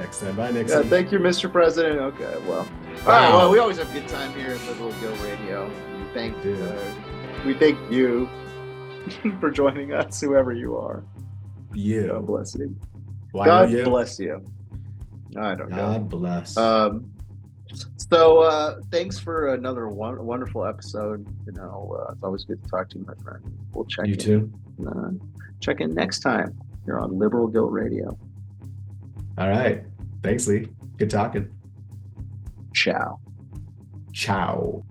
Next 0.00 0.20
time, 0.20 0.36
bye, 0.36 0.50
Yeah, 0.50 0.82
thank 0.82 1.12
you, 1.12 1.18
Mr. 1.18 1.50
President. 1.50 1.98
Okay, 2.00 2.36
well. 2.46 2.66
All 3.00 3.06
right, 3.06 3.28
well, 3.30 3.50
we 3.50 3.58
always 3.58 3.78
have 3.78 3.90
a 3.90 3.92
good 3.92 4.08
time 4.08 4.32
here 4.34 4.50
at 4.52 4.66
Liberal 4.66 4.92
Guilt 5.00 5.20
Radio. 5.22 5.66
We 5.66 6.04
thank, 6.14 6.36
We 6.38 6.52
do. 6.54 6.64
uh, 6.64 6.94
we 7.46 7.54
thank 7.54 7.78
you 7.90 8.28
for 9.40 9.50
joining 9.50 9.92
us, 9.92 10.20
whoever 10.20 10.52
you 10.52 10.76
are. 10.76 11.04
Yeah. 11.74 12.08
God 12.08 12.26
bless 12.26 12.54
you. 12.54 12.76
Why 13.32 13.46
God 13.46 13.70
you? 13.70 13.84
bless 13.84 14.18
you. 14.18 14.44
I 15.36 15.54
don't 15.54 15.70
know. 15.70 15.76
God 15.76 16.08
bless. 16.08 16.56
Um, 16.56 17.10
so 17.96 18.40
uh, 18.42 18.76
thanks 18.90 19.18
for 19.18 19.54
another 19.54 19.88
one, 19.88 20.24
wonderful 20.24 20.64
episode. 20.64 21.26
You 21.46 21.52
know, 21.52 21.96
uh, 22.00 22.12
it's 22.12 22.22
always 22.22 22.44
good 22.44 22.62
to 22.62 22.68
talk 22.68 22.88
to 22.90 22.98
you, 22.98 23.04
my 23.06 23.14
friend. 23.22 23.44
We'll 23.72 23.84
check 23.84 24.06
you 24.06 24.14
in. 24.14 24.18
too. 24.18 24.52
Uh, 24.86 25.10
check 25.60 25.80
in 25.80 25.94
next 25.94 26.20
time. 26.20 26.58
You're 26.86 27.00
on 27.00 27.18
Liberal 27.18 27.46
Guilt 27.48 27.70
Radio. 27.70 28.18
All 29.36 29.48
right. 29.48 29.84
Thanks, 30.22 30.48
Lee. 30.48 30.68
Good 30.96 31.10
talking. 31.10 31.48
Ciao. 32.74 33.20
Ciao. 34.12 34.84